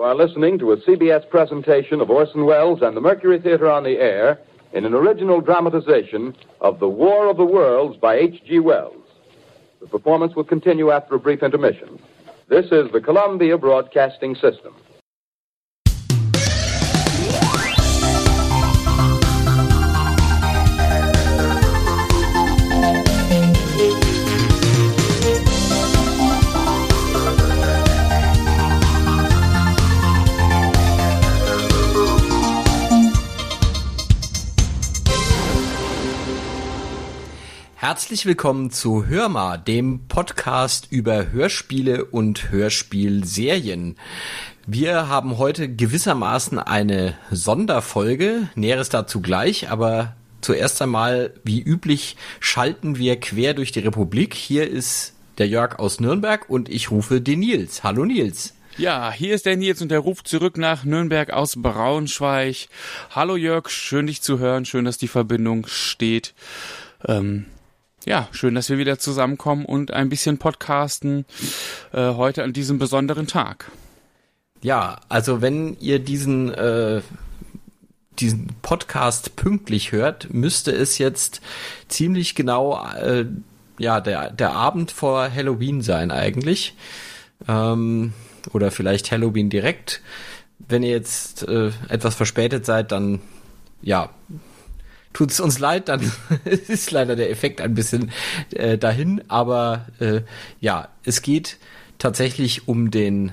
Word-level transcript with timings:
You 0.00 0.06
are 0.06 0.14
listening 0.14 0.58
to 0.60 0.72
a 0.72 0.78
CBS 0.78 1.28
presentation 1.28 2.00
of 2.00 2.08
Orson 2.08 2.46
Welles 2.46 2.80
and 2.80 2.96
the 2.96 3.02
Mercury 3.02 3.38
Theater 3.38 3.70
on 3.70 3.84
the 3.84 3.98
Air 3.98 4.38
in 4.72 4.86
an 4.86 4.94
original 4.94 5.42
dramatization 5.42 6.34
of 6.62 6.80
The 6.80 6.88
War 6.88 7.28
of 7.28 7.36
the 7.36 7.44
Worlds 7.44 7.98
by 7.98 8.14
H.G. 8.16 8.60
Wells. 8.60 9.04
The 9.78 9.86
performance 9.86 10.34
will 10.34 10.44
continue 10.44 10.90
after 10.90 11.16
a 11.16 11.20
brief 11.20 11.42
intermission. 11.42 12.00
This 12.48 12.64
is 12.72 12.90
the 12.92 13.02
Columbia 13.02 13.58
Broadcasting 13.58 14.36
System. 14.36 14.74
Herzlich 38.00 38.24
willkommen 38.24 38.70
zu 38.70 39.08
Hörma, 39.08 39.58
dem 39.58 40.06
Podcast 40.08 40.86
über 40.88 41.32
Hörspiele 41.32 42.06
und 42.06 42.50
Hörspielserien. 42.50 43.96
Wir 44.66 45.08
haben 45.08 45.36
heute 45.36 45.68
gewissermaßen 45.68 46.58
eine 46.58 47.18
Sonderfolge, 47.30 48.48
Näheres 48.54 48.88
dazu 48.88 49.20
gleich, 49.20 49.68
aber 49.68 50.16
zuerst 50.40 50.80
einmal, 50.80 51.34
wie 51.44 51.60
üblich, 51.60 52.16
schalten 52.40 52.96
wir 52.96 53.20
quer 53.20 53.52
durch 53.52 53.70
die 53.70 53.80
Republik. 53.80 54.32
Hier 54.32 54.66
ist 54.66 55.12
der 55.36 55.48
Jörg 55.48 55.78
aus 55.78 56.00
Nürnberg 56.00 56.48
und 56.48 56.70
ich 56.70 56.90
rufe 56.90 57.20
den 57.20 57.40
Nils. 57.40 57.84
Hallo 57.84 58.06
Nils. 58.06 58.54
Ja, 58.78 59.12
hier 59.12 59.34
ist 59.34 59.44
der 59.44 59.58
Nils 59.58 59.82
und 59.82 59.90
der 59.90 59.98
ruft 59.98 60.26
zurück 60.26 60.56
nach 60.56 60.84
Nürnberg 60.84 61.34
aus 61.34 61.60
Braunschweig. 61.60 62.68
Hallo 63.10 63.36
Jörg, 63.36 63.68
schön 63.68 64.06
dich 64.06 64.22
zu 64.22 64.38
hören, 64.38 64.64
schön, 64.64 64.86
dass 64.86 64.96
die 64.96 65.06
Verbindung 65.06 65.66
steht. 65.66 66.32
Ähm, 67.06 67.44
ja, 68.06 68.28
schön, 68.32 68.54
dass 68.54 68.70
wir 68.70 68.78
wieder 68.78 68.98
zusammenkommen 68.98 69.64
und 69.64 69.92
ein 69.92 70.08
bisschen 70.08 70.38
podcasten 70.38 71.26
äh, 71.92 72.14
heute 72.14 72.42
an 72.42 72.52
diesem 72.52 72.78
besonderen 72.78 73.26
Tag. 73.26 73.70
Ja, 74.62 75.00
also 75.08 75.40
wenn 75.40 75.76
ihr 75.80 75.98
diesen 75.98 76.52
äh, 76.52 77.02
diesen 78.18 78.48
Podcast 78.62 79.36
pünktlich 79.36 79.92
hört, 79.92 80.32
müsste 80.32 80.72
es 80.72 80.98
jetzt 80.98 81.40
ziemlich 81.88 82.34
genau 82.34 82.82
äh, 82.94 83.26
ja 83.78 84.00
der 84.00 84.30
der 84.30 84.52
Abend 84.52 84.90
vor 84.90 85.30
Halloween 85.32 85.80
sein 85.80 86.10
eigentlich 86.10 86.74
ähm, 87.48 88.12
oder 88.52 88.70
vielleicht 88.70 89.10
Halloween 89.10 89.50
direkt. 89.50 90.02
Wenn 90.58 90.82
ihr 90.82 90.90
jetzt 90.90 91.46
äh, 91.48 91.70
etwas 91.88 92.14
verspätet 92.14 92.66
seid, 92.66 92.92
dann 92.92 93.20
ja 93.82 94.10
tut 95.12 95.30
es 95.30 95.40
uns 95.40 95.58
leid, 95.58 95.88
dann 95.88 96.10
ist 96.44 96.90
leider 96.90 97.16
der 97.16 97.30
Effekt 97.30 97.60
ein 97.60 97.74
bisschen 97.74 98.12
äh, 98.52 98.78
dahin. 98.78 99.22
Aber 99.28 99.86
äh, 99.98 100.22
ja, 100.60 100.88
es 101.04 101.22
geht 101.22 101.58
tatsächlich 101.98 102.68
um 102.68 102.90
den 102.90 103.32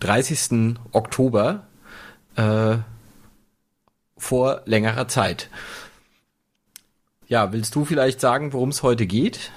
30. 0.00 0.76
Oktober 0.92 1.66
äh, 2.36 2.76
vor 4.18 4.62
längerer 4.66 5.08
Zeit. 5.08 5.48
Ja, 7.28 7.52
willst 7.52 7.74
du 7.74 7.84
vielleicht 7.84 8.20
sagen, 8.20 8.52
worum 8.52 8.68
es 8.68 8.82
heute 8.82 9.06
geht? 9.06 9.50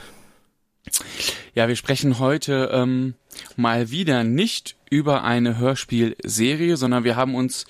Ja, 1.54 1.68
wir 1.68 1.76
sprechen 1.76 2.20
heute 2.20 2.70
ähm, 2.74 3.16
mal 3.56 3.92
wieder 3.92 4.24
nicht 4.24 4.76
über 4.90 5.24
eine 5.24 5.58
Hörspielserie, 5.58 6.78
sondern 6.78 7.04
wir 7.04 7.16
haben 7.16 7.36
uns 7.36 7.66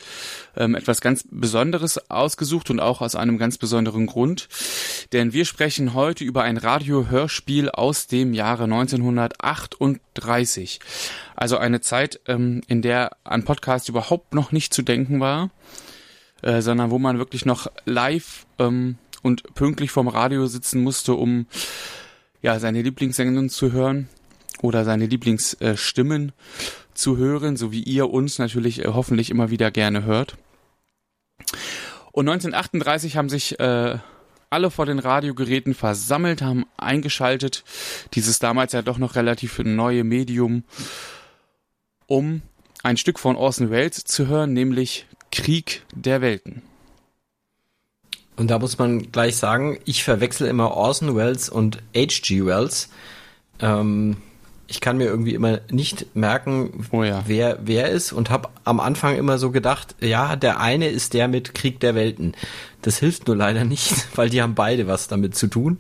ähm, 0.56 0.75
etwas 0.75 1.02
ganz 1.02 1.26
Besonderes 1.30 2.09
ausgesucht 2.09 2.70
und 2.70 2.80
auch 2.80 3.02
aus 3.02 3.16
einem 3.16 3.38
ganz 3.38 3.58
besonderen 3.58 4.06
Grund. 4.06 4.48
Denn 5.14 5.34
wir 5.34 5.45
sprechen 5.45 5.93
heute 5.93 6.23
über 6.23 6.43
ein 6.43 6.58
Radiohörspiel 6.58 7.70
aus 7.70 8.08
dem 8.08 8.33
Jahre 8.33 8.64
1938. 8.64 10.80
Also 11.36 11.58
eine 11.58 11.82
Zeit, 11.82 12.21
ähm, 12.27 12.61
in 12.67 12.82
der 12.82 13.17
an 13.23 13.43
Podcast 13.43 13.89
überhaupt 13.89 14.33
noch 14.33 14.52
nicht 14.52 14.73
zu 14.73 14.82
denken 14.82 15.20
war, 15.20 15.52
äh, 16.42 16.61
sondern 16.61 16.92
wo 16.92 16.99
man 16.99 17.17
wirklich 17.17 17.45
noch 17.45 17.67
live 17.86 18.45
ähm, 18.60 18.98
und 19.22 19.54
pünktlich 19.55 19.92
vorm 19.92 20.08
Radio 20.08 20.48
sitzen 20.48 20.82
musste, 20.82 21.14
um 21.14 21.48
ja 22.42 22.60
seine 22.60 22.82
Lieblingssängerin 22.82 23.49
zu 23.49 23.72
hören 23.72 24.08
oder 24.61 24.86
seine 24.86 25.05
Lieblingsstimmen 25.05 26.32
zu 26.99 27.17
hören, 27.17 27.58
so 27.58 27.71
wie 27.71 27.83
ihr 27.83 28.10
uns 28.10 28.39
natürlich 28.39 28.83
äh, 28.83 28.87
hoffentlich 28.87 29.30
immer 29.30 29.49
wieder 29.49 29.71
gerne 29.71 30.04
hört. 30.04 30.37
Und 32.11 32.27
1938 32.27 33.17
haben 33.17 33.30
sich 33.30 33.60
äh, 33.60 33.98
alle 34.49 34.71
vor 34.71 34.86
den 34.86 34.99
Radiogeräten 34.99 35.73
versammelt, 35.73 36.42
haben 36.42 36.65
eingeschaltet, 36.77 37.64
dieses 38.14 38.39
damals 38.39 38.73
ja 38.73 38.82
doch 38.82 38.98
noch 38.98 39.15
relativ 39.15 39.60
neue 39.60 40.04
Medium, 40.04 40.64
um 42.08 42.42
ein 42.83 42.98
Stück 42.98 43.20
von 43.20 43.36
Orson 43.36 43.70
Welles 43.70 44.04
zu 44.05 44.27
hören, 44.27 44.54
nämlich 44.54 45.05
Krieg 45.31 45.83
der 45.93 46.21
Welten. 46.21 46.61
Und 48.36 48.48
da 48.49 48.58
muss 48.58 48.77
man 48.77 49.11
gleich 49.11 49.36
sagen, 49.36 49.80
ich 49.86 50.04
verwechsel 50.04 50.48
immer 50.48 50.71
Orson 50.71 51.16
Welles 51.16 51.49
und 51.49 51.80
H.G. 51.95 52.45
Wells. 52.45 52.89
Ähm, 53.60 54.17
ich 54.69 54.81
kann 54.81 54.97
mir 54.97 55.05
irgendwie 55.05 55.33
immer 55.33 55.61
nicht 55.71 56.15
merken, 56.15 56.85
oh 56.91 57.03
ja. 57.03 57.23
wer 57.25 57.57
wer 57.63 57.89
ist 57.89 58.11
und 58.11 58.30
habe 58.30 58.49
am 58.63 58.80
Anfang 58.80 59.17
immer 59.17 59.39
so 59.39 59.49
gedacht, 59.49 59.95
ja, 59.99 60.35
der 60.35 60.59
eine 60.59 60.89
ist 60.89 61.15
der 61.15 61.27
mit 61.27 61.55
Krieg 61.55 61.80
der 61.80 61.95
Welten. 61.95 62.35
Das 62.83 62.99
hilft 62.99 63.27
nur 63.27 63.35
leider 63.35 63.65
nicht, 63.65 63.93
weil 64.15 64.30
die 64.30 64.41
haben 64.41 64.53
beide 64.53 64.87
was 64.87 65.07
damit 65.07 65.35
zu 65.35 65.47
tun. 65.47 65.80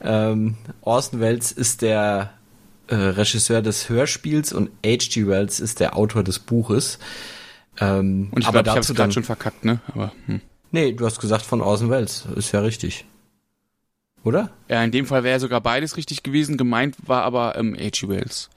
Ähm, 0.00 0.54
Orson 0.82 1.20
Welles 1.20 1.50
ist 1.50 1.82
der 1.82 2.32
äh, 2.86 2.94
Regisseur 2.94 3.60
des 3.60 3.88
Hörspiels 3.88 4.52
und 4.52 4.70
H.G. 4.86 5.26
Wells 5.26 5.58
ist 5.58 5.80
der 5.80 5.96
Autor 5.96 6.22
des 6.22 6.38
Buches. 6.38 7.00
Ähm, 7.80 8.28
und 8.30 8.42
ich 8.42 8.48
glaube, 8.48 8.66
ich 8.66 8.70
habe 8.70 8.80
es 8.80 8.94
gerade 8.94 9.12
schon 9.12 9.24
verkackt, 9.24 9.64
ne? 9.64 9.80
Aber 9.88 10.12
hm. 10.26 10.40
Nee, 10.70 10.92
du 10.92 11.06
hast 11.06 11.18
gesagt 11.18 11.44
von 11.44 11.60
Orson 11.60 11.90
Welles, 11.90 12.26
ist 12.36 12.52
ja 12.52 12.60
richtig. 12.60 13.04
Oder? 14.24 14.50
Ja, 14.68 14.82
in 14.82 14.90
dem 14.90 15.06
Fall 15.06 15.24
wäre 15.24 15.40
sogar 15.40 15.60
beides 15.60 15.96
richtig 15.96 16.22
gewesen. 16.22 16.56
Gemeint 16.56 16.96
war 17.06 17.22
aber 17.22 17.56
ähm, 17.56 17.74
H.G. 17.74 18.08
Wells. 18.08 18.50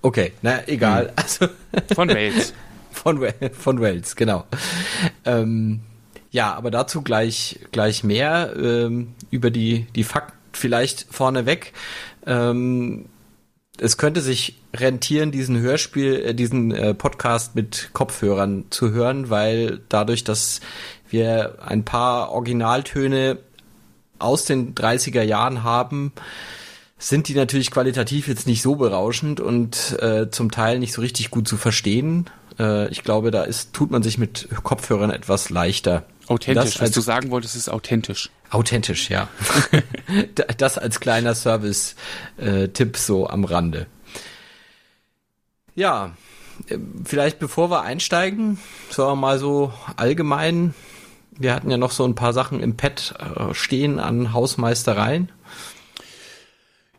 Okay, 0.00 0.32
na 0.42 0.66
egal. 0.66 1.08
Hm. 1.08 1.12
Also 1.16 1.48
von 1.94 2.08
Wales. 2.08 2.52
von, 2.90 3.28
von 3.52 3.80
Wales, 3.80 4.16
genau. 4.16 4.44
Ähm, 5.24 5.80
ja, 6.30 6.54
aber 6.54 6.70
dazu 6.70 7.02
gleich 7.02 7.60
gleich 7.72 8.04
mehr 8.04 8.54
ähm, 8.56 9.14
über 9.30 9.50
die 9.50 9.86
die 9.94 10.04
Fakten 10.04 10.42
vielleicht 10.52 11.06
vorneweg. 11.10 11.72
Ähm, 12.26 13.06
es 13.78 13.96
könnte 13.96 14.20
sich 14.20 14.58
rentieren, 14.74 15.32
diesen 15.32 15.58
Hörspiel, 15.58 16.14
äh, 16.24 16.34
diesen 16.34 16.72
äh, 16.72 16.94
Podcast 16.94 17.54
mit 17.54 17.90
Kopfhörern 17.92 18.66
zu 18.70 18.90
hören, 18.90 19.30
weil 19.30 19.80
dadurch, 19.88 20.24
dass 20.24 20.60
wir 21.08 21.58
ein 21.64 21.84
paar 21.84 22.30
Originaltöne 22.32 23.38
aus 24.22 24.44
den 24.44 24.74
30er 24.74 25.22
Jahren 25.22 25.62
haben, 25.62 26.12
sind 26.98 27.28
die 27.28 27.34
natürlich 27.34 27.70
qualitativ 27.70 28.28
jetzt 28.28 28.46
nicht 28.46 28.62
so 28.62 28.76
berauschend 28.76 29.40
und 29.40 29.98
äh, 30.00 30.30
zum 30.30 30.50
Teil 30.50 30.78
nicht 30.78 30.92
so 30.92 31.00
richtig 31.00 31.30
gut 31.30 31.48
zu 31.48 31.56
verstehen. 31.56 32.30
Äh, 32.58 32.88
ich 32.88 33.02
glaube, 33.02 33.30
da 33.30 33.42
ist, 33.42 33.72
tut 33.72 33.90
man 33.90 34.02
sich 34.02 34.18
mit 34.18 34.48
Kopfhörern 34.62 35.10
etwas 35.10 35.50
leichter. 35.50 36.04
Authentisch, 36.28 36.74
das, 36.74 36.80
was 36.80 36.90
du 36.92 37.00
sagen 37.00 37.30
wolltest, 37.30 37.56
ist 37.56 37.68
authentisch. 37.68 38.30
Authentisch, 38.50 39.10
ja. 39.10 39.28
das 40.58 40.78
als 40.78 41.00
kleiner 41.00 41.34
Service-Tipp 41.34 42.96
äh, 42.96 42.98
so 42.98 43.26
am 43.28 43.44
Rande. 43.44 43.86
Ja, 45.74 46.12
äh, 46.68 46.78
vielleicht 47.04 47.38
bevor 47.38 47.70
wir 47.70 47.82
einsteigen, 47.82 48.58
sollen 48.90 49.10
wir 49.10 49.16
mal 49.16 49.38
so 49.38 49.72
allgemein 49.96 50.74
wir 51.38 51.54
hatten 51.54 51.70
ja 51.70 51.76
noch 51.76 51.92
so 51.92 52.04
ein 52.04 52.14
paar 52.14 52.32
Sachen 52.32 52.60
im 52.60 52.76
Pad 52.76 53.14
äh, 53.18 53.54
stehen 53.54 53.98
an 53.98 54.32
Hausmeistereien. 54.32 55.30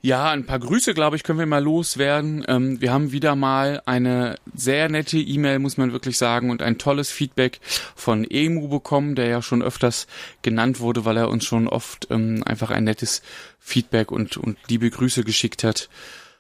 Ja, 0.06 0.32
ein 0.32 0.46
paar 0.46 0.60
Grüße, 0.60 0.94
glaube 0.94 1.16
ich, 1.16 1.24
können 1.24 1.40
wir 1.40 1.46
mal 1.46 1.64
loswerden. 1.64 2.44
Ähm, 2.50 2.82
wir 2.82 2.92
haben 2.92 3.14
wieder 3.14 3.38
mal 3.38 3.82
eine 3.86 4.36
sehr 4.54 4.90
nette 4.90 5.18
E-Mail, 5.18 5.60
muss 5.60 5.78
man 5.78 5.94
wirklich 5.94 6.18
sagen, 6.18 6.50
und 6.50 6.62
ein 6.62 6.78
tolles 6.78 7.10
Feedback 7.10 7.62
von 7.96 8.30
Emu 8.30 8.68
bekommen, 8.68 9.16
der 9.16 9.28
ja 9.28 9.42
schon 9.42 9.64
öfters 9.64 10.08
genannt 10.42 10.82
wurde, 10.82 11.06
weil 11.06 11.16
er 11.16 11.30
uns 11.30 11.46
schon 11.46 11.70
oft 11.70 12.10
ähm, 12.12 12.44
einfach 12.46 12.70
ein 12.70 12.84
nettes 12.84 13.22
Feedback 13.60 14.12
und, 14.12 14.36
und 14.36 14.58
liebe 14.68 14.90
Grüße 14.90 15.24
geschickt 15.24 15.64
hat. 15.64 15.88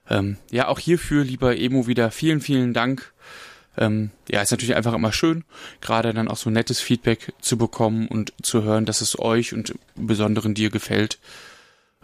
Ähm, 0.10 0.36
ja, 0.52 0.68
auch 0.68 0.80
hierfür, 0.80 1.24
lieber 1.24 1.58
Emu, 1.58 1.88
wieder 1.88 2.12
vielen, 2.12 2.42
vielen 2.42 2.74
Dank. 2.74 3.14
Ähm, 3.78 4.12
ja, 4.30 4.42
ist 4.42 4.52
natürlich 4.52 4.76
einfach 4.76 4.94
immer 4.94 5.12
schön, 5.12 5.44
gerade 5.82 6.14
dann 6.14 6.28
auch 6.28 6.38
so 6.38 6.50
nettes 6.50 6.80
Feedback 6.80 7.34
zu 7.42 7.58
bekommen 7.58 8.08
und 8.08 8.34
zu 8.42 8.64
hören, 8.64 8.86
dass 8.86 9.02
es 9.02 9.20
euch 9.20 9.54
und 9.54 9.74
im 9.96 10.08
Besonderen 10.08 10.54
dir 10.54 10.70
gefällt. 10.70 11.18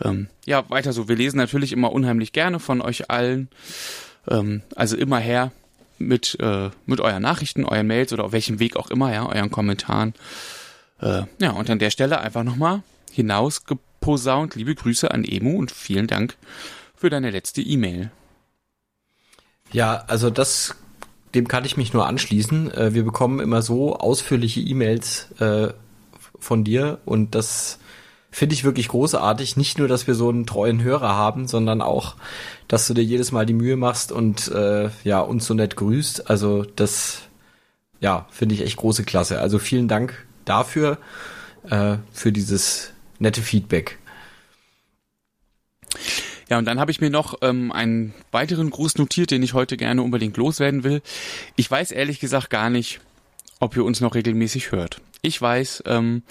Ähm, 0.02 0.30
ja, 0.46 0.70
weiter 0.70 0.94
so. 0.94 1.08
Wir 1.08 1.16
lesen 1.16 1.38
natürlich 1.38 1.72
immer 1.72 1.92
unheimlich 1.92 2.32
gerne 2.32 2.60
von 2.60 2.82
euch 2.82 3.10
allen. 3.12 3.50
Ähm, 4.28 4.64
also 4.76 4.98
immer 4.98 5.20
her 5.20 5.52
mit, 6.00 6.38
äh, 6.40 6.70
mit 6.86 7.02
euren 7.02 7.22
Nachrichten, 7.22 7.66
euren 7.66 7.88
Mails 7.88 8.14
oder 8.14 8.26
auf 8.26 8.32
welchem 8.32 8.60
Weg 8.60 8.76
auch 8.76 8.90
immer, 8.90 9.14
ja, 9.14 9.28
euren 9.28 9.52
Kommentaren. 9.52 10.14
Äh, 11.02 11.24
ja, 11.40 11.52
und 11.52 11.70
an 11.70 11.80
der 11.80 11.92
Stelle 11.92 12.20
einfach 12.20 12.44
nochmal 12.44 12.84
hinausgeposaunt. 13.12 14.56
Liebe 14.56 14.76
Grüße 14.76 15.12
an 15.12 15.24
Emu 15.24 15.58
und 15.58 15.72
vielen 15.72 16.08
Dank 16.08 16.36
für 16.96 17.10
deine 17.10 17.32
letzte 17.32 17.62
E-Mail. 17.62 18.12
Ja, 19.72 20.04
also 20.08 20.30
das, 20.30 20.76
dem 21.36 21.48
kann 21.48 21.66
ich 21.66 21.78
mich 21.78 21.94
nur 21.94 22.08
anschließen. 22.08 22.74
Äh, 22.74 22.94
wir 22.94 23.04
bekommen 23.04 23.40
immer 23.40 23.62
so 23.62 23.96
ausführliche 23.96 24.60
E-Mails 24.62 25.32
äh, 25.40 25.70
von 26.40 26.64
dir 26.64 27.00
und 27.06 27.36
das 27.36 27.80
finde 28.32 28.54
ich 28.54 28.64
wirklich 28.64 28.88
großartig. 28.90 29.58
Nicht 29.58 29.78
nur, 29.78 29.88
dass 29.88 30.08
wir 30.08 30.16
so 30.16 30.30
einen 30.30 30.46
treuen 30.46 30.84
Hörer 30.84 31.16
haben, 31.16 31.48
sondern 31.48 31.82
auch, 31.82 32.16
dass 32.68 32.88
du 32.88 32.94
dir 32.94 33.04
jedes 33.04 33.32
Mal 33.32 33.46
die 33.46 33.54
Mühe 33.54 33.76
machst 33.76 34.12
und 34.12 34.50
äh, 34.50 34.90
ja 35.04 35.20
uns 35.20 35.46
so 35.46 35.54
nett 35.54 35.76
grüßt. 35.76 36.30
Also 36.30 36.64
das, 36.64 37.22
ja, 38.00 38.28
finde 38.30 38.56
ich 38.56 38.62
echt 38.62 38.78
große 38.78 39.04
Klasse. 39.04 39.40
Also 39.40 39.60
vielen 39.60 39.88
Dank 39.88 40.26
dafür, 40.46 40.98
äh, 41.70 41.98
für 42.12 42.32
dieses 42.32 42.92
nette 43.20 43.42
Feedback. 43.42 43.98
Ja, 46.50 46.58
und 46.58 46.66
dann 46.66 46.80
habe 46.80 46.92
ich 46.92 47.00
mir 47.00 47.10
noch 47.10 47.36
ähm, 47.42 47.72
einen 47.72 48.14
weiteren 48.32 48.70
Gruß 48.72 48.98
notiert, 48.98 49.32
den 49.32 49.44
ich 49.44 49.54
heute 49.54 49.78
gerne 49.78 50.02
unbedingt 50.02 50.36
loswerden 50.38 50.84
will. 50.84 51.02
Ich 51.56 51.70
weiß 51.70 51.92
ehrlich 51.92 52.20
gesagt 52.20 52.50
gar 52.50 52.70
nicht, 52.70 53.00
ob 53.60 53.76
ihr 53.76 53.86
uns 53.86 54.02
noch 54.02 54.16
regelmäßig 54.16 54.72
hört. 54.72 55.00
Ich 55.22 55.40
weiß, 55.40 55.84
ähm, 55.86 56.24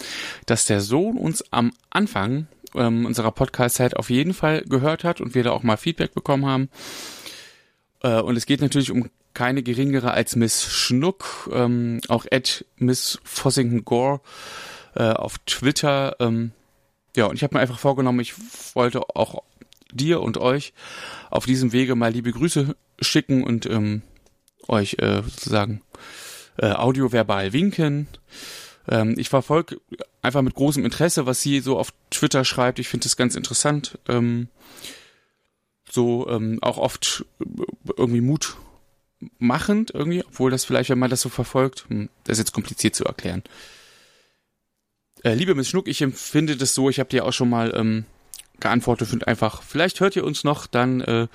dass 0.47 0.65
der 0.65 0.81
Sohn 0.81 1.17
uns 1.17 1.45
am 1.53 1.73
Anfang 1.91 2.49
ähm, 2.75 3.07
unserer 3.07 3.31
Podcast-Zeit 3.31 3.97
auf 3.97 4.11
jeden 4.11 4.35
Fall 4.35 4.63
gehört 4.63 5.05
hat 5.05 5.21
und 5.21 5.35
wir 5.35 5.45
da 5.45 5.53
auch 5.53 5.63
mal 5.63 5.77
Feedback 5.77 6.15
bekommen 6.15 6.47
haben. 6.47 6.69
Äh, 8.03 8.21
und 8.21 8.37
es 8.37 8.47
geht 8.47 8.61
natürlich 8.61 8.91
um 8.91 9.09
keine 9.35 9.63
geringere 9.63 10.11
als 10.11 10.35
Miss 10.35 10.65
Schnuck, 10.65 11.49
ähm, 11.53 12.01
auch 12.09 12.27
at 12.33 12.65
Miss 12.77 13.21
Fossington 13.23 13.85
Gore 13.85 14.21
äh, 14.97 15.11
auf 15.11 15.39
Twitter. 15.47 16.17
Ähm, 16.19 16.51
ja, 17.15 17.27
und 17.27 17.37
ich 17.37 17.43
habe 17.43 17.55
mir 17.55 17.61
einfach 17.61 17.79
vorgenommen, 17.79 18.21
ich 18.21 18.35
wollte 18.75 19.03
auch 19.15 19.43
dir 19.93 20.21
und 20.21 20.39
euch 20.39 20.73
auf 21.31 21.47
diesem 21.47 21.73
Wege 21.73 21.95
mal 21.95 22.13
liebe 22.13 22.33
Grüße 22.33 22.77
schicken 23.01 23.45
und 23.45 23.67
ähm, 23.67 24.03
euch 24.67 24.97
äh, 24.99 25.23
sozusagen 25.23 25.83
äh, 26.59 26.73
audioverbal 26.73 27.53
winken. 27.53 28.09
Ähm, 28.89 29.15
ich 29.19 29.29
verfolge 29.29 29.81
einfach 30.23 30.43
mit 30.43 30.55
großem 30.55 30.85
Interesse, 30.85 31.27
was 31.27 31.41
sie 31.41 31.61
so 31.61 31.79
auf 31.79 31.93
Twitter 32.11 32.45
schreibt. 32.45 32.79
Ich 32.79 32.89
finde 32.89 33.05
das 33.05 33.17
ganz 33.17 33.35
interessant. 33.35 33.99
Ähm, 34.09 34.49
so 35.91 36.29
ähm, 36.29 36.59
auch 36.63 36.79
oft 36.79 37.25
irgendwie 37.97 38.21
Mut 38.21 38.57
machend 39.39 39.91
irgendwie, 39.93 40.25
obwohl 40.25 40.51
das 40.51 40.65
vielleicht, 40.65 40.91
wenn 40.91 40.99
man 40.99 41.11
das 41.11 41.23
so 41.23 41.29
verfolgt, 41.29 41.87
hm, 41.89 42.09
das 42.25 42.35
ist 42.35 42.47
jetzt 42.47 42.53
kompliziert 42.53 42.95
zu 42.95 43.05
erklären. 43.05 43.43
Äh, 45.25 45.35
liebe 45.35 45.55
Miss 45.55 45.69
Schnuck, 45.69 45.89
ich 45.89 46.03
empfinde 46.03 46.57
das 46.57 46.75
so, 46.75 46.89
ich 46.89 47.01
habe 47.01 47.09
dir 47.09 47.25
auch 47.25 47.33
schon 47.33 47.51
mal 47.51 47.73
ähm, 47.75 48.05
geantwortet 48.61 49.13
und 49.13 49.27
einfach, 49.29 49.63
vielleicht 49.63 50.01
hört 50.01 50.17
ihr 50.17 50.25
uns 50.25 50.45
noch, 50.45 50.67
dann 50.67 51.01
äh, 51.01 51.29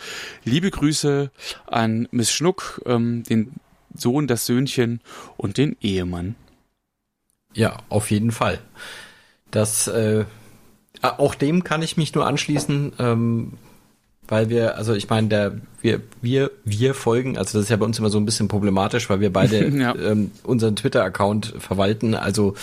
liebe 0.44 0.70
Grüße 0.70 1.32
an 1.68 2.08
Miss 2.12 2.32
Schnuck, 2.32 2.82
ähm, 2.86 3.24
den 3.24 3.54
Sohn, 3.96 4.28
das 4.28 4.46
Söhnchen 4.46 5.02
und 5.38 5.58
den 5.58 5.78
Ehemann. 5.82 6.36
Ja, 7.54 7.78
auf 7.90 8.12
jeden 8.12 8.32
Fall. 8.32 8.60
Das 9.52 9.88
äh, 9.88 10.26
auch 11.04 11.36
dem 11.36 11.64
kann 11.64 11.82
ich 11.82 11.98
mich 11.98 12.16
nur 12.16 12.26
anschließen, 12.26 12.94
ähm, 12.98 13.54
weil 14.28 14.50
wir, 14.50 14.78
also 14.78 14.94
ich 14.94 15.10
meine, 15.10 15.28
der 15.28 15.52
wir 15.82 16.02
wir 16.22 16.50
wir 16.64 16.94
folgen, 16.94 17.38
also 17.38 17.58
das 17.58 17.66
ist 17.66 17.70
ja 17.70 17.76
bei 17.76 17.86
uns 17.86 18.00
immer 18.00 18.10
so 18.10 18.18
ein 18.18 18.26
bisschen 18.26 18.48
problematisch, 18.48 19.10
weil 19.10 19.20
wir 19.20 19.32
beide 19.32 19.68
ja. 19.78 19.94
ähm, 19.96 20.32
unseren 20.44 20.76
Twitter-Account 20.76 21.56
verwalten. 21.60 22.16
Also 22.16 22.56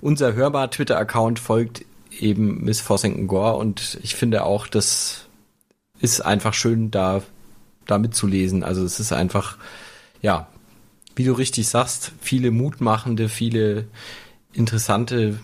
unser 0.00 0.34
hörbar 0.34 0.70
Twitter-Account 0.70 1.38
folgt 1.38 1.84
eben 2.20 2.64
Miss 2.64 2.80
Fossington 2.80 3.26
Gore 3.26 3.56
und 3.56 3.98
ich 4.02 4.14
finde 4.14 4.44
auch, 4.44 4.66
das 4.66 5.26
ist 6.00 6.20
einfach 6.20 6.54
schön, 6.54 6.90
da 6.90 7.22
da 7.90 7.98
mitzulesen. 7.98 8.62
Also 8.62 8.84
es 8.84 9.00
ist 9.00 9.12
einfach, 9.12 9.56
ja, 10.22 10.48
wie 11.16 11.24
du 11.24 11.32
richtig 11.32 11.68
sagst, 11.68 12.12
viele 12.20 12.50
mutmachende, 12.50 13.28
viele 13.28 13.86
interessante 14.52 15.38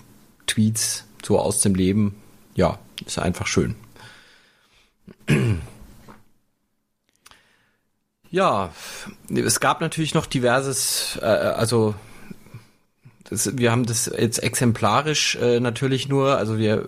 Tweets 0.46 1.04
so 1.24 1.38
aus 1.38 1.60
dem 1.60 1.74
Leben. 1.74 2.14
Ja, 2.54 2.78
ist 3.04 3.18
einfach 3.18 3.46
schön. 3.46 3.74
Ja, 8.28 8.72
es 9.32 9.60
gab 9.60 9.80
natürlich 9.80 10.12
noch 10.12 10.26
diverses, 10.26 11.16
äh, 11.22 11.24
also 11.24 11.94
das, 13.30 13.56
wir 13.58 13.72
haben 13.72 13.86
das 13.86 14.06
jetzt 14.06 14.42
exemplarisch 14.42 15.36
äh, 15.36 15.60
natürlich 15.60 16.08
nur, 16.08 16.38
also 16.38 16.58
wir 16.58 16.86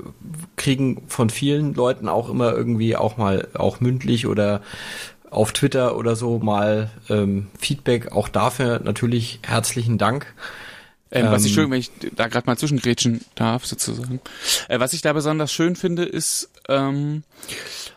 kriegen 0.57 1.03
von 1.09 1.31
vielen 1.31 1.75
Leuten 1.75 2.09
auch 2.09 2.29
immer 2.29 2.53
irgendwie 2.53 2.97
auch 2.97 3.17
mal 3.17 3.49
auch 3.55 3.81
mündlich 3.81 4.27
oder 4.27 4.63
auf 5.31 5.53
Twitter 5.53 5.97
oder 5.97 6.17
so 6.17 6.39
mal 6.39 6.91
ähm, 7.09 7.49
Feedback. 7.59 8.13
Auch 8.13 8.29
dafür 8.29 8.81
natürlich 8.83 9.41
herzlichen 9.43 9.99
Dank. 9.99 10.35
Ähm, 11.11 11.27
was 11.31 11.45
ich 11.45 11.53
ähm, 11.53 11.55
schön, 11.55 11.71
wenn 11.71 11.81
ich 11.81 11.91
da 12.15 12.29
gerade 12.29 12.47
mal 12.47 12.57
zwischengrätschen 12.57 13.25
darf, 13.35 13.67
sozusagen. 13.67 14.21
Äh, 14.69 14.79
was 14.79 14.93
ich 14.93 15.03
da 15.03 15.13
besonders 15.13 15.53
schön 15.53 15.75
finde, 15.75 16.05
ist, 16.05 16.51
ähm, 16.69 17.25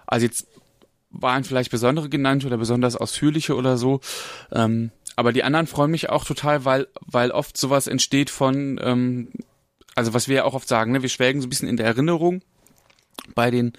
also 0.08 0.26
jetzt 0.26 0.48
waren 1.10 1.44
vielleicht 1.44 1.72
besondere 1.72 2.10
genannt 2.10 2.46
oder 2.46 2.58
besonders 2.58 2.96
ausführliche 2.96 3.56
oder 3.56 3.78
so, 3.78 4.00
ähm, 4.54 4.92
aber 5.16 5.34
die 5.34 5.44
anderen 5.44 5.68
freuen 5.68 5.92
mich 5.92 6.10
auch 6.10 6.26
total, 6.26 6.66
weil, 6.66 6.88
weil 7.02 7.32
oft 7.32 7.58
sowas 7.58 7.88
entsteht 7.88 8.30
von, 8.30 8.80
ähm, 8.84 9.30
also 9.96 10.14
was 10.14 10.28
wir 10.28 10.38
ja 10.38 10.44
auch 10.46 10.54
oft 10.54 10.68
sagen, 10.68 10.92
ne, 10.92 11.02
wir 11.02 11.10
schwelgen 11.10 11.42
so 11.42 11.48
ein 11.48 11.50
bisschen 11.50 11.70
in 11.70 11.78
der 11.78 11.86
Erinnerung 11.86 12.42
bei 13.36 13.52
den 13.52 13.74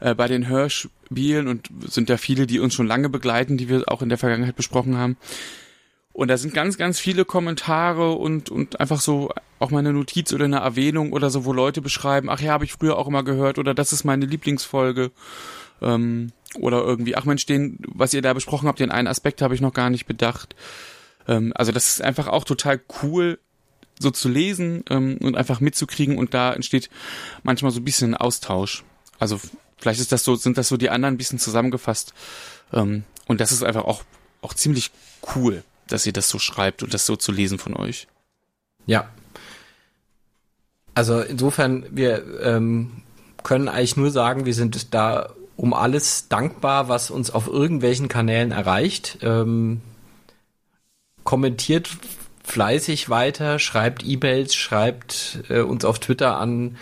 äh, 0.00 0.14
bei 0.14 0.28
den 0.28 0.48
Hörspielen 0.48 1.48
und 1.48 1.68
sind 1.86 2.08
ja 2.08 2.16
viele, 2.16 2.46
die 2.46 2.60
uns 2.60 2.74
schon 2.74 2.86
lange 2.86 3.08
begleiten, 3.08 3.56
die 3.56 3.68
wir 3.68 3.84
auch 3.86 4.02
in 4.02 4.08
der 4.08 4.18
Vergangenheit 4.18 4.56
besprochen 4.56 4.96
haben. 4.96 5.16
Und 6.12 6.28
da 6.28 6.36
sind 6.36 6.52
ganz, 6.52 6.76
ganz 6.78 6.98
viele 6.98 7.24
Kommentare 7.24 8.12
und, 8.12 8.50
und 8.50 8.80
einfach 8.80 9.00
so 9.00 9.30
auch 9.60 9.70
mal 9.70 9.78
eine 9.78 9.92
Notiz 9.92 10.32
oder 10.32 10.46
eine 10.46 10.58
Erwähnung 10.58 11.12
oder 11.12 11.30
so, 11.30 11.44
wo 11.44 11.52
Leute 11.52 11.80
beschreiben, 11.80 12.28
ach 12.28 12.40
ja, 12.40 12.52
habe 12.52 12.64
ich 12.64 12.72
früher 12.72 12.98
auch 12.98 13.06
immer 13.06 13.22
gehört 13.22 13.58
oder 13.58 13.72
das 13.72 13.92
ist 13.92 14.04
meine 14.04 14.26
Lieblingsfolge. 14.26 15.12
Ähm, 15.80 16.32
oder 16.54 16.78
irgendwie, 16.78 17.16
ach 17.16 17.24
Mensch, 17.24 17.46
den, 17.46 17.78
was 17.86 18.14
ihr 18.14 18.22
da 18.22 18.32
besprochen 18.32 18.68
habt, 18.68 18.80
den 18.80 18.90
einen 18.90 19.08
Aspekt 19.08 19.42
habe 19.42 19.54
ich 19.54 19.60
noch 19.60 19.74
gar 19.74 19.90
nicht 19.90 20.06
bedacht. 20.06 20.54
Ähm, 21.26 21.52
also 21.54 21.72
das 21.72 21.88
ist 21.88 22.02
einfach 22.02 22.28
auch 22.28 22.44
total 22.44 22.80
cool, 23.02 23.38
so 24.00 24.10
zu 24.10 24.28
lesen 24.28 24.84
ähm, 24.90 25.18
und 25.20 25.36
einfach 25.36 25.60
mitzukriegen 25.60 26.18
und 26.18 26.32
da 26.34 26.52
entsteht 26.52 26.88
manchmal 27.42 27.72
so 27.72 27.80
ein 27.80 27.84
bisschen 27.84 28.14
Austausch. 28.14 28.84
Also 29.18 29.40
vielleicht 29.76 30.00
ist 30.00 30.12
das 30.12 30.24
so, 30.24 30.36
sind 30.36 30.56
das 30.56 30.68
so 30.68 30.76
die 30.76 30.90
anderen 30.90 31.14
ein 31.14 31.18
bisschen 31.18 31.38
zusammengefasst. 31.38 32.14
Ähm, 32.72 33.04
und 33.26 33.40
das 33.40 33.52
ist 33.52 33.62
einfach 33.62 33.84
auch, 33.84 34.04
auch 34.40 34.54
ziemlich 34.54 34.90
cool, 35.34 35.64
dass 35.88 36.06
ihr 36.06 36.12
das 36.12 36.28
so 36.28 36.38
schreibt 36.38 36.82
und 36.82 36.94
das 36.94 37.06
so 37.06 37.16
zu 37.16 37.32
lesen 37.32 37.58
von 37.58 37.74
euch. 37.74 38.06
Ja. 38.86 39.08
Also 40.94 41.20
insofern, 41.20 41.86
wir 41.90 42.40
ähm, 42.42 43.02
können 43.42 43.68
eigentlich 43.68 43.96
nur 43.96 44.10
sagen, 44.10 44.46
wir 44.46 44.54
sind 44.54 44.94
da 44.94 45.32
um 45.58 45.74
alles 45.74 46.28
dankbar, 46.28 46.88
was 46.88 47.10
uns 47.10 47.32
auf 47.32 47.48
irgendwelchen 47.48 48.06
Kanälen 48.06 48.52
erreicht. 48.52 49.18
Ähm, 49.22 49.80
kommentiert 51.24 51.90
fleißig 52.44 53.10
weiter, 53.10 53.58
schreibt 53.58 54.06
E-Mails, 54.06 54.54
schreibt 54.54 55.42
äh, 55.48 55.60
uns 55.60 55.84
auf 55.84 55.98
Twitter 55.98 56.38
an, 56.38 56.76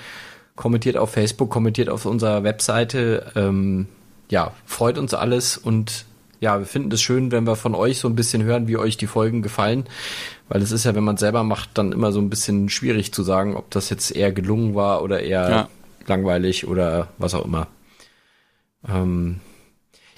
kommentiert 0.57 0.99
auf 0.99 1.11
Facebook, 1.11 1.49
kommentiert 1.49 1.89
auf 1.89 2.05
unserer 2.05 2.45
Webseite. 2.45 3.33
Ähm, 3.35 3.89
ja, 4.29 4.53
freut 4.67 4.99
uns 4.99 5.15
alles 5.15 5.57
und 5.57 6.05
ja, 6.41 6.59
wir 6.59 6.67
finden 6.67 6.93
es 6.93 7.01
schön, 7.01 7.33
wenn 7.33 7.47
wir 7.47 7.57
von 7.57 7.75
euch 7.75 7.99
so 7.99 8.09
ein 8.09 8.15
bisschen 8.15 8.43
hören, 8.43 8.69
wie 8.69 8.77
euch 8.77 8.99
die 8.99 9.07
Folgen 9.07 9.41
gefallen, 9.41 9.87
weil 10.51 10.61
es 10.61 10.71
ist 10.71 10.85
ja, 10.85 10.95
wenn 10.95 11.03
man 11.03 11.17
selber 11.17 11.45
macht, 11.45 11.71
dann 11.79 11.93
immer 11.93 12.13
so 12.13 12.21
ein 12.21 12.29
bisschen 12.29 12.69
schwierig 12.69 13.15
zu 13.15 13.23
sagen, 13.23 13.57
ob 13.57 13.71
das 13.71 13.89
jetzt 13.89 14.15
eher 14.15 14.33
gelungen 14.33 14.75
war 14.75 15.03
oder 15.03 15.23
eher 15.23 15.49
ja. 15.49 15.69
langweilig 16.07 16.69
oder 16.69 17.09
was 17.17 17.33
auch 17.33 17.47
immer. 17.47 17.69
Ähm, 18.89 19.41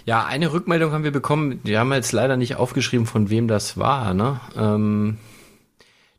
ja, 0.05 0.25
eine 0.25 0.53
Rückmeldung 0.53 0.93
haben 0.93 1.05
wir 1.05 1.11
bekommen, 1.11 1.63
die 1.65 1.77
haben 1.77 1.89
wir 1.89 1.97
jetzt 1.97 2.13
leider 2.13 2.37
nicht 2.37 2.57
aufgeschrieben, 2.57 3.07
von 3.07 3.31
wem 3.31 3.47
das 3.49 3.77
war, 3.77 4.15
ne? 4.15 4.41
Ähm, 4.57 5.19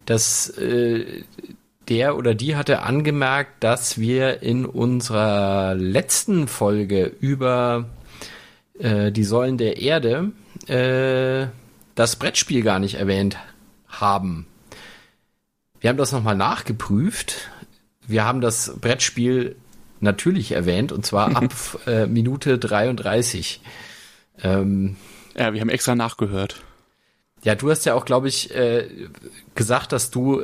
dass 0.06 0.50
äh, 0.58 1.24
der 1.90 2.16
oder 2.16 2.36
die 2.36 2.56
hatte 2.56 2.84
angemerkt, 2.84 3.64
dass 3.64 3.98
wir 3.98 4.44
in 4.44 4.66
unserer 4.66 5.74
letzten 5.76 6.48
Folge 6.48 7.06
über 7.20 7.86
äh, 8.78 9.12
die 9.12 9.24
Säulen 9.24 9.58
der 9.58 9.78
Erde 9.78 10.32
äh, 10.68 11.48
das 11.96 12.16
Brettspiel 12.16 12.62
gar 12.62 12.80
nicht 12.80 12.96
erwähnt 12.96 13.38
haben. 13.88 14.46
Wir 15.82 15.90
haben 15.90 15.98
das 15.98 16.12
nochmal 16.12 16.36
nachgeprüft. 16.36 17.50
Wir 18.08 18.26
haben 18.26 18.42
das 18.42 18.76
Brettspiel 18.80 19.56
natürlich 20.00 20.52
erwähnt 20.52 20.92
und 20.92 21.06
zwar 21.06 21.36
ab 21.36 21.54
äh, 21.88 22.06
Minute 22.08 22.58
33. 22.58 23.62
Ähm, 24.44 24.96
ja, 25.38 25.54
wir 25.54 25.62
haben 25.62 25.70
extra 25.70 25.96
nachgehört. 25.96 26.62
Ja, 27.44 27.56
du 27.56 27.72
hast 27.72 27.86
ja 27.86 27.94
auch, 27.94 28.04
glaube 28.04 28.28
ich, 28.28 28.54
äh, 28.54 28.86
gesagt, 29.56 29.94
dass 29.94 30.12
du, 30.12 30.42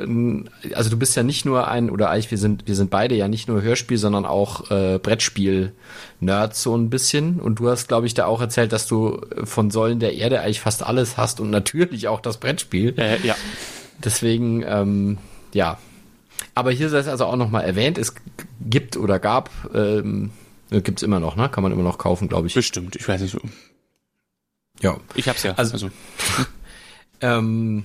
also 0.72 0.88
du 0.88 0.96
bist 0.96 1.14
ja 1.14 1.22
nicht 1.22 1.44
nur 1.44 1.68
ein, 1.68 1.90
oder 1.90 2.08
eigentlich 2.08 2.30
wir 2.30 2.38
sind, 2.38 2.66
wir 2.66 2.74
sind 2.74 2.88
beide 2.88 3.14
ja 3.14 3.28
nicht 3.28 3.48
nur 3.48 3.60
Hörspiel, 3.60 3.98
sondern 3.98 4.24
auch 4.24 4.70
äh, 4.70 4.98
Brettspiel-Nerds 4.98 6.62
so 6.62 6.74
ein 6.74 6.88
bisschen. 6.88 7.38
Und 7.38 7.58
du 7.58 7.68
hast, 7.68 7.88
glaube 7.88 8.06
ich, 8.06 8.14
da 8.14 8.24
auch 8.24 8.40
erzählt, 8.40 8.72
dass 8.72 8.86
du 8.86 9.20
von 9.44 9.70
Säulen 9.70 10.00
der 10.00 10.14
Erde 10.14 10.40
eigentlich 10.40 10.60
fast 10.60 10.82
alles 10.82 11.18
hast 11.18 11.38
und 11.38 11.50
natürlich 11.50 12.08
auch 12.08 12.20
das 12.20 12.38
Brettspiel. 12.38 12.94
Äh, 12.98 13.18
ja. 13.26 13.36
Deswegen, 14.02 14.64
ähm, 14.66 15.18
ja. 15.52 15.78
Aber 16.56 16.72
hier 16.72 16.88
sei 16.88 16.98
es 16.98 17.06
also 17.06 17.26
auch 17.26 17.36
nochmal 17.36 17.64
erwähnt, 17.64 17.98
es 17.98 18.14
gibt 18.62 18.96
oder 18.96 19.18
gab, 19.18 19.50
ähm, 19.74 20.30
gibt's 20.70 21.02
immer 21.02 21.20
noch, 21.20 21.36
ne? 21.36 21.50
Kann 21.50 21.62
man 21.62 21.70
immer 21.70 21.82
noch 21.82 21.98
kaufen, 21.98 22.28
glaube 22.28 22.46
ich. 22.46 22.54
Bestimmt, 22.54 22.96
ich 22.96 23.06
weiß 23.06 23.20
nicht 23.20 23.32
so. 23.32 23.40
Ja. 24.80 24.96
Ich 25.14 25.28
hab's 25.28 25.42
ja. 25.42 25.52
Also, 25.52 25.74
also. 25.74 25.90
ähm, 27.20 27.84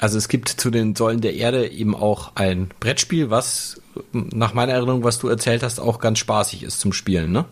also 0.00 0.18
es 0.18 0.26
gibt 0.26 0.48
zu 0.48 0.70
den 0.70 0.96
Säulen 0.96 1.20
der 1.20 1.34
Erde 1.34 1.70
eben 1.70 1.94
auch 1.94 2.32
ein 2.34 2.70
Brettspiel, 2.80 3.30
was 3.30 3.80
nach 4.12 4.54
meiner 4.54 4.72
Erinnerung, 4.72 5.04
was 5.04 5.20
du 5.20 5.28
erzählt 5.28 5.62
hast, 5.62 5.78
auch 5.78 6.00
ganz 6.00 6.18
spaßig 6.18 6.64
ist 6.64 6.80
zum 6.80 6.92
Spielen, 6.92 7.30
ne? 7.30 7.44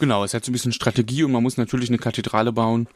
Genau, 0.00 0.22
es 0.22 0.34
hat 0.34 0.44
so 0.44 0.50
ein 0.50 0.52
bisschen 0.52 0.72
Strategie 0.72 1.24
und 1.24 1.32
man 1.32 1.42
muss 1.42 1.56
natürlich 1.56 1.88
eine 1.88 1.98
Kathedrale 1.98 2.52
bauen. 2.52 2.88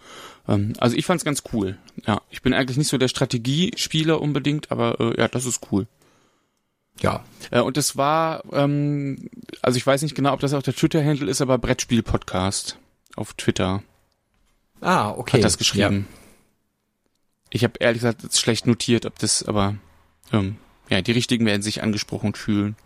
Ähm, 0.46 0.74
also 0.76 0.94
ich 0.94 1.06
fand's 1.06 1.24
ganz 1.24 1.42
cool. 1.54 1.78
Ja, 2.06 2.20
ich 2.28 2.42
bin 2.42 2.52
eigentlich 2.52 2.76
nicht 2.76 2.88
so 2.88 2.98
der 2.98 3.08
Strategiespieler 3.08 4.20
unbedingt, 4.20 4.70
aber 4.70 5.00
äh, 5.00 5.18
ja, 5.18 5.28
das 5.28 5.46
ist 5.46 5.68
cool. 5.72 5.86
Ja. 7.00 7.24
Äh, 7.50 7.60
und 7.60 7.76
das 7.76 7.96
war, 7.96 8.42
ähm, 8.52 9.28
also 9.62 9.76
ich 9.76 9.86
weiß 9.86 10.02
nicht 10.02 10.14
genau, 10.14 10.32
ob 10.32 10.40
das 10.40 10.54
auch 10.54 10.62
der 10.62 10.74
Twitter-Handle 10.74 11.30
ist, 11.30 11.40
aber 11.40 11.58
Brettspiel-Podcast 11.58 12.78
auf 13.16 13.34
Twitter. 13.34 13.82
Ah, 14.80 15.10
okay. 15.10 15.38
Hat 15.38 15.44
das 15.44 15.58
geschrieben. 15.58 16.06
Ja. 16.10 16.18
Ich 17.50 17.64
habe 17.64 17.74
ehrlich 17.80 18.00
gesagt 18.00 18.36
schlecht 18.36 18.66
notiert, 18.66 19.06
ob 19.06 19.18
das, 19.18 19.42
aber 19.42 19.76
ähm, 20.32 20.56
ja, 20.88 21.00
die 21.00 21.12
Richtigen 21.12 21.46
werden 21.46 21.62
sich 21.62 21.82
angesprochen 21.82 22.34
fühlen. 22.34 22.76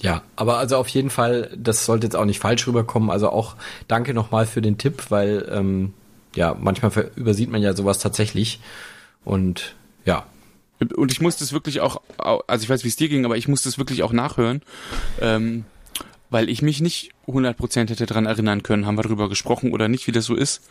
Ja, 0.00 0.22
aber 0.34 0.58
also 0.58 0.76
auf 0.76 0.88
jeden 0.88 1.10
Fall, 1.10 1.52
das 1.56 1.84
sollte 1.84 2.06
jetzt 2.06 2.16
auch 2.16 2.24
nicht 2.24 2.40
falsch 2.40 2.66
rüberkommen. 2.66 3.10
Also 3.10 3.30
auch 3.30 3.54
danke 3.86 4.12
nochmal 4.12 4.46
für 4.46 4.60
den 4.60 4.76
Tipp, 4.76 5.04
weil 5.10 5.48
ähm, 5.50 5.94
ja, 6.34 6.56
manchmal 6.58 7.10
übersieht 7.14 7.50
man 7.50 7.62
ja 7.62 7.74
sowas 7.74 8.00
tatsächlich. 8.00 8.60
Und 9.24 9.76
ja. 10.04 10.26
Und 10.80 11.12
ich 11.12 11.20
musste 11.20 11.44
es 11.44 11.52
wirklich 11.52 11.80
auch, 11.80 12.02
also 12.18 12.62
ich 12.62 12.68
weiß, 12.68 12.84
wie 12.84 12.88
es 12.88 12.96
dir 12.96 13.08
ging, 13.08 13.24
aber 13.24 13.36
ich 13.36 13.48
musste 13.48 13.68
es 13.68 13.78
wirklich 13.78 14.02
auch 14.02 14.12
nachhören, 14.12 14.62
ähm, 15.20 15.64
weil 16.30 16.48
ich 16.48 16.62
mich 16.62 16.80
nicht 16.80 17.12
100% 17.26 17.88
hätte 17.88 18.06
dran 18.06 18.26
erinnern 18.26 18.62
können, 18.62 18.86
haben 18.86 18.98
wir 18.98 19.02
darüber 19.02 19.28
gesprochen 19.28 19.72
oder 19.72 19.88
nicht, 19.88 20.06
wie 20.06 20.12
das 20.12 20.24
so 20.24 20.34
ist. 20.34 20.62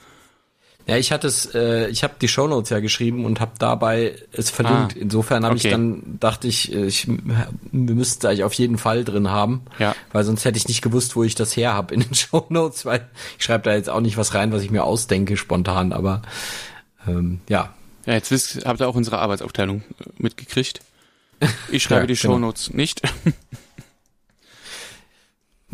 Ja, 0.85 0.97
ich 0.97 1.13
hatte 1.13 1.27
es, 1.27 1.45
äh, 1.55 1.87
ich 1.87 2.03
habe 2.03 2.15
die 2.19 2.27
Shownotes 2.27 2.69
ja 2.69 2.81
geschrieben 2.81 3.23
und 3.23 3.39
habe 3.39 3.53
dabei 3.57 4.15
es 4.33 4.49
verlinkt. 4.49 4.95
Ah, 4.97 4.99
Insofern 4.99 5.45
habe 5.45 5.55
okay. 5.55 5.67
ich 5.67 5.71
dann 5.71 6.17
dachte 6.19 6.47
ich, 6.49 6.73
äh, 6.73 6.87
ich 6.87 7.07
wir 7.07 7.95
müssten 7.95 8.27
eigentlich 8.27 8.43
auf 8.43 8.53
jeden 8.53 8.77
Fall 8.77 9.05
drin 9.05 9.29
haben, 9.29 9.61
ja. 9.79 9.95
weil 10.11 10.25
sonst 10.25 10.43
hätte 10.43 10.57
ich 10.57 10.67
nicht 10.67 10.81
gewusst, 10.81 11.15
wo 11.15 11.23
ich 11.23 11.35
das 11.35 11.55
her 11.55 11.73
habe 11.73 11.93
in 11.93 12.01
den 12.01 12.13
Shownotes, 12.13 12.85
weil 12.85 13.09
ich 13.37 13.45
schreibe 13.45 13.63
da 13.63 13.75
jetzt 13.75 13.89
auch 13.89 14.01
nicht 14.01 14.17
was 14.17 14.33
rein, 14.33 14.51
was 14.51 14.61
ich 14.61 14.71
mir 14.71 14.83
ausdenke 14.83 15.37
spontan, 15.37 15.93
aber 15.93 16.21
ähm, 17.07 17.39
ja. 17.47 17.73
Ja, 18.05 18.13
jetzt 18.13 18.31
wisst, 18.31 18.65
habt 18.65 18.81
ihr 18.81 18.87
auch 18.87 18.95
unsere 18.95 19.19
Arbeitsaufteilung 19.19 19.81
äh, 19.99 20.09
mitgekriegt. 20.17 20.81
Ich 21.71 21.83
schreibe 21.83 22.01
ja, 22.01 22.07
die 22.07 22.15
genau. 22.15 22.33
Shownotes 22.33 22.73
nicht. 22.73 23.01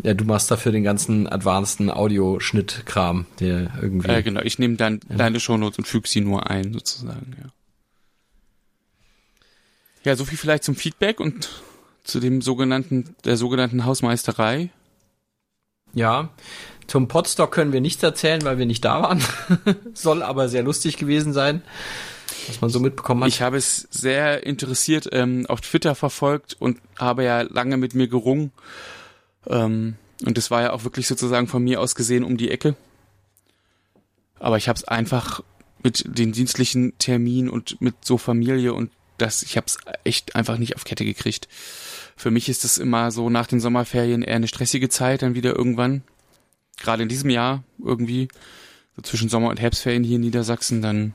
Ja, 0.02 0.14
du 0.14 0.24
machst 0.24 0.50
dafür 0.50 0.72
den 0.72 0.82
ganzen 0.82 1.26
advanceden 1.26 1.90
Audioschnittkram, 1.90 3.26
der 3.38 3.70
irgendwie. 3.82 4.08
Äh, 4.08 4.22
genau, 4.22 4.40
ich 4.40 4.58
nehme 4.58 4.76
dann 4.76 5.00
ja. 5.08 5.16
deine 5.16 5.40
Shownotes 5.40 5.78
und 5.78 5.86
füge 5.86 6.08
sie 6.08 6.20
nur 6.20 6.48
ein, 6.48 6.72
sozusagen, 6.72 7.36
ja. 7.38 7.50
Ja, 10.04 10.16
so 10.16 10.24
viel 10.24 10.38
vielleicht 10.38 10.64
zum 10.64 10.74
Feedback 10.74 11.20
und 11.20 11.50
zu 12.04 12.20
dem 12.20 12.40
sogenannten, 12.40 13.14
der 13.24 13.36
sogenannten 13.36 13.84
Hausmeisterei. 13.84 14.70
Ja, 15.92 16.30
zum 16.86 17.06
Podstock 17.06 17.52
können 17.52 17.72
wir 17.72 17.82
nichts 17.82 18.02
erzählen, 18.02 18.42
weil 18.42 18.58
wir 18.58 18.64
nicht 18.64 18.84
da 18.84 19.02
waren. 19.02 19.22
Soll 19.94 20.22
aber 20.22 20.48
sehr 20.48 20.62
lustig 20.62 20.96
gewesen 20.96 21.34
sein, 21.34 21.62
was 22.48 22.60
man 22.60 22.70
so 22.70 22.80
mitbekommen 22.80 23.22
hat. 23.22 23.28
Ich 23.28 23.42
habe 23.42 23.56
es 23.56 23.88
sehr 23.90 24.46
interessiert 24.46 25.08
ähm, 25.12 25.46
auf 25.48 25.60
Twitter 25.60 25.94
verfolgt 25.94 26.56
und 26.58 26.78
habe 26.98 27.24
ja 27.24 27.42
lange 27.42 27.76
mit 27.76 27.94
mir 27.94 28.08
gerungen, 28.08 28.52
ähm, 29.46 29.96
und 30.24 30.36
das 30.36 30.50
war 30.50 30.62
ja 30.62 30.72
auch 30.72 30.84
wirklich 30.84 31.06
sozusagen 31.06 31.46
von 31.46 31.62
mir 31.62 31.80
aus 31.80 31.94
gesehen 31.94 32.24
um 32.24 32.36
die 32.36 32.50
Ecke. 32.50 32.76
Aber 34.38 34.56
ich 34.56 34.68
habe 34.68 34.76
es 34.76 34.84
einfach 34.84 35.42
mit 35.82 36.04
den 36.06 36.32
dienstlichen 36.32 36.96
Terminen 36.98 37.48
und 37.48 37.80
mit 37.80 37.94
so 38.04 38.18
Familie 38.18 38.74
und 38.74 38.90
das, 39.16 39.42
ich 39.42 39.56
habe 39.56 39.66
es 39.66 39.78
echt 40.04 40.34
einfach 40.34 40.58
nicht 40.58 40.76
auf 40.76 40.84
Kette 40.84 41.04
gekriegt. 41.04 41.48
Für 42.16 42.30
mich 42.30 42.48
ist 42.48 42.64
es 42.64 42.78
immer 42.78 43.10
so 43.10 43.30
nach 43.30 43.46
den 43.46 43.60
Sommerferien 43.60 44.22
eher 44.22 44.36
eine 44.36 44.48
stressige 44.48 44.88
Zeit, 44.88 45.22
dann 45.22 45.34
wieder 45.34 45.56
irgendwann. 45.56 46.02
Gerade 46.78 47.02
in 47.02 47.08
diesem 47.08 47.30
Jahr 47.30 47.62
irgendwie, 47.82 48.28
so 48.96 49.02
zwischen 49.02 49.28
Sommer- 49.28 49.50
und 49.50 49.60
Herbstferien 49.60 50.04
hier 50.04 50.16
in 50.16 50.22
Niedersachsen, 50.22 50.80
dann 50.80 51.14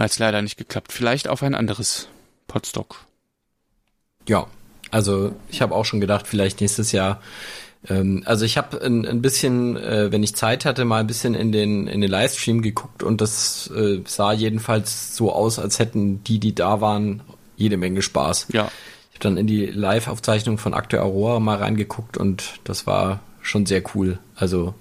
ja, 0.00 0.04
hat's 0.04 0.18
leider 0.18 0.40
nicht 0.40 0.56
geklappt. 0.56 0.92
Vielleicht 0.92 1.28
auf 1.28 1.42
ein 1.42 1.54
anderes 1.54 2.08
Podstock. 2.46 3.04
Ja, 4.26 4.46
also 4.90 5.34
ich 5.50 5.60
habe 5.60 5.74
auch 5.74 5.84
schon 5.84 6.00
gedacht, 6.00 6.26
vielleicht 6.26 6.62
nächstes 6.62 6.92
Jahr. 6.92 7.20
Ähm, 7.86 8.22
also 8.24 8.46
ich 8.46 8.56
habe 8.56 8.80
ein, 8.80 9.06
ein 9.06 9.20
bisschen, 9.20 9.76
äh, 9.76 10.10
wenn 10.10 10.22
ich 10.22 10.34
Zeit 10.34 10.64
hatte, 10.64 10.86
mal 10.86 11.00
ein 11.00 11.06
bisschen 11.06 11.34
in 11.34 11.52
den 11.52 11.86
in 11.86 12.00
den 12.00 12.10
Livestream 12.10 12.62
geguckt 12.62 13.02
und 13.02 13.20
das 13.20 13.70
äh, 13.76 14.00
sah 14.06 14.32
jedenfalls 14.32 15.14
so 15.16 15.32
aus, 15.32 15.58
als 15.58 15.78
hätten 15.78 16.24
die, 16.24 16.38
die 16.38 16.54
da 16.54 16.80
waren, 16.80 17.20
jede 17.58 17.76
Menge 17.76 18.00
Spaß. 18.00 18.46
Ja. 18.52 18.70
Ich 19.10 19.18
habe 19.18 19.22
dann 19.24 19.36
in 19.36 19.46
die 19.46 19.66
Live-Aufzeichnung 19.66 20.56
von 20.56 20.72
Akte 20.72 21.02
Aurora 21.02 21.40
mal 21.40 21.58
reingeguckt 21.58 22.16
und 22.16 22.54
das 22.64 22.86
war 22.86 23.20
schon 23.42 23.66
sehr 23.66 23.82
cool. 23.94 24.18
Also 24.34 24.72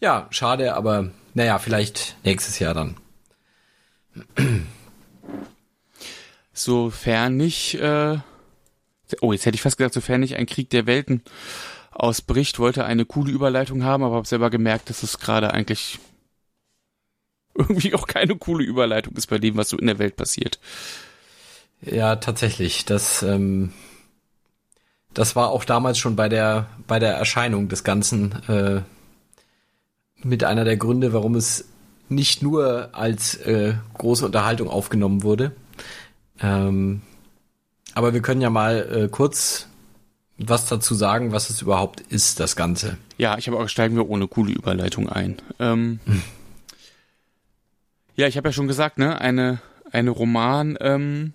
ja, 0.00 0.26
schade, 0.30 0.74
aber 0.74 1.10
naja, 1.34 1.58
vielleicht 1.58 2.16
nächstes 2.24 2.58
Jahr 2.58 2.72
dann. 2.72 2.96
Sofern 6.52 7.36
nicht 7.36 7.74
äh, 7.74 8.18
Oh, 9.20 9.32
jetzt 9.32 9.46
hätte 9.46 9.54
ich 9.54 9.62
fast 9.62 9.78
gesagt, 9.78 9.94
sofern 9.94 10.20
nicht 10.20 10.36
ein 10.36 10.46
Krieg 10.46 10.70
der 10.70 10.86
Welten 10.86 11.22
ausbricht, 11.92 12.58
wollte 12.58 12.84
eine 12.84 13.04
coole 13.04 13.32
Überleitung 13.32 13.84
haben, 13.84 14.02
aber 14.02 14.16
habe 14.16 14.26
selber 14.26 14.50
gemerkt, 14.50 14.90
dass 14.90 15.02
es 15.02 15.18
gerade 15.18 15.54
eigentlich 15.54 15.98
irgendwie 17.54 17.94
auch 17.94 18.06
keine 18.06 18.36
coole 18.36 18.64
Überleitung 18.64 19.14
ist 19.16 19.28
bei 19.28 19.38
dem, 19.38 19.56
was 19.56 19.68
so 19.68 19.78
in 19.78 19.86
der 19.86 19.98
Welt 19.98 20.16
passiert. 20.16 20.58
Ja, 21.80 22.16
tatsächlich. 22.16 22.84
Das, 22.84 23.22
ähm, 23.22 23.72
das 25.14 25.36
war 25.36 25.50
auch 25.50 25.64
damals 25.64 25.98
schon 25.98 26.16
bei 26.16 26.28
der, 26.28 26.68
bei 26.86 26.98
der 26.98 27.14
Erscheinung 27.14 27.68
des 27.68 27.84
Ganzen 27.84 28.32
äh, 28.48 28.82
mit 30.22 30.42
einer 30.42 30.64
der 30.64 30.76
Gründe, 30.76 31.12
warum 31.12 31.36
es 31.36 31.68
nicht 32.08 32.42
nur 32.42 32.90
als 32.92 33.34
äh, 33.36 33.74
große 33.94 34.24
Unterhaltung 34.24 34.68
aufgenommen 34.68 35.22
wurde. 35.22 35.52
Ähm, 36.40 37.02
aber 37.94 38.14
wir 38.14 38.22
können 38.22 38.40
ja 38.40 38.50
mal 38.50 39.04
äh, 39.04 39.08
kurz 39.08 39.68
was 40.38 40.66
dazu 40.66 40.94
sagen, 40.94 41.32
was 41.32 41.48
es 41.48 41.62
überhaupt 41.62 42.00
ist, 42.00 42.40
das 42.40 42.56
Ganze. 42.56 42.98
Ja, 43.16 43.38
ich 43.38 43.46
habe 43.48 43.58
auch 43.58 43.68
steigen 43.68 43.96
wir 43.96 44.08
ohne 44.08 44.28
coole 44.28 44.52
Überleitung 44.52 45.08
ein. 45.08 45.36
Ähm, 45.58 45.98
hm. 46.04 46.22
Ja, 48.16 48.26
ich 48.26 48.36
habe 48.36 48.48
ja 48.48 48.52
schon 48.52 48.68
gesagt, 48.68 48.98
ne, 48.98 49.20
eine 49.20 49.60
eine 49.92 50.10
Roman 50.10 50.76
ähm. 50.80 51.32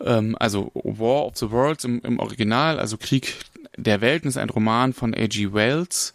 Ähm, 0.00 0.36
also 0.38 0.70
War 0.74 1.26
of 1.26 1.36
the 1.36 1.50
Worlds 1.50 1.84
im, 1.84 2.00
im 2.02 2.18
Original, 2.18 2.78
also 2.78 2.96
Krieg 2.98 3.36
der 3.76 4.00
Welten 4.00 4.28
ist 4.28 4.38
ein 4.38 4.50
Roman 4.50 4.92
von 4.92 5.14
A.G. 5.14 5.52
Wells, 5.52 6.12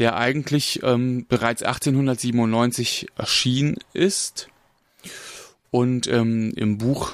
der 0.00 0.16
eigentlich 0.16 0.82
ähm, 0.82 1.26
bereits 1.28 1.62
1897 1.62 3.08
erschienen 3.16 3.76
ist 3.92 4.48
und 5.70 6.08
ähm, 6.08 6.52
im 6.56 6.78
Buch 6.78 7.12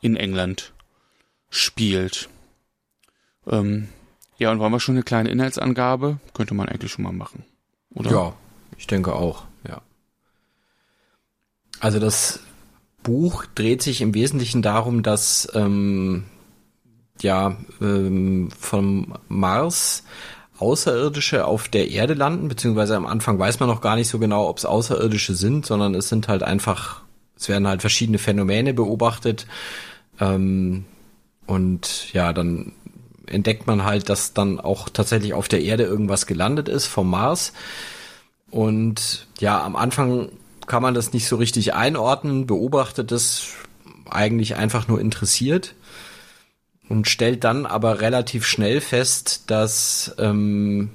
in 0.00 0.14
England 0.14 0.72
spielt. 1.50 2.28
Ähm, 3.48 3.88
ja, 4.38 4.52
und 4.52 4.60
wollen 4.60 4.70
wir 4.70 4.78
schon 4.78 4.94
eine 4.94 5.02
kleine 5.02 5.30
Inhaltsangabe? 5.30 6.20
Könnte 6.32 6.54
man 6.54 6.68
eigentlich 6.68 6.92
schon 6.92 7.02
mal 7.02 7.12
machen, 7.12 7.44
oder? 7.92 8.10
Ja, 8.10 8.34
ich 8.76 8.86
denke 8.86 9.14
auch, 9.16 9.44
ja. 9.66 9.82
Also 11.80 11.98
das 11.98 12.38
Buch 13.02 13.46
dreht 13.46 13.82
sich 13.82 14.00
im 14.00 14.14
Wesentlichen 14.14 14.62
darum, 14.62 15.02
dass 15.02 15.48
ähm, 15.54 16.24
ja 17.20 17.56
ähm, 17.80 18.50
vom 18.56 19.14
Mars 19.26 20.04
Außerirdische 20.58 21.46
auf 21.46 21.68
der 21.68 21.90
Erde 21.90 22.14
landen, 22.14 22.48
beziehungsweise 22.48 22.96
am 22.96 23.06
Anfang 23.06 23.38
weiß 23.38 23.60
man 23.60 23.68
noch 23.68 23.80
gar 23.80 23.96
nicht 23.96 24.08
so 24.08 24.18
genau, 24.18 24.48
ob 24.48 24.58
es 24.58 24.64
Außerirdische 24.64 25.34
sind, 25.34 25.66
sondern 25.66 25.94
es 25.94 26.08
sind 26.08 26.28
halt 26.28 26.42
einfach 26.42 27.02
es 27.38 27.48
werden 27.48 27.68
halt 27.68 27.80
verschiedene 27.80 28.18
Phänomene 28.18 28.74
beobachtet. 28.74 29.46
Ähm, 30.20 30.84
und 31.46 32.12
ja, 32.12 32.32
dann 32.32 32.72
entdeckt 33.26 33.66
man 33.66 33.84
halt, 33.84 34.08
dass 34.08 34.34
dann 34.34 34.60
auch 34.60 34.88
tatsächlich 34.88 35.34
auf 35.34 35.48
der 35.48 35.62
Erde 35.62 35.84
irgendwas 35.84 36.26
gelandet 36.26 36.68
ist 36.68 36.86
vom 36.86 37.10
Mars. 37.10 37.52
Und 38.50 39.28
ja, 39.38 39.62
am 39.62 39.76
Anfang 39.76 40.30
kann 40.66 40.82
man 40.82 40.94
das 40.94 41.12
nicht 41.12 41.28
so 41.28 41.36
richtig 41.36 41.74
einordnen, 41.74 42.46
beobachtet 42.46 43.12
es 43.12 43.52
eigentlich 44.10 44.56
einfach 44.56 44.88
nur 44.88 45.00
interessiert 45.00 45.74
und 46.88 47.08
stellt 47.08 47.44
dann 47.44 47.66
aber 47.66 48.00
relativ 48.00 48.46
schnell 48.46 48.80
fest, 48.80 49.44
dass 49.48 50.14
ähm, 50.18 50.90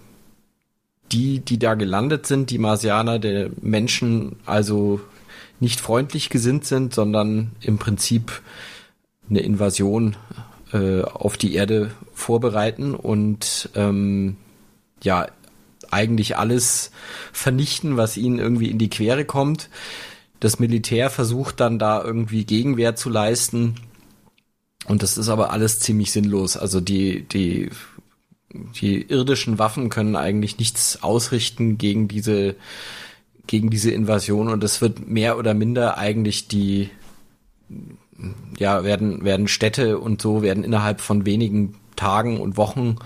die, 1.12 1.39
die 1.39 1.59
da 1.59 1.75
gelandet 1.75 2.25
sind, 2.25 2.50
die 2.50 2.57
Marsianer, 2.57 3.19
der 3.19 3.50
Menschen 3.62 4.38
also 4.45 5.00
nicht 5.59 5.79
freundlich 5.79 6.29
gesinnt 6.29 6.65
sind, 6.65 6.93
sondern 6.93 7.51
im 7.62 7.77
Prinzip 7.77 8.41
eine 9.29 9.39
Invasion 9.39 10.15
äh, 10.73 11.01
auf 11.01 11.38
die 11.38 11.53
Erde 11.53 11.91
vorbereiten 12.13 12.95
und 12.95 13.69
ähm, 13.75 14.38
ja 15.03 15.27
eigentlich 15.91 16.38
alles 16.38 16.91
vernichten, 17.31 17.97
was 17.97 18.17
ihnen 18.17 18.39
irgendwie 18.39 18.71
in 18.71 18.79
die 18.79 18.89
Quere 18.89 19.25
kommt. 19.25 19.69
Das 20.39 20.59
Militär 20.59 21.09
versucht 21.09 21.59
dann 21.59 21.79
da 21.79 22.03
irgendwie 22.03 22.45
Gegenwehr 22.45 22.95
zu 22.95 23.09
leisten. 23.09 23.75
Und 24.88 25.04
das 25.04 25.18
ist 25.18 25.30
aber 25.30 25.52
alles 25.52 25.80
ziemlich 25.80 26.12
sinnlos. 26.12 26.58
Also 26.58 26.82
die, 26.82 27.24
die, 27.24 27.70
die 28.52 29.02
irdischen 29.02 29.60
Waffen 29.60 29.90
können 29.90 30.16
eigentlich 30.16 30.58
nichts 30.58 31.02
ausrichten 31.02 31.78
gegen 31.78 32.08
diese, 32.08 32.56
gegen 33.48 33.70
diese 33.70 33.92
Invasion. 33.92 34.50
Und 34.50 34.63
es 34.63 34.82
wird 34.82 35.08
mehr 35.08 35.38
oder 35.38 35.54
minder 35.54 35.98
eigentlich 35.98 36.48
die, 36.48 36.90
ja, 38.58 38.84
werden, 38.84 39.24
werden 39.24 39.48
Städte 39.48 40.00
und 40.00 40.22
so 40.22 40.42
werden 40.42 40.63
innerhalb 40.63 41.02
von 41.02 41.25
wenigen 41.25 41.75
Tagen 41.96 42.40
und 42.40 42.58
Wochen 42.58 42.98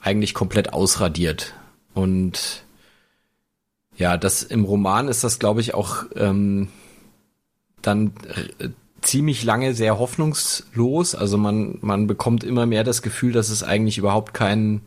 eigentlich 0.00 0.34
komplett 0.34 0.72
ausradiert. 0.72 1.54
Und 1.94 2.64
ja, 3.96 4.16
das 4.16 4.42
im 4.42 4.64
Roman 4.64 5.08
ist 5.08 5.24
das, 5.24 5.38
glaube 5.38 5.60
ich, 5.60 5.74
auch 5.74 6.04
ähm, 6.14 6.68
dann 7.82 8.12
ziemlich 9.02 9.44
lange 9.44 9.74
sehr 9.74 9.98
hoffnungslos. 9.98 11.14
Also 11.14 11.38
man, 11.38 11.78
man 11.80 12.06
bekommt 12.06 12.44
immer 12.44 12.66
mehr 12.66 12.84
das 12.84 13.02
Gefühl, 13.02 13.32
dass 13.32 13.48
es 13.48 13.62
eigentlich 13.62 13.98
überhaupt 13.98 14.34
kein, 14.34 14.80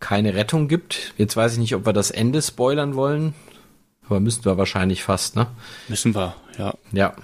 keine 0.00 0.34
Rettung 0.34 0.68
gibt. 0.68 1.14
Jetzt 1.16 1.36
weiß 1.36 1.54
ich 1.54 1.58
nicht, 1.58 1.74
ob 1.74 1.86
wir 1.86 1.92
das 1.92 2.10
Ende 2.10 2.42
spoilern 2.42 2.94
wollen. 2.94 3.34
Aber 4.06 4.20
müssten 4.20 4.44
wir 4.44 4.58
wahrscheinlich 4.58 5.04
fast, 5.04 5.36
ne? 5.36 5.46
Müssen 5.88 6.14
wir, 6.14 6.34
ja. 6.58 6.74
Ja. 6.92 7.14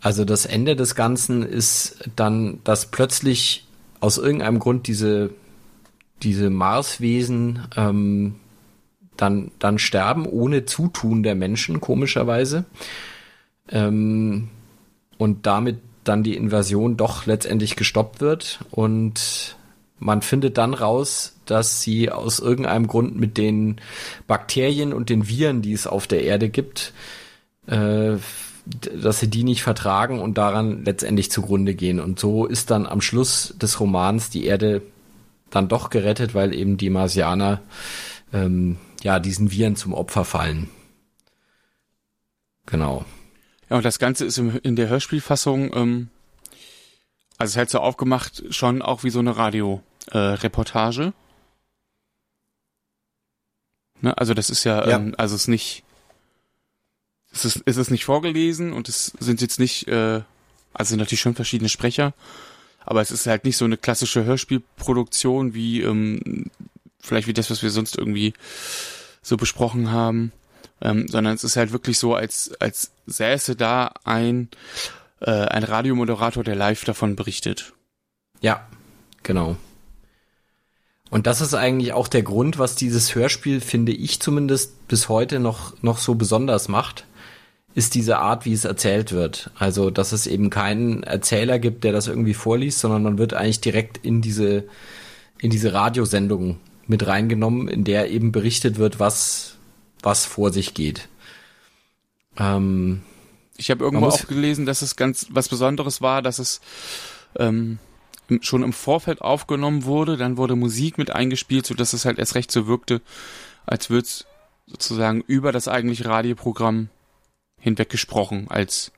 Also 0.00 0.24
das 0.24 0.46
Ende 0.46 0.76
des 0.76 0.94
Ganzen 0.94 1.42
ist 1.42 2.08
dann, 2.16 2.60
dass 2.64 2.86
plötzlich 2.86 3.66
aus 4.00 4.16
irgendeinem 4.16 4.60
Grund 4.60 4.86
diese 4.86 5.30
diese 6.22 6.50
Marswesen 6.50 7.66
ähm, 7.76 8.36
dann, 9.16 9.50
dann 9.58 9.78
sterben 9.78 10.26
ohne 10.26 10.64
Zutun 10.64 11.22
der 11.22 11.34
Menschen, 11.34 11.80
komischerweise. 11.80 12.64
Ähm, 13.68 14.48
und 15.18 15.46
damit 15.46 15.78
dann 16.04 16.22
die 16.22 16.36
Invasion 16.36 16.96
doch 16.96 17.26
letztendlich 17.26 17.76
gestoppt 17.76 18.20
wird. 18.20 18.60
Und 18.70 19.56
man 19.98 20.22
findet 20.22 20.56
dann 20.56 20.74
raus, 20.74 21.34
dass 21.44 21.82
sie 21.82 22.10
aus 22.10 22.38
irgendeinem 22.38 22.86
Grund 22.86 23.18
mit 23.18 23.36
den 23.36 23.76
Bakterien 24.26 24.92
und 24.92 25.10
den 25.10 25.28
Viren, 25.28 25.60
die 25.60 25.72
es 25.72 25.86
auf 25.86 26.06
der 26.06 26.22
Erde 26.22 26.48
gibt, 26.48 26.92
äh, 27.66 28.16
dass 28.64 29.20
sie 29.20 29.28
die 29.28 29.44
nicht 29.44 29.62
vertragen 29.62 30.20
und 30.20 30.38
daran 30.38 30.84
letztendlich 30.84 31.30
zugrunde 31.30 31.74
gehen. 31.74 32.00
Und 32.00 32.18
so 32.18 32.46
ist 32.46 32.70
dann 32.70 32.86
am 32.86 33.00
Schluss 33.00 33.54
des 33.60 33.80
Romans 33.80 34.30
die 34.30 34.44
Erde 34.44 34.82
dann 35.50 35.68
doch 35.68 35.90
gerettet, 35.90 36.34
weil 36.34 36.54
eben 36.54 36.76
die 36.76 36.90
Marsianer 36.90 37.62
ähm, 38.32 38.76
ja 39.02 39.20
diesen 39.20 39.50
Viren 39.50 39.76
zum 39.76 39.94
Opfer 39.94 40.24
fallen. 40.24 40.68
Genau. 42.66 43.06
Ja, 43.70 43.76
und 43.76 43.84
das 43.84 43.98
Ganze 43.98 44.24
ist 44.24 44.38
im, 44.38 44.58
in 44.62 44.76
der 44.76 44.88
Hörspielfassung, 44.88 45.74
ähm, 45.74 46.08
also 47.36 47.50
es 47.50 47.50
ist 47.52 47.56
halt 47.56 47.70
so 47.70 47.78
aufgemacht, 47.80 48.42
schon 48.50 48.82
auch 48.82 49.04
wie 49.04 49.10
so 49.10 49.20
eine 49.20 49.36
Radio-Reportage. 49.36 51.02
Äh, 51.02 51.12
ne? 54.00 54.18
Also 54.18 54.34
das 54.34 54.50
ist 54.50 54.64
ja, 54.64 54.88
ja. 54.88 54.96
Ähm, 54.96 55.14
also 55.16 55.34
es 55.34 55.42
ist 55.42 55.48
nicht, 55.48 55.84
es 57.32 57.44
ist, 57.44 57.62
es 57.66 57.76
ist 57.76 57.90
nicht 57.90 58.04
vorgelesen 58.04 58.72
und 58.72 58.88
es 58.88 59.12
sind 59.20 59.40
jetzt 59.40 59.60
nicht, 59.60 59.86
äh, 59.88 60.22
also 60.72 60.90
sind 60.90 60.98
natürlich 60.98 61.20
schon 61.20 61.34
verschiedene 61.34 61.68
Sprecher, 61.68 62.14
aber 62.84 63.02
es 63.02 63.10
ist 63.10 63.26
halt 63.26 63.44
nicht 63.44 63.56
so 63.56 63.66
eine 63.66 63.76
klassische 63.76 64.24
Hörspielproduktion 64.24 65.54
wie 65.54 65.82
ähm, 65.82 66.50
vielleicht 66.98 67.28
wie 67.28 67.34
das, 67.34 67.50
was 67.50 67.62
wir 67.62 67.70
sonst 67.70 67.96
irgendwie 67.96 68.32
so 69.22 69.36
besprochen 69.36 69.90
haben, 69.90 70.32
ähm, 70.80 71.08
sondern 71.08 71.34
es 71.34 71.44
ist 71.44 71.56
halt 71.56 71.72
wirklich 71.72 71.98
so, 71.98 72.14
als 72.14 72.52
als 72.60 72.92
säße 73.06 73.56
da 73.56 73.92
ein 74.04 74.48
äh, 75.20 75.30
ein 75.30 75.64
Radiomoderator, 75.64 76.44
der 76.44 76.56
live 76.56 76.84
davon 76.84 77.16
berichtet. 77.16 77.72
Ja, 78.40 78.66
genau. 79.22 79.56
Und 81.10 81.26
das 81.26 81.40
ist 81.40 81.54
eigentlich 81.54 81.92
auch 81.94 82.06
der 82.06 82.22
Grund, 82.22 82.58
was 82.58 82.76
dieses 82.76 83.14
Hörspiel, 83.14 83.60
finde 83.60 83.92
ich 83.92 84.20
zumindest, 84.20 84.88
bis 84.88 85.08
heute 85.08 85.40
noch, 85.40 85.82
noch 85.82 85.98
so 85.98 86.14
besonders 86.14 86.68
macht 86.68 87.06
ist 87.78 87.94
diese 87.94 88.18
Art, 88.18 88.44
wie 88.44 88.52
es 88.52 88.64
erzählt 88.64 89.12
wird. 89.12 89.52
Also, 89.56 89.90
dass 89.90 90.10
es 90.10 90.26
eben 90.26 90.50
keinen 90.50 91.04
Erzähler 91.04 91.60
gibt, 91.60 91.84
der 91.84 91.92
das 91.92 92.08
irgendwie 92.08 92.34
vorliest, 92.34 92.80
sondern 92.80 93.04
man 93.04 93.18
wird 93.18 93.34
eigentlich 93.34 93.60
direkt 93.60 93.98
in 93.98 94.20
diese, 94.20 94.64
in 95.38 95.50
diese 95.50 95.72
Radiosendung 95.72 96.58
mit 96.88 97.06
reingenommen, 97.06 97.68
in 97.68 97.84
der 97.84 98.10
eben 98.10 98.32
berichtet 98.32 98.78
wird, 98.78 98.98
was, 98.98 99.57
was 100.02 100.26
vor 100.26 100.52
sich 100.52 100.74
geht. 100.74 101.08
Ähm, 102.38 103.02
ich 103.56 103.70
habe 103.70 103.84
irgendwo 103.84 104.06
auch 104.06 104.26
gelesen, 104.26 104.66
dass 104.66 104.82
es 104.82 104.96
ganz 104.96 105.26
was 105.30 105.48
Besonderes 105.48 106.00
war, 106.00 106.22
dass 106.22 106.38
es 106.38 106.60
ähm, 107.36 107.78
schon 108.40 108.62
im 108.62 108.72
Vorfeld 108.72 109.20
aufgenommen 109.22 109.84
wurde, 109.84 110.16
dann 110.16 110.36
wurde 110.36 110.54
Musik 110.54 110.98
mit 110.98 111.10
eingespielt, 111.10 111.66
so 111.66 111.74
dass 111.74 111.92
es 111.92 112.04
halt 112.04 112.18
erst 112.18 112.34
recht 112.34 112.52
so 112.52 112.66
wirkte, 112.66 113.00
als 113.66 113.90
würde 113.90 114.06
es 114.06 114.26
sozusagen 114.66 115.22
über 115.26 115.50
das 115.50 115.66
eigentliche 115.66 116.04
Radioprogramm 116.04 116.90
hinweggesprochen 117.58 118.48
als 118.48 118.92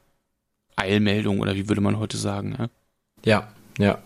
Eilmeldung 0.77 1.41
oder 1.41 1.55
wie 1.55 1.69
würde 1.69 1.81
man 1.81 1.99
heute 1.99 2.17
sagen. 2.17 2.57
Ja, 2.59 2.69
ja. 3.25 3.49
Ja, 3.79 3.99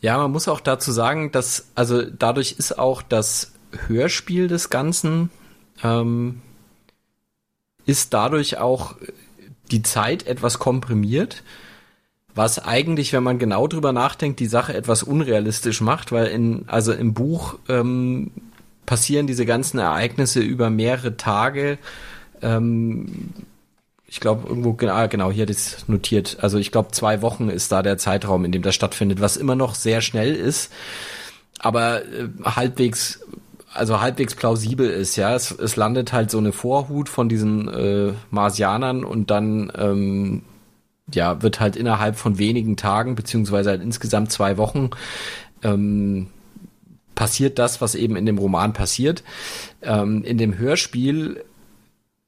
ja 0.00 0.18
man 0.18 0.30
muss 0.30 0.48
auch 0.48 0.60
dazu 0.60 0.92
sagen, 0.92 1.32
dass, 1.32 1.70
also 1.74 2.02
dadurch 2.02 2.52
ist 2.52 2.78
auch 2.78 3.02
das 3.02 3.51
Hörspiel 3.88 4.48
des 4.48 4.70
Ganzen, 4.70 5.30
ähm, 5.82 6.40
ist 7.86 8.14
dadurch 8.14 8.58
auch 8.58 8.96
die 9.70 9.82
Zeit 9.82 10.26
etwas 10.26 10.58
komprimiert, 10.58 11.42
was 12.34 12.58
eigentlich, 12.58 13.12
wenn 13.12 13.22
man 13.22 13.38
genau 13.38 13.66
drüber 13.66 13.92
nachdenkt, 13.92 14.40
die 14.40 14.46
Sache 14.46 14.74
etwas 14.74 15.02
unrealistisch 15.02 15.80
macht, 15.80 16.12
weil 16.12 16.26
in, 16.26 16.64
also 16.68 16.92
im 16.92 17.12
Buch 17.12 17.58
ähm, 17.68 18.30
passieren 18.86 19.26
diese 19.26 19.46
ganzen 19.46 19.78
Ereignisse 19.78 20.40
über 20.40 20.70
mehrere 20.70 21.16
Tage 21.16 21.78
ähm, 22.42 23.30
ich 24.12 24.20
glaube, 24.20 24.46
irgendwo, 24.46 24.74
genau, 24.74 25.08
genau, 25.08 25.30
hier 25.30 25.46
das 25.46 25.88
notiert. 25.88 26.36
Also 26.42 26.58
ich 26.58 26.70
glaube, 26.70 26.90
zwei 26.90 27.22
Wochen 27.22 27.48
ist 27.48 27.72
da 27.72 27.82
der 27.82 27.96
Zeitraum, 27.96 28.44
in 28.44 28.52
dem 28.52 28.60
das 28.60 28.74
stattfindet, 28.74 29.22
was 29.22 29.38
immer 29.38 29.54
noch 29.54 29.74
sehr 29.74 30.02
schnell 30.02 30.34
ist, 30.34 30.70
aber 31.58 32.02
äh, 32.02 32.28
halbwegs, 32.44 33.21
also 33.74 34.00
halbwegs 34.00 34.34
plausibel 34.34 34.88
ist, 34.88 35.16
ja. 35.16 35.34
Es, 35.34 35.50
es 35.50 35.76
landet 35.76 36.12
halt 36.12 36.30
so 36.30 36.38
eine 36.38 36.52
Vorhut 36.52 37.08
von 37.08 37.28
diesen 37.28 37.68
äh, 37.68 38.12
Marsianern 38.30 39.04
und 39.04 39.30
dann 39.30 39.72
ähm, 39.76 40.42
ja, 41.12 41.42
wird 41.42 41.60
halt 41.60 41.76
innerhalb 41.76 42.16
von 42.16 42.38
wenigen 42.38 42.76
Tagen, 42.76 43.14
beziehungsweise 43.14 43.70
halt 43.70 43.82
insgesamt 43.82 44.30
zwei 44.32 44.56
Wochen, 44.56 44.90
ähm, 45.62 46.28
passiert 47.14 47.58
das, 47.58 47.80
was 47.80 47.94
eben 47.94 48.16
in 48.16 48.26
dem 48.26 48.38
Roman 48.38 48.72
passiert. 48.72 49.22
Ähm, 49.82 50.24
in 50.24 50.38
dem 50.38 50.56
Hörspiel 50.56 51.44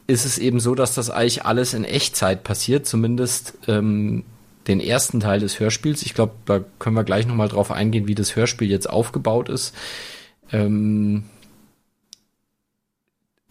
ist 0.07 0.27
es 0.27 0.39
eben 0.39 0.61
so, 0.61 0.75
dass 0.75 0.95
das 0.95 1.11
eigentlich 1.11 1.45
alles 1.45 1.73
in 1.75 1.85
Echtzeit 1.85 2.45
passiert, 2.45 2.87
zumindest 2.87 3.57
ähm, 3.67 4.25
den 4.67 4.81
ersten 4.81 5.21
Teil 5.21 5.41
des 5.41 5.61
Hörspiels. 5.61 6.03
Ich 6.03 6.15
glaube, 6.15 6.35
da 6.47 6.61
können 6.79 6.97
wir 6.97 7.05
gleich 7.05 7.27
nochmal 7.27 7.49
drauf 7.49 7.71
eingehen, 7.71 8.07
wie 8.07 8.15
das 8.15 8.37
Hörspiel 8.37 8.71
jetzt 8.71 8.89
aufgebaut 8.89 9.49
ist. 9.49 9.75
Ähm, 10.53 11.25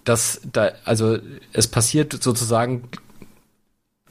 das, 0.04 0.42
da, 0.52 0.72
also 0.86 1.18
es 1.54 1.68
passiert 1.68 2.22
sozusagen 2.22 2.89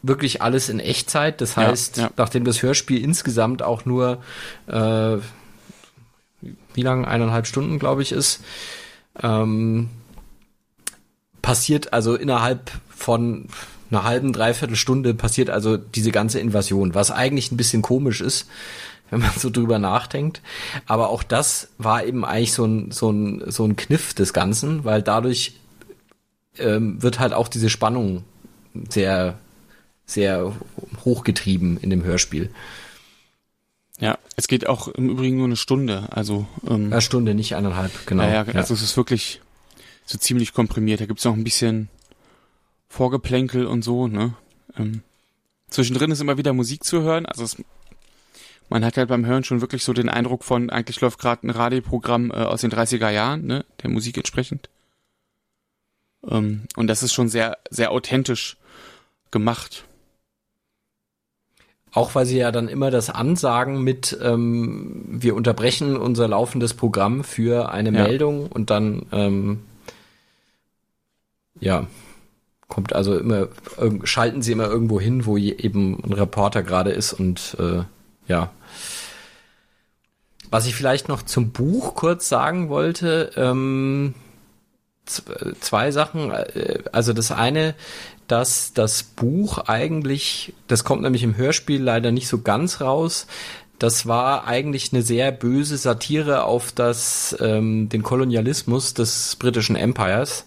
wirklich 0.03 0.43
alles 0.43 0.69
in 0.69 0.81
Echtzeit. 0.81 1.41
Das 1.41 1.57
heißt, 1.57 1.97
ja, 1.99 2.05
ja. 2.05 2.11
nachdem 2.17 2.45
das 2.45 2.63
Hörspiel 2.63 3.03
insgesamt 3.03 3.63
auch 3.63 3.85
nur 3.85 4.23
äh, 4.67 5.19
wie 6.75 6.83
lang 6.83 7.05
eineinhalb 7.05 7.47
Stunden, 7.47 7.79
glaube 7.79 8.03
ich, 8.03 8.13
ist, 8.13 8.43
ähm, 9.23 9.91
passiert 11.41 11.93
also 11.93 12.15
innerhalb 12.15 12.71
von 12.89 13.49
einer 13.91 14.05
halben, 14.05 14.33
dreiviertel 14.33 14.77
Stunde 14.77 15.13
passiert 15.13 15.51
also 15.51 15.77
diese 15.77 16.13
ganze 16.13 16.41
Invasion, 16.41 16.95
was 16.95 17.11
eigentlich 17.11 17.53
ein 17.53 17.57
bisschen 17.57 17.83
komisch 17.83 18.21
ist, 18.21 18.49
wenn 19.11 19.21
man 19.21 19.33
so 19.37 19.51
drüber 19.51 19.79
nachdenkt. 19.79 20.41
Aber 20.87 21.11
auch 21.11 21.23
das 21.23 21.69
war 21.79 22.05
eben 22.05 22.25
eigentlich 22.25 22.55
so 22.55 22.65
ein, 22.65 22.91
so 22.91 23.11
ein, 23.11 23.43
so 23.51 23.65
ein 23.65 23.77
Kniff 23.77 24.15
des 24.15 24.33
Ganzen, 24.33 24.85
weil 24.85 25.03
dadurch 25.03 25.55
ähm, 26.59 27.03
wird 27.03 27.19
halt 27.19 27.33
auch 27.33 27.49
diese 27.49 27.71
Spannung 27.71 28.25
sehr, 28.89 29.39
sehr 30.07 30.55
hochgetrieben 31.05 31.79
in 31.79 31.91
dem 31.91 32.05
Hörspiel. 32.05 32.51
Ja, 34.01 34.19
es 34.37 34.49
geht 34.49 34.67
auch 34.67 34.89
im 34.89 35.09
Übrigen 35.11 35.37
nur 35.37 35.47
eine 35.47 35.57
Stunde, 35.57 36.09
also 36.11 36.47
ähm, 36.67 36.93
eine 36.93 37.01
Stunde, 37.01 37.35
nicht 37.35 37.55
eineinhalb, 37.55 38.07
genau. 38.07 38.25
Ja, 38.25 38.43
ja, 38.43 38.55
also 38.55 38.75
es 38.75 38.83
ist 38.83 38.97
wirklich 38.97 39.41
so 40.07 40.19
ziemlich 40.19 40.53
komprimiert. 40.53 41.01
Da 41.01 41.07
gibt's 41.07 41.25
noch 41.25 41.35
ein 41.35 41.45
bisschen 41.45 41.89
Vorgeplänkel 42.89 43.67
und 43.67 43.83
so, 43.83 44.09
ne? 44.09 44.35
Ähm, 44.77 45.03
zwischendrin 45.69 46.11
ist 46.11 46.21
immer 46.21 46.37
wieder 46.37 46.53
Musik 46.53 46.85
zu 46.85 47.03
hören, 47.03 47.27
also 47.27 47.45
es, 47.45 47.57
man 48.69 48.85
hat 48.85 48.97
halt 48.97 49.09
beim 49.09 49.25
Hören 49.27 49.45
schon 49.45 49.61
wirklich 49.61 49.85
so 49.85 49.93
den 49.93 50.09
Eindruck 50.09 50.45
von, 50.45 50.71
eigentlich 50.71 51.01
läuft 51.01 51.19
gerade 51.19 51.47
ein 51.47 51.51
Radioprogramm 51.51 52.31
äh, 52.31 52.35
aus 52.35 52.63
den 52.63 52.71
30er 52.71 53.11
Jahren, 53.11 53.47
ne, 53.47 53.65
der 53.83 53.91
Musik 53.91 54.17
entsprechend. 54.17 54.69
Ähm, 56.29 56.63
und 56.77 56.87
das 56.87 57.03
ist 57.03 57.13
schon 57.13 57.29
sehr, 57.29 57.59
sehr 57.71 57.91
authentisch 57.91 58.57
gemacht. 59.31 59.85
Auch 61.93 62.15
weil 62.15 62.25
sie 62.25 62.39
ja 62.39 62.51
dann 62.53 62.69
immer 62.69 62.91
das 62.91 63.11
ansagen 63.11 63.83
mit, 63.83 64.17
ähm, 64.23 65.05
wir 65.07 65.35
unterbrechen 65.35 65.97
unser 65.97 66.27
laufendes 66.27 66.73
Programm 66.75 67.23
für 67.23 67.71
eine 67.71 67.93
ja. 67.93 68.05
Meldung 68.05 68.47
und 68.47 68.71
dann, 68.71 69.07
ähm, 69.13 69.61
ja, 71.61 71.87
kommt 72.69 72.95
also 72.95 73.19
immer, 73.19 73.49
schalten 74.05 74.41
sie 74.41 74.53
immer 74.53 74.67
irgendwo 74.67 74.99
hin, 74.99 75.27
wo 75.27 75.37
eben 75.37 76.03
ein 76.03 76.15
Reporter 76.15 76.63
gerade 76.63 76.91
ist 76.91 77.13
und 77.13 77.57
äh, 77.61 77.83
ja. 78.27 78.51
Was 80.51 80.67
ich 80.67 80.75
vielleicht 80.75 81.09
noch 81.09 81.23
zum 81.23 81.51
Buch 81.51 81.95
kurz 81.95 82.31
sagen 82.31 82.71
wollte, 82.71 83.33
ähm, 83.37 84.15
zwei 85.07 85.91
Sachen. 85.91 86.31
Äh, 86.31 86.81
also 86.93 87.13
das 87.13 87.33
eine, 87.33 87.75
dass 88.29 88.73
das 88.73 89.03
Buch 89.03 89.59
eigentlich, 89.59 90.55
das 90.69 90.85
kommt 90.85 91.03
nämlich 91.03 91.23
im 91.23 91.37
Hörspiel 91.37 91.83
leider 91.83 92.13
nicht 92.13 92.29
so 92.29 92.41
ganz 92.41 92.81
raus. 92.81 93.27
Das 93.79 94.07
war 94.07 94.47
eigentlich 94.47 94.93
eine 94.93 95.03
sehr 95.03 95.33
böse 95.33 95.77
Satire 95.77 96.45
auf 96.45 96.73
das, 96.73 97.37
ähm, 97.41 97.89
den 97.89 98.03
Kolonialismus 98.03 98.95
des 98.95 99.37
britischen 99.37 99.77
Empires. 99.77 100.47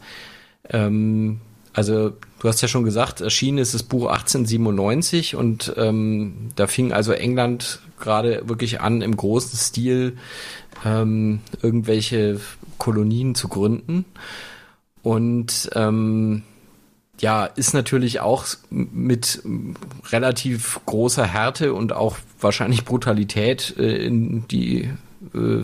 Ähm, 0.70 1.42
also 1.74 2.14
du 2.40 2.48
hast 2.48 2.62
ja 2.62 2.70
schon 2.70 2.86
gesagt, 2.86 3.20
erschienen 3.20 3.58
ist 3.58 3.74
das 3.74 3.84
Buch 3.84 4.08
1897 4.08 5.36
und 5.36 5.74
ähm, 5.76 6.52
da 6.56 6.68
fing 6.68 6.94
also 6.94 7.12
England 7.12 7.82
gerade 8.00 8.48
wirklich 8.48 8.80
an, 8.80 9.02
im 9.02 9.18
großen 9.18 9.60
Stil 9.60 10.18
ähm, 10.86 11.42
irgendwelche 11.62 12.40
Kolonien 12.78 13.36
zu 13.36 13.48
gründen. 13.48 14.06
Und 15.02 15.70
ähm, 15.74 16.44
ja, 17.20 17.46
ist 17.46 17.74
natürlich 17.74 18.20
auch 18.20 18.46
mit 18.70 19.42
relativ 20.12 20.80
großer 20.86 21.26
Härte 21.26 21.74
und 21.74 21.94
auch 21.94 22.18
wahrscheinlich 22.40 22.86
Brutalität 22.86 23.76
äh, 23.78 24.06
in 24.06 24.48
die 24.48 24.90
äh, 25.34 25.64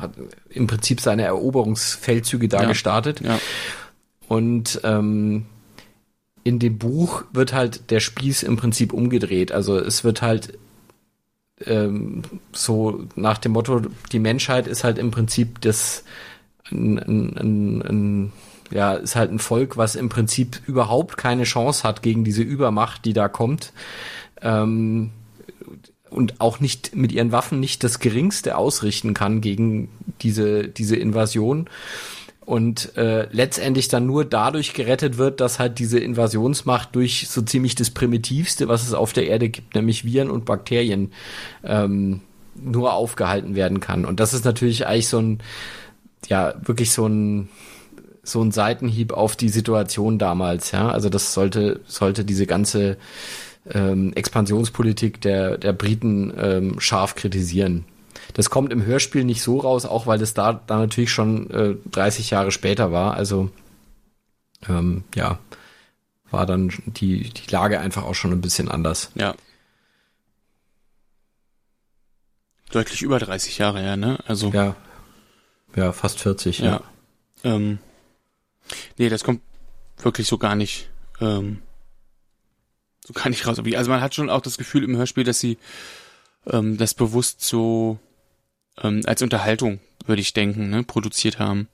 hat 0.00 0.12
im 0.50 0.66
Prinzip 0.66 1.00
seine 1.00 1.22
Eroberungsfeldzüge 1.24 2.48
da 2.48 2.62
ja, 2.62 2.68
gestartet. 2.68 3.20
Ja. 3.20 3.38
Und 4.28 4.80
ähm, 4.84 5.46
in 6.44 6.58
dem 6.58 6.78
Buch 6.78 7.24
wird 7.32 7.52
halt 7.52 7.90
der 7.90 8.00
Spieß 8.00 8.42
im 8.42 8.56
Prinzip 8.56 8.92
umgedreht. 8.92 9.52
Also 9.52 9.78
es 9.78 10.04
wird 10.04 10.20
halt 10.20 10.58
ähm, 11.64 12.22
so 12.52 13.06
nach 13.16 13.38
dem 13.38 13.52
Motto, 13.52 13.82
die 14.12 14.18
Menschheit 14.18 14.66
ist 14.66 14.84
halt 14.84 14.98
im 14.98 15.10
Prinzip 15.10 15.60
das 15.62 16.04
ein, 16.70 16.98
ein, 16.98 17.82
ein, 17.82 18.32
ja, 18.70 18.94
ist 18.94 19.16
halt 19.16 19.30
ein 19.30 19.38
Volk, 19.38 19.76
was 19.76 19.94
im 19.94 20.08
Prinzip 20.08 20.60
überhaupt 20.66 21.16
keine 21.16 21.44
Chance 21.44 21.82
hat 21.82 22.02
gegen 22.02 22.24
diese 22.24 22.42
Übermacht, 22.42 23.04
die 23.04 23.12
da 23.12 23.28
kommt. 23.28 23.72
Ähm, 24.40 25.10
und 26.10 26.40
auch 26.40 26.60
nicht 26.60 26.94
mit 26.94 27.12
ihren 27.12 27.32
Waffen 27.32 27.58
nicht 27.58 27.82
das 27.82 27.98
Geringste 27.98 28.56
ausrichten 28.56 29.14
kann 29.14 29.40
gegen 29.40 29.88
diese, 30.20 30.68
diese 30.68 30.96
Invasion 30.96 31.68
und 32.44 32.96
äh, 32.96 33.26
letztendlich 33.32 33.88
dann 33.88 34.06
nur 34.06 34.24
dadurch 34.24 34.74
gerettet 34.74 35.18
wird, 35.18 35.40
dass 35.40 35.58
halt 35.58 35.78
diese 35.78 35.98
Invasionsmacht 35.98 36.94
durch 36.94 37.28
so 37.28 37.42
ziemlich 37.42 37.74
das 37.74 37.90
Primitivste, 37.90 38.68
was 38.68 38.86
es 38.86 38.94
auf 38.94 39.12
der 39.12 39.26
Erde 39.26 39.48
gibt, 39.48 39.74
nämlich 39.74 40.04
Viren 40.04 40.30
und 40.30 40.44
Bakterien, 40.44 41.12
ähm, 41.64 42.20
nur 42.54 42.92
aufgehalten 42.92 43.56
werden 43.56 43.80
kann. 43.80 44.04
Und 44.04 44.20
das 44.20 44.34
ist 44.34 44.44
natürlich 44.44 44.86
eigentlich 44.86 45.08
so 45.08 45.18
ein, 45.18 45.38
ja, 46.28 46.54
wirklich 46.62 46.92
so 46.92 47.06
ein, 47.06 47.48
so 48.22 48.42
ein 48.42 48.52
Seitenhieb 48.52 49.12
auf 49.12 49.36
die 49.36 49.48
Situation 49.48 50.18
damals, 50.18 50.72
ja. 50.72 50.88
Also 50.88 51.08
das 51.08 51.34
sollte, 51.34 51.80
sollte 51.86 52.24
diese 52.24 52.46
ganze 52.46 52.96
ähm, 53.70 54.12
Expansionspolitik 54.14 55.20
der, 55.20 55.58
der 55.58 55.72
Briten 55.72 56.32
ähm, 56.38 56.80
scharf 56.80 57.14
kritisieren. 57.14 57.84
Das 58.32 58.50
kommt 58.50 58.72
im 58.72 58.84
Hörspiel 58.84 59.24
nicht 59.24 59.42
so 59.42 59.58
raus, 59.58 59.84
auch 59.84 60.06
weil 60.06 60.20
es 60.22 60.34
da, 60.34 60.60
da 60.66 60.78
natürlich 60.78 61.10
schon 61.10 61.50
äh, 61.50 61.74
30 61.90 62.30
Jahre 62.30 62.50
später 62.50 62.90
war. 62.90 63.14
Also 63.14 63.50
ähm, 64.68 65.04
ja, 65.14 65.38
war 66.30 66.46
dann 66.46 66.72
die, 66.86 67.30
die 67.30 67.50
Lage 67.50 67.80
einfach 67.80 68.04
auch 68.04 68.14
schon 68.14 68.32
ein 68.32 68.40
bisschen 68.40 68.70
anders. 68.70 69.10
Ja. 69.14 69.34
Deutlich 72.70 73.02
über 73.02 73.18
30 73.18 73.58
Jahre 73.58 73.80
her, 73.80 73.96
ne? 73.96 74.18
Also. 74.26 74.50
Ja. 74.50 74.74
Ja, 75.76 75.92
fast 75.92 76.20
40, 76.20 76.60
ja. 76.60 76.64
ja. 76.64 76.82
Ähm, 77.44 77.78
nee, 78.96 79.08
das 79.08 79.24
kommt 79.24 79.42
wirklich 79.98 80.26
so 80.26 80.38
gar 80.38 80.54
nicht, 80.54 80.88
ähm, 81.20 81.62
so 83.04 83.12
gar 83.12 83.28
nicht 83.28 83.46
raus. 83.46 83.58
Also 83.58 83.90
man 83.90 84.00
hat 84.00 84.14
schon 84.14 84.30
auch 84.30 84.40
das 84.40 84.58
Gefühl 84.58 84.84
im 84.84 84.96
Hörspiel, 84.96 85.24
dass 85.24 85.40
sie 85.40 85.58
ähm, 86.46 86.76
das 86.76 86.94
bewusst 86.94 87.42
so 87.42 87.98
ähm, 88.82 89.02
als 89.06 89.22
Unterhaltung, 89.22 89.80
würde 90.06 90.22
ich 90.22 90.32
denken, 90.32 90.70
ne, 90.70 90.82
produziert 90.82 91.38
haben. 91.38 91.68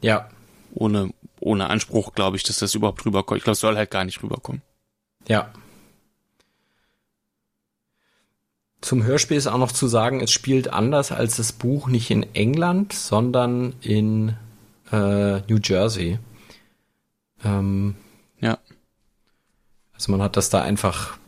Ja. 0.00 0.28
Ohne, 0.74 1.10
ohne 1.40 1.70
Anspruch, 1.70 2.12
glaube 2.14 2.36
ich, 2.36 2.42
dass 2.42 2.58
das 2.58 2.74
überhaupt 2.74 3.04
rüberkommt. 3.04 3.38
Ich 3.38 3.44
glaube, 3.44 3.54
es 3.54 3.60
soll 3.60 3.76
halt 3.76 3.90
gar 3.90 4.04
nicht 4.04 4.22
rüberkommen. 4.22 4.62
Ja. 5.26 5.52
Zum 8.80 9.02
Hörspiel 9.02 9.36
ist 9.36 9.46
auch 9.46 9.58
noch 9.58 9.72
zu 9.72 9.88
sagen, 9.88 10.20
es 10.20 10.30
spielt 10.30 10.72
anders 10.72 11.10
als 11.10 11.36
das 11.36 11.52
Buch 11.52 11.88
nicht 11.88 12.10
in 12.10 12.22
England, 12.34 12.92
sondern 12.92 13.74
in 13.80 14.36
äh, 14.92 15.40
New 15.48 15.58
Jersey. 15.62 16.18
Ähm, 17.44 17.96
ja. 18.40 18.58
Also 19.94 20.12
man 20.12 20.22
hat 20.22 20.36
das 20.36 20.48
da 20.48 20.62
einfach, 20.62 21.18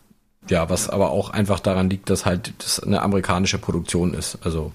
ja, 0.48 0.70
was 0.70 0.88
aber 0.88 1.10
auch 1.10 1.30
einfach 1.30 1.58
daran 1.58 1.90
liegt, 1.90 2.08
dass 2.08 2.24
halt 2.24 2.54
das 2.58 2.80
eine 2.80 3.02
amerikanische 3.02 3.58
Produktion 3.58 4.14
ist. 4.14 4.38
Also 4.42 4.72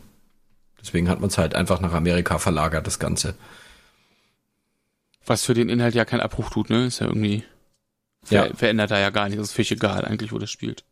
Deswegen 0.86 1.10
hat 1.10 1.20
man 1.20 1.30
es 1.30 1.38
halt 1.40 1.56
einfach 1.56 1.82
nach 1.82 1.94
Amerika 1.94 2.38
verlagert, 2.38 2.86
das 2.86 3.00
Ganze. 3.00 3.34
Was 5.26 5.44
für 5.44 5.56
den 5.56 5.68
Inhalt 5.70 5.96
ja 5.96 6.06
keinen 6.06 6.20
Abbruch 6.20 6.52
tut, 6.52 6.70
ne? 6.70 6.86
Ist 6.86 7.00
ja 7.00 7.08
irgendwie. 7.08 7.44
Ver 8.22 8.48
ja. 8.48 8.54
Verändert 8.54 8.92
da 8.92 9.00
ja 9.00 9.10
gar 9.10 9.28
nicht. 9.28 9.40
Das 9.40 9.48
ist 9.48 9.54
völlig 9.54 9.72
egal, 9.72 10.06
eigentlich, 10.06 10.32
wo 10.32 10.38
das 10.38 10.52
spielt. 10.52 10.86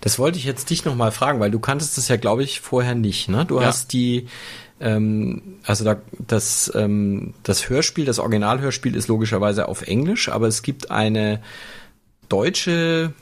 Das 0.00 0.18
wollte 0.18 0.38
ich 0.38 0.44
jetzt 0.44 0.70
dich 0.70 0.84
nochmal 0.84 1.12
fragen, 1.12 1.40
weil 1.40 1.50
du 1.50 1.60
kanntest 1.60 1.96
das 1.96 2.08
ja, 2.08 2.16
glaube 2.16 2.42
ich, 2.42 2.60
vorher 2.60 2.94
nicht, 2.94 3.28
ne? 3.28 3.44
Du 3.44 3.60
ja. 3.60 3.66
hast 3.66 3.92
die, 3.92 4.26
ähm, 4.80 5.58
also 5.64 5.84
da, 5.84 5.96
das, 6.18 6.72
ähm, 6.74 7.34
das 7.42 7.68
Hörspiel, 7.68 8.04
das 8.04 8.18
Originalhörspiel 8.18 8.96
ist 8.96 9.08
logischerweise 9.08 9.68
auf 9.68 9.82
Englisch, 9.82 10.28
aber 10.28 10.48
es 10.48 10.62
gibt 10.62 10.90
eine 10.90 11.40
deutsche 12.28 13.12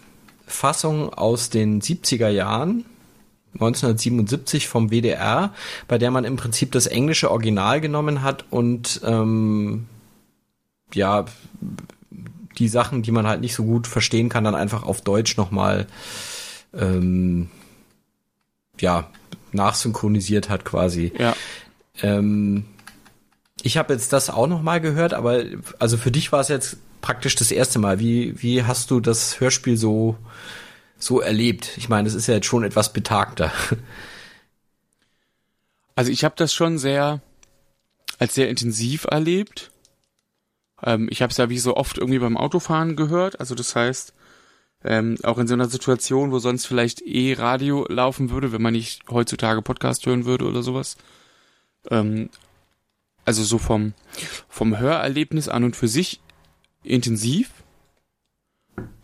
Fassung 0.46 1.12
aus 1.12 1.50
den 1.50 1.80
70er 1.80 2.28
Jahren 2.28 2.84
1977 3.54 4.68
vom 4.68 4.90
WDR, 4.90 5.52
bei 5.88 5.98
der 5.98 6.10
man 6.10 6.24
im 6.24 6.36
Prinzip 6.36 6.72
das 6.72 6.86
englische 6.86 7.30
Original 7.30 7.80
genommen 7.80 8.22
hat 8.22 8.44
und 8.50 9.00
ähm, 9.04 9.86
ja 10.94 11.24
die 12.58 12.68
Sachen, 12.68 13.02
die 13.02 13.10
man 13.10 13.26
halt 13.26 13.40
nicht 13.40 13.54
so 13.54 13.64
gut 13.64 13.86
verstehen 13.86 14.28
kann, 14.28 14.44
dann 14.44 14.54
einfach 14.54 14.82
auf 14.82 15.00
Deutsch 15.00 15.36
nochmal 15.36 15.86
ähm, 16.74 17.50
ja 18.80 19.10
nachsynchronisiert 19.52 20.48
hat 20.48 20.64
quasi. 20.64 21.12
Ja. 21.18 21.34
Ähm, 22.02 22.66
ich 23.62 23.76
habe 23.76 23.92
jetzt 23.92 24.12
das 24.12 24.30
auch 24.30 24.46
nochmal 24.46 24.80
gehört, 24.80 25.12
aber 25.12 25.44
also 25.78 25.96
für 25.96 26.10
dich 26.10 26.32
war 26.32 26.40
es 26.40 26.48
jetzt 26.48 26.78
praktisch 27.00 27.34
das 27.36 27.50
erste 27.50 27.78
Mal. 27.78 27.98
Wie 27.98 28.40
wie 28.42 28.64
hast 28.64 28.90
du 28.90 29.00
das 29.00 29.40
Hörspiel 29.40 29.76
so 29.76 30.16
so 30.98 31.20
erlebt? 31.20 31.76
Ich 31.76 31.88
meine, 31.88 32.08
es 32.08 32.14
ist 32.14 32.26
ja 32.26 32.34
jetzt 32.34 32.46
schon 32.46 32.64
etwas 32.64 32.92
betagter. 32.92 33.52
Also 35.96 36.12
ich 36.12 36.24
habe 36.24 36.34
das 36.34 36.54
schon 36.54 36.78
sehr 36.78 37.20
als 38.18 38.34
sehr 38.34 38.48
intensiv 38.48 39.04
erlebt. 39.04 39.70
Ähm, 40.82 41.08
ich 41.10 41.20
habe 41.20 41.30
es 41.30 41.36
ja 41.36 41.50
wie 41.50 41.58
so 41.58 41.76
oft 41.76 41.98
irgendwie 41.98 42.18
beim 42.18 42.38
Autofahren 42.38 42.96
gehört. 42.96 43.38
Also 43.38 43.54
das 43.54 43.76
heißt, 43.76 44.14
Ähm, 44.82 45.16
auch 45.22 45.38
in 45.38 45.46
so 45.46 45.54
einer 45.54 45.68
Situation, 45.68 46.32
wo 46.32 46.38
sonst 46.38 46.66
vielleicht 46.66 47.02
eh 47.02 47.34
Radio 47.34 47.86
laufen 47.88 48.30
würde, 48.30 48.52
wenn 48.52 48.62
man 48.62 48.72
nicht 48.72 49.02
heutzutage 49.10 49.60
Podcast 49.60 50.06
hören 50.06 50.24
würde 50.24 50.46
oder 50.46 50.62
sowas. 50.62 50.96
Ähm, 51.90 52.30
also 53.24 53.44
so 53.44 53.58
vom, 53.58 53.92
vom 54.48 54.78
Hörerlebnis 54.78 55.48
an 55.48 55.64
und 55.64 55.76
für 55.76 55.88
sich 55.88 56.20
intensiv. 56.82 57.50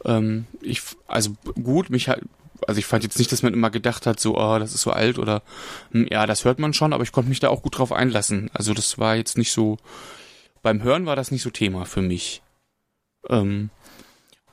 Ähm, 0.04 0.46
ich, 0.62 0.80
also 1.06 1.36
gut, 1.62 1.90
mich 1.90 2.08
halt, 2.08 2.22
also 2.66 2.78
ich 2.78 2.86
fand 2.86 3.04
jetzt 3.04 3.18
nicht, 3.18 3.30
dass 3.30 3.42
man 3.42 3.52
immer 3.52 3.70
gedacht 3.70 4.06
hat, 4.06 4.18
so, 4.18 4.38
oh, 4.38 4.58
das 4.58 4.74
ist 4.74 4.80
so 4.80 4.90
alt 4.90 5.18
oder, 5.18 5.42
hm, 5.92 6.08
ja, 6.10 6.26
das 6.26 6.44
hört 6.44 6.58
man 6.58 6.72
schon, 6.72 6.92
aber 6.92 7.02
ich 7.02 7.12
konnte 7.12 7.28
mich 7.28 7.40
da 7.40 7.48
auch 7.48 7.62
gut 7.62 7.78
drauf 7.78 7.92
einlassen. 7.92 8.50
Also 8.54 8.72
das 8.72 8.98
war 8.98 9.16
jetzt 9.16 9.36
nicht 9.36 9.52
so, 9.52 9.76
beim 10.62 10.82
Hören 10.82 11.06
war 11.06 11.16
das 11.16 11.30
nicht 11.30 11.42
so 11.42 11.50
Thema 11.50 11.84
für 11.84 12.02
mich. 12.02 12.42
Ähm, 13.28 13.70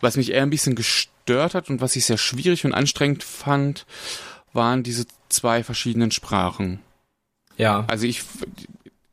was 0.03 0.17
mich 0.17 0.31
eher 0.31 0.43
ein 0.43 0.49
bisschen 0.49 0.75
gestört 0.75 1.55
hat 1.55 1.69
und 1.69 1.81
was 1.81 1.95
ich 1.95 2.05
sehr 2.05 2.17
schwierig 2.17 2.65
und 2.65 2.73
anstrengend 2.73 3.23
fand, 3.23 3.85
waren 4.51 4.83
diese 4.83 5.05
zwei 5.29 5.63
verschiedenen 5.63 6.11
Sprachen. 6.11 6.79
Ja. 7.57 7.85
Also 7.87 8.05
ich, 8.05 8.23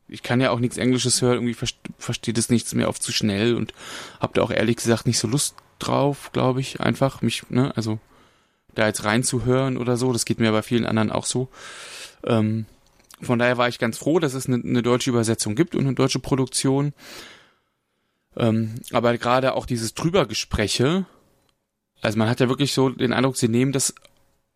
ich 0.07 0.23
kann 0.23 0.41
ja 0.41 0.51
auch 0.51 0.59
nichts 0.59 0.77
Englisches 0.77 1.21
hören, 1.21 1.35
irgendwie 1.35 1.67
versteht 1.97 2.37
es 2.37 2.49
nichts 2.49 2.73
mehr 2.73 2.89
oft 2.89 3.01
zu 3.01 3.11
schnell 3.11 3.55
und 3.55 3.73
hab 4.19 4.33
da 4.33 4.41
auch 4.41 4.51
ehrlich 4.51 4.75
gesagt 4.75 5.07
nicht 5.07 5.19
so 5.19 5.27
Lust 5.27 5.55
drauf, 5.79 6.31
glaube 6.31 6.59
ich, 6.61 6.79
einfach 6.79 7.21
mich, 7.21 7.49
ne, 7.49 7.75
also 7.75 7.99
da 8.75 8.87
jetzt 8.87 9.03
reinzuhören 9.03 9.77
oder 9.77 9.97
so, 9.97 10.13
das 10.13 10.25
geht 10.25 10.39
mir 10.39 10.51
bei 10.51 10.61
vielen 10.61 10.85
anderen 10.85 11.11
auch 11.11 11.25
so. 11.25 11.49
Ähm, 12.25 12.65
von 13.21 13.39
daher 13.39 13.57
war 13.57 13.67
ich 13.67 13.79
ganz 13.79 13.97
froh, 13.97 14.19
dass 14.19 14.33
es 14.33 14.47
eine, 14.47 14.55
eine 14.63 14.81
deutsche 14.81 15.09
Übersetzung 15.09 15.55
gibt 15.55 15.75
und 15.75 15.85
eine 15.85 15.93
deutsche 15.93 16.19
Produktion. 16.19 16.93
Ähm, 18.37 18.75
aber 18.91 19.17
gerade 19.17 19.53
auch 19.53 19.65
dieses 19.65 19.93
Drübergespräche, 19.93 21.05
also 22.01 22.17
man 22.17 22.29
hat 22.29 22.39
ja 22.39 22.49
wirklich 22.49 22.73
so 22.73 22.89
den 22.89 23.13
Eindruck, 23.13 23.37
sie 23.37 23.47
nehmen 23.47 23.71
das 23.71 23.93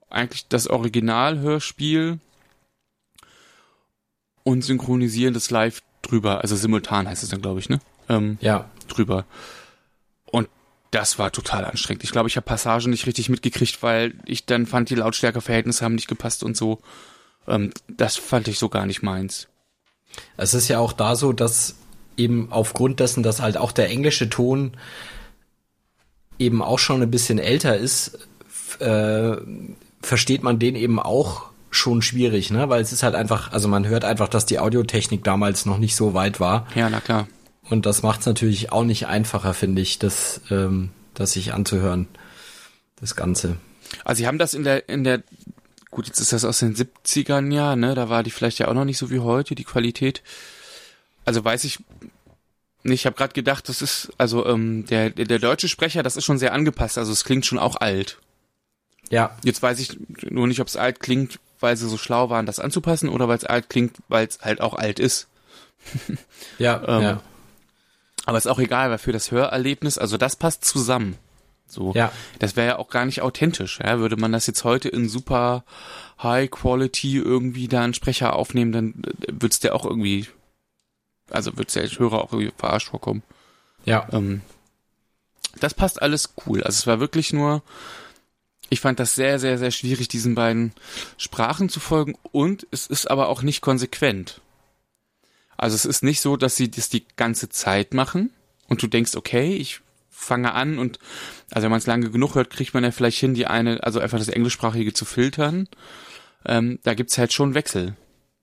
eigentlich 0.09 0.47
das 0.47 0.67
Originalhörspiel 0.67 2.19
und 4.43 4.63
synchronisieren 4.63 5.33
das 5.33 5.49
live 5.49 5.81
drüber, 6.01 6.41
also 6.41 6.55
simultan 6.55 7.07
heißt 7.07 7.23
es 7.23 7.29
dann, 7.29 7.41
glaube 7.41 7.59
ich, 7.59 7.69
ne? 7.69 7.79
Ähm, 8.07 8.37
ja. 8.39 8.69
Drüber. 8.87 9.25
Und 10.31 10.47
das 10.91 11.17
war 11.17 11.31
total 11.31 11.65
anstrengend. 11.65 12.03
Ich 12.03 12.11
glaube, 12.11 12.29
ich 12.29 12.37
habe 12.37 12.45
Passagen 12.45 12.91
nicht 12.91 13.07
richtig 13.07 13.29
mitgekriegt, 13.29 13.81
weil 13.81 14.13
ich 14.25 14.45
dann 14.45 14.67
fand, 14.67 14.89
die 14.89 14.95
Lautstärkeverhältnisse 14.95 15.83
haben 15.83 15.95
nicht 15.95 16.07
gepasst 16.07 16.43
und 16.43 16.55
so. 16.55 16.79
Ähm, 17.47 17.71
das 17.87 18.15
fand 18.15 18.47
ich 18.47 18.59
so 18.59 18.69
gar 18.69 18.85
nicht 18.85 19.01
meins. 19.01 19.47
Es 20.37 20.53
ist 20.53 20.67
ja 20.67 20.79
auch 20.79 20.93
da 20.93 21.15
so, 21.15 21.33
dass 21.33 21.75
eben 22.17 22.47
aufgrund 22.51 22.99
dessen, 22.99 23.23
dass 23.23 23.41
halt 23.41 23.57
auch 23.57 23.71
der 23.71 23.89
englische 23.89 24.29
Ton 24.29 24.73
eben 26.39 26.61
auch 26.61 26.79
schon 26.79 27.01
ein 27.01 27.11
bisschen 27.11 27.39
älter 27.39 27.77
ist, 27.77 28.17
äh, 28.79 29.37
versteht 30.01 30.43
man 30.43 30.59
den 30.59 30.75
eben 30.75 30.99
auch 30.99 31.45
schon 31.71 32.01
schwierig, 32.01 32.51
ne? 32.51 32.69
Weil 32.69 32.81
es 32.81 32.91
ist 32.91 33.03
halt 33.03 33.15
einfach, 33.15 33.51
also 33.51 33.67
man 33.67 33.85
hört 33.85 34.05
einfach, 34.05 34.29
dass 34.29 34.45
die 34.45 34.59
Audiotechnik 34.59 35.23
damals 35.23 35.65
noch 35.65 35.77
nicht 35.77 35.95
so 35.95 36.13
weit 36.13 36.39
war. 36.39 36.67
Ja, 36.75 36.89
na 36.89 37.01
klar. 37.01 37.27
Und 37.69 37.85
das 37.85 38.03
macht 38.03 38.21
es 38.21 38.25
natürlich 38.25 38.71
auch 38.71 38.83
nicht 38.83 39.07
einfacher, 39.07 39.53
finde 39.53 39.81
ich, 39.81 39.99
das, 39.99 40.41
ähm, 40.51 40.91
das 41.13 41.33
sich 41.33 41.53
anzuhören, 41.53 42.07
das 42.99 43.15
Ganze. 43.15 43.57
Also 44.03 44.19
sie 44.19 44.27
haben 44.27 44.37
das 44.37 44.53
in 44.53 44.63
der, 44.63 44.87
in 44.87 45.03
der, 45.03 45.23
gut, 45.91 46.07
jetzt 46.07 46.19
ist 46.19 46.31
das 46.31 46.45
aus 46.45 46.59
den 46.59 46.75
70ern 46.75 47.51
ja, 47.53 47.75
ne? 47.75 47.95
Da 47.95 48.09
war 48.09 48.23
die 48.23 48.31
vielleicht 48.31 48.59
ja 48.59 48.67
auch 48.67 48.73
noch 48.73 48.85
nicht 48.85 48.97
so 48.97 49.09
wie 49.09 49.19
heute, 49.19 49.55
die 49.55 49.63
Qualität. 49.63 50.21
Also 51.25 51.43
weiß 51.43 51.63
ich 51.63 51.79
nicht, 52.83 53.01
ich 53.01 53.05
habe 53.07 53.15
gerade 53.15 53.33
gedacht, 53.33 53.67
das 53.67 53.81
ist, 53.81 54.11
also 54.17 54.45
ähm, 54.45 54.85
der, 54.85 55.09
der, 55.09 55.25
der 55.25 55.39
deutsche 55.39 55.67
Sprecher, 55.67 56.03
das 56.03 56.17
ist 56.17 56.25
schon 56.25 56.37
sehr 56.37 56.53
angepasst, 56.53 56.97
also 56.97 57.11
es 57.11 57.23
klingt 57.23 57.45
schon 57.45 57.57
auch 57.57 57.77
alt. 57.77 58.19
Ja. 59.09 59.35
Jetzt 59.43 59.61
weiß 59.61 59.79
ich 59.79 59.97
nur 60.21 60.47
nicht, 60.47 60.61
ob 60.61 60.67
es 60.67 60.77
alt 60.77 60.99
klingt, 60.99 61.39
weil 61.59 61.75
sie 61.77 61.89
so 61.89 61.97
schlau 61.97 62.29
waren, 62.29 62.45
das 62.45 62.59
anzupassen, 62.59 63.09
oder 63.09 63.27
weil 63.27 63.37
es 63.37 63.43
alt 63.43 63.69
klingt, 63.69 63.97
weil 64.07 64.27
es 64.27 64.39
halt 64.41 64.61
auch 64.61 64.75
alt 64.75 64.99
ist. 64.99 65.27
ja, 66.59 66.81
ähm, 66.87 67.01
ja. 67.01 67.21
Aber 68.25 68.37
ist 68.37 68.47
auch 68.47 68.59
egal, 68.59 68.89
weil 68.89 68.97
für 68.97 69.11
das 69.11 69.31
Hörerlebnis, 69.31 69.97
also 69.97 70.17
das 70.17 70.35
passt 70.35 70.65
zusammen. 70.65 71.17
So, 71.67 71.93
ja. 71.93 72.11
das 72.39 72.55
wäre 72.55 72.67
ja 72.67 72.77
auch 72.77 72.89
gar 72.89 73.05
nicht 73.05 73.21
authentisch. 73.21 73.79
Ja? 73.83 73.99
Würde 73.99 74.17
man 74.17 74.31
das 74.31 74.47
jetzt 74.47 74.63
heute 74.63 74.89
in 74.89 75.09
super 75.09 75.63
High 76.21 76.49
Quality 76.49 77.17
irgendwie 77.17 77.67
da 77.67 77.83
einen 77.83 77.93
Sprecher 77.93 78.35
aufnehmen, 78.35 78.71
dann 78.71 78.93
äh, 79.21 79.33
wird's 79.39 79.59
der 79.59 79.75
auch 79.75 79.85
irgendwie, 79.85 80.27
also 81.29 81.57
wird's 81.57 81.73
der 81.73 81.87
Hörer 81.87 82.23
auch 82.23 82.33
irgendwie 82.33 82.53
verarscht 82.57 82.89
vorkommen. 82.89 83.23
Ja. 83.85 84.07
Ähm, 84.11 84.41
das 85.59 85.73
passt 85.73 86.01
alles 86.01 86.33
cool. 86.45 86.63
Also 86.63 86.77
es 86.77 86.87
war 86.87 86.99
wirklich 86.99 87.33
nur, 87.33 87.63
ich 88.69 88.81
fand 88.81 88.99
das 88.99 89.15
sehr, 89.15 89.39
sehr, 89.39 89.57
sehr 89.57 89.71
schwierig, 89.71 90.07
diesen 90.07 90.35
beiden 90.35 90.73
Sprachen 91.17 91.69
zu 91.69 91.79
folgen 91.79 92.15
und 92.31 92.67
es 92.71 92.87
ist 92.87 93.09
aber 93.09 93.29
auch 93.29 93.41
nicht 93.41 93.61
konsequent. 93.61 94.41
Also 95.57 95.75
es 95.75 95.85
ist 95.85 96.03
nicht 96.03 96.19
so, 96.19 96.35
dass 96.35 96.55
sie 96.55 96.69
das 96.69 96.89
die 96.89 97.05
ganze 97.15 97.49
Zeit 97.49 97.93
machen 97.93 98.31
und 98.67 98.81
du 98.81 98.87
denkst, 98.87 99.15
okay, 99.15 99.55
ich 99.55 99.81
fange 100.09 100.53
an 100.53 100.77
und 100.77 100.99
also 101.51 101.65
wenn 101.65 101.71
man 101.71 101.79
es 101.79 101.87
lange 101.87 102.09
genug 102.09 102.35
hört, 102.35 102.49
kriegt 102.49 102.73
man 102.73 102.83
ja 102.83 102.91
vielleicht 102.91 103.19
hin, 103.19 103.33
die 103.33 103.47
eine, 103.47 103.83
also 103.83 103.99
einfach 103.99 104.17
das 104.17 104.29
Englischsprachige 104.29 104.93
zu 104.93 105.05
filtern. 105.05 105.67
Ähm, 106.45 106.79
da 106.83 106.93
gibt's 106.93 107.17
halt 107.17 107.33
schon 107.33 107.53
Wechsel. 107.53 107.95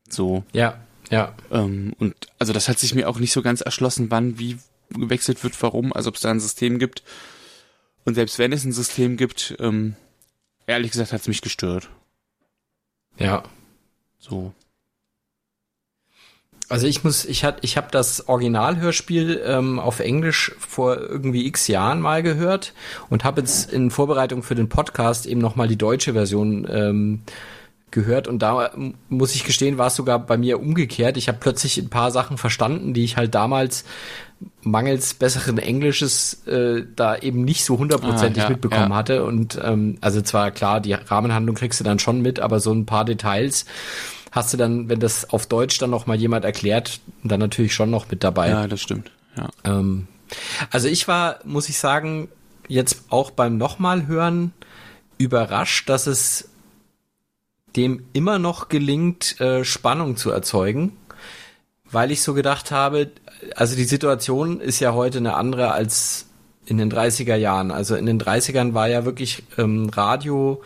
So. 0.08 0.44
Ja, 0.52 0.80
ja. 1.12 1.34
Ähm, 1.50 1.92
und 1.98 2.14
also 2.38 2.54
das 2.54 2.68
hat 2.68 2.78
sich 2.78 2.94
mir 2.94 3.08
auch 3.08 3.18
nicht 3.18 3.32
so 3.32 3.42
ganz 3.42 3.60
erschlossen, 3.60 4.10
wann 4.10 4.38
wie 4.38 4.58
gewechselt 4.88 5.44
wird, 5.44 5.62
warum, 5.62 5.92
also 5.92 6.08
ob 6.08 6.16
es 6.16 6.22
da 6.22 6.30
ein 6.30 6.40
System 6.40 6.78
gibt. 6.78 7.02
Und 8.04 8.14
selbst 8.14 8.38
wenn 8.38 8.52
es 8.52 8.64
ein 8.64 8.72
System 8.72 9.18
gibt, 9.18 9.54
ähm, 9.60 9.94
ehrlich 10.66 10.90
gesagt 10.90 11.12
hat's 11.12 11.28
mich 11.28 11.42
gestört. 11.42 11.90
Ja. 13.18 13.42
So. 14.18 14.54
Also 16.70 16.86
ich 16.86 17.04
muss, 17.04 17.26
ich 17.26 17.44
hat, 17.44 17.58
ich 17.60 17.76
habe 17.76 17.88
das 17.90 18.28
Originalhörspiel 18.28 19.42
ähm, 19.44 19.78
auf 19.78 20.00
Englisch 20.00 20.52
vor 20.58 20.96
irgendwie 20.96 21.46
x 21.46 21.66
Jahren 21.66 22.00
mal 22.00 22.22
gehört 22.22 22.72
und 23.10 23.24
habe 23.24 23.42
jetzt 23.42 23.70
in 23.70 23.90
Vorbereitung 23.90 24.42
für 24.42 24.54
den 24.54 24.70
Podcast 24.70 25.26
eben 25.26 25.42
noch 25.42 25.56
mal 25.56 25.68
die 25.68 25.76
deutsche 25.76 26.14
Version 26.14 26.66
ähm, 26.70 27.22
gehört 27.92 28.26
und 28.26 28.40
da 28.40 28.72
muss 29.08 29.34
ich 29.34 29.44
gestehen, 29.44 29.78
war 29.78 29.86
es 29.86 29.94
sogar 29.94 30.18
bei 30.18 30.36
mir 30.36 30.58
umgekehrt. 30.58 31.16
Ich 31.16 31.28
habe 31.28 31.38
plötzlich 31.40 31.78
ein 31.78 31.90
paar 31.90 32.10
Sachen 32.10 32.38
verstanden, 32.38 32.94
die 32.94 33.04
ich 33.04 33.16
halt 33.16 33.34
damals 33.34 33.84
mangels 34.62 35.14
besseren 35.14 35.58
Englisches 35.58 36.46
äh, 36.46 36.84
da 36.96 37.16
eben 37.16 37.44
nicht 37.44 37.64
so 37.64 37.78
hundertprozentig 37.78 38.42
ah, 38.42 38.46
ja, 38.46 38.50
mitbekommen 38.50 38.90
ja. 38.90 38.96
hatte 38.96 39.24
und 39.24 39.60
ähm, 39.62 39.98
also 40.00 40.20
zwar 40.20 40.50
klar, 40.50 40.80
die 40.80 40.94
Rahmenhandlung 40.94 41.54
kriegst 41.54 41.78
du 41.78 41.84
dann 41.84 42.00
schon 42.00 42.22
mit, 42.22 42.40
aber 42.40 42.58
so 42.58 42.72
ein 42.72 42.86
paar 42.86 43.04
Details 43.04 43.66
hast 44.32 44.52
du 44.52 44.56
dann, 44.56 44.88
wenn 44.88 44.98
das 44.98 45.30
auf 45.30 45.46
Deutsch 45.46 45.78
dann 45.78 45.90
noch 45.90 46.06
mal 46.06 46.16
jemand 46.16 46.44
erklärt, 46.44 47.00
dann 47.22 47.38
natürlich 47.38 47.74
schon 47.74 47.90
noch 47.90 48.10
mit 48.10 48.24
dabei. 48.24 48.48
Ja, 48.48 48.66
das 48.66 48.80
stimmt. 48.80 49.12
Ja. 49.36 49.48
Ähm, 49.64 50.08
also 50.70 50.88
ich 50.88 51.06
war, 51.06 51.38
muss 51.44 51.68
ich 51.68 51.78
sagen, 51.78 52.28
jetzt 52.66 53.04
auch 53.10 53.30
beim 53.30 53.58
nochmal 53.58 54.06
hören 54.06 54.52
überrascht, 55.18 55.88
dass 55.88 56.06
es 56.06 56.48
dem 57.76 58.04
immer 58.12 58.38
noch 58.38 58.68
gelingt, 58.68 59.40
äh, 59.40 59.64
Spannung 59.64 60.16
zu 60.16 60.30
erzeugen, 60.30 60.96
weil 61.90 62.10
ich 62.10 62.22
so 62.22 62.34
gedacht 62.34 62.70
habe, 62.70 63.10
also 63.56 63.76
die 63.76 63.84
Situation 63.84 64.60
ist 64.60 64.80
ja 64.80 64.94
heute 64.94 65.18
eine 65.18 65.34
andere 65.34 65.72
als 65.72 66.26
in 66.66 66.78
den 66.78 66.92
30er 66.92 67.36
Jahren. 67.36 67.70
Also 67.70 67.96
in 67.96 68.06
den 68.06 68.20
30ern 68.20 68.74
war 68.74 68.88
ja 68.88 69.04
wirklich 69.04 69.42
ähm, 69.58 69.88
Radio 69.90 70.62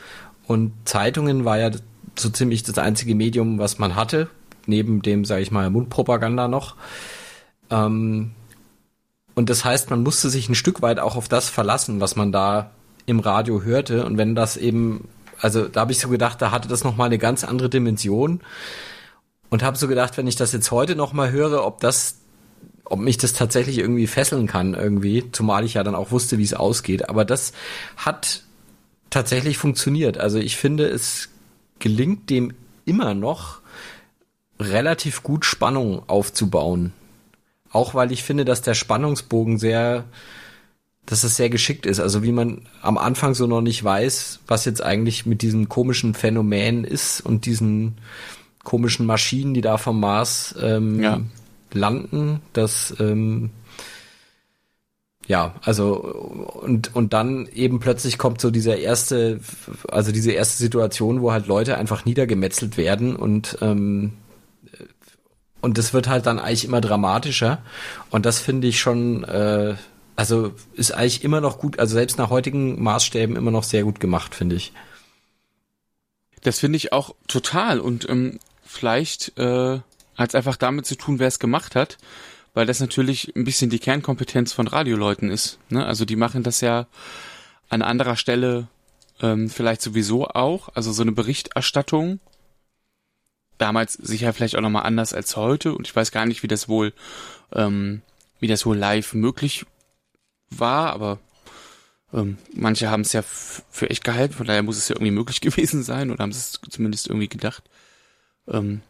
und 0.46 0.72
Zeitungen 0.84 1.44
war 1.44 1.58
ja 1.58 1.70
so 2.18 2.28
ziemlich 2.30 2.62
das 2.62 2.78
einzige 2.78 3.14
Medium, 3.14 3.58
was 3.58 3.78
man 3.78 3.96
hatte, 3.96 4.28
neben 4.66 5.02
dem, 5.02 5.24
sage 5.24 5.42
ich 5.42 5.50
mal, 5.50 5.70
Mundpropaganda 5.70 6.48
noch. 6.48 6.76
Ähm, 7.70 8.32
und 9.34 9.50
das 9.50 9.64
heißt, 9.64 9.90
man 9.90 10.02
musste 10.02 10.30
sich 10.30 10.48
ein 10.48 10.54
Stück 10.54 10.82
weit 10.82 10.98
auch 10.98 11.16
auf 11.16 11.28
das 11.28 11.50
verlassen, 11.50 12.00
was 12.00 12.16
man 12.16 12.32
da 12.32 12.70
im 13.04 13.20
Radio 13.20 13.62
hörte. 13.62 14.04
Und 14.06 14.16
wenn 14.16 14.34
das 14.34 14.56
eben, 14.56 15.08
also 15.40 15.68
da 15.68 15.80
habe 15.80 15.92
ich 15.92 15.98
so 15.98 16.08
gedacht, 16.08 16.40
da 16.40 16.50
hatte 16.50 16.68
das 16.68 16.84
nochmal 16.84 17.06
eine 17.06 17.18
ganz 17.18 17.44
andere 17.44 17.68
Dimension. 17.68 18.40
Und 19.48 19.62
habe 19.62 19.76
so 19.76 19.86
gedacht, 19.86 20.16
wenn 20.16 20.26
ich 20.26 20.36
das 20.36 20.52
jetzt 20.52 20.70
heute 20.70 20.96
nochmal 20.96 21.30
höre, 21.30 21.64
ob 21.64 21.80
das, 21.80 22.16
ob 22.84 22.98
mich 22.98 23.16
das 23.16 23.32
tatsächlich 23.32 23.78
irgendwie 23.78 24.08
fesseln 24.08 24.46
kann 24.46 24.74
irgendwie, 24.74 25.30
zumal 25.30 25.64
ich 25.64 25.74
ja 25.74 25.84
dann 25.84 25.94
auch 25.94 26.10
wusste, 26.10 26.38
wie 26.38 26.42
es 26.42 26.54
ausgeht. 26.54 27.08
Aber 27.08 27.24
das 27.24 27.52
hat 27.96 28.42
tatsächlich 29.10 29.56
funktioniert. 29.56 30.18
Also 30.18 30.38
ich 30.38 30.56
finde, 30.56 30.86
es 30.88 31.28
gelingt 31.78 32.28
dem 32.30 32.54
immer 32.84 33.14
noch 33.14 33.60
relativ 34.58 35.22
gut 35.22 35.44
Spannung 35.44 36.02
aufzubauen. 36.08 36.92
Auch 37.70 37.94
weil 37.94 38.12
ich 38.12 38.22
finde, 38.22 38.44
dass 38.44 38.62
der 38.62 38.74
Spannungsbogen 38.74 39.58
sehr, 39.58 40.04
dass 41.06 41.22
es 41.22 41.36
sehr 41.36 41.48
geschickt 41.48 41.86
ist. 41.86 42.00
Also 42.00 42.22
wie 42.22 42.32
man 42.32 42.62
am 42.82 42.98
Anfang 42.98 43.34
so 43.34 43.46
noch 43.46 43.60
nicht 43.60 43.82
weiß, 43.82 44.40
was 44.46 44.64
jetzt 44.64 44.82
eigentlich 44.82 45.24
mit 45.24 45.40
diesem 45.40 45.68
komischen 45.68 46.14
Phänomen 46.14 46.84
ist 46.84 47.20
und 47.20 47.46
diesen 47.46 47.98
komischen 48.64 49.06
Maschinen, 49.06 49.54
die 49.54 49.60
da 49.60 49.78
vom 49.78 50.00
Mars 50.00 50.54
ähm, 50.60 51.00
ja. 51.00 51.20
landen, 51.72 52.40
dass 52.52 52.94
ähm, 52.98 53.50
ja, 55.28 55.54
also 55.62 55.94
und 55.96 56.94
und 56.94 57.12
dann 57.12 57.46
eben 57.46 57.80
plötzlich 57.80 58.18
kommt 58.18 58.40
so 58.40 58.50
dieser 58.50 58.78
erste, 58.78 59.40
also 59.88 60.12
diese 60.12 60.32
erste 60.32 60.58
Situation, 60.58 61.20
wo 61.20 61.32
halt 61.32 61.46
Leute 61.46 61.78
einfach 61.78 62.04
niedergemetzelt 62.04 62.76
werden 62.76 63.16
und 63.16 63.58
ähm, 63.60 64.12
und 65.60 65.78
das 65.78 65.92
wird 65.92 66.08
halt 66.08 66.26
dann 66.26 66.38
eigentlich 66.38 66.64
immer 66.64 66.80
dramatischer 66.80 67.62
und 68.10 68.26
das 68.26 68.38
finde 68.40 68.68
ich 68.68 68.78
schon, 68.78 69.24
äh, 69.24 69.74
also 70.16 70.52
ist 70.74 70.92
eigentlich 70.92 71.22
immer 71.24 71.40
noch 71.40 71.58
gut, 71.58 71.78
also 71.78 71.94
selbst 71.94 72.18
nach 72.18 72.30
heutigen 72.30 72.82
Maßstäben 72.82 73.36
immer 73.36 73.50
noch 73.50 73.64
sehr 73.64 73.84
gut 73.84 74.00
gemacht, 74.00 74.34
finde 74.34 74.56
ich. 74.56 74.72
Das 76.42 76.58
finde 76.58 76.76
ich 76.76 76.92
auch 76.92 77.14
total 77.28 77.80
und 77.80 78.08
ähm, 78.08 78.38
vielleicht 78.64 79.38
äh, 79.38 79.80
hat 80.16 80.28
es 80.30 80.34
einfach 80.34 80.56
damit 80.56 80.86
zu 80.86 80.96
tun, 80.96 81.18
wer 81.18 81.28
es 81.28 81.38
gemacht 81.38 81.74
hat 81.74 81.98
weil 82.56 82.64
das 82.64 82.80
natürlich 82.80 83.36
ein 83.36 83.44
bisschen 83.44 83.68
die 83.68 83.78
Kernkompetenz 83.78 84.54
von 84.54 84.66
Radioleuten 84.66 85.28
ist. 85.28 85.58
Ne? 85.68 85.84
Also 85.84 86.06
die 86.06 86.16
machen 86.16 86.42
das 86.42 86.62
ja 86.62 86.86
an 87.68 87.82
anderer 87.82 88.16
Stelle 88.16 88.68
ähm, 89.20 89.50
vielleicht 89.50 89.82
sowieso 89.82 90.28
auch, 90.28 90.70
also 90.72 90.90
so 90.90 91.02
eine 91.02 91.12
Berichterstattung. 91.12 92.18
Damals 93.58 93.92
sicher 93.92 94.32
vielleicht 94.32 94.56
auch 94.56 94.62
nochmal 94.62 94.84
anders 94.84 95.12
als 95.12 95.36
heute 95.36 95.74
und 95.74 95.86
ich 95.86 95.94
weiß 95.94 96.12
gar 96.12 96.24
nicht, 96.24 96.42
wie 96.42 96.48
das 96.48 96.66
wohl, 96.66 96.94
ähm, 97.52 98.00
wie 98.40 98.48
das 98.48 98.64
wohl 98.64 98.78
live 98.78 99.12
möglich 99.12 99.66
war, 100.50 100.92
aber 100.92 101.18
ähm, 102.12 102.38
manche 102.54 102.90
haben 102.90 103.02
es 103.02 103.12
ja 103.12 103.22
für 103.22 103.90
echt 103.90 104.04
gehalten, 104.04 104.34
von 104.34 104.46
daher 104.46 104.62
muss 104.62 104.78
es 104.78 104.88
ja 104.88 104.96
irgendwie 104.96 105.12
möglich 105.12 105.40
gewesen 105.42 105.82
sein 105.82 106.10
oder 106.10 106.22
haben 106.22 106.30
es 106.30 106.60
zumindest 106.70 107.08
irgendwie 107.08 107.28
gedacht. 107.28 107.64
Ähm, 108.48 108.82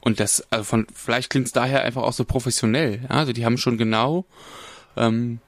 und 0.00 0.20
das, 0.20 0.46
also 0.50 0.64
von, 0.64 0.86
vielleicht 0.94 1.30
klingt 1.30 1.46
es 1.46 1.52
daher 1.52 1.82
einfach 1.82 2.02
auch 2.02 2.12
so 2.12 2.24
professionell. 2.24 3.00
Ja? 3.04 3.16
Also 3.16 3.32
die 3.32 3.44
haben 3.44 3.56
schon 3.56 3.78
genau 3.78 4.26
ähm, 4.96 5.40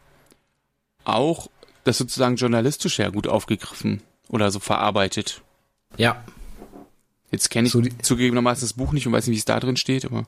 auch 1.04 1.48
das 1.84 1.98
sozusagen 1.98 2.36
journalistisch 2.36 2.98
ja 2.98 3.10
gut 3.10 3.26
aufgegriffen 3.26 4.02
oder 4.28 4.50
so 4.50 4.58
verarbeitet. 4.58 5.42
Ja. 5.96 6.24
Jetzt 7.30 7.50
kenne 7.50 7.66
ich 7.66 7.72
so 7.72 7.82
zugegebenermaßen 7.82 8.62
das 8.62 8.72
Buch 8.72 8.92
nicht 8.92 9.06
und 9.06 9.12
weiß 9.12 9.26
nicht, 9.26 9.34
wie 9.34 9.38
es 9.38 9.44
da 9.44 9.60
drin 9.60 9.76
steht, 9.76 10.04
aber. 10.04 10.26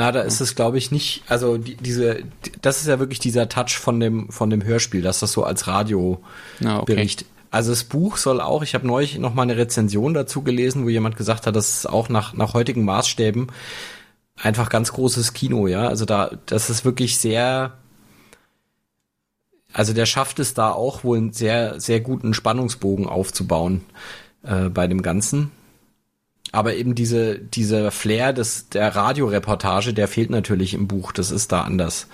Na, 0.00 0.12
da 0.12 0.22
ist 0.22 0.40
es, 0.40 0.54
glaube 0.54 0.78
ich, 0.78 0.90
nicht, 0.90 1.24
also 1.28 1.58
die, 1.58 1.76
diese, 1.76 2.22
das 2.62 2.80
ist 2.80 2.86
ja 2.86 2.98
wirklich 2.98 3.18
dieser 3.18 3.50
Touch 3.50 3.76
von 3.78 4.00
dem, 4.00 4.30
von 4.30 4.48
dem 4.48 4.64
Hörspiel, 4.64 5.02
dass 5.02 5.20
das 5.20 5.30
so 5.32 5.44
als 5.44 5.66
Radiobericht 5.66 7.20
okay. 7.20 7.30
Also 7.50 7.72
das 7.72 7.84
Buch 7.84 8.16
soll 8.16 8.40
auch, 8.40 8.62
ich 8.62 8.72
habe 8.74 8.86
neulich 8.86 9.18
noch 9.18 9.34
mal 9.34 9.42
eine 9.42 9.58
Rezension 9.58 10.14
dazu 10.14 10.40
gelesen, 10.40 10.84
wo 10.84 10.88
jemand 10.88 11.18
gesagt 11.18 11.46
hat, 11.46 11.54
das 11.54 11.68
ist 11.68 11.86
auch 11.86 12.08
nach, 12.08 12.32
nach 12.32 12.54
heutigen 12.54 12.82
Maßstäben 12.86 13.48
einfach 14.36 14.70
ganz 14.70 14.90
großes 14.90 15.34
Kino, 15.34 15.66
ja. 15.66 15.86
Also 15.86 16.06
da, 16.06 16.30
das 16.46 16.70
ist 16.70 16.86
wirklich 16.86 17.18
sehr, 17.18 17.74
also 19.74 19.92
der 19.92 20.06
schafft 20.06 20.38
es 20.38 20.54
da 20.54 20.70
auch 20.70 21.04
wohl 21.04 21.18
einen 21.18 21.34
sehr, 21.34 21.78
sehr 21.78 22.00
guten 22.00 22.32
Spannungsbogen 22.32 23.06
aufzubauen 23.06 23.82
äh, 24.44 24.70
bei 24.70 24.86
dem 24.86 25.02
Ganzen. 25.02 25.50
Aber 26.52 26.74
eben 26.74 26.94
diese, 26.94 27.38
dieser 27.38 27.90
Flair 27.90 28.32
des, 28.32 28.68
der 28.68 28.94
Radioreportage, 28.94 29.94
der 29.94 30.08
fehlt 30.08 30.30
natürlich 30.30 30.74
im 30.74 30.88
Buch. 30.88 31.12
Das 31.12 31.30
ist 31.30 31.52
da 31.52 31.62
anders. 31.62 32.08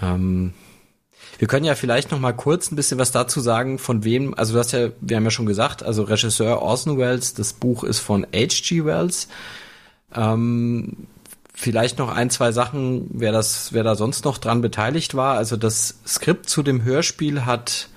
Ähm, 0.00 0.52
wir 1.38 1.48
können 1.48 1.64
ja 1.64 1.74
vielleicht 1.74 2.10
noch 2.10 2.20
mal 2.20 2.32
kurz 2.32 2.70
ein 2.70 2.76
bisschen 2.76 2.98
was 2.98 3.12
dazu 3.12 3.40
sagen, 3.40 3.78
von 3.78 4.04
wem, 4.04 4.34
also 4.34 4.52
du 4.52 4.58
hast 4.58 4.72
ja, 4.72 4.90
wir 5.00 5.16
haben 5.16 5.24
ja 5.24 5.30
schon 5.30 5.46
gesagt, 5.46 5.82
also 5.82 6.02
Regisseur 6.02 6.60
Orson 6.60 6.98
Welles, 6.98 7.34
das 7.34 7.54
Buch 7.54 7.82
ist 7.82 7.98
von 7.98 8.24
H.G. 8.34 8.84
Wells. 8.84 9.28
Ähm, 10.14 11.06
vielleicht 11.54 11.98
noch 11.98 12.10
ein, 12.14 12.30
zwei 12.30 12.52
Sachen, 12.52 13.08
wer 13.12 13.32
das, 13.32 13.72
wer 13.72 13.82
da 13.84 13.94
sonst 13.94 14.24
noch 14.24 14.38
dran 14.38 14.60
beteiligt 14.60 15.14
war. 15.14 15.36
Also 15.36 15.56
das 15.56 15.98
Skript 16.06 16.48
zu 16.48 16.62
dem 16.62 16.84
Hörspiel 16.84 17.46
hat 17.46 17.88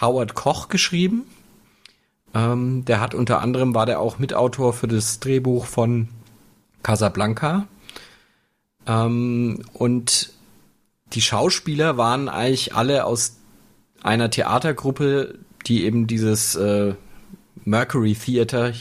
Howard 0.00 0.34
Koch 0.34 0.68
geschrieben. 0.68 1.24
Ähm, 2.36 2.84
der 2.84 3.00
hat 3.00 3.14
unter 3.14 3.40
anderem 3.40 3.74
war 3.74 3.86
der 3.86 3.98
auch 3.98 4.18
Mitautor 4.18 4.74
für 4.74 4.88
das 4.88 5.20
Drehbuch 5.20 5.64
von 5.64 6.08
Casablanca. 6.82 7.66
Ähm, 8.86 9.62
und 9.72 10.32
die 11.14 11.22
Schauspieler 11.22 11.96
waren 11.96 12.28
eigentlich 12.28 12.74
alle 12.74 13.06
aus 13.06 13.36
einer 14.02 14.28
Theatergruppe, 14.30 15.38
die 15.66 15.84
eben 15.84 16.06
dieses 16.06 16.54
äh, 16.56 16.94
Mercury 17.64 18.14
Theater 18.14 18.72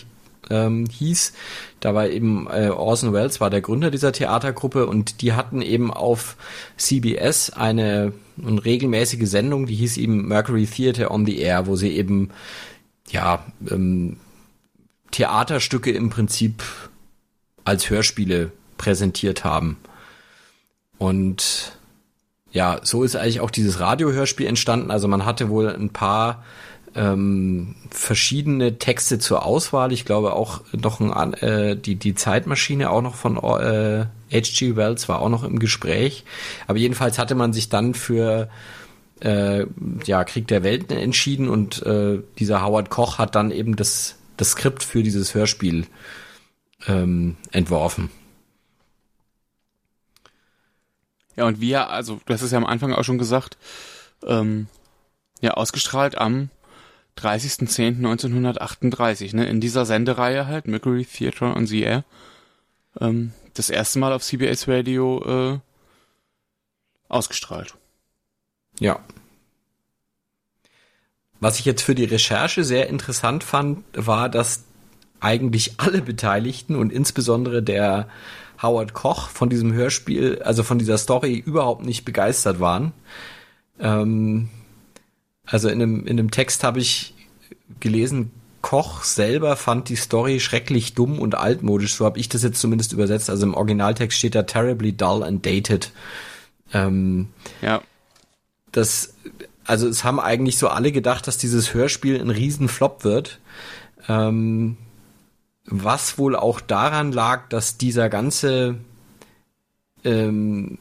ähm, 0.49 0.85
hieß. 0.91 1.31
Da 1.79 1.95
war 1.95 2.09
eben 2.09 2.47
äh, 2.51 2.69
Orson 2.69 3.13
Welles 3.13 3.39
war 3.39 3.49
der 3.49 3.61
Gründer 3.61 3.89
dieser 3.89 4.11
Theatergruppe 4.11 4.85
und 4.85 5.21
die 5.21 5.31
hatten 5.31 5.61
eben 5.61 5.91
auf 5.91 6.35
CBS 6.77 7.51
eine, 7.51 8.11
eine 8.43 8.65
regelmäßige 8.65 9.29
Sendung, 9.29 9.65
die 9.65 9.75
hieß 9.75 9.95
eben 9.97 10.27
Mercury 10.27 10.65
Theater 10.65 11.09
on 11.09 11.25
the 11.25 11.37
Air, 11.39 11.67
wo 11.67 11.77
sie 11.77 11.95
eben 11.95 12.31
ja 13.09 13.45
ähm, 13.69 14.17
Theaterstücke 15.11 15.91
im 15.91 16.09
Prinzip 16.09 16.63
als 17.63 17.89
Hörspiele 17.89 18.51
präsentiert 18.77 19.43
haben. 19.43 19.77
Und 20.97 21.77
ja, 22.51 22.79
so 22.83 23.03
ist 23.03 23.15
eigentlich 23.15 23.41
auch 23.41 23.51
dieses 23.51 23.79
Radiohörspiel 23.79 24.47
entstanden. 24.47 24.91
Also 24.91 25.07
man 25.07 25.25
hatte 25.25 25.49
wohl 25.49 25.69
ein 25.69 25.89
paar 25.89 26.43
ähm, 26.95 27.75
verschiedene 27.89 28.79
Texte 28.79 29.19
zur 29.19 29.45
Auswahl. 29.45 29.91
Ich 29.91 30.05
glaube 30.05 30.33
auch 30.33 30.61
noch 30.71 31.01
ein, 31.01 31.33
äh, 31.33 31.75
die, 31.75 31.95
die 31.95 32.15
Zeitmaschine 32.15 32.89
auch 32.89 33.01
noch 33.01 33.15
von 33.15 33.37
äh, 33.37 34.05
H.G. 34.31 34.75
Wells 34.75 35.09
war 35.09 35.19
auch 35.19 35.29
noch 35.29 35.43
im 35.43 35.59
Gespräch. 35.59 36.23
Aber 36.67 36.77
jedenfalls 36.77 37.19
hatte 37.19 37.35
man 37.35 37.51
sich 37.51 37.69
dann 37.69 37.93
für 37.93 38.49
äh, 39.21 39.65
ja, 40.05 40.23
Krieg 40.23 40.47
der 40.47 40.63
Welten 40.63 40.97
entschieden 40.97 41.49
und 41.49 41.81
äh, 41.83 42.21
dieser 42.39 42.63
Howard 42.63 42.89
Koch 42.89 43.17
hat 43.17 43.35
dann 43.35 43.51
eben 43.51 43.75
das, 43.75 44.15
das 44.37 44.51
Skript 44.51 44.83
für 44.83 45.03
dieses 45.03 45.33
Hörspiel 45.33 45.87
ähm, 46.87 47.35
entworfen. 47.51 48.09
Ja, 51.35 51.45
und 51.45 51.59
wir, 51.59 51.89
also 51.89 52.21
du 52.25 52.33
hast 52.33 52.41
es 52.41 52.51
ja 52.51 52.57
am 52.57 52.65
Anfang 52.65 52.93
auch 52.93 53.03
schon 53.03 53.17
gesagt, 53.17 53.57
ähm, 54.25 54.67
ja, 55.41 55.51
ausgestrahlt 55.51 56.17
am 56.17 56.49
30.10.1938, 57.17 59.35
ne, 59.35 59.45
in 59.47 59.59
dieser 59.61 59.85
Sendereihe 59.85 60.47
halt, 60.47 60.67
Mercury 60.67 61.05
Theatre 61.05 61.53
on 61.53 61.67
the 61.67 61.81
Air, 61.81 62.03
ähm, 62.99 63.33
das 63.53 63.69
erste 63.69 63.99
Mal 63.99 64.11
auf 64.13 64.23
CBS 64.23 64.67
Radio 64.67 65.53
äh, 65.53 65.59
ausgestrahlt. 67.07 67.75
Ja. 68.79 68.99
Was 71.39 71.59
ich 71.59 71.65
jetzt 71.65 71.81
für 71.81 71.95
die 71.95 72.05
Recherche 72.05 72.63
sehr 72.63 72.87
interessant 72.89 73.43
fand, 73.43 73.83
war, 73.93 74.29
dass 74.29 74.63
eigentlich 75.19 75.75
alle 75.77 76.01
Beteiligten 76.01 76.75
und 76.75 76.91
insbesondere 76.91 77.61
der 77.61 78.07
Howard 78.61 78.93
Koch 78.93 79.29
von 79.29 79.49
diesem 79.49 79.73
Hörspiel, 79.73 80.41
also 80.43 80.63
von 80.63 80.79
dieser 80.79 80.97
Story 80.97 81.35
überhaupt 81.35 81.85
nicht 81.85 82.05
begeistert 82.05 82.59
waren. 82.59 82.93
Ähm, 83.79 84.49
also 85.45 85.69
in 85.69 85.81
einem, 85.81 86.07
in 86.07 86.19
einem 86.19 86.31
Text 86.31 86.63
habe 86.63 86.79
ich 86.79 87.13
gelesen, 87.79 88.31
Koch 88.61 89.03
selber 89.03 89.57
fand 89.57 89.89
die 89.89 89.95
Story 89.95 90.39
schrecklich 90.39 90.95
dumm 90.95 91.19
und 91.19 91.35
altmodisch. 91.35 91.93
So 91.93 92.05
habe 92.05 92.17
ich 92.17 92.29
das 92.29 92.41
jetzt 92.41 92.59
zumindest 92.59 92.93
übersetzt. 92.93 93.29
Also 93.29 93.45
im 93.45 93.53
Originaltext 93.53 94.17
steht 94.17 94.33
da 94.33 94.43
terribly 94.43 94.91
dull 94.91 95.21
and 95.21 95.45
dated. 95.45 95.91
Ähm, 96.73 97.27
ja. 97.61 97.81
Das, 98.75 99.13
also 99.63 99.87
es 99.87 100.03
haben 100.03 100.19
eigentlich 100.19 100.57
so 100.57 100.67
alle 100.67 100.91
gedacht, 100.91 101.27
dass 101.27 101.37
dieses 101.37 101.73
Hörspiel 101.73 102.19
ein 102.19 102.29
Riesenflop 102.29 103.05
wird. 103.05 103.39
Ähm, 104.09 104.75
was 105.65 106.17
wohl 106.17 106.35
auch 106.35 106.59
daran 106.59 107.13
lag, 107.13 107.47
dass 107.47 107.77
dieser 107.77 108.09
ganze, 108.09 108.75
ähm, 110.03 110.77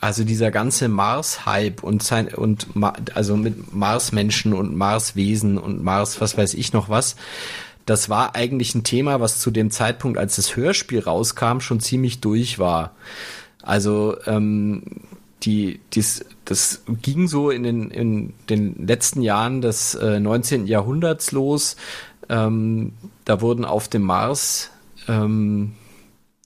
also 0.00 0.22
dieser 0.22 0.52
ganze 0.52 0.86
Mars-Hype 0.88 1.82
und 1.82 2.04
sein 2.04 2.32
und 2.32 2.68
also 3.14 3.36
mit 3.36 3.74
Mars-Menschen 3.74 4.52
und 4.52 4.76
Mars-Wesen 4.76 5.58
und 5.58 5.82
Mars, 5.82 6.20
was 6.20 6.38
weiß 6.38 6.54
ich 6.54 6.72
noch 6.72 6.88
was, 6.88 7.16
das 7.86 8.08
war 8.08 8.36
eigentlich 8.36 8.72
ein 8.76 8.84
Thema, 8.84 9.20
was 9.20 9.40
zu 9.40 9.50
dem 9.50 9.72
Zeitpunkt, 9.72 10.16
als 10.16 10.36
das 10.36 10.54
Hörspiel 10.54 11.00
rauskam, 11.00 11.58
schon 11.58 11.80
ziemlich 11.80 12.20
durch 12.20 12.60
war. 12.60 12.94
Also 13.62 14.16
ähm, 14.26 14.84
die, 15.42 15.80
dies, 15.92 16.24
das 16.44 16.82
ging 17.02 17.28
so 17.28 17.50
in 17.50 17.62
den, 17.62 17.90
in 17.90 18.32
den 18.48 18.86
letzten 18.86 19.22
Jahren 19.22 19.60
des 19.60 19.94
äh, 19.94 20.18
19. 20.20 20.66
Jahrhunderts 20.66 21.32
los, 21.32 21.76
ähm, 22.28 22.92
da 23.24 23.40
wurden 23.40 23.64
auf 23.64 23.88
dem 23.88 24.02
Mars 24.02 24.70
ähm, 25.08 25.72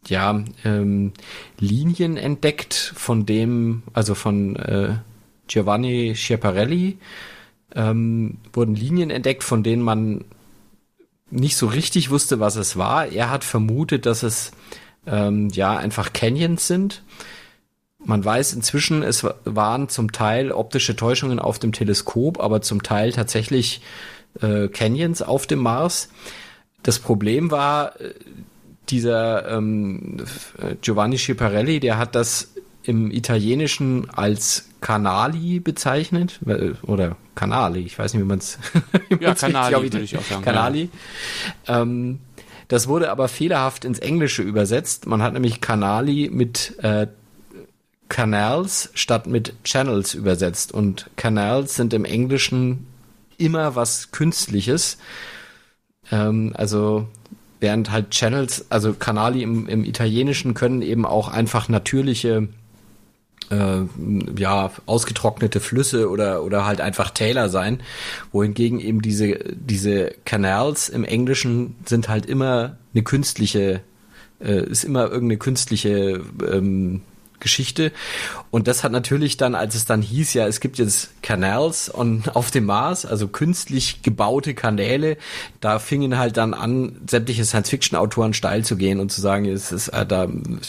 ja 0.06 0.42
ähm, 0.64 1.12
Linien 1.58 2.16
entdeckt, 2.16 2.74
von 2.74 3.26
dem, 3.26 3.82
also 3.92 4.14
von 4.14 4.56
äh, 4.56 4.96
Giovanni 5.46 6.14
Schiaparelli, 6.16 6.98
ähm, 7.74 8.38
wurden 8.52 8.74
Linien 8.74 9.10
entdeckt, 9.10 9.44
von 9.44 9.62
denen 9.62 9.82
man 9.82 10.24
nicht 11.30 11.56
so 11.56 11.66
richtig 11.66 12.10
wusste, 12.10 12.40
was 12.40 12.56
es 12.56 12.76
war. 12.76 13.06
Er 13.06 13.30
hat 13.30 13.44
vermutet, 13.44 14.06
dass 14.06 14.22
es 14.22 14.50
ähm, 15.06 15.48
ja 15.50 15.76
einfach 15.76 16.12
Canyons 16.12 16.66
sind. 16.66 17.02
Man 18.04 18.24
weiß 18.24 18.54
inzwischen, 18.54 19.02
es 19.02 19.26
waren 19.44 19.88
zum 19.88 20.12
Teil 20.12 20.52
optische 20.52 20.96
Täuschungen 20.96 21.38
auf 21.38 21.58
dem 21.58 21.72
Teleskop, 21.72 22.40
aber 22.40 22.62
zum 22.62 22.82
Teil 22.82 23.12
tatsächlich 23.12 23.82
äh, 24.40 24.68
Canyons 24.68 25.22
auf 25.22 25.46
dem 25.46 25.60
Mars. 25.60 26.08
Das 26.82 26.98
Problem 26.98 27.50
war, 27.50 28.00
äh, 28.00 28.14
dieser 28.88 29.48
ähm, 29.50 30.16
Giovanni 30.80 31.18
Schiaparelli, 31.18 31.78
der 31.78 31.98
hat 31.98 32.14
das 32.14 32.52
im 32.82 33.10
Italienischen 33.10 34.08
als 34.10 34.68
Canali 34.80 35.60
bezeichnet 35.60 36.40
oder 36.82 37.16
Canali, 37.34 37.80
ich 37.80 37.98
weiß 37.98 38.14
nicht, 38.14 38.22
wie 38.22 38.26
man 38.26 38.38
es 38.38 38.58
ja 39.20 39.34
Canali 39.34 39.82
würde 39.82 40.00
ich 40.00 40.16
auch 40.16 40.22
sagen. 40.22 40.42
Canali. 40.42 40.88
Ja. 41.68 41.82
Ähm, 41.82 42.20
das 42.68 42.88
wurde 42.88 43.10
aber 43.10 43.28
fehlerhaft 43.28 43.84
ins 43.84 43.98
Englische 43.98 44.42
übersetzt. 44.42 45.06
Man 45.06 45.22
hat 45.22 45.32
nämlich 45.34 45.60
Canali 45.60 46.30
mit 46.32 46.78
äh, 46.82 47.08
Canals 48.10 48.90
statt 48.94 49.26
mit 49.26 49.54
Channels 49.64 50.12
übersetzt 50.12 50.72
und 50.72 51.08
Canals 51.16 51.76
sind 51.76 51.94
im 51.94 52.04
Englischen 52.04 52.86
immer 53.38 53.76
was 53.76 54.10
Künstliches. 54.10 54.98
Ähm, 56.10 56.52
also 56.54 57.08
während 57.60 57.90
halt 57.90 58.10
Channels, 58.10 58.66
also 58.68 58.92
Kanali 58.92 59.42
im, 59.42 59.68
im 59.68 59.84
Italienischen 59.84 60.52
können 60.54 60.82
eben 60.82 61.06
auch 61.06 61.28
einfach 61.28 61.68
natürliche 61.68 62.48
äh, 63.50 63.80
ja, 64.36 64.70
ausgetrocknete 64.86 65.60
Flüsse 65.60 66.10
oder, 66.10 66.42
oder 66.42 66.66
halt 66.66 66.80
einfach 66.80 67.10
Täler 67.10 67.48
sein, 67.48 67.80
wohingegen 68.32 68.80
eben 68.80 69.02
diese, 69.02 69.38
diese 69.54 70.14
Canals 70.24 70.88
im 70.88 71.04
Englischen 71.04 71.76
sind 71.86 72.08
halt 72.08 72.26
immer 72.26 72.76
eine 72.92 73.02
künstliche, 73.04 73.82
äh, 74.40 74.64
ist 74.64 74.84
immer 74.84 75.04
irgendeine 75.04 75.38
künstliche 75.38 76.22
ähm, 76.50 77.02
Geschichte. 77.40 77.92
Und 78.50 78.68
das 78.68 78.84
hat 78.84 78.92
natürlich 78.92 79.36
dann, 79.36 79.54
als 79.54 79.74
es 79.74 79.84
dann 79.84 80.02
hieß, 80.02 80.34
ja, 80.34 80.46
es 80.46 80.60
gibt 80.60 80.78
jetzt 80.78 81.22
Canals 81.22 81.88
und 81.88 82.36
auf 82.36 82.50
dem 82.50 82.66
Mars, 82.66 83.06
also 83.06 83.28
künstlich 83.28 84.02
gebaute 84.02 84.54
Kanäle, 84.54 85.16
da 85.60 85.78
fingen 85.78 86.18
halt 86.18 86.36
dann 86.36 86.54
an, 86.54 87.00
sämtliche 87.08 87.44
Science-Fiction-Autoren 87.44 88.34
steil 88.34 88.64
zu 88.64 88.76
gehen 88.76 89.00
und 89.00 89.10
zu 89.10 89.20
sagen, 89.20 89.46
es 89.46 89.72
ist 89.72 89.88
äh, 89.88 90.06
da 90.06 90.24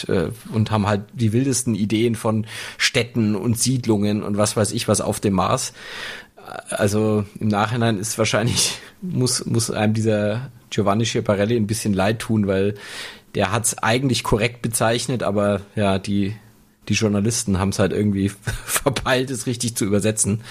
äh, 0.07 0.29
und 0.53 0.71
haben 0.71 0.87
halt 0.87 1.01
die 1.13 1.33
wildesten 1.33 1.75
Ideen 1.75 2.15
von 2.15 2.45
Städten 2.77 3.35
und 3.35 3.59
Siedlungen 3.59 4.23
und 4.23 4.37
was 4.37 4.55
weiß 4.55 4.71
ich 4.71 4.87
was 4.87 5.01
auf 5.01 5.19
dem 5.19 5.33
Mars. 5.33 5.73
Also 6.69 7.25
im 7.39 7.47
Nachhinein 7.47 7.99
ist 7.99 8.17
wahrscheinlich, 8.17 8.79
muss, 9.01 9.45
muss 9.45 9.71
einem 9.71 9.93
dieser 9.93 10.49
Giovanni 10.69 11.05
Schiaparelli 11.05 11.55
ein 11.55 11.67
bisschen 11.67 11.93
leid 11.93 12.19
tun, 12.19 12.47
weil 12.47 12.75
der 13.35 13.51
hat 13.51 13.65
es 13.65 13.77
eigentlich 13.77 14.23
korrekt 14.23 14.61
bezeichnet, 14.61 15.23
aber 15.23 15.61
ja, 15.75 15.99
die 15.99 16.35
die 16.89 16.93
Journalisten 16.93 17.59
haben 17.59 17.69
es 17.69 17.79
halt 17.79 17.93
irgendwie 17.93 18.29
verpeilt, 18.65 19.29
es 19.29 19.45
richtig 19.45 19.75
zu 19.75 19.85
übersetzen. 19.85 20.41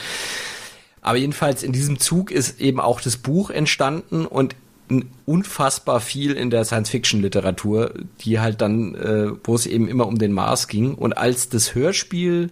Aber 1.02 1.16
jedenfalls 1.16 1.62
in 1.62 1.72
diesem 1.72 1.98
Zug 1.98 2.30
ist 2.30 2.60
eben 2.60 2.80
auch 2.80 3.00
das 3.00 3.16
Buch 3.16 3.50
entstanden 3.50 4.26
und 4.26 4.54
unfassbar 5.24 6.00
viel 6.00 6.32
in 6.32 6.50
der 6.50 6.64
Science-Fiction-Literatur, 6.64 7.94
die 8.20 8.40
halt 8.40 8.60
dann, 8.60 8.94
äh, 8.96 9.30
wo 9.44 9.54
es 9.54 9.66
eben 9.66 9.88
immer 9.88 10.06
um 10.06 10.18
den 10.18 10.32
Mars 10.32 10.68
ging. 10.68 10.94
Und 10.94 11.16
als 11.16 11.48
das 11.48 11.74
Hörspiel, 11.74 12.50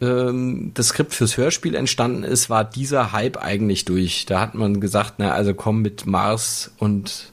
ähm, 0.00 0.72
das 0.74 0.88
Skript 0.88 1.12
fürs 1.12 1.36
Hörspiel 1.36 1.74
entstanden 1.74 2.24
ist, 2.24 2.48
war 2.48 2.64
dieser 2.64 3.12
Hype 3.12 3.36
eigentlich 3.36 3.84
durch. 3.84 4.24
Da 4.26 4.40
hat 4.40 4.54
man 4.54 4.80
gesagt, 4.80 5.14
na 5.18 5.32
also 5.32 5.54
komm 5.54 5.82
mit 5.82 6.06
Mars 6.06 6.72
und 6.78 7.32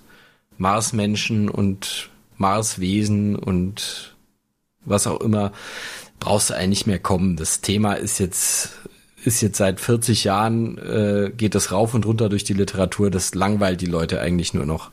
Marsmenschen 0.58 1.50
und 1.50 2.10
Marswesen 2.38 3.38
und 3.38 4.16
was 4.86 5.08
auch 5.08 5.22
immer, 5.22 5.52
brauchst 6.20 6.50
du 6.50 6.56
eigentlich 6.56 6.86
mehr 6.86 7.00
kommen. 7.00 7.36
Das 7.36 7.62
Thema 7.62 7.94
ist 7.94 8.20
jetzt 8.20 8.80
ist 9.26 9.42
jetzt 9.42 9.58
seit 9.58 9.80
40 9.80 10.24
Jahren 10.24 10.78
äh, 10.78 11.32
geht 11.36 11.56
das 11.56 11.72
rauf 11.72 11.94
und 11.94 12.06
runter 12.06 12.30
durch 12.30 12.44
die 12.44 12.54
Literatur. 12.54 13.10
Das 13.10 13.36
langweilt 13.36 13.82
die 13.82 13.86
Leute 13.86 14.22
eigentlich 14.22 14.54
nur 14.54 14.66
noch. 14.66 14.92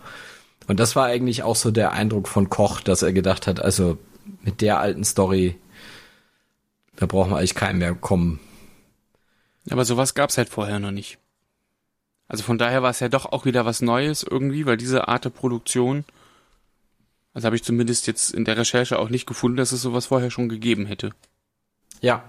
Und 0.66 0.80
das 0.80 0.96
war 0.96 1.06
eigentlich 1.06 1.42
auch 1.44 1.56
so 1.56 1.70
der 1.70 1.92
Eindruck 1.92 2.26
von 2.26 2.50
Koch, 2.50 2.80
dass 2.80 3.02
er 3.02 3.12
gedacht 3.12 3.46
hat, 3.46 3.60
also 3.60 3.98
mit 4.42 4.60
der 4.60 4.80
alten 4.80 5.04
Story, 5.04 5.56
da 6.96 7.06
brauchen 7.06 7.30
wir 7.30 7.38
eigentlich 7.38 7.54
keinen 7.54 7.78
mehr 7.78 7.94
kommen. 7.94 8.40
Aber 9.70 9.84
sowas 9.84 10.14
gab's 10.14 10.38
halt 10.38 10.48
vorher 10.48 10.80
noch 10.80 10.90
nicht. 10.90 11.18
Also 12.28 12.42
von 12.42 12.58
daher 12.58 12.82
war 12.82 12.90
es 12.90 13.00
ja 13.00 13.08
doch 13.08 13.26
auch 13.26 13.44
wieder 13.44 13.64
was 13.64 13.82
Neues 13.82 14.24
irgendwie, 14.24 14.66
weil 14.66 14.76
diese 14.76 15.06
Art 15.06 15.24
der 15.24 15.30
Produktion 15.30 16.04
also 17.36 17.44
habe 17.44 17.56
ich 17.56 17.64
zumindest 17.64 18.06
jetzt 18.06 18.32
in 18.32 18.46
der 18.46 18.56
Recherche 18.56 18.98
auch 18.98 19.10
nicht 19.10 19.26
gefunden, 19.26 19.58
dass 19.58 19.70
es 19.70 19.82
sowas 19.82 20.06
vorher 20.06 20.30
schon 20.30 20.48
gegeben 20.48 20.86
hätte. 20.86 21.10
Ja. 22.00 22.24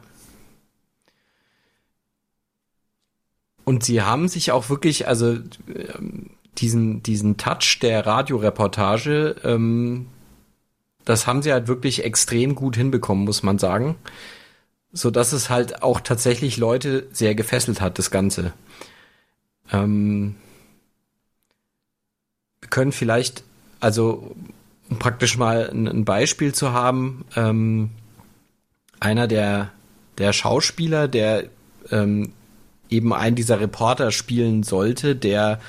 Und 3.64 3.86
sie 3.86 4.02
haben 4.02 4.28
sich 4.28 4.52
auch 4.52 4.70
wirklich, 4.70 5.08
also 5.08 5.38
ähm, 5.74 6.32
diesen, 6.58 7.04
diesen 7.04 7.38
Touch 7.38 7.80
der 7.82 8.06
Radioreportage, 8.06 9.38
ähm, 9.46 10.08
das 11.06 11.26
haben 11.26 11.42
sie 11.42 11.54
halt 11.54 11.70
wirklich 11.70 12.04
extrem 12.04 12.54
gut 12.54 12.76
hinbekommen, 12.76 13.24
muss 13.24 13.44
man 13.44 13.60
sagen. 13.60 13.96
So 14.92 15.10
dass 15.10 15.32
es 15.32 15.50
halt 15.50 15.84
auch 15.84 16.02
tatsächlich 16.02 16.58
Leute 16.58 17.08
sehr 17.14 17.34
gefesselt 17.34 17.80
hat, 17.80 17.98
das 17.98 18.12
Ganze. 18.12 18.52
Ähm, 19.72 20.36
wir 22.60 22.70
können 22.70 22.92
vielleicht, 22.92 23.46
also 23.80 24.36
praktisch 25.00 25.38
mal 25.38 25.70
ein, 25.70 26.06
Beispiel 26.06 26.54
zu 26.54 26.74
haben, 26.74 27.26
ähm, 27.36 27.90
einer 29.00 29.28
der, 29.28 29.72
der 30.18 30.34
Schauspieler, 30.34 31.08
der 31.08 31.46
ähm, 31.92 32.34
eben 32.90 33.14
einen 33.14 33.36
dieser 33.36 33.60
Reporter 33.60 34.12
spielen 34.12 34.64
sollte, 34.64 35.16
der 35.16 35.60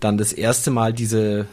dann 0.00 0.18
das 0.18 0.32
erste 0.32 0.70
Mal 0.70 0.92
diese 0.92 1.46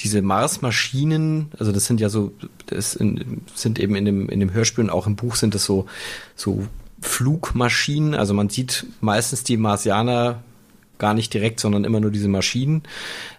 diese 0.00 0.22
Marsmaschinen, 0.22 1.52
also 1.56 1.70
das 1.70 1.86
sind 1.86 2.00
ja 2.00 2.08
so, 2.08 2.32
das 2.66 2.92
sind 2.92 3.78
eben 3.78 3.94
in 3.94 4.04
dem 4.04 4.28
in 4.28 4.40
dem 4.40 4.52
Hörspiel 4.52 4.84
und 4.84 4.90
auch 4.90 5.06
im 5.06 5.14
Buch 5.14 5.36
sind 5.36 5.54
das 5.54 5.64
so 5.64 5.86
so 6.34 6.66
Flugmaschinen, 7.00 8.14
also 8.14 8.34
man 8.34 8.48
sieht 8.48 8.86
meistens 9.00 9.44
die 9.44 9.56
Marsianer 9.56 10.42
gar 10.98 11.14
nicht 11.14 11.32
direkt, 11.34 11.60
sondern 11.60 11.84
immer 11.84 12.00
nur 12.00 12.10
diese 12.10 12.28
Maschinen. 12.28 12.82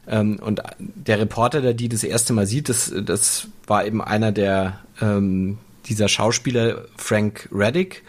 Ähm, 0.08 0.40
und 0.40 0.62
der 0.78 1.20
Reporter, 1.20 1.62
der 1.62 1.74
die 1.74 1.90
das 1.90 2.04
erste 2.04 2.34
Mal 2.34 2.48
sieht, 2.48 2.70
das, 2.70 2.94
das 3.04 3.48
war 3.68 3.86
eben 3.86 4.02
einer 4.02 4.32
der 4.32 4.80
ähm, 5.02 5.58
dieser 5.86 6.08
Schauspieler 6.08 6.86
Frank 6.98 7.50
Reddick. 7.52 8.04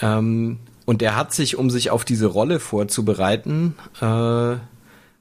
Ähm, 0.00 0.58
und 0.84 1.00
der 1.00 1.16
hat 1.16 1.34
sich, 1.34 1.56
um 1.56 1.68
sich 1.70 1.90
auf 1.90 2.04
diese 2.04 2.26
Rolle 2.26 2.60
vorzubereiten, 2.60 3.74
äh, 4.00 4.56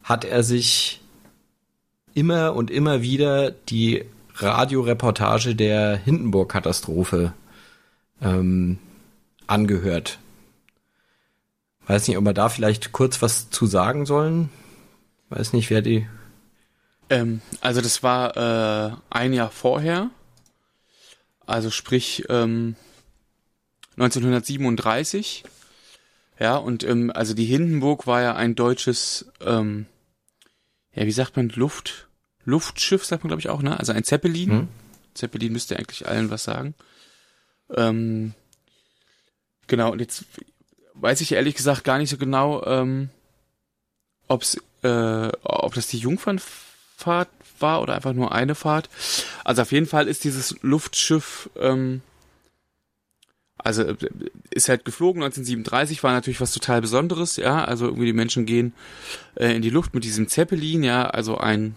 hat 0.04 0.26
er 0.26 0.44
sich 0.44 1.02
immer 2.14 2.56
und 2.56 2.70
immer 2.70 3.02
wieder 3.02 3.52
die 3.52 4.06
Radioreportage 4.36 5.56
der 5.56 5.98
Hindenburg-Katastrophe 5.98 7.34
ähm, 8.22 8.78
angehört. 9.48 10.20
Weiß 11.88 12.08
nicht, 12.08 12.18
ob 12.18 12.24
wir 12.24 12.34
da 12.34 12.50
vielleicht 12.50 12.92
kurz 12.92 13.22
was 13.22 13.50
zu 13.50 13.68
sagen 13.68 14.06
sollen. 14.06 14.50
Weiß 15.30 15.54
nicht, 15.54 15.70
wer 15.70 15.82
die. 15.82 16.08
Ähm, 17.10 17.42
also 17.62 17.82
das 17.82 18.02
war 18.02 18.36
äh, 18.38 18.96
ein 19.10 19.34
Jahr 19.34 19.52
vorher. 19.52 20.10
Also 21.46 21.70
sprich 21.70 22.26
ähm, 22.30 22.76
1937. 23.98 25.44
Ja, 26.40 26.58
und 26.58 26.84
ähm, 26.84 27.12
also 27.14 27.34
die 27.34 27.46
Hindenburg 27.46 28.08
war 28.08 28.22
ja 28.22 28.36
ein 28.36 28.56
deutsches, 28.56 29.32
ähm, 29.42 29.86
ja, 30.94 31.06
wie 31.06 31.12
sagt 31.12 31.38
man, 31.38 31.50
Luft, 31.50 32.08
Luftschiff, 32.44 33.06
sagt 33.06 33.24
man, 33.24 33.30
glaube 33.30 33.40
ich, 33.42 33.50
auch, 33.50 33.62
ne? 33.62 33.80
Also 33.80 33.94
ein 33.94 34.04
Zeppelin. 34.04 34.52
Hm. 34.52 34.68
Zeppelin 35.14 35.54
müsste 35.54 35.78
eigentlich 35.78 36.08
allen 36.08 36.30
was 36.30 36.44
sagen. 36.44 36.74
Ähm, 37.74 38.34
genau, 39.68 39.92
und 39.92 40.00
jetzt 40.00 40.26
weiß 40.96 41.22
ich 41.22 41.32
ehrlich 41.32 41.56
gesagt 41.56 41.84
gar 41.84 41.98
nicht 41.98 42.10
so 42.10 42.18
genau, 42.18 42.64
ähm, 42.66 43.10
ob's, 44.28 44.58
äh, 44.84 45.30
ob 45.44 45.74
das 45.74 45.88
die 45.88 46.00
Jungfernfahrt 46.00 47.30
war 47.60 47.82
oder 47.82 47.96
einfach 47.96 48.14
nur 48.14 48.34
eine 48.34 48.56
Fahrt. 48.56 48.90
Also 49.44 49.62
auf 49.62 49.72
jeden 49.72 49.86
Fall 49.86 50.08
ist 50.08 50.24
dieses 50.24 50.56
Luftschiff, 50.62 51.50
ähm, 51.60 52.02
also 53.58 53.84
äh, 53.84 53.96
ist 54.52 54.70
halt 54.70 54.86
geflogen 54.86 55.24
1937, 55.24 56.04
war 56.04 56.14
natürlich 56.14 56.42
was 56.42 56.52
total 56.52 56.82
Besonderes, 56.82 57.38
ja. 57.38 57.64
Also 57.66 57.86
irgendwie 57.86 58.08
die 58.08 58.14
Menschen 58.14 58.46
gehen 58.46 58.74
äh, 59.36 59.56
in 59.56 59.62
die 59.62 59.70
Luft 59.70 59.94
mit 59.94 60.04
diesem 60.04 60.28
Zeppelin, 60.28 60.84
ja, 60.84 61.06
also 61.06 61.38
ein 61.38 61.76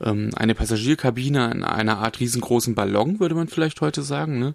ähm, 0.00 0.30
eine 0.36 0.54
Passagierkabine 0.54 1.50
in 1.52 1.64
einer 1.64 1.98
Art 1.98 2.20
riesengroßen 2.20 2.74
Ballon, 2.74 3.20
würde 3.20 3.34
man 3.34 3.48
vielleicht 3.48 3.80
heute 3.80 4.02
sagen, 4.02 4.38
ne? 4.38 4.54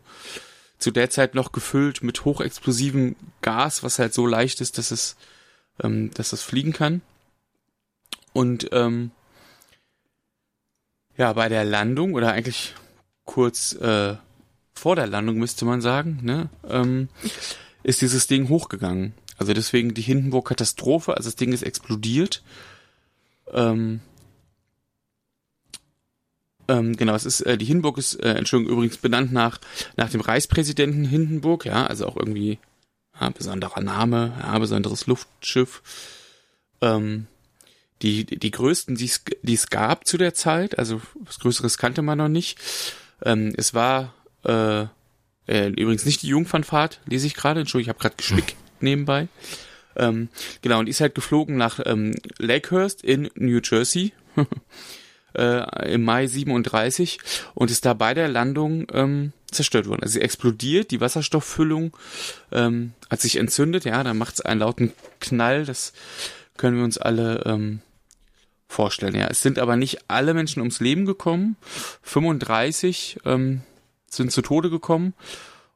Zu 0.82 0.91
der 0.91 1.09
Zeit 1.09 1.36
noch 1.36 1.51
gefüllt 1.51 2.03
mit 2.03 2.25
hochexplosivem 2.25 3.15
Gas, 3.41 3.84
was 3.84 3.99
halt 3.99 4.13
so 4.13 4.25
leicht 4.25 4.61
ist, 4.61 4.77
dass 4.77 4.91
es, 4.91 5.15
ähm, 5.82 6.11
dass 6.13 6.34
es 6.34 6.41
fliegen 6.41 6.73
kann. 6.73 7.01
Und 8.34 8.69
ähm, 8.71 9.11
ja, 11.17 11.34
bei 11.34 11.49
der 11.49 11.63
Landung 11.63 12.13
oder 12.13 12.32
eigentlich 12.32 12.73
kurz 13.25 13.73
äh, 13.73 14.15
vor 14.73 14.95
der 14.95 15.07
Landung, 15.07 15.38
müsste 15.38 15.65
man 15.65 15.82
sagen, 15.82 16.19
ne, 16.23 16.49
ähm, 16.67 17.09
ist 17.84 18.01
dieses 18.01 18.25
Ding 18.27 18.49
hochgegangen. 18.49 19.13
Also 19.38 19.53
deswegen 19.53 19.93
die 19.93 20.01
Hindenburg-Katastrophe, 20.01 21.15
also 21.15 21.27
das 21.27 21.36
Ding 21.36 21.53
ist 21.53 21.63
explodiert. 21.63 22.43
Ähm, 23.51 24.01
ähm, 26.72 26.95
genau, 26.95 27.15
es 27.15 27.26
ist, 27.26 27.41
äh, 27.41 27.57
die 27.57 27.65
Hindenburg 27.65 27.97
ist, 27.97 28.15
äh, 28.15 28.34
Entschuldigung, 28.34 28.78
übrigens 28.78 28.97
benannt 28.97 29.34
nach, 29.34 29.59
nach 29.97 30.09
dem 30.09 30.22
Reichspräsidenten 30.22 31.03
Hindenburg, 31.03 31.65
ja, 31.65 31.86
also 31.86 32.07
auch 32.07 32.15
irgendwie 32.15 32.59
ja, 33.19 33.30
besonderer 33.30 33.82
Name, 33.82 34.34
ja, 34.39 34.57
besonderes 34.57 35.05
Luftschiff. 35.05 35.82
Ähm, 36.80 37.28
die, 38.01 38.26
die 38.26 38.51
größten, 38.51 38.95
die 38.95 39.05
es, 39.05 39.22
die 39.43 39.53
es 39.53 39.69
gab 39.69 40.07
zu 40.07 40.17
der 40.17 40.34
Zeit, 40.34 40.80
also 40.80 41.01
was 41.19 41.39
Größeres 41.39 41.78
kannte 41.78 42.01
man 42.01 42.17
noch 42.17 42.30
nicht. 42.30 42.57
Ähm, 43.22 43.53
es 43.57 43.74
war 43.74 44.13
äh, 44.45 44.84
äh, 45.47 45.67
übrigens 45.67 46.05
nicht 46.05 46.22
die 46.22 46.28
Jungfernfahrt, 46.28 47.01
lese 47.05 47.28
ich 47.28 47.36
gerade, 47.36 47.59
Entschuldigung, 47.59 47.89
ich 47.91 47.95
habe 47.95 47.99
gerade 47.99 48.15
gespickt 48.15 48.55
nebenbei. 48.80 49.28
Ähm, 49.97 50.30
genau, 50.61 50.80
und 50.80 50.86
die 50.86 50.91
ist 50.91 51.01
halt 51.01 51.15
geflogen 51.15 51.57
nach 51.57 51.82
ähm, 51.86 52.15
Lakehurst 52.39 53.03
in 53.03 53.30
New 53.36 53.59
Jersey 53.61 54.13
äh, 55.36 55.93
im 55.93 56.03
Mai 56.03 56.27
37 56.27 57.19
und 57.53 57.71
ist 57.71 57.86
da 57.86 57.93
bei 57.93 58.13
der 58.13 58.27
Landung 58.27 58.88
ähm, 58.93 59.34
zerstört 59.51 59.88
worden. 59.88 60.03
Also 60.03 60.13
sie 60.13 60.21
explodiert, 60.21 60.91
die 60.91 61.01
Wasserstofffüllung 61.01 61.95
ähm, 62.51 62.93
hat 63.09 63.21
sich 63.21 63.36
entzündet, 63.38 63.86
ja, 63.86 64.03
da 64.03 64.13
macht 64.13 64.36
es 64.36 64.41
einen 64.41 64.61
lauten 64.61 64.93
Knall, 65.19 65.65
das 65.65 65.93
können 66.57 66.77
wir 66.77 66.84
uns 66.84 66.97
alle 66.97 67.43
ähm, 67.45 67.82
vorstellen. 68.67 69.15
Ja, 69.15 69.27
es 69.27 69.41
sind 69.41 69.59
aber 69.59 69.75
nicht 69.75 69.99
alle 70.07 70.34
Menschen 70.34 70.61
ums 70.61 70.79
Leben 70.79 71.05
gekommen. 71.05 71.57
35 72.03 73.19
ähm, 73.25 73.61
sind 74.09 74.32
zu 74.32 74.41
Tode 74.41 74.69
gekommen 74.69 75.13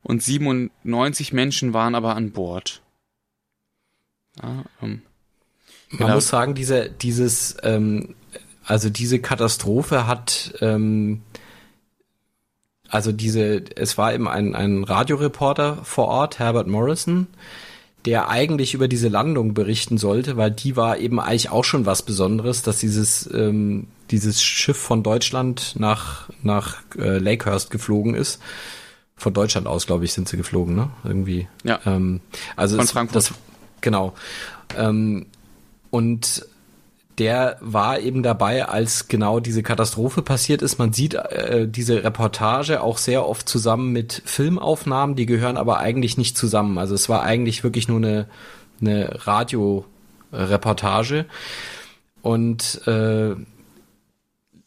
und 0.02 0.24
97 0.24 1.34
Menschen 1.34 1.74
waren 1.74 1.96
aber 1.96 2.16
an 2.16 2.32
Bord. 2.32 2.82
Ja, 4.42 4.64
ähm, 4.82 5.02
Man 5.90 5.98
genau. 5.98 6.16
muss 6.16 6.28
sagen, 6.28 6.56
diese, 6.56 6.90
dieses, 6.90 7.58
ähm, 7.64 8.16
also 8.66 8.90
diese 8.90 9.20
Katastrophe 9.20 10.08
hat, 10.08 10.54
ähm, 10.62 11.22
also 12.90 13.12
diese, 13.12 13.64
es 13.76 13.98
war 13.98 14.14
eben 14.14 14.28
ein, 14.28 14.56
ein 14.56 14.84
Radioreporter 14.84 15.80
vor 15.84 16.08
Ort, 16.08 16.40
Herbert 16.40 16.68
Morrison, 16.68 17.28
der 18.06 18.30
eigentlich 18.30 18.74
über 18.74 18.88
diese 18.88 19.08
Landung 19.08 19.54
berichten 19.54 19.98
sollte, 19.98 20.38
weil 20.38 20.52
die 20.52 20.76
war 20.76 20.98
eben 20.98 21.20
eigentlich 21.20 21.50
auch 21.50 21.64
schon 21.64 21.86
was 21.86 22.04
Besonderes, 22.04 22.62
dass 22.62 22.78
dieses 22.78 23.30
ähm, 23.34 23.88
dieses 24.12 24.44
Schiff 24.44 24.78
von 24.78 25.02
Deutschland 25.02 25.74
nach 25.78 26.30
nach 26.44 26.84
äh, 26.98 27.18
Lakehurst 27.18 27.72
geflogen 27.72 28.14
ist. 28.14 28.40
Von 29.18 29.34
Deutschland 29.34 29.66
aus, 29.66 29.88
glaube 29.88 30.06
ich, 30.06 30.14
sind 30.14 30.28
sie 30.28 30.38
geflogen, 30.38 30.76
ne? 30.76 30.90
Irgendwie. 31.04 31.48
Ja. 31.64 31.80
Ähm, 31.86 32.20
also 32.56 32.78
von 32.78 32.86
Frankfurt. 32.86 33.16
Das, 33.16 33.34
genau. 33.82 34.14
Ähm, 34.78 35.26
und 35.90 36.46
der 37.18 37.58
war 37.62 38.00
eben 38.00 38.24
dabei, 38.24 38.68
als 38.68 39.08
genau 39.08 39.40
diese 39.40 39.64
Katastrophe 39.64 40.22
passiert 40.22 40.62
ist. 40.62 40.78
Man 40.78 40.92
sieht 40.92 41.14
äh, 41.14 41.68
diese 41.68 42.04
Reportage 42.04 42.82
auch 42.82 42.98
sehr 42.98 43.26
oft 43.26 43.48
zusammen 43.48 43.94
mit 43.94 44.22
Filmaufnahmen, 44.26 45.16
die 45.16 45.26
gehören 45.26 45.58
aber 45.58 45.80
eigentlich 45.80 46.18
nicht 46.18 46.38
zusammen. 46.38 46.78
Also 46.78 46.94
es 46.94 47.08
war 47.08 47.24
eigentlich 47.24 47.64
wirklich 47.64 47.88
nur 47.88 47.98
eine, 47.98 48.28
eine 48.82 49.26
Radioreportage. 49.26 51.26
Und 52.22 52.86
äh, 52.86 53.36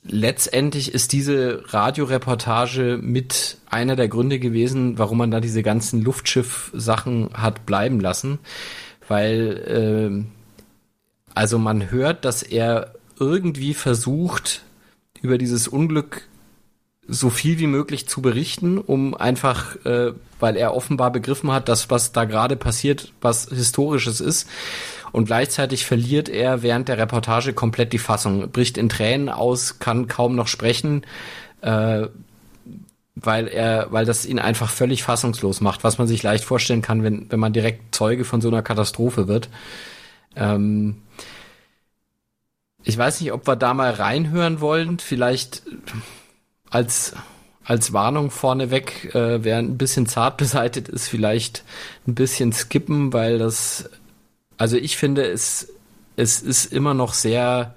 letztendlich 0.05 0.95
ist 0.95 1.13
diese 1.13 1.65
Radioreportage 1.67 2.99
mit 3.03 3.59
einer 3.69 3.97
der 3.97 4.09
Gründe 4.09 4.39
gewesen, 4.39 4.99
warum 4.99 5.19
man 5.19 5.31
da 5.31 5.41
diese 5.41 5.63
ganzen 5.63 6.03
Luftschiff-Sachen 6.03 7.31
hat 7.35 7.67
bleiben 7.67 8.01
lassen. 8.01 8.39
Weil 9.07 10.25
äh, 10.25 10.38
also 11.39 11.57
man 11.57 11.93
hört, 11.93 12.25
dass 12.25 12.43
er 12.43 12.95
irgendwie 13.21 13.73
versucht, 13.73 14.63
über 15.23 15.39
dieses 15.39 15.69
Unglück 15.69 16.27
so 17.07 17.31
viel 17.31 17.61
wie 17.61 17.69
möglich 17.69 18.09
zu 18.09 18.21
berichten, 18.21 18.77
um 18.77 19.15
einfach, 19.15 19.77
äh, 19.87 20.15
weil 20.41 20.57
er 20.57 20.75
offenbar 20.75 21.13
begriffen 21.13 21.53
hat, 21.53 21.69
dass 21.69 21.91
was 21.91 22.11
da 22.11 22.25
gerade 22.25 22.57
passiert, 22.57 23.13
was 23.21 23.51
historisches 23.51 24.21
ist. 24.21 24.49
Und 25.13 25.27
gleichzeitig 25.27 25.87
verliert 25.87 26.29
er 26.29 26.63
während 26.65 26.89
der 26.89 26.99
Reportage 26.99 27.53
komplett 27.53 27.93
die 27.93 28.01
Fassung, 28.01 28.51
bricht 28.51 28.77
in 28.77 28.89
Tränen 28.89 29.29
aus, 29.29 29.79
kann 29.79 30.09
kaum 30.09 30.35
noch 30.35 30.49
sprechen, 30.49 31.07
äh, 31.61 32.09
weil 33.15 33.47
er, 33.47 33.93
weil 33.93 34.07
das 34.07 34.27
ihn 34.27 34.41
einfach 34.41 34.71
völlig 34.71 35.05
fassungslos 35.05 35.61
macht, 35.61 35.85
was 35.85 35.99
man 35.99 36.09
sich 36.09 36.21
leicht 36.25 36.43
vorstellen 36.43 36.83
kann, 36.83 37.05
wenn, 37.05 37.31
wenn 37.31 37.39
man 37.39 37.53
direkt 37.53 37.95
Zeuge 37.95 38.25
von 38.25 38.41
so 38.41 38.49
einer 38.49 38.63
Katastrophe 38.63 39.29
wird. 39.29 39.49
Ähm, 40.35 40.97
ich 42.89 42.97
weiß 42.97 43.21
nicht, 43.21 43.33
ob 43.33 43.47
wir 43.47 43.55
da 43.55 43.75
mal 43.75 43.91
reinhören 43.91 44.61
wollen. 44.63 44.99
Vielleicht 44.99 45.63
als 46.71 47.15
als 47.63 47.93
Warnung 47.93 48.31
vorneweg, 48.31 49.15
äh, 49.15 49.45
wer 49.45 49.59
ein 49.59 49.77
bisschen 49.77 50.07
zart 50.07 50.39
beseitigt 50.39 50.89
ist, 50.89 51.07
vielleicht 51.07 51.65
ein 52.07 52.15
bisschen 52.15 52.51
skippen, 52.55 53.13
weil 53.13 53.37
das, 53.37 53.91
also 54.57 54.79
ich 54.79 54.97
finde, 54.97 55.27
es, 55.27 55.69
es 56.17 56.41
ist 56.41 56.73
immer 56.73 56.95
noch 56.95 57.13
sehr, 57.13 57.75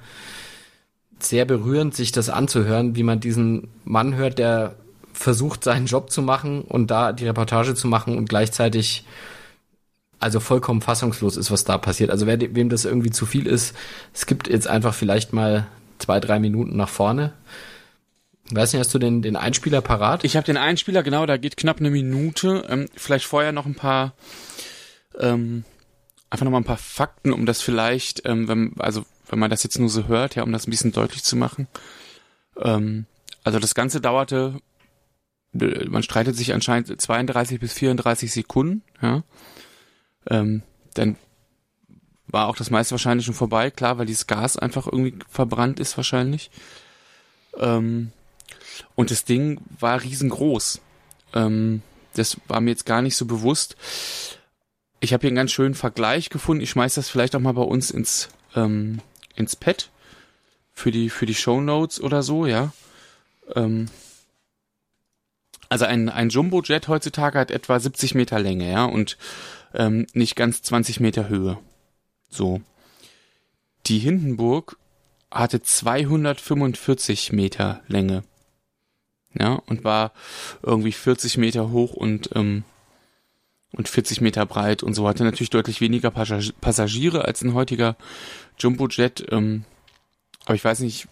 sehr 1.19 1.43
berührend, 1.43 1.93
sich 1.93 2.13
das 2.13 2.29
anzuhören, 2.29 2.95
wie 2.95 3.03
man 3.03 3.19
diesen 3.19 3.67
Mann 3.83 4.15
hört, 4.15 4.39
der 4.39 4.75
versucht, 5.11 5.65
seinen 5.65 5.87
Job 5.87 6.09
zu 6.09 6.21
machen 6.21 6.61
und 6.61 6.89
da 6.89 7.11
die 7.11 7.25
Reportage 7.25 7.75
zu 7.75 7.89
machen 7.89 8.17
und 8.17 8.29
gleichzeitig 8.29 9.03
also 10.21 10.39
vollkommen 10.39 10.81
fassungslos 10.81 11.35
ist, 11.35 11.51
was 11.51 11.63
da 11.63 11.77
passiert. 11.77 12.11
Also 12.11 12.27
wer, 12.27 12.39
wem 12.39 12.69
das 12.69 12.85
irgendwie 12.85 13.09
zu 13.09 13.25
viel 13.25 13.47
ist, 13.47 13.75
es 14.13 14.27
gibt 14.27 14.47
jetzt 14.47 14.67
einfach 14.67 14.93
vielleicht 14.93 15.33
mal 15.33 15.67
zwei, 15.97 16.19
drei 16.19 16.39
Minuten 16.39 16.77
nach 16.77 16.89
vorne. 16.89 17.33
Weiß 18.51 18.71
nicht, 18.71 18.79
hast 18.79 18.93
du 18.93 18.99
den, 18.99 19.21
den 19.23 19.35
Einspieler 19.35 19.81
parat? 19.81 20.23
Ich 20.23 20.35
habe 20.35 20.45
den 20.45 20.57
Einspieler, 20.57 21.01
genau, 21.03 21.25
da 21.25 21.37
geht 21.37 21.57
knapp 21.57 21.79
eine 21.79 21.89
Minute. 21.89 22.65
Ähm, 22.69 22.87
vielleicht 22.95 23.25
vorher 23.25 23.51
noch 23.51 23.65
ein 23.65 23.75
paar, 23.75 24.13
ähm, 25.17 25.63
einfach 26.29 26.43
noch 26.43 26.51
mal 26.51 26.59
ein 26.59 26.65
paar 26.65 26.77
Fakten, 26.77 27.33
um 27.33 27.47
das 27.47 27.61
vielleicht, 27.61 28.21
ähm, 28.25 28.47
wenn, 28.47 28.73
also 28.77 29.05
wenn 29.27 29.39
man 29.39 29.49
das 29.49 29.63
jetzt 29.63 29.79
nur 29.79 29.89
so 29.89 30.07
hört, 30.07 30.35
ja, 30.35 30.43
um 30.43 30.51
das 30.51 30.67
ein 30.67 30.71
bisschen 30.71 30.91
deutlich 30.91 31.23
zu 31.23 31.35
machen. 31.35 31.67
Ähm, 32.61 33.05
also 33.43 33.57
das 33.57 33.73
Ganze 33.73 34.01
dauerte, 34.01 34.59
man 35.53 36.03
streitet 36.03 36.35
sich 36.35 36.53
anscheinend 36.53 37.01
32 37.01 37.59
bis 37.59 37.73
34 37.73 38.31
Sekunden, 38.31 38.83
ja 39.01 39.23
ähm, 40.29 40.61
dann 40.93 41.15
war 42.27 42.47
auch 42.47 42.55
das 42.55 42.69
meiste 42.69 42.91
wahrscheinlich 42.91 43.25
schon 43.25 43.35
vorbei, 43.35 43.71
klar, 43.71 43.97
weil 43.97 44.05
dieses 44.05 44.27
Gas 44.27 44.57
einfach 44.57 44.87
irgendwie 44.87 45.15
verbrannt 45.29 45.79
ist 45.79 45.97
wahrscheinlich. 45.97 46.49
Ähm, 47.57 48.11
und 48.95 49.11
das 49.11 49.25
Ding 49.25 49.59
war 49.79 50.01
riesengroß. 50.01 50.81
Ähm, 51.33 51.81
das 52.13 52.37
war 52.47 52.61
mir 52.61 52.71
jetzt 52.71 52.85
gar 52.85 53.01
nicht 53.01 53.15
so 53.15 53.25
bewusst. 53.25 53.75
Ich 54.99 55.13
habe 55.13 55.21
hier 55.21 55.29
einen 55.29 55.37
ganz 55.37 55.51
schönen 55.51 55.75
Vergleich 55.75 56.29
gefunden. 56.29 56.63
Ich 56.63 56.69
schmeiß 56.71 56.95
das 56.95 57.09
vielleicht 57.09 57.35
auch 57.35 57.39
mal 57.39 57.53
bei 57.53 57.61
uns 57.63 57.91
ins 57.91 58.29
ähm, 58.55 58.99
ins 59.35 59.55
Pad 59.55 59.89
für 60.73 60.91
die 60.91 61.09
für 61.09 61.25
die 61.25 61.35
Show 61.35 61.61
Notes 61.61 62.01
oder 62.01 62.23
so, 62.23 62.45
ja. 62.45 62.73
Ähm, 63.55 63.87
also 65.69 65.85
ein 65.85 66.09
ein 66.09 66.29
Jumbo 66.29 66.61
Jet 66.61 66.87
heutzutage 66.87 67.39
hat 67.39 67.51
etwa 67.51 67.79
70 67.79 68.13
Meter 68.13 68.39
Länge, 68.39 68.69
ja, 68.69 68.85
und 68.85 69.17
ähm, 69.73 70.07
nicht 70.13 70.35
ganz 70.35 70.61
20 70.61 70.99
Meter 70.99 71.29
Höhe. 71.29 71.57
So. 72.29 72.61
Die 73.87 73.99
Hindenburg 73.99 74.77
hatte 75.31 75.61
245 75.61 77.31
Meter 77.31 77.81
Länge. 77.87 78.23
Ja, 79.33 79.53
und 79.65 79.83
war 79.83 80.11
irgendwie 80.61 80.91
40 80.91 81.37
Meter 81.37 81.71
hoch 81.71 81.93
und, 81.93 82.29
ähm, 82.35 82.63
und 83.71 83.87
40 83.87 84.19
Meter 84.19 84.45
breit 84.45 84.83
und 84.83 84.93
so 84.93 85.07
hatte 85.07 85.23
natürlich 85.23 85.49
deutlich 85.49 85.79
weniger 85.79 86.11
Passagiere 86.11 87.23
als 87.23 87.41
ein 87.41 87.53
heutiger 87.53 87.95
Jumbo-Jet. 88.59 89.25
Ähm, 89.31 89.63
aber 90.43 90.55
ich 90.55 90.63
weiß 90.65 90.81
nicht, 90.81 91.07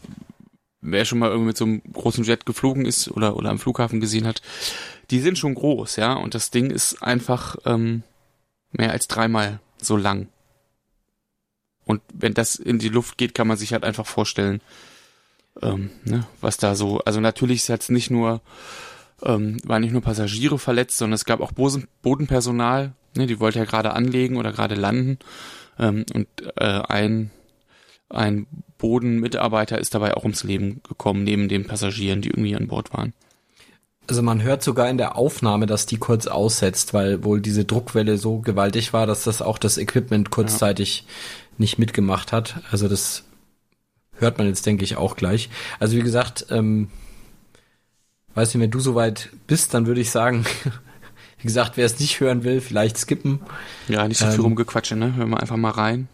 wer 0.82 1.06
schon 1.06 1.20
mal 1.20 1.30
irgendwie 1.30 1.48
mit 1.48 1.58
so 1.58 1.66
einem 1.66 1.82
großen 1.94 2.24
Jet 2.24 2.46
geflogen 2.46 2.86
ist 2.86 3.10
oder, 3.10 3.36
oder 3.38 3.50
am 3.50 3.60
Flughafen 3.60 4.02
gesehen 4.02 4.28
hat. 4.28 4.42
Die 5.12 5.20
sind 5.20 5.38
schon 5.38 5.56
groß, 5.56 5.96
ja, 5.96 6.14
und 6.14 6.36
das 6.36 6.52
Ding 6.52 6.70
ist 6.72 7.02
einfach, 7.02 7.56
ähm, 7.66 8.04
mehr 8.72 8.92
als 8.92 9.08
dreimal 9.08 9.60
so 9.82 9.98
lang. 9.98 10.28
Und 11.86 12.02
wenn 12.14 12.34
das 12.34 12.56
in 12.56 12.80
die 12.80 12.90
Luft 12.90 13.18
geht, 13.18 13.34
kann 13.34 13.48
man 13.48 13.58
sich 13.58 13.74
halt 13.74 13.84
einfach 13.84 14.06
vorstellen, 14.06 14.62
ähm, 15.62 15.90
ne, 16.06 16.26
was 16.42 16.58
da 16.58 16.76
so, 16.76 17.00
also 17.00 17.20
natürlich 17.20 17.62
ist 17.62 17.68
jetzt 17.68 17.90
nicht 17.90 18.12
nur, 18.12 18.42
ähm, 19.24 19.58
waren 19.64 19.82
nicht 19.82 19.92
nur 19.92 20.02
Passagiere 20.02 20.60
verletzt, 20.60 20.98
sondern 20.98 21.16
es 21.16 21.26
gab 21.26 21.42
auch 21.42 21.52
Bodenpersonal, 21.52 22.94
ne, 23.16 23.28
die 23.28 23.40
wollte 23.40 23.60
ja 23.60 23.66
gerade 23.66 23.94
anlegen 23.94 24.38
oder 24.38 24.52
gerade 24.52 24.76
landen. 24.76 25.18
Ähm, 25.80 26.06
und 26.14 26.28
äh, 26.58 26.82
ein, 26.88 27.32
ein 28.10 28.48
Bodenmitarbeiter 28.78 29.80
ist 29.80 29.96
dabei 29.96 30.16
auch 30.16 30.24
ums 30.24 30.44
Leben 30.44 30.82
gekommen, 30.84 31.24
neben 31.24 31.50
den 31.50 31.66
Passagieren, 31.66 32.22
die 32.22 32.30
irgendwie 32.30 32.56
an 32.56 32.68
Bord 32.68 32.94
waren. 32.94 33.14
Also 34.10 34.24
man 34.24 34.42
hört 34.42 34.64
sogar 34.64 34.90
in 34.90 34.98
der 34.98 35.18
Aufnahme, 35.18 35.68
dass 35.68 35.86
die 35.86 35.98
kurz 35.98 36.26
aussetzt, 36.26 36.96
weil 36.96 37.24
wohl 37.24 37.42
diese 37.42 37.64
Druckwelle 37.64 38.18
so 38.18 38.40
gewaltig 38.40 38.92
war, 38.92 39.06
dass 39.06 39.24
das 39.24 39.44
auch 39.44 39.60
das 39.60 39.78
Equipment 39.78 40.32
kurzzeitig 40.32 41.02
ja. 41.06 41.14
nicht 41.60 41.78
mitgemacht 41.78 42.32
hat. 42.32 42.60
Also 42.72 42.88
das 42.88 43.26
hört 44.16 44.40
man 44.40 44.48
jetzt, 44.48 44.66
denke 44.66 44.84
ich, 44.84 44.98
auch 44.98 45.16
gleich. 45.16 45.52
Also 45.80 45.96
wie 45.96 46.02
gesagt, 46.02 46.48
ähm, 46.50 46.90
weiß 48.34 48.52
nicht, 48.56 48.64
wenn 48.64 48.72
du 48.72 48.80
soweit 48.80 49.30
bist, 49.46 49.76
dann 49.76 49.86
würde 49.86 50.02
ich 50.02 50.10
sagen, 50.10 50.44
wie 51.38 51.46
gesagt, 51.46 51.78
wer 51.78 51.86
es 51.86 52.00
nicht 52.00 52.20
hören 52.20 52.44
will, 52.44 52.62
vielleicht 52.62 52.98
skippen. 52.98 53.42
Ja, 53.90 54.08
nicht 54.08 54.18
so 54.18 54.26
viel 54.26 54.40
ähm, 54.40 54.42
rumgequatsche, 54.42 54.96
ne? 54.96 55.16
Hören 55.18 55.30
wir 55.30 55.40
einfach 55.40 55.56
mal 55.56 55.70
rein. 55.70 56.08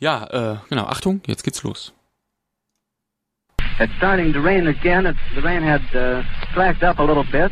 Ja, 0.00 0.54
äh, 0.54 0.56
genau, 0.70 0.86
Achtung, 0.86 1.20
jetzt 1.24 1.44
geht's 1.44 1.62
los. 1.62 1.92
It's 3.80 3.92
starting 3.96 4.32
to 4.32 4.40
rain 4.40 4.68
again. 4.68 5.04
It's, 5.04 5.18
the 5.34 5.42
rain 5.42 5.62
had 5.62 5.82
uh, 5.94 6.22
slacked 6.54 6.84
up 6.84 7.00
a 7.00 7.02
little 7.02 7.24
bit. 7.24 7.50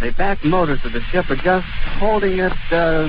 The 0.00 0.12
back 0.12 0.44
motors 0.44 0.78
of 0.84 0.92
the 0.92 1.00
ship 1.10 1.28
are 1.28 1.36
just 1.36 1.66
holding 1.98 2.38
it 2.38 2.52
uh, 2.70 3.08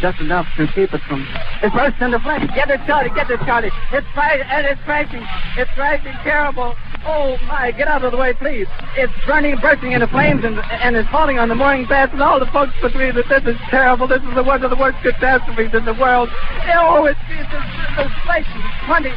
just 0.00 0.20
enough 0.20 0.46
to 0.56 0.66
keep 0.68 0.92
it 0.92 1.00
from. 1.08 1.26
It 1.62 1.72
burst 1.72 2.00
into 2.00 2.20
flames. 2.20 2.50
Get 2.54 2.70
it, 2.70 2.80
Charlie. 2.86 3.10
Get 3.14 3.30
it, 3.30 3.40
Charlie. 3.40 3.70
It's 3.92 4.06
crashing 4.12 4.46
and 4.48 4.66
it's 4.66 4.80
crashing. 4.82 5.24
It's 5.56 5.70
crashing 5.72 6.12
terrible. 6.24 6.74
Oh 7.04 7.36
my! 7.46 7.70
Get 7.70 7.86
out 7.86 8.02
of 8.02 8.12
the 8.12 8.18
way, 8.18 8.32
please. 8.32 8.66
It's 8.96 9.12
burning, 9.26 9.56
bursting 9.60 9.92
into 9.92 10.08
flames, 10.08 10.44
and 10.44 10.58
and 10.58 10.96
it's 10.96 11.08
falling 11.10 11.38
on 11.38 11.48
the 11.48 11.54
mooring 11.54 11.86
mast 11.88 12.12
and 12.12 12.22
all 12.22 12.40
the 12.40 12.46
folks 12.46 12.72
between 12.82 13.14
That 13.14 13.28
This 13.28 13.54
is 13.54 13.60
terrible. 13.68 14.08
This 14.08 14.22
is 14.22 14.34
the 14.34 14.42
one 14.42 14.64
of 14.64 14.70
the 14.70 14.76
worst 14.76 14.98
catastrophes 15.02 15.72
in 15.72 15.84
the 15.84 15.94
world. 15.94 16.28
Oh, 16.74 17.04
it's 17.04 17.20
it's, 17.28 17.48
it's, 17.52 18.10
it's, 18.26 18.48
it's 18.48 18.86
twenty 18.86 19.12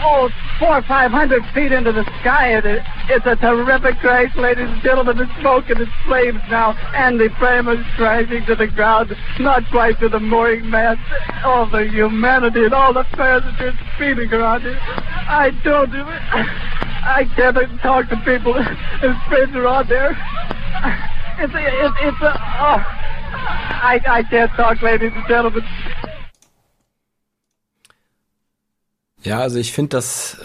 oh, 0.00 0.30
four 0.58 0.78
or 0.78 0.82
five 0.82 1.10
hundred 1.10 1.44
feet 1.54 1.72
into 1.72 1.92
the 1.92 2.04
sky. 2.20 2.56
It, 2.58 2.82
it's 3.08 3.26
a 3.26 3.36
terrific 3.36 3.98
crash, 3.98 4.34
ladies 4.36 4.68
and 4.68 4.82
gentlemen. 4.82 5.16
The 5.16 5.28
smoke 5.40 5.68
and 5.70 5.80
the 5.80 5.86
flames 6.04 6.40
now, 6.50 6.74
and 6.94 7.20
the 7.20 7.28
frame 7.38 7.68
is 7.68 7.84
crashing 7.96 8.44
to 8.46 8.54
the 8.54 8.66
ground, 8.66 9.14
not 9.38 9.68
quite 9.70 9.98
to 10.00 10.08
the 10.08 10.20
mooring 10.20 10.68
mast. 10.70 11.00
All 11.44 11.66
the 11.66 11.84
humanity 11.84 12.64
and 12.64 12.74
all 12.74 12.92
the 12.92 13.04
passengers 13.12 13.74
feeling 13.98 14.32
around 14.32 14.66
it. 14.66 14.78
I 14.80 15.50
don't 15.62 15.90
do 15.90 16.08
it. 16.08 16.22
I 17.04 17.28
can't 17.36 17.80
talk 17.82 18.08
to 18.08 18.16
people. 18.24 18.54
His 18.54 19.16
friends 19.28 19.54
are 19.54 19.66
on 19.66 19.86
there. 19.88 20.16
It's 21.36 21.52
a, 21.52 21.58
it's, 21.58 21.96
it's 22.00 22.22
a, 22.22 22.32
oh, 22.60 22.80
I, 22.80 24.00
I 24.06 24.22
can't 24.22 24.50
talk, 24.52 24.80
ladies 24.80 25.12
and 25.14 25.24
gentlemen. 25.28 25.62
Ja, 29.24 29.40
also 29.40 29.58
ich 29.58 29.72
finde 29.72 29.96
das, 29.96 30.36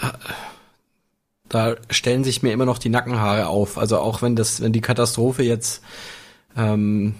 da 1.48 1.76
stellen 1.90 2.24
sich 2.24 2.42
mir 2.42 2.52
immer 2.52 2.64
noch 2.64 2.78
die 2.78 2.88
Nackenhaare 2.88 3.48
auf. 3.48 3.76
Also 3.76 3.98
auch 3.98 4.22
wenn 4.22 4.36
das, 4.36 4.60
wenn 4.62 4.72
die 4.72 4.80
Katastrophe 4.80 5.42
jetzt 5.42 5.82
ähm, 6.56 7.14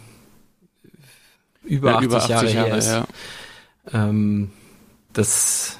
über, 1.64 1.90
ja, 1.90 1.96
80 1.96 2.06
über 2.06 2.16
80 2.16 2.30
Jahre, 2.30 2.50
Jahre 2.52 2.68
her 2.68 2.78
ist, 2.78 2.88
ja. 2.88 3.06
ähm, 3.92 4.52
das, 5.12 5.78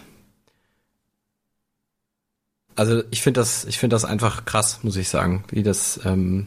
also 2.77 3.03
ich 3.11 3.23
finde 3.23 3.41
das, 3.41 3.65
ich 3.65 3.79
finde 3.79 3.95
das 3.95 4.05
einfach 4.05 4.45
krass, 4.45 4.81
muss 4.83 4.97
ich 4.97 5.09
sagen, 5.09 5.45
wie 5.51 5.63
das 5.63 6.01
ähm, 6.05 6.47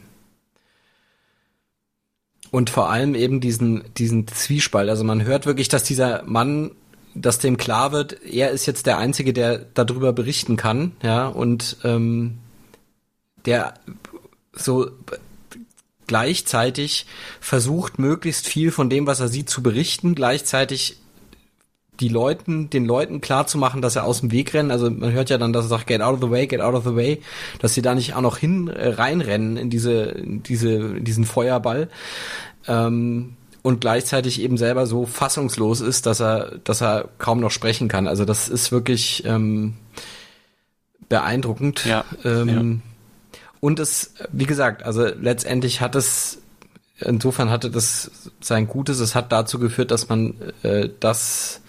und 2.50 2.70
vor 2.70 2.88
allem 2.88 3.16
eben 3.16 3.40
diesen 3.40 3.82
diesen 3.94 4.28
Zwiespalt. 4.28 4.88
Also 4.88 5.02
man 5.02 5.24
hört 5.24 5.44
wirklich, 5.44 5.68
dass 5.68 5.82
dieser 5.82 6.22
Mann 6.22 6.70
dass 7.14 7.38
dem 7.38 7.56
klar 7.56 7.92
wird, 7.92 8.22
er 8.24 8.50
ist 8.50 8.66
jetzt 8.66 8.86
der 8.86 8.98
Einzige, 8.98 9.32
der 9.32 9.58
darüber 9.74 10.12
berichten 10.12 10.56
kann, 10.56 10.92
ja, 11.02 11.26
und 11.26 11.76
ähm, 11.84 12.38
der 13.46 13.74
so 14.52 14.90
gleichzeitig 16.06 17.06
versucht, 17.40 17.98
möglichst 17.98 18.46
viel 18.46 18.70
von 18.70 18.90
dem, 18.90 19.06
was 19.06 19.20
er 19.20 19.28
sieht, 19.28 19.48
zu 19.48 19.62
berichten, 19.62 20.14
gleichzeitig 20.14 20.98
die 22.00 22.08
Leuten, 22.08 22.70
den 22.70 22.84
Leuten 22.84 23.20
klar 23.20 23.46
zu 23.46 23.56
machen, 23.56 23.80
dass 23.80 23.96
er 23.96 24.04
aus 24.04 24.20
dem 24.20 24.32
Weg 24.32 24.52
rennen. 24.52 24.70
Also 24.70 24.90
man 24.90 25.12
hört 25.12 25.30
ja 25.30 25.38
dann, 25.38 25.52
dass 25.52 25.66
er 25.66 25.68
sagt, 25.68 25.86
get 25.86 26.02
out 26.02 26.14
of 26.14 26.20
the 26.20 26.30
way, 26.30 26.46
get 26.46 26.60
out 26.60 26.74
of 26.74 26.84
the 26.84 26.96
way, 26.96 27.22
dass 27.60 27.74
sie 27.74 27.82
da 27.82 27.94
nicht 27.94 28.14
auch 28.14 28.20
noch 28.20 28.36
hin 28.36 28.68
äh, 28.68 28.88
reinrennen 28.88 29.56
in 29.56 29.70
diese, 29.70 30.02
in 30.02 30.42
diese, 30.42 30.72
in 30.72 31.04
diesen 31.04 31.24
Feuerball. 31.24 31.88
Ähm, 32.66 33.36
und 33.64 33.80
gleichzeitig 33.80 34.42
eben 34.42 34.58
selber 34.58 34.86
so 34.86 35.06
fassungslos 35.06 35.80
ist, 35.80 36.04
dass 36.04 36.20
er, 36.20 36.58
dass 36.64 36.82
er 36.82 37.08
kaum 37.16 37.40
noch 37.40 37.50
sprechen 37.50 37.88
kann. 37.88 38.06
Also 38.06 38.26
das 38.26 38.50
ist 38.50 38.72
wirklich 38.72 39.24
ähm, 39.24 39.72
beeindruckend. 41.08 41.86
Ja, 41.86 42.04
ähm, 42.26 42.82
ja. 43.32 43.40
Und 43.60 43.80
es, 43.80 44.12
wie 44.30 44.44
gesagt, 44.44 44.82
also 44.82 45.06
letztendlich 45.06 45.80
hat 45.80 45.96
es, 45.96 46.42
insofern 47.00 47.48
hatte 47.48 47.70
das 47.70 48.10
sein 48.38 48.68
Gutes, 48.68 49.00
es 49.00 49.14
hat 49.14 49.32
dazu 49.32 49.58
geführt, 49.58 49.90
dass 49.90 50.10
man 50.10 50.34
äh, 50.62 50.90
das 51.00 51.62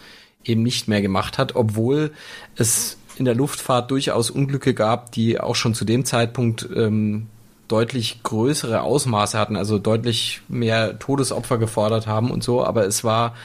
eben 0.44 0.64
nicht 0.64 0.90
mehr 0.90 1.02
gemacht 1.02 1.38
hat, 1.38 1.56
obwohl 1.56 2.12
es 2.58 2.98
in 3.16 3.24
der 3.24 3.36
Luftfahrt 3.36 3.90
durchaus 3.90 4.30
Unglücke 4.30 4.74
gab, 4.74 5.14
die 5.14 5.40
auch 5.40 5.56
schon 5.56 5.74
zu 5.74 5.86
dem 5.86 6.04
Zeitpunkt 6.04 6.68
ähm, 6.76 7.28
deutlich 7.68 8.22
größere 8.24 8.82
Ausmaße 8.82 9.38
hatten, 9.38 9.56
also 9.56 9.80
deutlich 9.80 10.42
mehr 10.48 11.00
Todesopfer 11.00 11.58
gefordert 11.58 12.08
haben 12.08 12.32
und 12.32 12.44
so. 12.44 12.64
Aber 12.64 12.86
es 12.86 13.04
war 13.04 13.36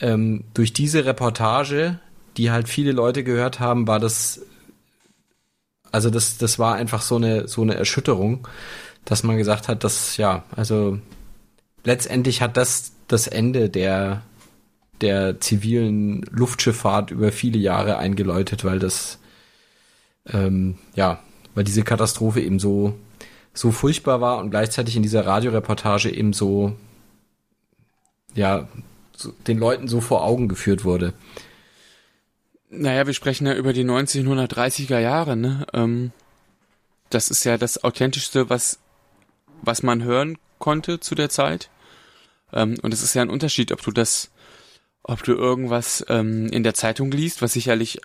ähm, 0.00 0.44
durch 0.54 0.72
diese 0.72 1.04
Reportage, 1.04 1.98
die 2.36 2.50
halt 2.50 2.68
viele 2.68 2.92
Leute 2.92 3.24
gehört 3.24 3.60
haben, 3.60 3.86
war 3.86 3.98
das, 3.98 4.40
also 5.92 6.10
das, 6.10 6.38
das 6.38 6.58
war 6.58 6.74
einfach 6.74 7.02
so 7.02 7.16
eine, 7.16 7.48
so 7.48 7.62
eine 7.62 7.74
Erschütterung, 7.74 8.46
dass 9.04 9.22
man 9.22 9.36
gesagt 9.36 9.68
hat, 9.68 9.84
dass, 9.84 10.16
ja, 10.16 10.44
also 10.56 10.98
letztendlich 11.84 12.42
hat 12.42 12.56
das 12.56 12.92
das 13.08 13.26
Ende 13.26 13.68
der, 13.68 14.22
der 15.00 15.40
zivilen 15.40 16.22
Luftschifffahrt 16.30 17.10
über 17.10 17.32
viele 17.32 17.58
Jahre 17.58 17.98
eingeläutet, 17.98 18.64
weil 18.64 18.78
das, 18.78 19.18
ähm, 20.26 20.78
ja, 20.94 21.18
weil 21.54 21.64
diese 21.64 21.82
Katastrophe 21.82 22.40
eben 22.40 22.58
so 22.58 22.94
so 23.52 23.72
furchtbar 23.72 24.20
war 24.20 24.38
und 24.38 24.50
gleichzeitig 24.50 24.96
in 24.96 25.02
dieser 25.02 25.26
Radioreportage 25.26 26.10
eben 26.10 26.32
so, 26.32 26.76
ja, 28.34 28.68
so, 29.16 29.32
den 29.46 29.58
Leuten 29.58 29.88
so 29.88 30.00
vor 30.00 30.24
Augen 30.24 30.48
geführt 30.48 30.84
wurde. 30.84 31.12
Naja, 32.70 33.06
wir 33.06 33.14
sprechen 33.14 33.46
ja 33.46 33.54
über 33.54 33.72
die 33.72 33.84
1930er 33.84 34.98
Jahre, 34.98 35.36
ne? 35.36 35.66
Ähm, 35.72 36.12
das 37.10 37.28
ist 37.28 37.42
ja 37.44 37.58
das 37.58 37.82
authentischste, 37.82 38.48
was, 38.48 38.78
was 39.62 39.82
man 39.82 40.04
hören 40.04 40.38
konnte 40.58 41.00
zu 41.00 41.16
der 41.16 41.28
Zeit. 41.28 41.68
Ähm, 42.52 42.76
und 42.82 42.94
es 42.94 43.02
ist 43.02 43.14
ja 43.14 43.22
ein 43.22 43.30
Unterschied, 43.30 43.72
ob 43.72 43.82
du 43.82 43.90
das, 43.90 44.30
ob 45.02 45.24
du 45.24 45.32
irgendwas 45.32 46.04
ähm, 46.08 46.46
in 46.46 46.62
der 46.62 46.74
Zeitung 46.74 47.10
liest, 47.10 47.42
was 47.42 47.54
sicherlich 47.54 48.00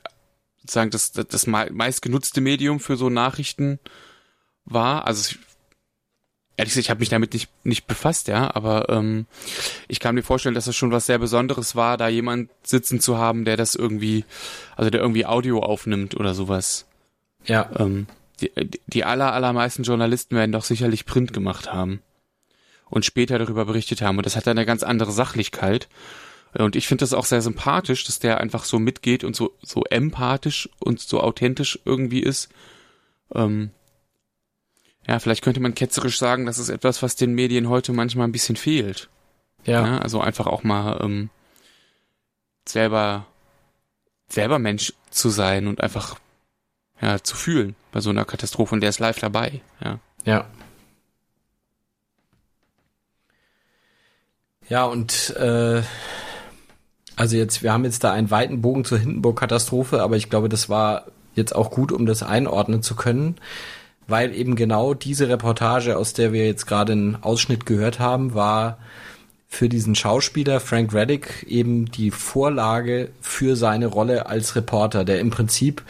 sozusagen 0.62 0.90
das, 0.90 1.12
das, 1.12 1.28
das 1.28 1.46
meistgenutzte 1.46 2.42
Medium 2.42 2.80
für 2.80 2.98
so 2.98 3.10
Nachrichten 3.10 3.80
war. 4.66 5.08
Also 5.08 5.32
ich, 5.32 5.40
ehrlich 6.58 6.74
gesagt, 6.74 6.86
ich 6.86 6.90
habe 6.90 7.00
mich 7.00 7.10
damit 7.10 7.34
nicht, 7.34 7.50
nicht 7.64 7.88
befasst, 7.88 8.28
ja, 8.28 8.54
aber 8.56 8.90
ähm, 8.90 9.26
ich 9.88 10.00
kann 10.00 10.16
mir 10.16 10.24
vorstellen, 10.24 10.56
dass 10.56 10.68
es 10.68 10.76
schon 10.76 10.92
was 10.92 11.06
sehr 11.06 11.20
Besonderes 11.20 11.76
war, 11.76 11.98
da 11.98 12.08
jemand 12.08 12.50
sitzen 12.64 13.00
zu 13.00 13.18
haben, 13.18 13.46
der 13.46 13.58
das 13.58 13.76
irgendwie, 13.76 14.26
also 14.76 14.90
der 14.90 15.02
irgendwie 15.02 15.26
Audio 15.26 15.60
aufnimmt 15.62 16.16
oder 16.16 16.34
sowas. 16.34 16.86
Ja. 17.46 17.70
Ähm, 17.78 18.08
die, 18.42 18.52
die 18.88 19.04
aller, 19.06 19.34
allermeisten 19.34 19.84
Journalisten 19.84 20.36
werden 20.36 20.52
doch 20.52 20.64
sicherlich 20.64 21.06
Print 21.06 21.32
gemacht 21.34 21.72
haben 21.72 22.02
und 22.90 23.06
später 23.06 23.40
darüber 23.40 23.66
berichtet 23.66 24.02
haben. 24.02 24.18
Und 24.18 24.26
das 24.26 24.36
hat 24.36 24.48
dann 24.48 24.58
eine 24.58 24.66
ganz 24.66 24.84
andere 24.84 25.12
Sachlichkeit. 25.12 25.88
Und 26.58 26.76
ich 26.76 26.88
finde 26.88 27.02
das 27.02 27.14
auch 27.14 27.26
sehr 27.26 27.42
sympathisch, 27.42 28.06
dass 28.06 28.20
der 28.20 28.40
einfach 28.40 28.64
so 28.64 28.80
mitgeht 28.80 29.24
und 29.24 29.36
so, 29.36 29.54
so 29.62 29.84
empathisch 29.90 30.70
und 30.80 31.00
so 31.02 31.22
authentisch 31.22 31.80
irgendwie 31.84 32.22
ist. 32.22 32.50
Ähm, 33.34 33.72
ja, 35.08 35.20
vielleicht 35.20 35.44
könnte 35.44 35.60
man 35.60 35.76
ketzerisch 35.76 36.18
sagen, 36.18 36.46
das 36.46 36.58
ist 36.58 36.70
etwas, 36.70 37.04
was 37.04 37.16
den 37.16 37.34
Medien 37.34 37.70
heute 37.70 37.94
manchmal 37.94 38.28
ein 38.28 38.32
bisschen 38.32 38.56
fehlt. 38.56 39.10
Ja. 39.66 39.86
ja 39.86 39.98
also 40.00 40.20
einfach 40.20 40.48
auch 40.48 40.64
mal 40.64 41.00
ähm, 41.02 41.30
selber 42.68 43.26
selber 44.28 44.58
Mensch 44.58 44.94
zu 45.12 45.30
sein 45.30 45.68
und 45.68 45.82
einfach 45.82 46.18
ja 47.00 47.22
zu 47.22 47.36
fühlen 47.36 47.76
bei 47.92 48.02
so 48.02 48.10
einer 48.10 48.26
Katastrophe 48.26 48.74
und 48.74 48.82
der 48.82 48.90
ist 48.90 49.00
live 49.00 49.20
dabei. 49.20 49.62
Ja. 49.84 50.00
Ja. 50.26 50.46
Ja 54.68 54.86
und 54.86 55.36
äh, 55.38 55.84
also 57.16 57.38
jetzt 57.38 57.62
wir 57.62 57.72
haben 57.72 57.86
jetzt 57.86 58.04
da 58.04 58.12
einen 58.12 58.32
weiten 58.32 58.62
Bogen 58.62 58.84
zur 58.86 58.98
Hindenburg-Katastrophe, 58.98 60.02
aber 60.02 60.16
ich 60.18 60.32
glaube, 60.32 60.50
das 60.50 60.70
war 60.70 61.06
jetzt 61.36 61.56
auch 61.56 61.70
gut, 61.70 61.92
um 61.92 62.08
das 62.08 62.24
einordnen 62.24 62.82
zu 62.82 62.96
können 62.96 63.36
weil 64.08 64.34
eben 64.36 64.56
genau 64.56 64.94
diese 64.94 65.30
Reportage, 65.30 65.98
aus 65.98 66.14
der 66.14 66.34
wir 66.34 66.46
jetzt 66.46 66.68
gerade 66.68 66.94
einen 66.94 67.18
Ausschnitt 67.24 67.66
gehört 67.66 68.00
haben, 68.00 68.34
war 68.34 68.78
für 69.48 69.70
diesen 69.70 69.96
Schauspieler 69.96 70.60
Frank 70.60 70.94
Reddick 70.94 71.46
eben 71.48 71.86
die 71.86 72.12
Vorlage 72.12 73.10
für 73.22 73.56
seine 73.56 73.88
Rolle 73.88 74.28
als 74.28 74.56
Reporter, 74.56 75.06
der 75.06 75.20
im 75.20 75.30
Prinzip 75.30 75.84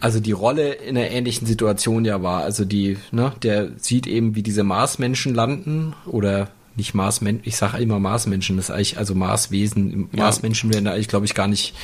also 0.00 0.20
die 0.20 0.32
Rolle 0.32 0.74
in 0.74 0.96
einer 0.96 1.10
ähnlichen 1.10 1.46
Situation 1.46 2.04
ja 2.04 2.22
war. 2.22 2.42
Also 2.42 2.64
die, 2.64 2.98
ne, 3.10 3.32
der 3.42 3.70
sieht 3.78 4.06
eben, 4.06 4.34
wie 4.34 4.42
diese 4.42 4.62
Marsmenschen 4.62 5.34
landen 5.34 5.94
oder 6.06 6.48
nicht 6.76 6.94
Marsmenschen, 6.94 7.42
ich 7.44 7.56
sage 7.56 7.82
immer 7.82 7.98
Marsmenschen, 7.98 8.56
das 8.56 8.66
ist 8.66 8.74
eigentlich, 8.74 8.98
also 8.98 9.14
Marswesen. 9.14 10.08
Marsmenschen 10.12 10.72
werden 10.72 10.84
da 10.84 10.92
eigentlich, 10.92 11.08
glaube 11.08 11.26
ich, 11.26 11.34
gar 11.34 11.48
nicht 11.48 11.74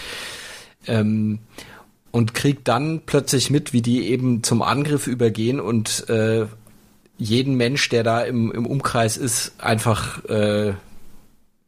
ähm, 0.87 1.41
und 2.15 2.33
kriegt 2.33 2.69
dann 2.69 3.01
plötzlich 3.05 3.51
mit, 3.51 3.73
wie 3.73 3.83
die 3.83 4.07
eben 4.07 4.45
zum 4.45 4.62
Angriff 4.62 5.09
übergehen 5.09 5.59
und 5.59 6.09
äh, 6.09 6.47
jeden 7.19 7.57
Mensch, 7.57 7.89
der 7.89 8.05
da 8.05 8.21
im, 8.21 8.53
im 8.53 8.67
Umkreis 8.67 9.17
ist, 9.17 9.55
einfach 9.59 10.25
äh, 10.27 10.75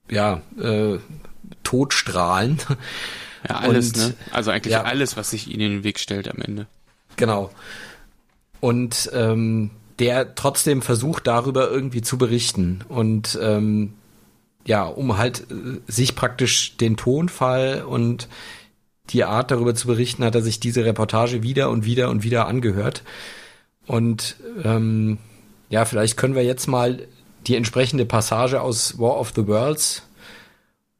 ja 0.09 0.43
äh, 0.57 0.99
totstrahlen. 1.65 2.59
Ja, 3.49 3.57
alles, 3.57 3.89
Und- 3.89 3.97
ne? 3.97 4.15
Also 4.31 4.53
eigentlich 4.53 4.75
ja. 4.75 4.85
alles, 4.85 5.17
was 5.17 5.31
sich 5.31 5.49
ihnen 5.49 5.63
in 5.63 5.71
den 5.73 5.85
Weg 5.85 5.99
stellt 5.99 6.29
am 6.29 6.41
Ende. 6.41 6.69
Genau. 7.17 7.51
Und 8.61 9.11
ähm, 9.13 9.71
der 9.99 10.37
trotzdem 10.37 10.81
versucht, 10.81 11.27
darüber 11.27 11.69
irgendwie 11.69 12.03
zu 12.03 12.19
berichten. 12.19 12.85
Und 12.89 13.37
ähm, 13.43 13.95
ja, 14.65 14.85
um 14.85 15.17
halt 15.17 15.41
äh, 15.51 15.81
sich 15.89 16.15
praktisch 16.15 16.77
den 16.77 16.97
Tonfall 16.97 17.83
und 17.85 18.29
die 19.11 19.25
Art 19.25 19.51
darüber 19.51 19.75
zu 19.75 19.87
berichten, 19.87 20.25
hat 20.25 20.35
er 20.35 20.43
sich 20.43 20.61
diese 20.61 20.85
Reportage 20.85 21.43
wieder 21.43 21.71
und 21.71 21.85
wieder 21.85 22.11
und 22.11 22.23
wieder 22.23 22.47
angehört. 22.47 23.03
Und 23.87 24.37
ähm, 24.65 25.19
ja, 25.69 25.85
vielleicht 25.85 26.17
können 26.17 26.35
wir 26.35 26.45
jetzt 26.45 26.67
mal 26.67 27.07
die 27.47 27.57
entsprechende 27.57 28.05
Passage 28.05 28.61
aus 28.61 28.99
War 28.99 29.19
of 29.19 29.33
the 29.35 29.47
Worlds 29.47 30.03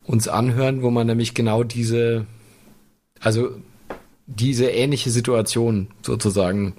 uns 0.05 0.29
anhören, 0.29 0.83
wo 0.83 0.91
man 0.91 1.07
nämlich 1.07 1.35
genau 1.35 1.65
diese, 1.65 2.27
also 3.21 3.51
diese 4.27 4.67
ähnliche 4.71 5.11
Situation 5.11 5.89
sozusagen 6.03 6.75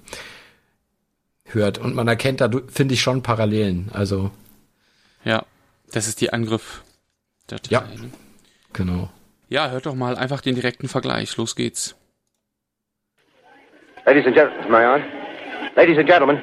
hört. 1.46 1.78
Und 1.78 1.96
man 1.96 2.08
erkennt 2.08 2.42
da, 2.42 2.50
finde 2.68 2.94
ich, 2.94 3.02
schon 3.02 3.24
Parallelen. 3.24 3.90
Also, 3.92 4.32
Ja, 5.24 5.46
das 5.92 6.08
ist 6.08 6.22
die 6.22 6.32
Angriff. 6.32 6.84
Ja. 7.70 7.86
Genau. 8.74 9.10
Ja, 9.50 9.70
hört 9.70 9.86
doch 9.86 9.96
mal 9.96 10.18
einfach 10.18 10.42
den 10.42 10.56
direkten 10.56 10.88
Vergleich. 10.88 11.38
Los 11.38 11.56
geht's. 11.56 11.96
Ladies 14.06 14.26
and 14.26 14.36
gentlemen, 14.36 14.66
am 14.66 14.76
I 14.76 14.86
on? 14.86 15.04
Ladies 15.76 15.98
and 15.98 16.08
gentlemen, 16.08 16.38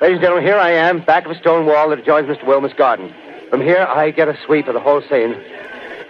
ladies 0.00 0.16
and 0.16 0.22
gentlemen, 0.22 0.44
here 0.44 0.56
I 0.56 0.70
am, 0.70 1.04
back 1.04 1.26
of 1.26 1.32
a 1.32 1.38
stone 1.38 1.66
wall 1.66 1.90
that 1.90 1.98
adjoins 1.98 2.26
Mr. 2.28 2.46
Wilmer's 2.46 2.72
garden. 2.72 3.12
From 3.50 3.60
here, 3.60 3.86
I 3.88 4.10
get 4.10 4.28
a 4.28 4.36
sweep 4.46 4.68
of 4.68 4.74
the 4.74 4.80
whole 4.80 5.02
scene. 5.02 5.34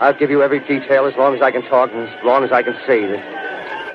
I'll 0.01 0.15
give 0.15 0.31
you 0.31 0.43
every 0.43 0.61
detail 0.61 1.07
as 1.07 1.15
long 1.17 1.35
as 1.35 1.43
I 1.43 1.51
can 1.51 1.63
talk 1.63 1.91
and 1.93 2.09
as 2.09 2.25
long 2.25 2.45
as 2.45 2.53
I 2.53 2.63
can 2.63 2.77
see. 2.87 3.07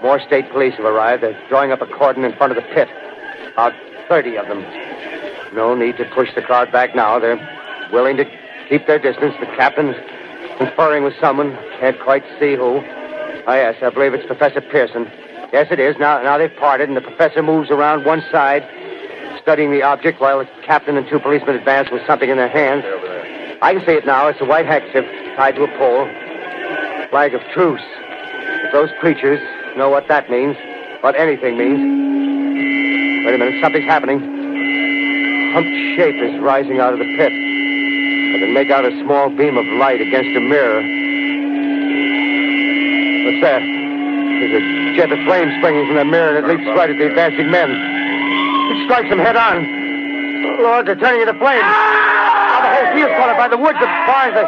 More 0.02 0.20
state 0.20 0.50
police 0.52 0.76
have 0.76 0.86
arrived. 0.86 1.24
They're 1.24 1.40
drawing 1.50 1.72
up 1.72 1.82
a 1.82 1.88
cordon 1.88 2.24
in 2.26 2.34
front 2.36 2.56
of 2.56 2.62
the 2.62 2.70
pit. 2.74 2.88
About 3.54 3.74
30 4.08 4.38
of 4.38 4.48
them. 4.48 4.62
No 5.54 5.76
need 5.76 5.98
to 5.98 6.06
push 6.06 6.34
the 6.36 6.42
crowd 6.42 6.72
back 6.72 6.96
now. 6.96 7.20
They're 7.20 7.40
willing 7.92 8.18
to 8.18 8.26
keep 8.70 8.88
their 8.88 9.00
distance. 9.00 9.36
The 9.40 9.48
captain's 9.58 9.96
conferring 10.60 11.04
with 11.04 11.14
someone. 11.20 11.58
Can't 11.80 12.00
quite 12.00 12.24
see 12.40 12.54
who. 12.54 12.84
Ah, 13.48 13.56
yes, 13.56 13.76
I 13.82 13.90
believe 13.90 14.14
it's 14.14 14.28
Professor 14.28 14.62
Pearson. 14.62 15.10
Yes, 15.52 15.68
it 15.72 15.80
is. 15.80 15.98
Now, 15.98 16.22
now 16.22 16.38
they've 16.38 16.56
parted, 16.56 16.90
and 16.90 16.96
the 16.96 17.02
professor 17.02 17.42
moves 17.42 17.72
around 17.72 18.06
one 18.06 18.24
side, 18.32 18.64
studying 19.42 19.72
the 19.72 19.82
object, 19.82 20.22
while 20.22 20.38
the 20.38 20.48
captain 20.64 20.98
and 20.98 21.08
two 21.08 21.20
policemen 21.20 21.56
advance 21.56 21.90
with 21.90 22.06
something 22.06 22.30
in 22.30 22.38
their 22.38 22.50
hands. 22.50 22.84
I 23.62 23.74
can 23.74 23.84
see 23.86 23.94
it 23.94 24.06
now. 24.06 24.28
It's 24.28 24.40
a 24.42 24.46
white 24.46 24.68
handkerchief 24.68 25.06
tied 25.36 25.56
to 25.56 25.64
a 25.64 25.78
pole. 25.80 26.06
Flag 27.10 27.34
of 27.34 27.42
truce. 27.54 27.82
If 27.82 28.72
those 28.74 28.90
creatures 29.00 29.40
know 29.76 29.90
what 29.90 30.08
that 30.10 30.30
means, 30.30 30.56
what 31.02 31.16
anything 31.16 31.58
means. 31.58 33.26
Wait 33.26 33.34
a 33.34 33.38
minute, 33.38 33.62
something's 33.64 33.86
happening. 33.86 34.20
Humped 35.54 35.72
shape 35.96 36.22
is 36.22 36.40
rising 36.42 36.80
out 36.80 36.94
of 36.94 37.00
the 37.00 37.18
pit. 37.18 37.49
Can 38.40 38.54
make 38.54 38.72
out 38.72 38.86
a 38.86 38.92
small 39.04 39.30
beam 39.30 39.58
of 39.58 39.66
light 39.84 40.00
against 40.00 40.32
a 40.32 40.40
mirror. 40.40 40.80
What's 43.28 43.42
that? 43.44 43.60
There's 43.60 44.56
a 44.56 44.96
jet 44.96 45.12
of 45.12 45.20
flame 45.28 45.52
springing 45.60 45.86
from 45.88 45.98
the 45.98 46.06
mirror 46.06 46.38
and 46.38 46.46
it 46.46 46.48
leaps 46.48 46.64
right 46.72 46.90
at 46.90 46.96
the 46.96 47.08
advancing 47.12 47.52
men. 47.52 47.68
It 47.68 48.86
strikes 48.86 49.10
them 49.10 49.20
head 49.20 49.36
on. 49.36 49.68
Lord, 50.64 50.88
they're 50.88 50.96
turning 50.96 51.28
into 51.28 51.36
flames. 51.36 51.68
Now 51.68 52.64
the 52.64 52.72
whole 52.72 52.96
field's 52.96 53.16
caught 53.20 53.36
by 53.36 53.52
the 53.52 53.58
woods, 53.60 53.76
the 53.76 53.92
barns, 54.08 54.34
the, 54.40 54.48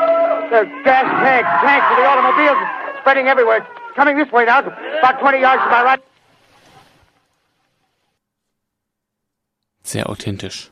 the 0.56 0.62
gas 0.88 1.04
tanks, 1.20 1.52
tanks 1.60 1.88
of 1.92 1.98
the 2.00 2.06
automobiles 2.08 2.60
spreading 3.04 3.28
everywhere. 3.28 3.68
Coming 3.96 4.18
this 4.18 4.32
way 4.32 4.46
now, 4.46 4.60
about 4.60 5.20
20 5.20 5.40
yards 5.40 5.64
to 5.64 5.70
my 5.70 5.84
right. 5.84 6.02
Sehr 9.84 10.04
authentisch. 10.08 10.72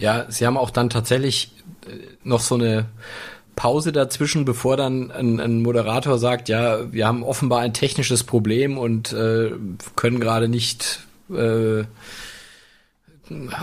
Ja, 0.00 0.24
sie 0.30 0.46
haben 0.46 0.56
auch 0.56 0.70
dann 0.70 0.90
tatsächlich 0.90 1.52
äh, 1.86 1.92
noch 2.24 2.40
so 2.40 2.54
eine 2.54 2.86
Pause 3.54 3.92
dazwischen, 3.92 4.46
bevor 4.46 4.78
dann 4.78 5.10
ein, 5.10 5.38
ein 5.38 5.60
Moderator 5.62 6.18
sagt, 6.18 6.48
ja, 6.48 6.90
wir 6.92 7.06
haben 7.06 7.22
offenbar 7.22 7.60
ein 7.60 7.74
technisches 7.74 8.24
Problem 8.24 8.78
und 8.78 9.12
äh, 9.12 9.52
können 9.96 10.18
gerade 10.18 10.48
nicht 10.48 11.00
äh, 11.28 11.84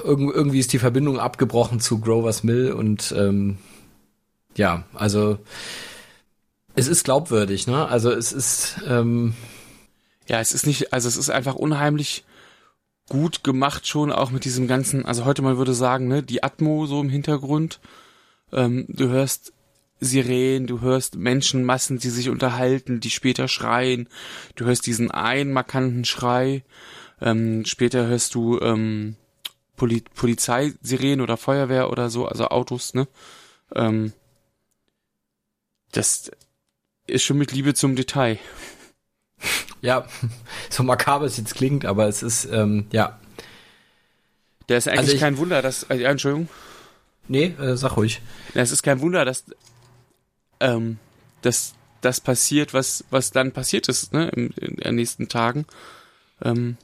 irgend, 0.04 0.34
irgendwie 0.36 0.60
ist 0.60 0.72
die 0.74 0.80
Verbindung 0.80 1.20
abgebrochen 1.20 1.80
zu 1.80 2.00
Grovers 2.00 2.44
Mill 2.44 2.72
und 2.72 3.14
ähm, 3.18 3.58
ja, 4.56 4.84
also 4.94 5.40
es 6.76 6.88
ist 6.88 7.04
glaubwürdig, 7.04 7.66
ne? 7.66 7.88
Also 7.88 8.12
es 8.12 8.32
ist 8.32 8.78
ähm, 8.88 9.34
Ja, 10.28 10.40
es 10.40 10.52
ist 10.52 10.68
nicht, 10.68 10.94
also 10.94 11.08
es 11.08 11.18
ist 11.18 11.30
einfach 11.30 11.56
unheimlich 11.56 12.24
gut 13.10 13.44
gemacht 13.44 13.88
schon, 13.88 14.12
auch 14.12 14.32
mit 14.32 14.46
diesem 14.46 14.68
ganzen, 14.68 15.06
also 15.06 15.26
heute 15.26 15.42
man 15.42 15.58
würde 15.58 15.74
sagen, 15.74 16.08
ne, 16.08 16.24
die 16.24 16.44
Atmo 16.44 16.86
so 16.86 17.02
im 17.02 17.10
Hintergrund. 17.10 17.80
Ähm, 18.52 18.86
du 18.90 19.10
hörst 19.10 19.54
Sirenen, 20.00 20.68
du 20.68 20.82
hörst 20.82 21.16
Menschenmassen, 21.16 21.98
die 21.98 22.10
sich 22.10 22.30
unterhalten, 22.30 23.00
die 23.00 23.10
später 23.10 23.48
schreien. 23.48 24.08
Du 24.56 24.66
hörst 24.66 24.86
diesen 24.86 25.12
einen 25.12 25.54
markanten 25.54 26.06
Schrei. 26.06 26.64
Ähm, 27.20 27.66
später 27.66 28.06
hörst 28.06 28.36
du 28.36 28.60
ähm, 28.60 29.16
Poli 29.76 30.04
Polizeisirenen 30.14 31.22
oder 31.22 31.38
Feuerwehr 31.38 31.90
oder 31.90 32.10
so, 32.10 32.28
also 32.28 32.50
Autos, 32.50 32.94
ne? 32.94 33.08
Ähm, 33.76 34.14
das 35.92 36.32
ist 37.08 37.24
schon 37.24 37.38
mit 37.38 37.52
Liebe 37.54 37.74
zum 37.74 37.96
Detail. 37.96 38.38
Ja 39.82 40.06
so 40.70 40.84
makaber 40.84 41.26
es 41.26 41.38
jetzt 41.38 41.56
klingt, 41.56 41.86
aber 41.86 42.08
es 42.08 42.24
ist 42.24 42.46
ähm, 42.46 42.88
ja 42.92 43.20
Der 44.70 44.78
ist 44.78 44.88
eigentlich 44.88 45.00
Also 45.00 45.14
ich- 45.14 45.20
kein 45.20 45.38
Wunder, 45.38 45.62
dass, 45.62 45.84
äh, 45.84 46.02
Entschuldigung. 46.04 46.50
nee, 47.28 47.54
äh, 47.60 47.76
sag 47.78 47.96
ruhig. 47.98 48.22
Es 48.54 48.72
ist 48.72 48.84
kein 48.84 49.00
Wunder, 49.02 49.24
dass, 49.26 49.46
ähm, 50.60 50.98
dass 51.42 51.74
das 52.02 52.20
passiert, 52.22 52.74
was, 52.74 53.04
was 53.10 53.32
dann 53.32 53.52
passiert 53.52 53.88
ist, 53.90 54.14
ne, 54.14 54.30
in, 54.30 54.50
in 54.52 54.76
den 54.76 54.96
nächsten 54.96 55.30
Tagen. 55.30 55.66
Ähm, 56.44 56.78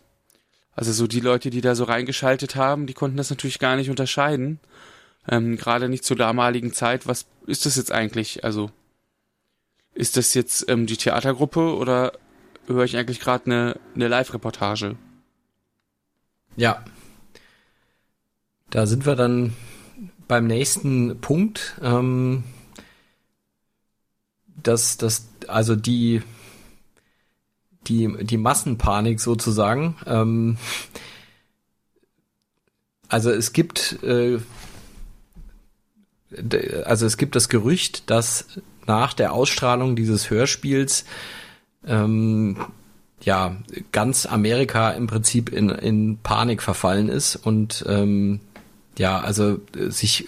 also 0.75 0.91
so 0.91 1.05
die 1.07 1.19
Leute, 1.19 1.49
die 1.51 1.61
da 1.61 1.75
so 1.75 1.83
reingeschaltet 1.83 2.55
haben, 2.55 2.87
die 2.87 2.93
konnten 2.95 3.17
das 3.17 3.29
natürlich 3.29 3.59
gar 3.59 3.75
nicht 3.75 3.89
unterscheiden. 3.91 4.59
Ähm, 5.29 5.55
Gerade 5.55 5.87
nicht 5.87 6.03
zur 6.03 6.17
damaligen 6.17 6.73
Zeit. 6.73 7.05
Was 7.07 7.25
ist 7.45 7.65
das 7.65 7.75
jetzt 7.75 7.91
eigentlich? 7.91 8.43
Also 8.43 8.71
ist 9.93 10.17
das 10.17 10.33
jetzt 10.33 10.65
ähm, 10.69 10.87
die 10.87 10.97
Theatergruppe 10.97 11.75
oder 11.75 12.13
höre 12.67 12.83
ich 12.83 12.97
eigentlich 12.97 13.19
gerade 13.19 13.45
eine, 13.45 13.79
eine 13.95 14.07
Live-Reportage? 14.07 14.95
Ja. 16.55 16.83
Da 18.69 18.85
sind 18.85 19.05
wir 19.05 19.15
dann 19.15 19.53
beim 20.27 20.47
nächsten 20.47 21.19
Punkt. 21.21 21.79
Ähm, 21.81 22.43
dass 24.63 24.97
das, 24.97 25.27
also 25.47 25.75
die, 25.75 26.21
die, 27.87 28.25
die 28.25 28.37
Massenpanik 28.37 29.19
sozusagen. 29.19 29.95
Ähm, 30.05 30.57
also 33.09 33.29
es 33.29 33.53
gibt, 33.53 34.01
äh, 34.03 34.39
also 36.85 37.05
es 37.05 37.17
gibt 37.17 37.35
das 37.35 37.49
Gerücht, 37.49 38.09
dass 38.09 38.59
nach 38.87 39.13
der 39.13 39.33
Ausstrahlung 39.33 39.95
dieses 39.95 40.29
Hörspiels 40.29 41.05
ähm, 41.87 42.57
ja, 43.21 43.55
ganz 43.91 44.25
Amerika 44.25 44.91
im 44.91 45.07
Prinzip 45.07 45.49
in, 45.49 45.69
in 45.69 46.17
Panik 46.17 46.61
verfallen 46.61 47.09
ist 47.09 47.35
und 47.35 47.83
ähm, 47.87 48.39
ja, 48.97 49.19
also 49.19 49.59
äh, 49.77 49.89
sich 49.89 50.27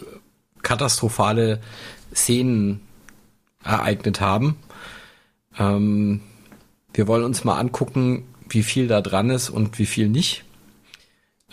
katastrophale 0.61 1.59
Szenen 2.13 2.81
ereignet 3.63 4.21
haben. 4.21 4.57
Ähm, 5.57 6.21
wir 6.93 7.07
wollen 7.07 7.23
uns 7.23 7.43
mal 7.43 7.59
angucken, 7.59 8.23
wie 8.49 8.63
viel 8.63 8.87
da 8.87 9.01
dran 9.01 9.29
ist 9.29 9.49
und 9.49 9.77
wie 9.79 9.85
viel 9.85 10.07
nicht. 10.07 10.43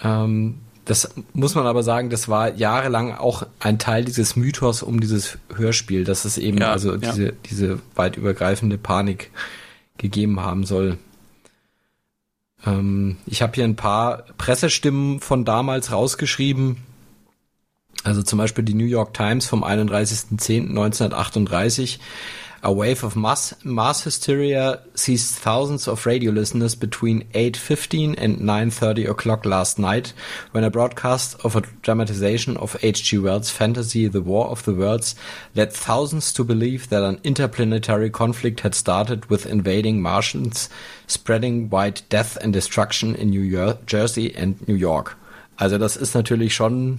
Ähm, 0.02 0.60
das 0.84 1.14
muss 1.32 1.54
man 1.54 1.66
aber 1.66 1.82
sagen, 1.82 2.10
das 2.10 2.28
war 2.28 2.54
jahrelang 2.54 3.12
auch 3.12 3.46
ein 3.60 3.78
Teil 3.78 4.04
dieses 4.04 4.34
Mythos 4.34 4.82
um 4.82 5.00
dieses 5.00 5.38
Hörspiel, 5.54 6.04
dass 6.04 6.24
es 6.24 6.38
eben 6.38 6.58
Ja, 6.58 6.72
also 6.72 6.92
ja. 6.92 6.96
diese, 6.96 7.32
diese 7.50 7.78
weit 7.94 8.16
übergreifende 8.16 8.78
Panik 8.78 9.30
gegeben 9.98 10.40
haben 10.40 10.64
soll. 10.64 10.98
Ähm, 12.66 13.18
ich 13.26 13.42
habe 13.42 13.54
hier 13.54 13.64
ein 13.64 13.76
paar 13.76 14.24
Pressestimmen 14.38 15.20
von 15.20 15.44
damals 15.44 15.92
rausgeschrieben. 15.92 16.78
Also 18.04 18.22
zum 18.22 18.38
Beispiel 18.38 18.64
die 18.64 18.72
New 18.74 18.86
York 18.86 19.14
Times 19.14 19.46
vom 19.46 19.62
31.10.1938 19.62 22.00
A 22.64 22.72
wave 22.72 23.02
of 23.02 23.16
mass, 23.16 23.52
mass 23.64 24.04
hysteria 24.04 24.80
seized 24.94 25.34
thousands 25.34 25.88
of 25.88 26.06
radio 26.06 26.30
listeners 26.30 26.76
between 26.76 27.24
8.15 27.34 28.14
and 28.16 28.38
9.30 28.38 29.10
o'clock 29.10 29.44
last 29.44 29.80
night 29.80 30.12
when 30.52 30.62
a 30.62 30.70
broadcast 30.70 31.34
of 31.44 31.56
a 31.56 31.62
dramatization 31.82 32.56
of 32.58 32.76
H.G. 32.80 33.18
Wells' 33.18 33.50
fantasy 33.50 34.06
The 34.06 34.22
War 34.22 34.46
of 34.46 34.64
the 34.64 34.74
Worlds 34.74 35.16
led 35.56 35.72
thousands 35.72 36.32
to 36.34 36.44
believe 36.44 36.88
that 36.90 37.02
an 37.02 37.20
interplanetary 37.24 38.10
conflict 38.10 38.60
had 38.60 38.76
started 38.76 39.26
with 39.26 39.44
invading 39.44 40.00
Martians 40.00 40.68
spreading 41.08 41.68
white 41.68 42.02
death 42.10 42.38
and 42.40 42.52
destruction 42.52 43.16
in 43.16 43.30
New 43.30 43.74
Jersey 43.86 44.32
and 44.36 44.68
New 44.68 44.76
York. 44.76 45.16
Also 45.56 45.78
das 45.78 45.96
ist 45.96 46.14
natürlich 46.14 46.54
schon 46.54 46.98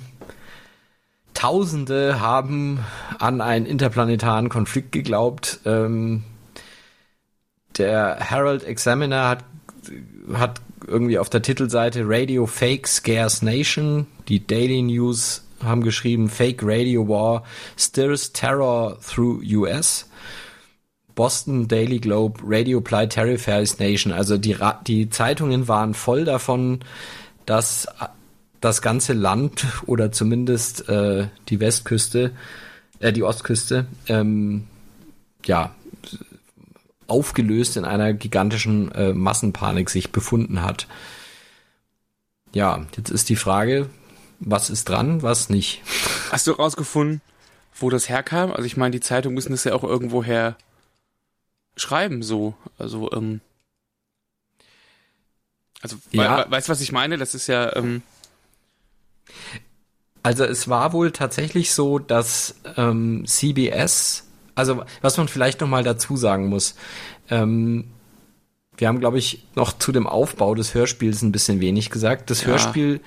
Tausende 1.33 2.19
haben 2.19 2.79
an 3.19 3.41
einen 3.41 3.65
interplanetaren 3.65 4.49
Konflikt 4.49 4.91
geglaubt. 4.91 5.59
Ähm, 5.65 6.23
der 7.77 8.17
Herald 8.19 8.63
Examiner 8.63 9.27
hat, 9.27 9.43
hat 10.33 10.61
irgendwie 10.87 11.17
auf 11.17 11.29
der 11.29 11.41
Titelseite 11.41 12.03
Radio 12.05 12.45
Fake 12.45 12.87
Scares 12.87 13.41
Nation, 13.41 14.07
die 14.27 14.45
Daily 14.45 14.81
News 14.81 15.43
haben 15.63 15.83
geschrieben 15.83 16.29
Fake 16.29 16.59
Radio 16.61 17.07
War 17.07 17.43
stirs 17.77 18.33
terror 18.33 18.97
through 18.99 19.41
US. 19.55 20.09
Boston 21.15 21.67
Daily 21.67 21.99
Globe 21.99 22.39
Radio 22.43 22.81
Ply 22.81 23.07
Terrifies 23.07 23.79
Nation. 23.79 24.11
Also 24.11 24.37
die, 24.37 24.57
die 24.87 25.09
Zeitungen 25.09 25.67
waren 25.67 25.93
voll 25.93 26.25
davon, 26.25 26.79
dass 27.45 27.87
das 28.63 28.81
ganze 28.81 29.11
Land 29.13 29.65
oder 29.85 30.11
zumindest 30.11 30.87
äh, 30.87 31.27
die 31.49 31.59
Westküste, 31.59 32.31
äh, 32.99 33.11
die 33.11 33.23
Ostküste, 33.23 33.87
ähm, 34.07 34.67
ja, 35.45 35.75
aufgelöst 37.07 37.75
in 37.75 37.83
einer 37.83 38.13
gigantischen 38.13 38.89
äh, 38.93 39.13
Massenpanik 39.13 39.89
sich 39.89 40.11
befunden 40.11 40.61
hat. 40.61 40.87
Ja, 42.53 42.85
jetzt 42.95 43.09
ist 43.09 43.27
die 43.27 43.35
Frage, 43.35 43.89
was 44.39 44.69
ist 44.69 44.87
dran, 44.87 45.21
was 45.21 45.49
nicht. 45.49 45.81
Hast 46.31 46.47
du 46.47 46.53
rausgefunden, 46.53 47.21
wo 47.75 47.89
das 47.89 48.07
herkam? 48.07 48.51
Also 48.53 48.63
ich 48.63 48.77
meine, 48.77 48.91
die 48.91 49.01
Zeitung 49.01 49.33
müssen 49.33 49.51
das 49.51 49.65
ja 49.65 49.73
auch 49.73 49.83
irgendwoher 49.83 50.55
schreiben, 51.75 52.23
so. 52.23 52.53
Also, 52.77 53.11
ähm, 53.11 53.41
also, 55.81 55.97
ja. 56.11 56.45
we 56.45 56.51
weißt 56.51 56.69
du, 56.69 56.71
was 56.71 56.81
ich 56.81 56.93
meine? 56.93 57.17
Das 57.17 57.35
ist 57.35 57.47
ja, 57.47 57.75
ähm, 57.75 58.03
also 60.23 60.45
es 60.45 60.69
war 60.69 60.93
wohl 60.93 61.11
tatsächlich 61.11 61.73
so, 61.73 61.99
dass 61.99 62.55
ähm, 62.77 63.25
CBS, 63.25 64.25
also 64.55 64.83
was 65.01 65.17
man 65.17 65.27
vielleicht 65.27 65.61
noch 65.61 65.67
mal 65.67 65.83
dazu 65.83 66.15
sagen 66.15 66.47
muss, 66.47 66.75
ähm, 67.29 67.85
wir 68.77 68.87
haben, 68.87 68.99
glaube 68.99 69.19
ich, 69.19 69.45
noch 69.55 69.77
zu 69.77 69.91
dem 69.91 70.07
Aufbau 70.07 70.55
des 70.55 70.73
Hörspiels 70.73 71.21
ein 71.21 71.31
bisschen 71.31 71.59
wenig 71.59 71.89
gesagt. 71.89 72.29
Das 72.29 72.41
ja. 72.41 72.47
Hörspiel 72.47 73.01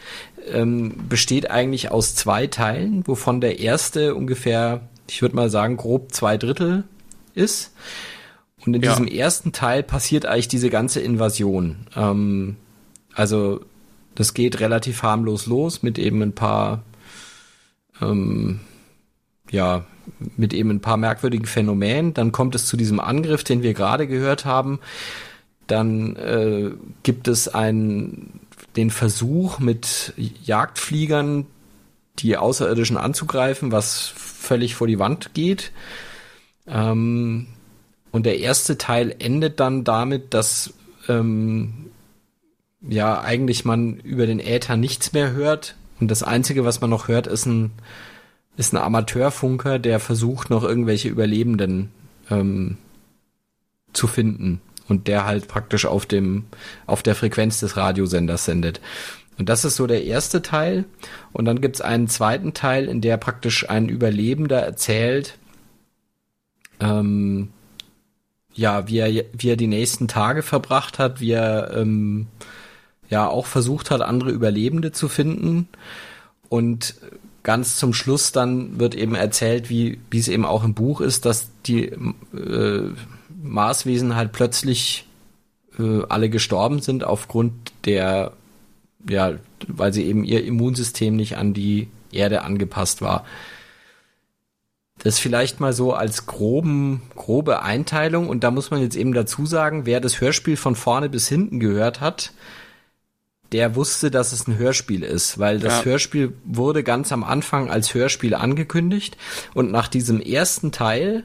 ähm, 0.52 0.94
besteht 1.08 1.50
eigentlich 1.50 1.90
aus 1.90 2.14
zwei 2.14 2.46
Teilen, 2.46 3.06
wovon 3.06 3.40
der 3.40 3.58
erste 3.58 4.14
ungefähr, 4.14 4.82
ich 5.08 5.22
würde 5.22 5.34
mal 5.34 5.50
sagen, 5.50 5.76
grob 5.76 6.12
zwei 6.12 6.36
Drittel 6.36 6.84
ist. 7.34 7.72
Und 8.64 8.74
in 8.74 8.82
ja. 8.82 8.90
diesem 8.90 9.08
ersten 9.08 9.52
Teil 9.52 9.82
passiert 9.82 10.26
eigentlich 10.26 10.48
diese 10.48 10.70
ganze 10.70 11.00
Invasion. 11.00 11.86
Ähm, 11.96 12.56
also 13.14 13.60
das 14.16 14.34
geht 14.34 14.60
relativ 14.60 15.02
harmlos 15.02 15.46
los 15.46 15.82
mit 15.82 15.98
eben 15.98 16.22
ein 16.22 16.34
paar, 16.34 16.82
ähm, 18.00 18.60
ja, 19.50 19.84
mit 20.36 20.52
eben 20.54 20.70
ein 20.70 20.80
paar 20.80 20.96
merkwürdigen 20.96 21.46
Phänomenen. 21.46 22.14
Dann 22.14 22.32
kommt 22.32 22.54
es 22.54 22.66
zu 22.66 22.76
diesem 22.76 22.98
Angriff, 22.98 23.44
den 23.44 23.62
wir 23.62 23.74
gerade 23.74 24.06
gehört 24.06 24.44
haben. 24.44 24.80
Dann 25.66 26.16
äh, 26.16 26.70
gibt 27.02 27.28
es 27.28 27.46
einen, 27.46 28.40
den 28.74 28.90
Versuch 28.90 29.58
mit 29.58 30.14
Jagdfliegern 30.16 31.46
die 32.18 32.36
Außerirdischen 32.38 32.96
anzugreifen, 32.96 33.72
was 33.72 34.12
völlig 34.16 34.74
vor 34.74 34.86
die 34.86 34.98
Wand 34.98 35.34
geht. 35.34 35.72
Ähm, 36.66 37.48
und 38.12 38.24
der 38.24 38.38
erste 38.38 38.78
Teil 38.78 39.14
endet 39.18 39.60
dann 39.60 39.84
damit, 39.84 40.32
dass 40.32 40.72
ähm, 41.08 41.90
ja 42.80 43.20
eigentlich 43.20 43.64
man 43.64 43.96
über 43.96 44.26
den 44.26 44.40
Äther 44.40 44.76
nichts 44.76 45.12
mehr 45.12 45.32
hört 45.32 45.76
und 46.00 46.10
das 46.10 46.22
einzige, 46.22 46.64
was 46.64 46.80
man 46.80 46.90
noch 46.90 47.08
hört, 47.08 47.26
ist 47.26 47.46
ein 47.46 47.72
ist 48.56 48.72
ein 48.72 48.78
Amateurfunker, 48.78 49.78
der 49.78 50.00
versucht 50.00 50.48
noch 50.48 50.64
irgendwelche 50.64 51.08
Überlebenden 51.08 51.90
ähm, 52.30 52.78
zu 53.92 54.06
finden 54.06 54.62
und 54.88 55.08
der 55.08 55.26
halt 55.26 55.46
praktisch 55.48 55.84
auf 55.84 56.06
dem 56.06 56.44
auf 56.86 57.02
der 57.02 57.14
Frequenz 57.14 57.60
des 57.60 57.76
Radiosenders 57.76 58.44
sendet. 58.44 58.80
Und 59.38 59.48
das 59.48 59.64
ist 59.64 59.76
so 59.76 59.86
der 59.86 60.04
erste 60.04 60.42
Teil. 60.42 60.84
Und 61.32 61.44
dann 61.44 61.60
gibt's 61.60 61.80
einen 61.80 62.08
zweiten 62.08 62.54
Teil, 62.54 62.86
in 62.86 63.00
der 63.00 63.18
praktisch 63.18 63.68
ein 63.68 63.88
Überlebender 63.88 64.60
erzählt, 64.60 65.36
ähm, 66.80 67.50
ja, 68.54 68.88
wie 68.88 68.98
er, 68.98 69.24
wie 69.34 69.50
er 69.50 69.56
die 69.56 69.66
nächsten 69.66 70.08
Tage 70.08 70.42
verbracht 70.42 70.98
hat, 70.98 71.20
wie 71.20 71.32
er 71.32 71.72
ähm, 71.76 72.28
ja 73.10 73.28
auch 73.28 73.46
versucht 73.46 73.90
hat, 73.90 74.02
andere 74.02 74.30
Überlebende 74.30 74.92
zu 74.92 75.08
finden. 75.08 75.68
Und 76.48 76.94
ganz 77.42 77.76
zum 77.76 77.92
Schluss 77.94 78.32
dann 78.32 78.80
wird 78.80 78.94
eben 78.94 79.14
erzählt, 79.14 79.70
wie, 79.70 80.00
wie 80.10 80.18
es 80.18 80.28
eben 80.28 80.44
auch 80.44 80.64
im 80.64 80.74
Buch 80.74 81.00
ist, 81.00 81.24
dass 81.24 81.48
die 81.66 81.84
äh, 81.84 82.90
Marswesen 83.40 84.16
halt 84.16 84.32
plötzlich 84.32 85.06
äh, 85.78 86.02
alle 86.08 86.28
gestorben 86.28 86.80
sind 86.80 87.04
aufgrund 87.04 87.52
der, 87.84 88.32
ja, 89.08 89.34
weil 89.68 89.92
sie 89.92 90.04
eben 90.04 90.24
ihr 90.24 90.44
Immunsystem 90.44 91.14
nicht 91.14 91.36
an 91.36 91.54
die 91.54 91.88
Erde 92.12 92.42
angepasst 92.42 93.00
war. 93.02 93.24
Das 94.98 95.18
vielleicht 95.18 95.60
mal 95.60 95.72
so 95.72 95.92
als 95.92 96.26
groben, 96.26 97.02
grobe 97.14 97.62
Einteilung 97.62 98.28
und 98.28 98.42
da 98.42 98.50
muss 98.50 98.70
man 98.70 98.80
jetzt 98.80 98.96
eben 98.96 99.12
dazu 99.12 99.46
sagen, 99.46 99.86
wer 99.86 100.00
das 100.00 100.20
Hörspiel 100.20 100.56
von 100.56 100.74
vorne 100.74 101.08
bis 101.08 101.28
hinten 101.28 101.60
gehört 101.60 102.00
hat, 102.00 102.32
der 103.52 103.76
wusste, 103.76 104.10
dass 104.10 104.32
es 104.32 104.46
ein 104.46 104.58
Hörspiel 104.58 105.02
ist, 105.02 105.38
weil 105.38 105.60
das 105.60 105.78
ja. 105.78 105.84
Hörspiel 105.84 106.34
wurde 106.44 106.82
ganz 106.82 107.12
am 107.12 107.24
Anfang 107.24 107.70
als 107.70 107.94
Hörspiel 107.94 108.34
angekündigt 108.34 109.16
und 109.54 109.70
nach 109.70 109.88
diesem 109.88 110.20
ersten 110.20 110.72
Teil 110.72 111.24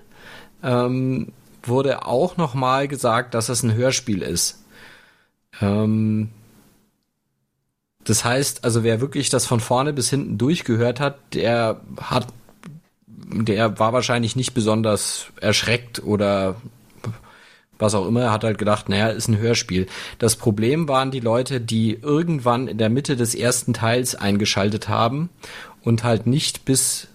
ähm, 0.63 1.33
wurde 1.63 2.05
auch 2.05 2.37
noch 2.37 2.53
mal 2.53 2.87
gesagt, 2.87 3.33
dass 3.33 3.49
es 3.49 3.63
ein 3.63 3.73
Hörspiel 3.73 4.21
ist. 4.21 4.63
Ähm, 5.61 6.29
das 8.03 8.25
heißt, 8.25 8.63
also 8.63 8.83
wer 8.83 9.01
wirklich 9.01 9.29
das 9.29 9.45
von 9.45 9.59
vorne 9.59 9.93
bis 9.93 10.09
hinten 10.09 10.37
durchgehört 10.37 10.99
hat, 10.99 11.19
der 11.33 11.81
hat, 11.97 12.27
der 13.07 13.79
war 13.79 13.93
wahrscheinlich 13.93 14.35
nicht 14.35 14.53
besonders 14.53 15.27
erschreckt 15.39 16.03
oder 16.03 16.55
was 17.81 17.95
auch 17.95 18.07
immer. 18.07 18.21
Er 18.21 18.31
hat 18.31 18.43
halt 18.43 18.57
gedacht, 18.57 18.89
naja, 18.89 19.07
ist 19.07 19.27
ein 19.27 19.37
Hörspiel. 19.37 19.87
Das 20.19 20.35
Problem 20.35 20.87
waren 20.87 21.11
die 21.11 21.19
Leute, 21.19 21.59
die 21.59 21.93
irgendwann 21.93 22.67
in 22.67 22.77
der 22.77 22.89
Mitte 22.89 23.15
des 23.15 23.35
ersten 23.35 23.73
Teils 23.73 24.15
eingeschaltet 24.15 24.87
haben 24.87 25.29
und 25.83 26.03
halt 26.03 26.27
nicht 26.27 26.65
bis 26.65 27.07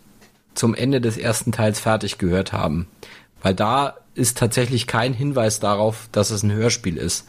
zum 0.55 0.75
Ende 0.75 1.01
des 1.01 1.17
ersten 1.17 1.53
Teils 1.53 1.81
fertig 1.81 2.19
gehört 2.19 2.53
haben. 2.53 2.89
Weil 3.43 3.55
da 3.55 3.95
ist 4.15 4.39
tatsächlich 4.39 4.87
kein 4.87 5.13
Hinweis 5.13 5.61
darauf, 5.61 6.09
dass 6.13 6.31
es 6.31 6.43
ein 6.43 6.53
Hörspiel 6.53 6.97
ist. 6.97 7.27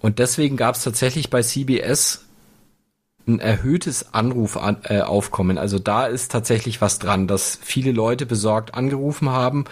Und 0.00 0.18
deswegen 0.18 0.56
gab 0.56 0.74
es 0.74 0.82
tatsächlich 0.82 1.30
bei 1.30 1.42
CBS 1.42 2.25
ein 3.26 3.40
erhöhtes 3.40 4.14
Anrufaufkommen. 4.14 5.56
Äh, 5.56 5.60
also 5.60 5.78
da 5.78 6.06
ist 6.06 6.30
tatsächlich 6.30 6.80
was 6.80 6.98
dran, 6.98 7.26
dass 7.26 7.58
viele 7.62 7.92
Leute 7.92 8.26
besorgt 8.26 8.74
angerufen 8.74 9.30
haben. 9.30 9.64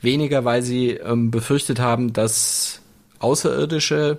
Weniger, 0.00 0.44
weil 0.44 0.62
sie 0.62 0.90
ähm, 0.90 1.30
befürchtet 1.30 1.78
haben, 1.78 2.12
dass 2.12 2.80
Außerirdische 3.18 4.18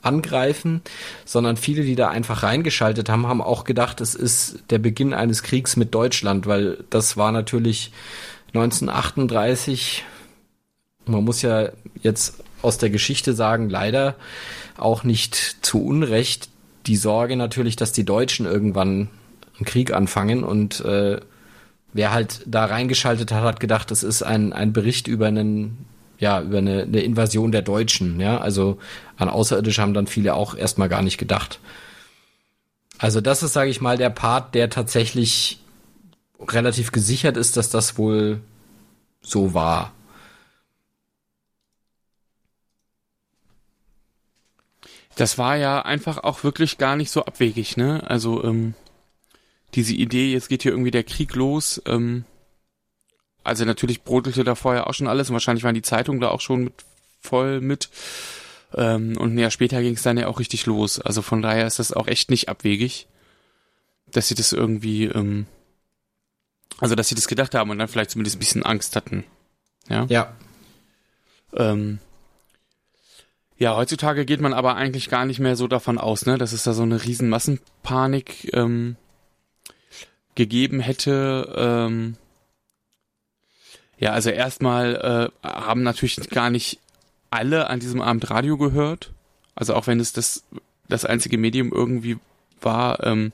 angreifen, 0.00 0.82
sondern 1.24 1.56
viele, 1.56 1.82
die 1.82 1.96
da 1.96 2.08
einfach 2.08 2.42
reingeschaltet 2.42 3.08
haben, 3.08 3.26
haben 3.26 3.42
auch 3.42 3.64
gedacht, 3.64 4.00
es 4.00 4.14
ist 4.14 4.60
der 4.70 4.78
Beginn 4.78 5.12
eines 5.12 5.42
Kriegs 5.42 5.76
mit 5.76 5.94
Deutschland, 5.94 6.46
weil 6.46 6.84
das 6.90 7.16
war 7.16 7.32
natürlich 7.32 7.92
1938, 8.48 10.04
man 11.06 11.24
muss 11.24 11.42
ja 11.42 11.70
jetzt 12.00 12.42
aus 12.62 12.78
der 12.78 12.90
Geschichte 12.90 13.34
sagen, 13.34 13.68
leider 13.68 14.14
auch 14.76 15.04
nicht 15.04 15.58
zu 15.62 15.84
Unrecht 15.84 16.48
die 16.88 16.96
Sorge 16.96 17.36
natürlich, 17.36 17.76
dass 17.76 17.92
die 17.92 18.04
Deutschen 18.04 18.46
irgendwann 18.46 19.08
einen 19.56 19.64
Krieg 19.64 19.92
anfangen 19.92 20.42
und 20.42 20.80
äh, 20.80 21.20
wer 21.92 22.12
halt 22.12 22.42
da 22.46 22.64
reingeschaltet 22.64 23.30
hat, 23.32 23.42
hat 23.42 23.60
gedacht, 23.60 23.90
das 23.90 24.02
ist 24.02 24.22
ein, 24.22 24.52
ein 24.52 24.72
Bericht 24.72 25.06
über 25.06 25.26
einen 25.26 25.84
ja, 26.18 26.40
über 26.40 26.58
eine, 26.58 26.82
eine 26.82 27.00
Invasion 27.00 27.52
der 27.52 27.62
Deutschen, 27.62 28.18
ja. 28.18 28.38
Also 28.38 28.78
an 29.16 29.28
Außerirdische 29.28 29.80
haben 29.80 29.94
dann 29.94 30.08
viele 30.08 30.34
auch 30.34 30.56
erstmal 30.56 30.88
gar 30.88 31.02
nicht 31.02 31.16
gedacht. 31.16 31.60
Also 32.98 33.20
das 33.20 33.44
ist, 33.44 33.52
sage 33.52 33.70
ich 33.70 33.80
mal, 33.80 33.96
der 33.96 34.10
Part, 34.10 34.56
der 34.56 34.68
tatsächlich 34.68 35.60
relativ 36.40 36.90
gesichert 36.90 37.36
ist, 37.36 37.56
dass 37.56 37.70
das 37.70 37.98
wohl 37.98 38.40
so 39.20 39.54
war. 39.54 39.92
Das 45.18 45.36
war 45.36 45.56
ja 45.56 45.82
einfach 45.82 46.18
auch 46.18 46.44
wirklich 46.44 46.78
gar 46.78 46.94
nicht 46.94 47.10
so 47.10 47.24
abwegig, 47.24 47.76
ne? 47.76 48.08
Also 48.08 48.44
ähm, 48.44 48.74
diese 49.74 49.92
Idee, 49.92 50.32
jetzt 50.32 50.48
geht 50.48 50.62
hier 50.62 50.70
irgendwie 50.70 50.92
der 50.92 51.02
Krieg 51.02 51.34
los. 51.34 51.82
Ähm, 51.86 52.24
also 53.42 53.64
natürlich 53.64 54.04
brodelte 54.04 54.44
da 54.44 54.54
vorher 54.54 54.86
auch 54.86 54.94
schon 54.94 55.08
alles 55.08 55.28
und 55.28 55.32
wahrscheinlich 55.32 55.64
waren 55.64 55.74
die 55.74 55.82
Zeitungen 55.82 56.20
da 56.20 56.28
auch 56.28 56.40
schon 56.40 56.62
mit, 56.62 56.84
voll 57.18 57.60
mit. 57.60 57.90
Ähm, 58.76 59.16
und 59.18 59.34
ein 59.34 59.38
Jahr 59.38 59.50
später 59.50 59.82
ging 59.82 59.94
es 59.94 60.02
dann 60.02 60.18
ja 60.18 60.28
auch 60.28 60.38
richtig 60.38 60.66
los. 60.66 61.00
Also 61.00 61.20
von 61.20 61.42
daher 61.42 61.66
ist 61.66 61.80
das 61.80 61.92
auch 61.92 62.06
echt 62.06 62.30
nicht 62.30 62.48
abwegig, 62.48 63.08
dass 64.12 64.28
sie 64.28 64.36
das 64.36 64.52
irgendwie, 64.52 65.06
ähm, 65.06 65.46
also 66.78 66.94
dass 66.94 67.08
sie 67.08 67.16
das 67.16 67.26
gedacht 67.26 67.56
haben 67.56 67.70
und 67.70 67.78
dann 67.78 67.88
vielleicht 67.88 68.10
zumindest 68.12 68.36
ein 68.36 68.38
bisschen 68.38 68.62
Angst 68.62 68.94
hatten. 68.94 69.24
Ja. 69.88 70.06
Ja. 70.08 70.36
Ähm, 71.54 71.98
ja, 73.58 73.76
heutzutage 73.76 74.24
geht 74.24 74.40
man 74.40 74.54
aber 74.54 74.76
eigentlich 74.76 75.10
gar 75.10 75.24
nicht 75.26 75.40
mehr 75.40 75.56
so 75.56 75.66
davon 75.66 75.98
aus, 75.98 76.26
ne, 76.26 76.38
dass 76.38 76.52
es 76.52 76.62
da 76.62 76.72
so 76.72 76.84
eine 76.84 77.04
riesen 77.04 77.28
Massenpanik 77.28 78.54
ähm, 78.54 78.96
gegeben 80.36 80.78
hätte. 80.78 81.52
Ähm, 81.56 82.16
ja, 83.98 84.12
also 84.12 84.30
erstmal 84.30 85.32
äh, 85.42 85.48
haben 85.48 85.82
natürlich 85.82 86.30
gar 86.30 86.50
nicht 86.50 86.78
alle 87.30 87.68
an 87.68 87.80
diesem 87.80 88.00
Abend 88.00 88.30
Radio 88.30 88.56
gehört. 88.56 89.10
Also 89.56 89.74
auch 89.74 89.88
wenn 89.88 89.98
es 89.98 90.12
das, 90.12 90.44
das 90.88 91.04
einzige 91.04 91.36
Medium 91.36 91.72
irgendwie 91.72 92.16
war, 92.60 93.04
ähm, 93.04 93.32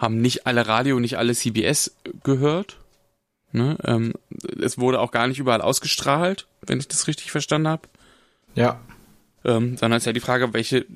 haben 0.00 0.20
nicht 0.20 0.48
alle 0.48 0.66
Radio, 0.66 0.98
nicht 0.98 1.16
alle 1.16 1.32
CBS 1.32 1.94
gehört. 2.24 2.78
Ne? 3.52 3.78
Ähm, 3.84 4.14
es 4.60 4.78
wurde 4.78 4.98
auch 4.98 5.12
gar 5.12 5.28
nicht 5.28 5.38
überall 5.38 5.62
ausgestrahlt, 5.62 6.48
wenn 6.62 6.80
ich 6.80 6.88
das 6.88 7.06
richtig 7.06 7.30
verstanden 7.30 7.68
habe. 7.68 7.88
Ja. 8.54 8.80
Ähm, 9.44 9.76
sondern 9.76 9.98
ist 9.98 10.06
ja 10.06 10.12
die 10.12 10.20
Frage, 10.20 10.54
welche 10.54 10.86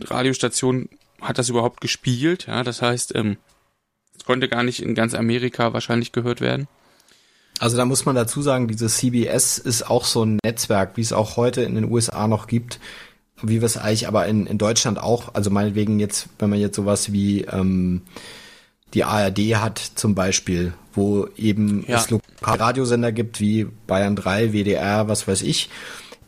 Radiostation 0.00 0.88
hat 1.20 1.38
das 1.38 1.48
überhaupt 1.48 1.80
gespielt? 1.80 2.46
Ja, 2.46 2.62
das 2.62 2.80
heißt, 2.80 3.14
ähm, 3.14 3.36
es 4.16 4.24
konnte 4.24 4.48
gar 4.48 4.62
nicht 4.62 4.82
in 4.82 4.94
ganz 4.94 5.14
Amerika 5.14 5.72
wahrscheinlich 5.72 6.12
gehört 6.12 6.40
werden. 6.40 6.68
Also 7.60 7.76
da 7.76 7.84
muss 7.84 8.06
man 8.06 8.14
dazu 8.14 8.40
sagen, 8.40 8.68
dieses 8.68 8.96
CBS 8.98 9.58
ist 9.58 9.90
auch 9.90 10.04
so 10.04 10.24
ein 10.24 10.38
Netzwerk, 10.44 10.96
wie 10.96 11.00
es 11.00 11.12
auch 11.12 11.36
heute 11.36 11.62
in 11.62 11.74
den 11.74 11.90
USA 11.90 12.28
noch 12.28 12.46
gibt, 12.46 12.78
wie 13.42 13.60
wir 13.60 13.66
es 13.66 13.76
eigentlich 13.76 14.06
aber 14.08 14.26
in, 14.26 14.46
in 14.46 14.58
Deutschland 14.58 14.98
auch, 14.98 15.34
also 15.34 15.50
meinetwegen 15.50 15.98
jetzt, 15.98 16.28
wenn 16.38 16.50
man 16.50 16.60
jetzt 16.60 16.76
sowas 16.76 17.12
wie 17.12 17.42
ähm, 17.42 18.02
die 18.94 19.04
ARD 19.04 19.38
hat 19.56 19.78
zum 19.78 20.14
Beispiel, 20.14 20.72
wo 20.94 21.26
eben 21.36 21.84
Ja. 21.88 21.96
es 21.98 22.10
lokale 22.10 22.60
Radiosender 22.60 23.12
gibt 23.12 23.40
wie 23.40 23.66
Bayern 23.86 24.16
3, 24.16 24.52
WDR, 24.52 25.08
was 25.08 25.26
weiß 25.28 25.42
ich, 25.42 25.68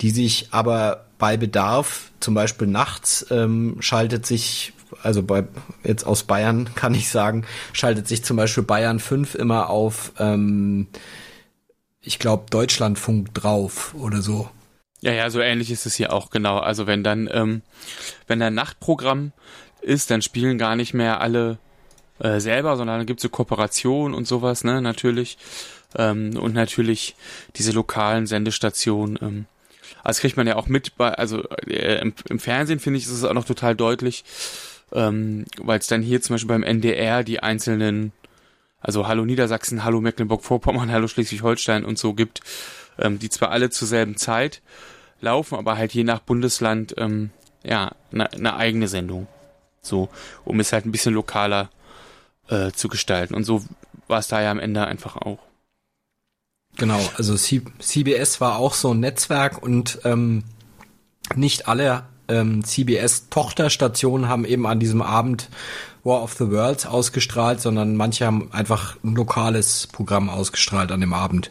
die 0.00 0.10
sich 0.10 0.48
aber 0.50 1.06
bei 1.18 1.36
Bedarf, 1.36 2.10
zum 2.20 2.34
Beispiel 2.34 2.66
nachts, 2.66 3.26
ähm, 3.30 3.76
schaltet 3.80 4.26
sich, 4.26 4.72
also 5.02 5.22
bei 5.22 5.44
jetzt 5.84 6.04
aus 6.04 6.24
Bayern 6.24 6.70
kann 6.74 6.94
ich 6.94 7.10
sagen, 7.10 7.44
schaltet 7.72 8.08
sich 8.08 8.24
zum 8.24 8.36
Beispiel 8.36 8.64
Bayern 8.64 8.98
5 8.98 9.34
immer 9.34 9.70
auf, 9.70 10.12
ähm, 10.18 10.88
ich 12.00 12.18
glaube, 12.18 12.46
Deutschlandfunk 12.50 13.34
drauf 13.34 13.94
oder 13.94 14.22
so. 14.22 14.48
Ja, 15.02 15.12
ja, 15.12 15.30
so 15.30 15.40
ähnlich 15.40 15.70
ist 15.70 15.86
es 15.86 15.94
hier 15.94 16.12
auch, 16.12 16.30
genau. 16.30 16.58
Also 16.58 16.86
wenn 16.86 17.04
dann, 17.04 17.28
ähm, 17.32 17.62
wenn 18.26 18.42
ein 18.42 18.54
Nachtprogramm 18.54 19.32
ist, 19.80 20.10
dann 20.10 20.22
spielen 20.22 20.58
gar 20.58 20.76
nicht 20.76 20.92
mehr 20.92 21.20
alle 21.20 21.58
äh, 22.18 22.38
selber, 22.40 22.76
sondern 22.76 22.98
dann 22.98 23.06
gibt's 23.06 23.22
so 23.22 23.28
Kooperation 23.28 24.12
und 24.14 24.26
sowas, 24.26 24.64
ne, 24.64 24.82
natürlich. 24.82 25.38
Ähm, 25.96 26.36
und 26.38 26.54
natürlich 26.54 27.16
diese 27.56 27.72
lokalen 27.72 28.26
Sendestationen. 28.26 29.18
Ähm, 29.22 29.46
also 30.04 30.20
kriegt 30.20 30.36
man 30.36 30.46
ja 30.46 30.56
auch 30.56 30.68
mit 30.68 30.96
bei, 30.96 31.12
also 31.12 31.42
äh, 31.66 32.00
im, 32.00 32.14
im 32.28 32.38
Fernsehen 32.38 32.80
finde 32.80 32.98
ich, 32.98 33.04
ist 33.04 33.12
es 33.12 33.24
auch 33.24 33.34
noch 33.34 33.44
total 33.44 33.74
deutlich, 33.74 34.24
ähm, 34.92 35.44
weil 35.58 35.78
es 35.78 35.86
dann 35.86 36.02
hier 36.02 36.20
zum 36.20 36.34
Beispiel 36.34 36.48
beim 36.48 36.62
NDR 36.62 37.24
die 37.24 37.42
einzelnen, 37.42 38.12
also 38.80 39.06
Hallo 39.06 39.24
Niedersachsen, 39.24 39.84
Hallo 39.84 40.00
Mecklenburg-Vorpommern, 40.00 40.90
Hallo 40.90 41.08
Schleswig-Holstein 41.08 41.84
und 41.84 41.98
so 41.98 42.14
gibt, 42.14 42.40
ähm, 42.98 43.18
die 43.18 43.30
zwar 43.30 43.50
alle 43.50 43.70
zur 43.70 43.88
selben 43.88 44.16
Zeit 44.16 44.62
laufen, 45.20 45.56
aber 45.56 45.76
halt 45.76 45.92
je 45.92 46.04
nach 46.04 46.20
Bundesland 46.20 46.94
ähm, 46.98 47.30
ja 47.62 47.92
eine 48.12 48.28
ne 48.36 48.56
eigene 48.56 48.88
Sendung. 48.88 49.26
So, 49.82 50.08
um 50.44 50.60
es 50.60 50.72
halt 50.72 50.84
ein 50.84 50.92
bisschen 50.92 51.14
lokaler 51.14 51.70
äh, 52.48 52.70
zu 52.72 52.88
gestalten. 52.88 53.34
Und 53.34 53.44
so 53.44 53.64
war 54.08 54.18
es 54.18 54.28
da 54.28 54.42
ja 54.42 54.50
am 54.50 54.58
Ende 54.58 54.86
einfach 54.86 55.16
auch. 55.16 55.38
Genau, 56.76 57.00
also 57.16 57.36
C 57.36 57.62
CBS 57.78 58.40
war 58.40 58.56
auch 58.56 58.74
so 58.74 58.94
ein 58.94 59.00
Netzwerk 59.00 59.62
und 59.62 60.00
ähm, 60.04 60.44
nicht 61.34 61.68
alle 61.68 62.04
ähm, 62.28 62.64
CBS-Tochterstationen 62.64 64.28
haben 64.28 64.44
eben 64.44 64.66
an 64.66 64.80
diesem 64.80 65.02
Abend 65.02 65.48
War 66.04 66.22
of 66.22 66.34
the 66.34 66.50
Worlds 66.50 66.86
ausgestrahlt, 66.86 67.60
sondern 67.60 67.96
manche 67.96 68.24
haben 68.24 68.52
einfach 68.52 68.96
ein 69.04 69.14
lokales 69.14 69.88
Programm 69.88 70.30
ausgestrahlt 70.30 70.92
an 70.92 71.00
dem 71.00 71.12
Abend. 71.12 71.50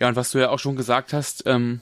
Ja, 0.00 0.08
und 0.08 0.16
was 0.16 0.30
du 0.30 0.38
ja 0.38 0.50
auch 0.50 0.58
schon 0.58 0.74
gesagt 0.74 1.12
hast, 1.12 1.44
ähm, 1.46 1.80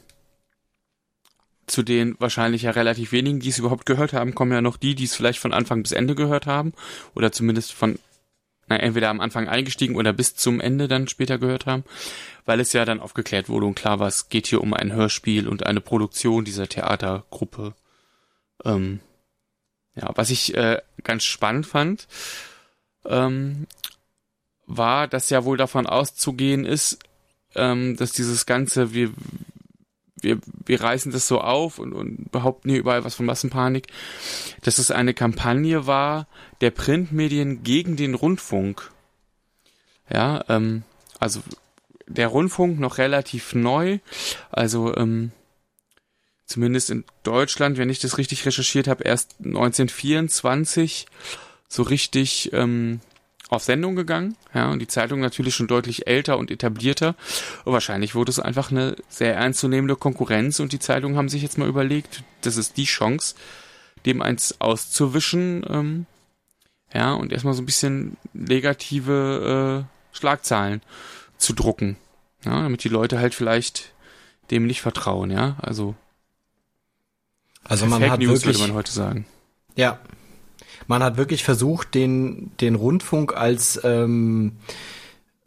zu 1.66 1.82
den 1.82 2.16
wahrscheinlich 2.18 2.62
ja 2.62 2.72
relativ 2.72 3.12
wenigen, 3.12 3.40
die 3.40 3.48
es 3.48 3.58
überhaupt 3.58 3.86
gehört 3.86 4.12
haben, 4.12 4.34
kommen 4.34 4.52
ja 4.52 4.60
noch 4.60 4.76
die, 4.76 4.94
die 4.94 5.04
es 5.04 5.14
vielleicht 5.14 5.38
von 5.38 5.54
Anfang 5.54 5.82
bis 5.82 5.92
Ende 5.92 6.14
gehört 6.14 6.46
haben 6.46 6.72
oder 7.14 7.32
zumindest 7.32 7.72
von 7.72 7.98
entweder 8.76 9.10
am 9.10 9.20
Anfang 9.20 9.48
eingestiegen 9.48 9.96
oder 9.96 10.12
bis 10.12 10.34
zum 10.34 10.60
Ende 10.60 10.88
dann 10.88 11.08
später 11.08 11.38
gehört 11.38 11.66
haben, 11.66 11.84
weil 12.44 12.60
es 12.60 12.72
ja 12.72 12.84
dann 12.84 13.00
aufgeklärt 13.00 13.48
wurde 13.48 13.66
und 13.66 13.74
klar 13.74 13.98
war, 13.98 14.08
es 14.08 14.28
geht 14.28 14.46
hier 14.46 14.60
um 14.60 14.74
ein 14.74 14.92
Hörspiel 14.92 15.48
und 15.48 15.66
eine 15.66 15.80
Produktion 15.80 16.44
dieser 16.44 16.68
Theatergruppe. 16.68 17.74
Ähm, 18.64 19.00
ja, 19.94 20.10
was 20.14 20.30
ich 20.30 20.54
äh, 20.54 20.80
ganz 21.02 21.24
spannend 21.24 21.66
fand, 21.66 22.08
ähm, 23.04 23.66
war, 24.66 25.08
dass 25.08 25.30
ja 25.30 25.44
wohl 25.44 25.56
davon 25.56 25.86
auszugehen 25.86 26.64
ist, 26.64 26.98
ähm, 27.54 27.96
dass 27.96 28.12
dieses 28.12 28.46
ganze, 28.46 28.94
wir, 28.94 29.12
wir, 30.22 30.38
wir 30.64 30.80
reißen 30.80 31.12
das 31.12 31.28
so 31.28 31.40
auf 31.40 31.78
und, 31.78 31.92
und 31.92 32.30
behaupten 32.32 32.70
hier 32.70 32.78
überall 32.78 33.04
was 33.04 33.14
von 33.14 33.26
Massenpanik, 33.26 33.88
dass 34.62 34.78
es 34.78 34.90
eine 34.90 35.14
Kampagne 35.14 35.86
war 35.86 36.26
der 36.60 36.70
Printmedien 36.70 37.62
gegen 37.62 37.96
den 37.96 38.14
Rundfunk. 38.14 38.90
Ja, 40.10 40.44
ähm, 40.48 40.82
also 41.18 41.42
der 42.06 42.28
Rundfunk 42.28 42.78
noch 42.78 42.98
relativ 42.98 43.54
neu, 43.54 43.98
also 44.50 44.96
ähm, 44.96 45.32
zumindest 46.46 46.90
in 46.90 47.04
Deutschland, 47.22 47.78
wenn 47.78 47.90
ich 47.90 48.00
das 48.00 48.18
richtig 48.18 48.44
recherchiert 48.44 48.88
habe, 48.88 49.04
erst 49.04 49.36
1924 49.38 51.06
so 51.68 51.82
richtig 51.82 52.52
ähm, 52.52 53.00
auf 53.52 53.62
Sendung 53.62 53.96
gegangen, 53.96 54.34
ja, 54.54 54.70
und 54.70 54.78
die 54.78 54.86
Zeitung 54.86 55.20
natürlich 55.20 55.54
schon 55.54 55.66
deutlich 55.66 56.06
älter 56.06 56.38
und 56.38 56.50
etablierter. 56.50 57.14
Und 57.64 57.74
wahrscheinlich 57.74 58.14
wurde 58.14 58.30
es 58.30 58.40
einfach 58.40 58.70
eine 58.70 58.96
sehr 59.10 59.34
ernstzunehmende 59.34 59.94
Konkurrenz 59.96 60.58
und 60.58 60.72
die 60.72 60.78
Zeitungen 60.78 61.18
haben 61.18 61.28
sich 61.28 61.42
jetzt 61.42 61.58
mal 61.58 61.68
überlegt, 61.68 62.24
das 62.40 62.56
ist 62.56 62.78
die 62.78 62.84
Chance, 62.84 63.34
dem 64.06 64.22
eins 64.22 64.60
auszuwischen, 64.60 65.64
ähm, 65.68 66.06
ja, 66.94 67.12
und 67.12 67.30
erstmal 67.30 67.52
so 67.52 67.60
ein 67.62 67.66
bisschen 67.66 68.16
negative 68.32 69.84
äh, 69.84 70.16
Schlagzahlen 70.16 70.80
zu 71.36 71.52
drucken, 71.52 71.96
ja, 72.44 72.62
damit 72.62 72.84
die 72.84 72.88
Leute 72.88 73.18
halt 73.18 73.34
vielleicht 73.34 73.92
dem 74.50 74.66
nicht 74.66 74.80
vertrauen, 74.80 75.30
ja, 75.30 75.56
also 75.60 75.94
Also 77.64 77.84
man 77.84 78.00
Fake 78.00 78.12
hat 78.12 78.20
News 78.20 78.30
wirklich, 78.30 78.56
würde 78.56 78.68
man 78.68 78.76
heute 78.76 78.92
sagen. 78.92 79.26
ja, 79.76 79.98
man 80.86 81.02
hat 81.02 81.16
wirklich 81.16 81.44
versucht, 81.44 81.94
den 81.94 82.50
den 82.60 82.74
Rundfunk 82.74 83.36
als 83.36 83.80
ähm, 83.84 84.52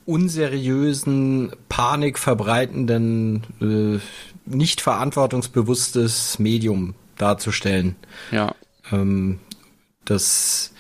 unseriösen, 0.06 1.52
panikverbreitenden, 1.68 3.44
äh, 3.62 4.00
nicht 4.46 4.82
verantwortungsbewusstes 4.82 6.40
Medium 6.40 6.94
darzustellen. 7.18 7.96
Ja, 8.32 8.54
Ähm, 8.92 9.40
das 10.04 10.72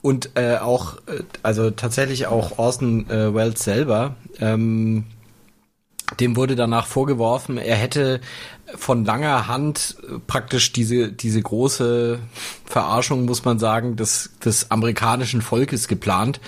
und 0.00 0.30
äh, 0.36 0.58
auch, 0.58 0.98
äh, 1.06 1.24
also 1.42 1.70
tatsächlich 1.70 2.28
auch 2.28 2.58
Orson 2.58 3.10
äh, 3.10 3.34
Welles 3.34 3.64
selber 3.64 4.14
ähm, 4.38 5.04
dem 6.20 6.36
wurde 6.36 6.56
danach 6.56 6.86
vorgeworfen, 6.86 7.58
er 7.58 7.76
hätte 7.76 8.20
von 8.76 9.04
langer 9.04 9.48
Hand 9.48 9.96
praktisch 10.26 10.72
diese, 10.72 11.10
diese 11.10 11.40
große 11.40 12.18
Verarschung, 12.64 13.24
muss 13.24 13.44
man 13.44 13.58
sagen, 13.58 13.96
des, 13.96 14.30
des 14.44 14.70
amerikanischen 14.70 15.40
Volkes 15.40 15.88
geplant. 15.88 16.40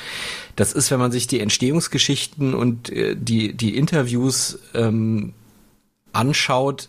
Das 0.57 0.73
ist, 0.73 0.91
wenn 0.91 1.01
man 1.01 1.13
sich 1.13 1.27
die 1.27 1.41
Entstehungsgeschichten 1.41 2.55
und 2.55 2.91
äh, 2.91 3.17
die, 3.17 3.55
die 3.55 3.77
Interviews 3.77 4.59
ähm, 4.75 5.33
anschaut, 6.13 6.89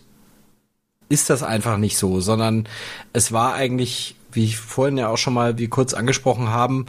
ist 1.08 1.30
das 1.30 1.42
einfach 1.42 1.76
nicht 1.76 1.96
so, 1.96 2.20
sondern 2.20 2.68
es 3.12 3.32
war 3.32 3.54
eigentlich, 3.54 4.16
wie 4.32 4.44
ich 4.44 4.56
vorhin 4.56 4.98
ja 4.98 5.08
auch 5.08 5.18
schon 5.18 5.34
mal 5.34 5.58
wie 5.58 5.68
kurz 5.68 5.94
angesprochen 5.94 6.48
haben, 6.48 6.86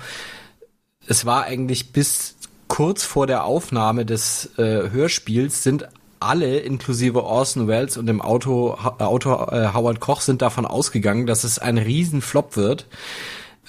es 1.07 1.25
war 1.25 1.43
eigentlich 1.43 1.91
bis 1.91 2.35
kurz 2.69 3.03
vor 3.03 3.27
der 3.27 3.43
Aufnahme 3.43 4.05
des 4.05 4.57
äh, 4.57 4.89
Hörspiels 4.89 5.63
sind 5.63 5.87
alle, 6.23 6.59
inklusive 6.59 7.23
Orson 7.23 7.67
Welles 7.67 7.97
und 7.97 8.05
dem 8.05 8.21
Auto, 8.21 8.77
äh, 8.99 9.03
Autor 9.03 9.51
äh, 9.53 9.73
Howard 9.73 9.99
Koch, 9.99 10.21
sind 10.21 10.41
davon 10.41 10.65
ausgegangen, 10.65 11.25
dass 11.25 11.43
es 11.43 11.59
ein 11.59 11.77
Riesenflop 11.77 12.55
wird. 12.55 12.87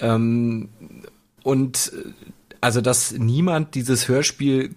Ähm, 0.00 0.68
und 1.42 1.92
äh, 1.94 2.10
also, 2.60 2.80
dass 2.80 3.12
niemand 3.12 3.74
dieses 3.74 4.08
Hörspiel 4.08 4.74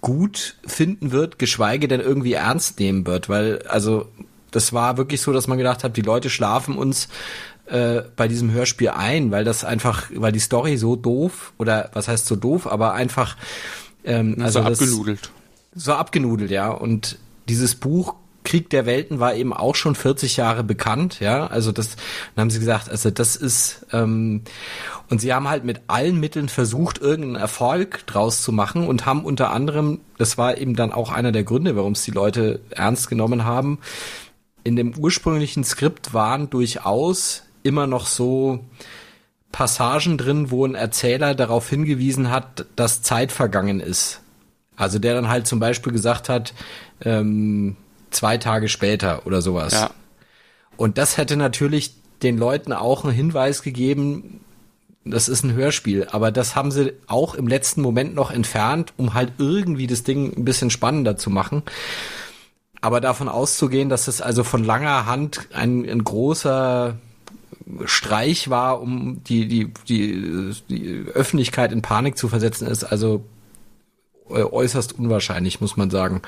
gut 0.00 0.56
finden 0.64 1.10
wird, 1.10 1.38
geschweige 1.38 1.88
denn 1.88 2.00
irgendwie 2.00 2.34
ernst 2.34 2.78
nehmen 2.78 3.06
wird, 3.06 3.28
weil, 3.28 3.62
also, 3.68 4.06
das 4.52 4.72
war 4.72 4.96
wirklich 4.96 5.20
so, 5.20 5.32
dass 5.32 5.48
man 5.48 5.58
gedacht 5.58 5.84
hat, 5.84 5.96
die 5.96 6.02
Leute 6.02 6.30
schlafen 6.30 6.78
uns 6.78 7.08
äh, 7.66 8.02
bei 8.14 8.28
diesem 8.28 8.52
Hörspiel 8.52 8.90
ein, 8.90 9.30
weil 9.32 9.44
das 9.44 9.64
einfach, 9.64 10.04
weil 10.14 10.32
die 10.32 10.38
Story 10.38 10.76
so 10.76 10.96
doof 10.96 11.52
oder 11.58 11.90
was 11.92 12.08
heißt 12.08 12.26
so 12.26 12.36
doof, 12.36 12.66
aber 12.66 12.94
einfach 12.94 13.36
ähm, 14.04 14.36
also 14.40 14.60
so 14.60 14.66
abgenudelt. 14.66 15.30
So 15.76 15.92
abgenudelt, 15.92 16.50
ja. 16.50 16.70
Und 16.70 17.18
dieses 17.48 17.74
Buch 17.76 18.14
Krieg 18.46 18.70
der 18.70 18.86
Welten 18.86 19.20
war 19.20 19.34
eben 19.34 19.52
auch 19.52 19.74
schon 19.74 19.94
40 19.94 20.38
Jahre 20.38 20.64
bekannt, 20.64 21.20
ja. 21.20 21.46
Also 21.48 21.72
das, 21.72 21.96
dann 22.34 22.42
haben 22.42 22.50
sie 22.50 22.60
gesagt, 22.60 22.88
also 22.88 23.10
das 23.10 23.36
ist 23.36 23.86
ähm, 23.92 24.42
und 25.10 25.20
sie 25.20 25.34
haben 25.34 25.48
halt 25.48 25.64
mit 25.64 25.82
allen 25.88 26.18
Mitteln 26.18 26.48
versucht, 26.48 26.98
irgendeinen 26.98 27.36
Erfolg 27.36 28.06
draus 28.06 28.42
zu 28.42 28.52
machen 28.52 28.86
und 28.86 29.04
haben 29.04 29.24
unter 29.24 29.50
anderem, 29.50 30.00
das 30.16 30.38
war 30.38 30.56
eben 30.56 30.74
dann 30.74 30.92
auch 30.92 31.12
einer 31.12 31.32
der 31.32 31.44
Gründe, 31.44 31.76
warum 31.76 31.92
es 31.92 32.04
die 32.04 32.12
Leute 32.12 32.60
ernst 32.70 33.10
genommen 33.10 33.44
haben. 33.44 33.78
In 34.64 34.76
dem 34.76 34.96
ursprünglichen 34.96 35.64
Skript 35.64 36.14
waren 36.14 36.48
durchaus 36.48 37.42
immer 37.62 37.86
noch 37.86 38.06
so 38.06 38.64
Passagen 39.52 40.18
drin, 40.18 40.50
wo 40.50 40.64
ein 40.64 40.74
Erzähler 40.74 41.34
darauf 41.34 41.68
hingewiesen 41.68 42.30
hat, 42.30 42.66
dass 42.76 43.02
Zeit 43.02 43.32
vergangen 43.32 43.80
ist. 43.80 44.20
Also 44.76 44.98
der 44.98 45.14
dann 45.14 45.28
halt 45.28 45.46
zum 45.46 45.58
Beispiel 45.58 45.92
gesagt 45.92 46.28
hat, 46.28 46.54
ähm, 47.00 47.76
zwei 48.10 48.38
Tage 48.38 48.68
später 48.68 49.26
oder 49.26 49.42
sowas. 49.42 49.72
Ja. 49.72 49.90
Und 50.76 50.98
das 50.98 51.16
hätte 51.16 51.36
natürlich 51.36 51.94
den 52.22 52.38
Leuten 52.38 52.72
auch 52.72 53.04
einen 53.04 53.14
Hinweis 53.14 53.62
gegeben, 53.62 54.40
das 55.04 55.28
ist 55.28 55.44
ein 55.44 55.54
Hörspiel, 55.54 56.08
aber 56.10 56.32
das 56.32 56.56
haben 56.56 56.72
sie 56.72 56.92
auch 57.06 57.34
im 57.34 57.46
letzten 57.46 57.80
Moment 57.80 58.14
noch 58.14 58.30
entfernt, 58.30 58.92
um 58.96 59.14
halt 59.14 59.34
irgendwie 59.38 59.86
das 59.86 60.02
Ding 60.02 60.36
ein 60.36 60.44
bisschen 60.44 60.70
spannender 60.70 61.16
zu 61.16 61.30
machen. 61.30 61.62
Aber 62.80 63.00
davon 63.00 63.28
auszugehen, 63.28 63.88
dass 63.88 64.08
es 64.08 64.20
also 64.20 64.44
von 64.44 64.64
langer 64.64 65.06
Hand 65.06 65.48
ein, 65.52 65.88
ein 65.88 66.02
großer 66.02 66.96
Streich 67.84 68.50
war, 68.50 68.80
um 68.80 69.22
die, 69.24 69.48
die, 69.48 69.72
die, 69.88 70.52
die 70.68 71.04
Öffentlichkeit 71.14 71.72
in 71.72 71.82
Panik 71.82 72.18
zu 72.18 72.28
versetzen, 72.28 72.66
ist 72.66 72.84
also 72.84 73.24
äußerst 74.28 74.92
unwahrscheinlich, 74.92 75.60
muss 75.60 75.76
man 75.76 75.90
sagen. 75.90 76.22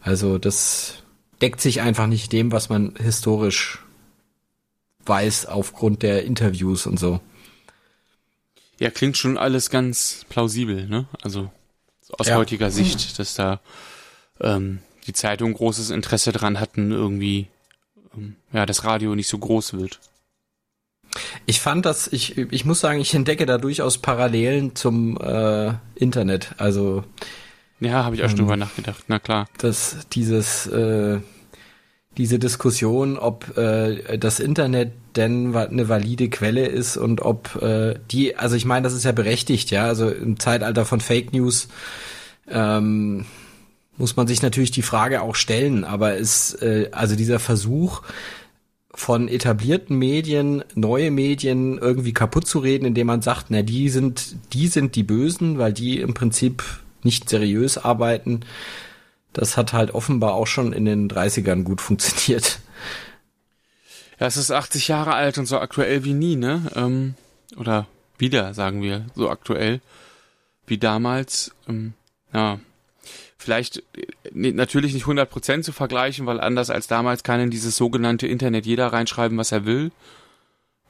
Also 0.00 0.38
das 0.38 1.02
deckt 1.40 1.60
sich 1.60 1.80
einfach 1.80 2.06
nicht 2.06 2.32
dem, 2.32 2.52
was 2.52 2.68
man 2.68 2.94
historisch 2.96 3.80
weiß 5.04 5.46
aufgrund 5.46 6.02
der 6.02 6.24
Interviews 6.24 6.86
und 6.86 6.98
so. 6.98 7.20
Ja, 8.78 8.90
klingt 8.90 9.16
schon 9.16 9.38
alles 9.38 9.70
ganz 9.70 10.24
plausibel, 10.28 10.88
ne? 10.88 11.06
Also 11.22 11.50
aus 12.18 12.26
ja. 12.26 12.36
heutiger 12.36 12.70
Sicht, 12.70 13.18
dass 13.18 13.34
da 13.34 13.60
ähm, 14.40 14.80
die 15.06 15.12
Zeitung 15.12 15.54
großes 15.54 15.90
Interesse 15.90 16.32
dran 16.32 16.60
hatten, 16.60 16.90
irgendwie 16.90 17.48
ähm, 18.16 18.36
ja 18.52 18.66
das 18.66 18.84
Radio 18.84 19.14
nicht 19.14 19.28
so 19.28 19.38
groß 19.38 19.74
wird. 19.74 20.00
Ich 21.46 21.60
fand 21.60 21.84
das, 21.84 22.08
ich, 22.08 22.38
ich 22.38 22.64
muss 22.64 22.80
sagen, 22.80 23.00
ich 23.00 23.14
entdecke 23.14 23.46
da 23.46 23.58
durchaus 23.58 23.98
Parallelen 23.98 24.74
zum 24.74 25.18
äh, 25.18 25.72
Internet. 25.94 26.54
Also 26.58 27.04
ja, 27.80 28.04
habe 28.04 28.14
ich 28.14 28.22
auch 28.22 28.28
schon 28.28 28.38
ähm, 28.38 28.44
drüber 28.44 28.56
nachgedacht. 28.56 29.04
Na 29.08 29.18
klar. 29.18 29.48
Dass 29.58 30.06
dieses 30.12 30.66
äh, 30.66 31.18
diese 32.18 32.38
Diskussion, 32.38 33.18
ob 33.18 33.56
äh, 33.56 34.18
das 34.18 34.38
Internet 34.38 34.92
denn 35.16 35.54
eine 35.54 35.88
valide 35.88 36.28
Quelle 36.28 36.66
ist 36.66 36.96
und 36.96 37.22
ob 37.22 37.56
äh, 37.62 37.94
die, 38.10 38.36
also 38.36 38.56
ich 38.56 38.64
meine, 38.64 38.84
das 38.84 38.92
ist 38.92 39.04
ja 39.04 39.12
berechtigt, 39.12 39.70
ja. 39.70 39.86
Also 39.86 40.10
im 40.10 40.38
Zeitalter 40.38 40.84
von 40.84 41.00
Fake 41.00 41.32
News 41.32 41.68
ähm, 42.50 43.24
muss 43.96 44.16
man 44.16 44.26
sich 44.26 44.42
natürlich 44.42 44.70
die 44.70 44.82
Frage 44.82 45.22
auch 45.22 45.34
stellen. 45.34 45.84
Aber 45.84 46.16
ist 46.16 46.60
äh, 46.62 46.90
also 46.92 47.16
dieser 47.16 47.38
Versuch 47.38 48.02
von 48.94 49.28
etablierten 49.28 49.98
Medien 49.98 50.64
neue 50.74 51.10
Medien 51.10 51.78
irgendwie 51.78 52.12
kaputt 52.12 52.46
zu 52.46 52.58
reden, 52.58 52.84
indem 52.84 53.06
man 53.06 53.22
sagt, 53.22 53.46
na 53.48 53.62
die 53.62 53.88
sind 53.88 54.36
die 54.52 54.68
sind 54.68 54.96
die 54.96 55.02
Bösen, 55.02 55.58
weil 55.58 55.72
die 55.72 56.00
im 56.00 56.14
Prinzip 56.14 56.62
nicht 57.02 57.28
seriös 57.28 57.78
arbeiten. 57.78 58.40
Das 59.32 59.56
hat 59.56 59.72
halt 59.72 59.92
offenbar 59.94 60.34
auch 60.34 60.46
schon 60.46 60.72
in 60.72 60.84
den 60.84 61.08
30ern 61.08 61.62
gut 61.62 61.80
funktioniert. 61.80 62.60
Ja, 64.20 64.26
es 64.26 64.36
ist 64.36 64.50
80 64.50 64.88
Jahre 64.88 65.14
alt 65.14 65.38
und 65.38 65.46
so 65.46 65.58
aktuell 65.58 66.04
wie 66.04 66.12
nie, 66.12 66.36
ne? 66.36 66.70
Ähm, 66.76 67.14
oder 67.56 67.88
wieder, 68.18 68.54
sagen 68.54 68.82
wir, 68.82 69.06
so 69.14 69.30
aktuell 69.30 69.80
wie 70.66 70.78
damals. 70.78 71.52
Ähm, 71.68 71.94
ja, 72.32 72.60
vielleicht 73.42 73.82
äh, 73.96 74.06
natürlich 74.32 74.94
nicht 74.94 75.06
100% 75.06 75.62
zu 75.62 75.72
vergleichen, 75.72 76.26
weil 76.26 76.40
anders 76.40 76.70
als 76.70 76.86
damals 76.86 77.22
kann 77.22 77.40
in 77.40 77.50
dieses 77.50 77.76
sogenannte 77.76 78.26
Internet 78.26 78.66
jeder 78.66 78.92
reinschreiben, 78.92 79.36
was 79.38 79.52
er 79.52 79.64
will. 79.64 79.92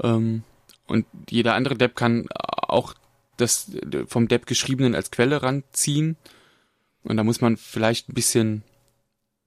Ähm, 0.03 0.45
und 0.87 1.07
jeder 1.31 1.55
andere 1.55 1.77
Depp 1.77 1.97
kann 1.97 2.29
auch 2.31 2.95
das 3.37 3.73
vom 4.07 4.29
Depp 4.29 4.47
geschriebenen 4.47 4.95
als 4.95 5.11
Quelle 5.11 5.43
ranziehen. 5.43 6.17
Und 7.03 7.17
da 7.17 7.25
muss 7.25 7.41
man 7.41 7.57
vielleicht 7.57 8.09
ein 8.09 8.15
bisschen, 8.15 8.63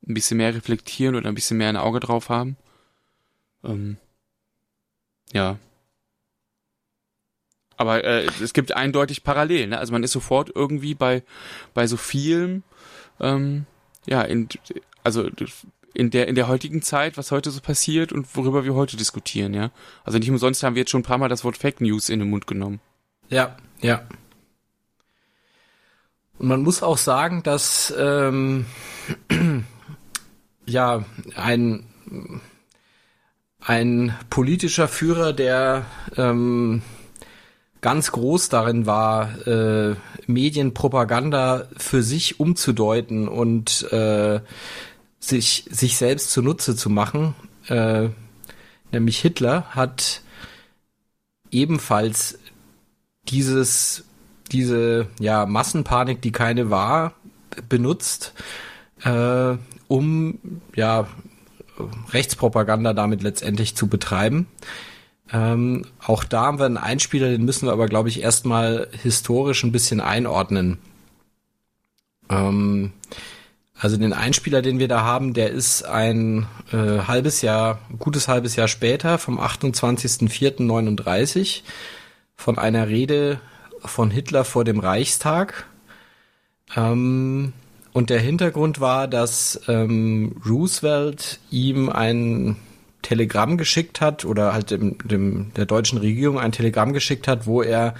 ein 0.07 0.13
bisschen 0.13 0.37
mehr 0.37 0.53
reflektieren 0.53 1.15
oder 1.15 1.29
ein 1.29 1.35
bisschen 1.35 1.57
mehr 1.57 1.69
ein 1.69 1.77
Auge 1.77 1.99
drauf 1.99 2.29
haben. 2.29 2.57
Ähm, 3.63 3.97
ja. 5.31 5.57
Aber 7.77 8.03
äh, 8.03 8.25
es 8.41 8.53
gibt 8.53 8.73
eindeutig 8.73 9.23
Parallelen. 9.23 9.71
Ne? 9.71 9.77
Also 9.77 9.91
man 9.91 10.03
ist 10.03 10.11
sofort 10.11 10.51
irgendwie 10.53 10.95
bei, 10.95 11.23
bei 11.73 11.87
so 11.87 11.97
vielen 11.97 12.63
ähm, 13.19 13.65
ja, 14.05 14.21
in, 14.21 14.47
also 15.03 15.29
in 15.93 16.11
der, 16.11 16.27
in 16.27 16.35
der 16.35 16.47
heutigen 16.47 16.81
Zeit, 16.81 17.17
was 17.17 17.31
heute 17.31 17.51
so 17.51 17.61
passiert 17.61 18.11
und 18.11 18.35
worüber 18.35 18.65
wir 18.65 18.75
heute 18.75 18.97
diskutieren, 18.97 19.53
ja. 19.53 19.71
Also 20.03 20.17
nicht 20.19 20.29
umsonst 20.29 20.61
haben 20.63 20.75
wir 20.75 20.81
jetzt 20.81 20.91
schon 20.91 21.01
ein 21.01 21.05
paar 21.05 21.17
Mal 21.17 21.29
das 21.29 21.43
Wort 21.43 21.57
Fake 21.57 21.81
News 21.81 22.09
in 22.09 22.19
den 22.19 22.29
Mund 22.29 22.47
genommen. 22.47 22.79
Ja, 23.29 23.55
ja. 23.81 24.01
Und 26.37 26.47
man 26.47 26.61
muss 26.61 26.83
auch 26.83 26.97
sagen, 26.97 27.43
dass 27.43 27.93
ähm, 27.97 28.65
ja 30.65 31.05
ein 31.35 31.87
ein 33.65 34.15
politischer 34.29 34.87
Führer, 34.87 35.33
der 35.33 35.85
ähm, 36.17 36.83
ganz 37.85 38.11
groß 38.11 38.49
darin 38.49 38.87
war, 38.87 39.45
äh, 39.45 39.93
Medienpropaganda 40.25 41.67
für 41.77 42.01
sich 42.01 42.39
umzudeuten 42.39 43.27
und 43.27 43.83
äh, 43.91 44.39
sich, 45.19 45.65
sich 45.69 45.95
selbst 45.95 46.31
zunutze 46.31 46.75
zu 46.75 46.89
machen. 46.89 47.35
Äh, 47.67 48.09
nämlich 48.91 49.19
Hitler 49.19 49.65
hat 49.69 50.23
ebenfalls 51.51 52.39
dieses, 53.29 54.05
diese 54.51 55.05
ja, 55.19 55.45
Massenpanik, 55.45 56.23
die 56.23 56.31
keine 56.31 56.71
war, 56.71 57.13
benutzt, 57.69 58.33
äh, 59.03 59.57
um 59.87 60.39
ja 60.75 61.07
Rechtspropaganda 62.09 62.93
damit 62.93 63.21
letztendlich 63.21 63.75
zu 63.75 63.85
betreiben. 63.85 64.47
Ähm, 65.33 65.85
auch 66.05 66.23
da 66.23 66.43
haben 66.43 66.59
wir 66.59 66.65
einen 66.65 66.77
Einspieler, 66.77 67.29
den 67.29 67.45
müssen 67.45 67.67
wir 67.67 67.73
aber, 67.73 67.87
glaube 67.87 68.09
ich, 68.09 68.21
erstmal 68.21 68.87
historisch 69.01 69.63
ein 69.63 69.71
bisschen 69.71 70.01
einordnen. 70.01 70.77
Ähm, 72.29 72.93
also 73.77 73.97
den 73.97 74.13
Einspieler, 74.13 74.61
den 74.61 74.79
wir 74.79 74.87
da 74.87 75.01
haben, 75.01 75.33
der 75.33 75.49
ist 75.49 75.83
ein 75.83 76.47
äh, 76.71 76.99
halbes 77.07 77.41
Jahr, 77.41 77.79
gutes 77.99 78.27
halbes 78.27 78.55
Jahr 78.55 78.67
später, 78.67 79.17
vom 79.17 79.39
28.04.39, 79.39 81.61
von 82.35 82.57
einer 82.57 82.87
Rede 82.87 83.39
von 83.83 84.11
Hitler 84.11 84.45
vor 84.45 84.63
dem 84.63 84.79
Reichstag. 84.79 85.65
Ähm, 86.75 87.53
und 87.93 88.09
der 88.09 88.19
Hintergrund 88.19 88.79
war, 88.79 89.07
dass 89.07 89.61
ähm, 89.67 90.41
Roosevelt 90.45 91.39
ihm 91.49 91.89
ein 91.89 92.57
Telegramm 93.05 93.55
geschickt 93.57 94.01
hat 94.01 94.25
oder 94.25 94.51
halt 94.53 94.71
dem, 94.71 94.97
dem 95.07 95.53
der 95.53 95.67
deutschen 95.67 95.99
Regierung 95.99 96.39
ein 96.39 96.51
Telegramm 96.51 96.91
geschickt 96.91 97.27
hat, 97.27 97.45
wo 97.45 97.61
er 97.61 97.93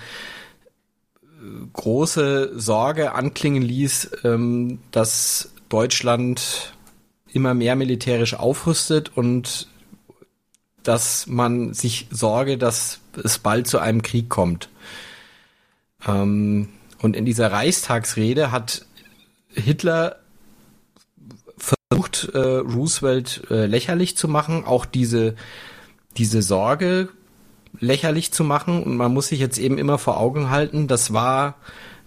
äh, 1.24 1.68
große 1.74 2.60
Sorge 2.60 3.14
anklingen 3.14 3.62
ließ, 3.62 4.10
ähm, 4.24 4.80
dass 4.90 5.52
Deutschland 5.70 6.74
immer 7.32 7.54
mehr 7.54 7.76
militärisch 7.76 8.34
aufrüstet 8.34 9.16
und 9.16 9.68
dass 10.82 11.28
man 11.28 11.76
sich 11.76 12.08
sorge, 12.10 12.58
dass 12.58 13.00
es 13.24 13.38
bald 13.38 13.68
zu 13.68 13.78
einem 13.78 14.02
Krieg 14.02 14.28
kommt. 14.28 14.70
Ähm, 16.08 16.70
und 17.00 17.16
in 17.16 17.26
dieser 17.26 17.52
Reichstagsrede 17.52 18.52
hat 18.52 18.88
Hitler 19.50 20.16
versucht, 21.96 22.30
äh, 22.34 22.40
Roosevelt 22.40 23.44
äh, 23.50 23.66
lächerlich 23.66 24.18
zu 24.18 24.28
machen, 24.28 24.66
auch 24.66 24.86
diese, 24.86 25.36
diese 26.18 26.42
Sorge 26.42 27.10
lächerlich 27.80 28.32
zu 28.32 28.44
machen. 28.44 28.84
Und 28.84 28.98
man 28.98 29.14
muss 29.14 29.28
sich 29.28 29.40
jetzt 29.40 29.58
eben 29.58 29.78
immer 29.78 29.98
vor 29.98 30.20
Augen 30.20 30.50
halten, 30.50 30.88
das 30.88 31.14
war 31.14 31.56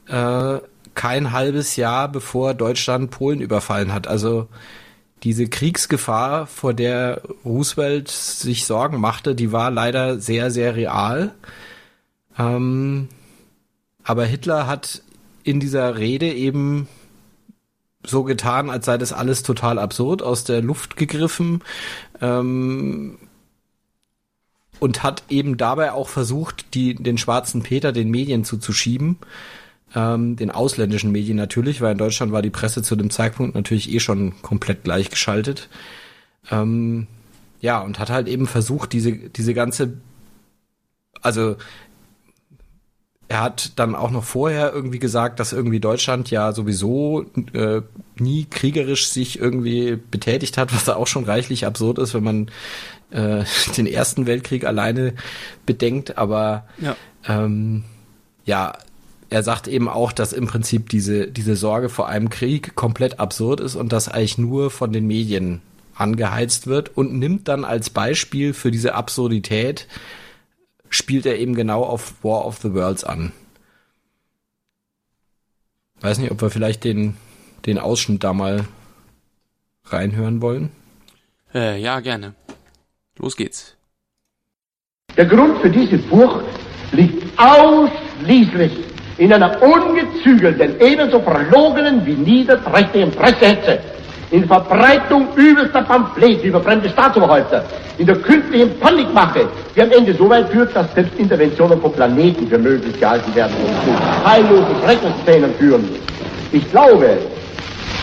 äh, 0.06 0.58
kein 0.94 1.32
halbes 1.32 1.76
Jahr, 1.76 2.08
bevor 2.08 2.54
Deutschland 2.54 3.10
Polen 3.10 3.40
überfallen 3.40 3.92
hat. 3.92 4.06
Also 4.06 4.48
diese 5.22 5.48
Kriegsgefahr, 5.48 6.46
vor 6.46 6.74
der 6.74 7.22
Roosevelt 7.44 8.08
sich 8.08 8.66
Sorgen 8.66 9.00
machte, 9.00 9.34
die 9.34 9.52
war 9.52 9.70
leider 9.70 10.18
sehr, 10.20 10.50
sehr 10.50 10.76
real. 10.76 11.34
Ähm, 12.38 13.08
aber 14.04 14.24
Hitler 14.24 14.66
hat 14.66 15.02
in 15.44 15.60
dieser 15.60 15.98
Rede 15.98 16.32
eben 16.32 16.88
so 18.04 18.24
getan, 18.24 18.70
als 18.70 18.86
sei 18.86 18.98
das 18.98 19.12
alles 19.12 19.42
total 19.42 19.78
absurd, 19.78 20.22
aus 20.22 20.44
der 20.44 20.62
Luft 20.62 20.96
gegriffen. 20.96 21.62
Ähm, 22.20 23.18
und 24.80 25.02
hat 25.02 25.24
eben 25.28 25.56
dabei 25.56 25.92
auch 25.92 26.08
versucht, 26.08 26.74
die, 26.74 26.94
den 26.94 27.18
schwarzen 27.18 27.62
Peter 27.62 27.92
den 27.92 28.10
Medien 28.10 28.44
zuzuschieben. 28.44 29.18
Ähm, 29.94 30.36
den 30.36 30.50
ausländischen 30.50 31.12
Medien 31.12 31.36
natürlich, 31.36 31.80
weil 31.80 31.92
in 31.92 31.98
Deutschland 31.98 32.30
war 32.30 32.42
die 32.42 32.50
Presse 32.50 32.82
zu 32.82 32.94
dem 32.94 33.10
Zeitpunkt 33.10 33.54
natürlich 33.54 33.90
eh 33.92 34.00
schon 34.00 34.40
komplett 34.42 34.84
gleichgeschaltet. 34.84 35.68
Ähm, 36.50 37.06
ja, 37.60 37.80
und 37.80 37.98
hat 37.98 38.10
halt 38.10 38.28
eben 38.28 38.46
versucht, 38.46 38.92
diese, 38.92 39.12
diese 39.12 39.54
ganze, 39.54 39.94
also 41.22 41.56
er 43.28 43.42
hat 43.42 43.72
dann 43.76 43.94
auch 43.94 44.10
noch 44.10 44.24
vorher 44.24 44.72
irgendwie 44.72 44.98
gesagt, 44.98 45.38
dass 45.38 45.52
irgendwie 45.52 45.80
Deutschland 45.80 46.30
ja 46.30 46.52
sowieso 46.52 47.26
äh, 47.52 47.82
nie 48.18 48.46
kriegerisch 48.46 49.08
sich 49.08 49.38
irgendwie 49.38 49.98
betätigt 50.10 50.56
hat, 50.56 50.74
was 50.74 50.84
da 50.84 50.96
auch 50.96 51.06
schon 51.06 51.24
reichlich 51.24 51.66
absurd 51.66 51.98
ist, 51.98 52.14
wenn 52.14 52.24
man 52.24 52.50
äh, 53.10 53.44
den 53.76 53.86
Ersten 53.86 54.26
Weltkrieg 54.26 54.64
alleine 54.64 55.12
bedenkt. 55.66 56.16
Aber 56.16 56.66
ja, 56.78 56.96
ähm, 57.28 57.84
ja 58.46 58.72
er 59.28 59.42
sagt 59.42 59.68
eben 59.68 59.90
auch, 59.90 60.12
dass 60.12 60.32
im 60.32 60.46
Prinzip 60.46 60.88
diese, 60.88 61.26
diese 61.26 61.54
Sorge 61.54 61.90
vor 61.90 62.08
einem 62.08 62.30
Krieg 62.30 62.74
komplett 62.76 63.20
absurd 63.20 63.60
ist 63.60 63.76
und 63.76 63.92
das 63.92 64.08
eigentlich 64.08 64.38
nur 64.38 64.70
von 64.70 64.90
den 64.90 65.06
Medien 65.06 65.60
angeheizt 65.94 66.66
wird 66.66 66.96
und 66.96 67.18
nimmt 67.18 67.48
dann 67.48 67.64
als 67.64 67.90
Beispiel 67.90 68.54
für 68.54 68.70
diese 68.70 68.94
Absurdität 68.94 69.86
spielt 70.90 71.26
er 71.26 71.38
eben 71.38 71.54
genau 71.54 71.82
auf 71.82 72.22
War 72.22 72.46
of 72.46 72.58
the 72.58 72.74
Worlds 72.74 73.04
an. 73.04 73.32
Weiß 76.00 76.18
nicht, 76.18 76.30
ob 76.30 76.40
wir 76.40 76.50
vielleicht 76.50 76.84
den, 76.84 77.16
den 77.66 77.78
Ausschnitt 77.78 78.22
da 78.24 78.32
mal 78.32 78.64
reinhören 79.84 80.40
wollen. 80.40 80.70
Äh, 81.54 81.80
ja, 81.80 82.00
gerne. 82.00 82.34
Los 83.16 83.36
geht's. 83.36 83.76
Der 85.16 85.26
Grund 85.26 85.58
für 85.58 85.70
diese 85.70 85.98
Furcht 85.98 86.44
liegt 86.92 87.38
ausschließlich 87.38 88.72
in 89.16 89.32
einer 89.32 89.60
ungezügelten, 89.60 90.80
ebenso 90.80 91.20
verlogenen 91.20 92.06
wie 92.06 92.14
niederträchtigen 92.14 93.10
Pressehetze 93.10 93.80
in 94.30 94.46
Verbreitung 94.46 95.28
übelster 95.36 95.82
Pamphlete 95.82 96.46
über 96.46 96.60
fremde 96.60 96.88
Staatsoberhäupter, 96.90 97.64
in 97.96 98.06
der 98.06 98.16
künstlichen 98.16 98.78
Panikmache, 98.78 99.48
die 99.74 99.82
am 99.82 99.90
Ende 99.90 100.14
so 100.14 100.28
weit 100.28 100.48
führt, 100.50 100.74
dass 100.76 100.92
selbst 100.94 101.14
Interventionen 101.18 101.80
vom 101.80 101.92
Planeten 101.92 102.46
für 102.48 102.58
möglich 102.58 102.98
gehalten 103.00 103.34
werden 103.34 103.56
und 103.56 103.82
zu 103.84 103.98
heillosen 104.24 104.76
Schreckensszenen 104.84 105.54
führen. 105.54 105.88
Ich 106.52 106.70
glaube, 106.70 107.18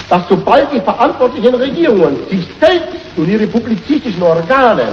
dass 0.09 0.27
sobald 0.29 0.71
die 0.73 0.81
verantwortlichen 0.81 1.55
Regierungen 1.55 2.17
sich 2.29 2.47
selbst 2.59 3.17
und 3.17 3.27
ihre 3.27 3.47
publizistischen 3.47 4.21
Organe 4.21 4.89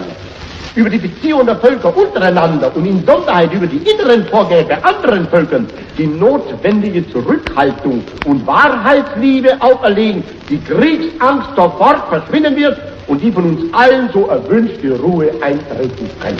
über 0.75 0.89
die 0.89 0.99
Beziehungen 0.99 1.47
der 1.47 1.57
Völker 1.57 1.95
untereinander 1.97 2.75
und 2.75 2.87
in 2.87 3.05
Sonderheit 3.05 3.53
über 3.53 3.67
die 3.67 3.79
inneren 3.79 4.27
Vorgänge 4.27 4.65
bei 4.65 4.83
anderen 4.83 5.29
Völkern 5.29 5.67
die 5.99 6.07
notwendige 6.07 7.09
Zurückhaltung 7.11 8.03
und 8.27 8.47
Wahrheitsliebe 8.47 9.61
auferlegen, 9.61 10.25
die 10.49 10.59
Kriegsangst 10.59 11.51
sofort 11.57 12.09
verschwinden 12.09 12.57
wird 12.57 12.79
und 13.07 13.23
die 13.23 13.31
von 13.31 13.45
uns 13.45 13.75
allen 13.75 14.11
so 14.13 14.27
erwünschte 14.27 14.99
Ruhe 14.99 15.31
eintreten 15.43 16.11
kann. 16.21 16.37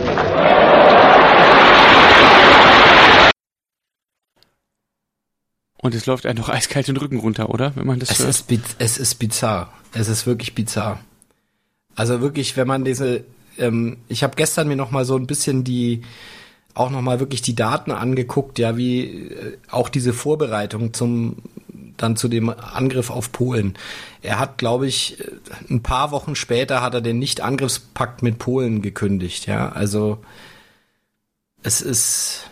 Und 5.77 5.93
es 5.93 6.05
läuft 6.05 6.25
einem 6.25 6.39
noch 6.39 6.47
eiskalt 6.47 6.87
den 6.87 6.95
Rücken 6.95 7.19
runter, 7.19 7.49
oder? 7.49 7.75
Wenn 7.75 7.85
man 7.85 7.99
das 7.99 8.11
es 8.11 8.19
hört. 8.19 8.29
Ist, 8.29 8.75
es 8.79 8.97
ist 8.97 9.15
bizarr. 9.15 9.73
Es 9.93 10.07
ist 10.07 10.25
wirklich 10.25 10.55
bizarr. 10.55 10.99
Also 11.95 12.21
wirklich, 12.21 12.55
wenn 12.55 12.67
man 12.67 12.85
diese 12.85 13.25
ähm, 13.57 13.97
ich 14.07 14.23
habe 14.23 14.35
gestern 14.35 14.67
mir 14.67 14.75
noch 14.75 14.91
mal 14.91 15.05
so 15.05 15.15
ein 15.15 15.27
bisschen 15.27 15.63
die 15.63 16.01
auch 16.75 16.89
noch 16.89 17.01
mal 17.01 17.19
wirklich 17.19 17.41
die 17.41 17.55
Daten 17.55 17.91
angeguckt, 17.91 18.57
ja, 18.57 18.77
wie 18.77 19.27
äh, 19.27 19.57
auch 19.69 19.89
diese 19.89 20.13
Vorbereitung 20.13 20.93
zum 20.93 21.37
dann 21.97 22.15
zu 22.15 22.27
dem 22.27 22.49
Angriff 22.49 23.11
auf 23.11 23.31
Polen. 23.31 23.77
Er 24.23 24.39
hat, 24.39 24.57
glaube 24.57 24.87
ich, 24.87 25.19
äh, 25.19 25.31
ein 25.69 25.83
paar 25.83 26.11
Wochen 26.11 26.35
später 26.35 26.81
hat 26.81 26.95
er 26.95 27.01
den 27.01 27.19
Nicht-Angriffspakt 27.19 28.23
mit 28.23 28.39
Polen 28.39 28.81
gekündigt, 28.81 29.45
ja. 29.45 29.69
Also 29.71 30.19
es 31.61 31.81
ist 31.81 32.49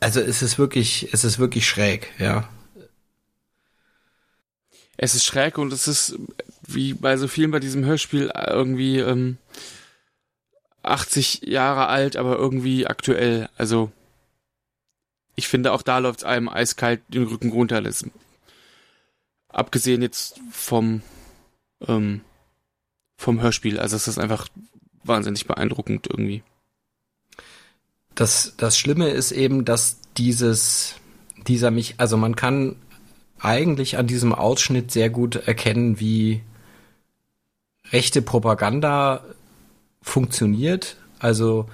also 0.00 0.20
es 0.20 0.42
ist 0.42 0.58
wirklich, 0.58 1.08
es 1.12 1.24
ist 1.24 1.38
wirklich 1.38 1.66
schräg, 1.66 2.12
ja. 2.18 2.48
Es 4.96 5.14
ist 5.14 5.24
schräg 5.24 5.58
und 5.58 5.72
es 5.72 5.88
ist 5.88 6.16
wie 6.66 6.94
bei 6.94 7.16
so 7.16 7.28
vielen 7.28 7.50
bei 7.50 7.60
diesem 7.60 7.84
Hörspiel 7.84 8.32
irgendwie 8.34 8.98
ähm, 8.98 9.38
80 10.82 11.42
Jahre 11.42 11.86
alt, 11.86 12.16
aber 12.16 12.36
irgendwie 12.36 12.86
aktuell. 12.86 13.48
Also 13.56 13.90
ich 15.36 15.48
finde 15.48 15.72
auch 15.72 15.82
da 15.82 15.98
läuft 15.98 16.20
es 16.20 16.24
einem 16.24 16.48
eiskalt 16.48 17.00
den 17.08 17.24
Rücken 17.24 17.50
runter. 17.50 17.80
Das, 17.80 18.04
abgesehen 19.48 20.02
jetzt 20.02 20.40
vom 20.50 21.02
ähm, 21.86 22.20
vom 23.16 23.40
Hörspiel. 23.40 23.78
Also 23.78 23.96
es 23.96 24.08
ist 24.08 24.18
einfach 24.18 24.48
wahnsinnig 25.04 25.46
beeindruckend 25.46 26.06
irgendwie. 26.10 26.42
Das, 28.14 28.54
das 28.56 28.78
Schlimme 28.78 29.08
ist 29.08 29.32
eben, 29.32 29.64
dass 29.64 29.98
dieses, 30.16 30.94
dieser 31.46 31.70
mich, 31.70 31.94
also 31.98 32.16
man 32.16 32.36
kann 32.36 32.76
eigentlich 33.40 33.98
an 33.98 34.06
diesem 34.06 34.32
Ausschnitt 34.32 34.90
sehr 34.90 35.10
gut 35.10 35.36
erkennen, 35.36 36.00
wie 36.00 36.42
rechte 37.94 38.20
Propaganda 38.20 39.24
funktioniert. 40.02 40.96
Also, 41.18 41.66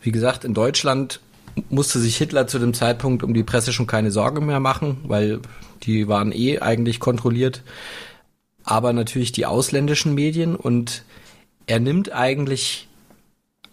wie 0.00 0.12
gesagt, 0.12 0.44
in 0.44 0.54
Deutschland 0.54 1.20
musste 1.70 1.98
sich 1.98 2.16
Hitler 2.16 2.46
zu 2.46 2.58
dem 2.58 2.74
Zeitpunkt 2.74 3.22
um 3.22 3.32
die 3.32 3.42
Presse 3.42 3.72
schon 3.72 3.86
keine 3.86 4.10
Sorgen 4.10 4.46
mehr 4.46 4.60
machen, 4.60 4.98
weil 5.04 5.40
die 5.82 6.08
waren 6.08 6.30
eh 6.30 6.60
eigentlich 6.60 7.00
kontrolliert. 7.00 7.62
Aber 8.64 8.92
natürlich 8.92 9.32
die 9.32 9.46
ausländischen 9.46 10.14
Medien 10.14 10.56
und 10.56 11.04
er 11.66 11.80
nimmt 11.80 12.12
eigentlich 12.12 12.88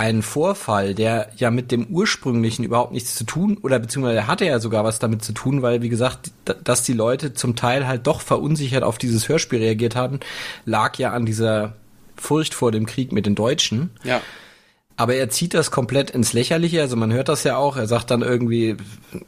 einen 0.01 0.23
Vorfall, 0.23 0.95
der 0.95 1.29
ja 1.37 1.51
mit 1.51 1.71
dem 1.71 1.85
ursprünglichen 1.85 2.65
überhaupt 2.65 2.91
nichts 2.91 3.13
zu 3.13 3.23
tun, 3.23 3.59
oder 3.61 3.77
beziehungsweise 3.77 4.25
hatte 4.25 4.45
ja 4.45 4.59
sogar 4.59 4.83
was 4.83 4.97
damit 4.97 5.23
zu 5.23 5.31
tun, 5.31 5.61
weil, 5.61 5.83
wie 5.83 5.89
gesagt, 5.89 6.31
dass 6.63 6.81
die 6.81 6.93
Leute 6.93 7.35
zum 7.35 7.55
Teil 7.55 7.85
halt 7.85 8.07
doch 8.07 8.21
verunsichert 8.21 8.83
auf 8.83 8.97
dieses 8.97 9.29
Hörspiel 9.29 9.59
reagiert 9.59 9.95
haben, 9.95 10.19
lag 10.65 10.97
ja 10.97 11.11
an 11.11 11.27
dieser 11.27 11.75
Furcht 12.15 12.55
vor 12.55 12.71
dem 12.71 12.87
Krieg 12.87 13.11
mit 13.11 13.27
den 13.27 13.35
Deutschen. 13.35 13.91
Ja. 14.03 14.21
Aber 14.97 15.13
er 15.13 15.29
zieht 15.29 15.53
das 15.53 15.69
komplett 15.69 16.09
ins 16.09 16.33
Lächerliche, 16.33 16.81
also 16.81 16.95
man 16.95 17.13
hört 17.13 17.29
das 17.29 17.43
ja 17.43 17.57
auch, 17.57 17.77
er 17.77 17.85
sagt 17.85 18.09
dann 18.09 18.23
irgendwie, 18.23 18.77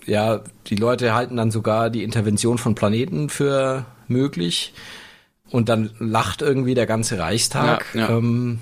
ja, 0.08 0.41
die 0.66 0.76
Leute 0.76 1.14
halten 1.14 1.38
dann 1.38 1.52
sogar 1.52 1.91
die 1.91 2.04
Intervention 2.04 2.58
von 2.58 2.74
Planeten 2.74 3.30
für 3.30 3.86
möglich 4.08 4.74
und 5.52 5.70
dann 5.70 5.91
lacht 6.00 6.41
irgendwie 6.41 6.74
der 6.74 6.88
ganze 6.88 7.20
Reichstag. 7.20 7.86
Ja, 7.94 8.02
ja. 8.02 8.18
Ähm, 8.18 8.60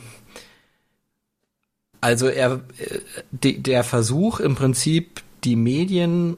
also 2.02 2.28
er, 2.28 2.62
äh, 3.42 3.54
der 3.54 3.84
Versuch 3.84 4.40
im 4.40 4.56
Prinzip, 4.56 5.22
die 5.44 5.56
Medien 5.56 6.38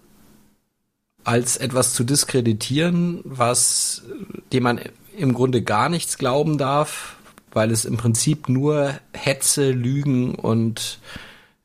als 1.24 1.58
etwas 1.58 1.94
zu 1.94 2.04
diskreditieren, 2.04 3.22
was 3.24 4.04
dem 4.52 4.64
man 4.64 4.82
im 5.18 5.34
Grunde 5.34 5.62
gar 5.62 5.90
nichts 5.90 6.18
glauben 6.18 6.58
darf, 6.58 7.16
weil 7.52 7.72
es 7.72 7.86
im 7.86 7.98
Prinzip 7.98 8.50
nur 8.50 8.94
Hetze, 9.14 9.72
Lügen 9.72 10.36
und 10.36 11.00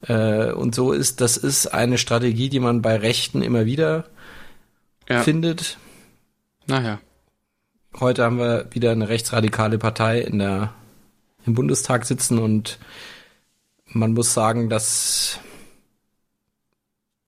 äh, 0.03 0.53
und 0.53 0.75
so 0.75 0.93
ist. 0.93 1.21
Das 1.21 1.37
ist 1.37 1.67
eine 1.67 1.99
Strategie, 1.99 2.49
die 2.49 2.61
man 2.61 2.83
bei 2.83 2.97
Rechten 2.97 3.43
immer 3.43 3.67
wieder 3.67 4.05
ja. 5.09 5.23
findet. 5.23 5.79
Naja. 6.67 7.01
Heute 7.99 8.23
haben 8.23 8.39
wir 8.39 8.67
wieder 8.71 8.93
eine 8.93 9.09
rechtsradikale 9.09 9.79
Partei 9.79 10.21
in 10.21 10.39
der 10.39 10.73
im 11.47 11.55
Bundestag 11.55 12.05
sitzen 12.05 12.39
und 12.39 12.79
man 13.91 14.15
muss 14.15 14.35
sagen, 14.35 14.69
dass 14.69 15.39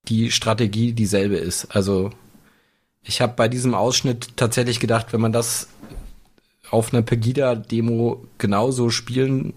die 0.08 0.30
Strategie 0.30 0.92
dieselbe 0.92 1.36
ist. 1.36 1.66
Also 1.74 2.10
ich 3.02 3.20
habe 3.20 3.34
bei 3.36 3.48
diesem 3.48 3.74
Ausschnitt 3.74 4.36
tatsächlich 4.36 4.80
gedacht, 4.80 5.12
wenn 5.12 5.20
man 5.20 5.32
das 5.32 5.68
auf 6.70 6.92
einer 6.92 7.02
Pegida-Demo 7.02 8.24
genauso 8.38 8.90
spielen 8.90 9.54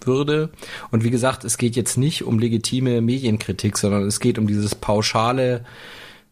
würde. 0.00 0.50
Und 0.90 1.04
wie 1.04 1.10
gesagt, 1.10 1.44
es 1.44 1.58
geht 1.58 1.76
jetzt 1.76 1.96
nicht 1.96 2.22
um 2.24 2.38
legitime 2.38 3.00
Medienkritik, 3.00 3.76
sondern 3.76 4.02
es 4.04 4.20
geht 4.20 4.38
um 4.38 4.46
dieses 4.46 4.74
pauschale, 4.74 5.64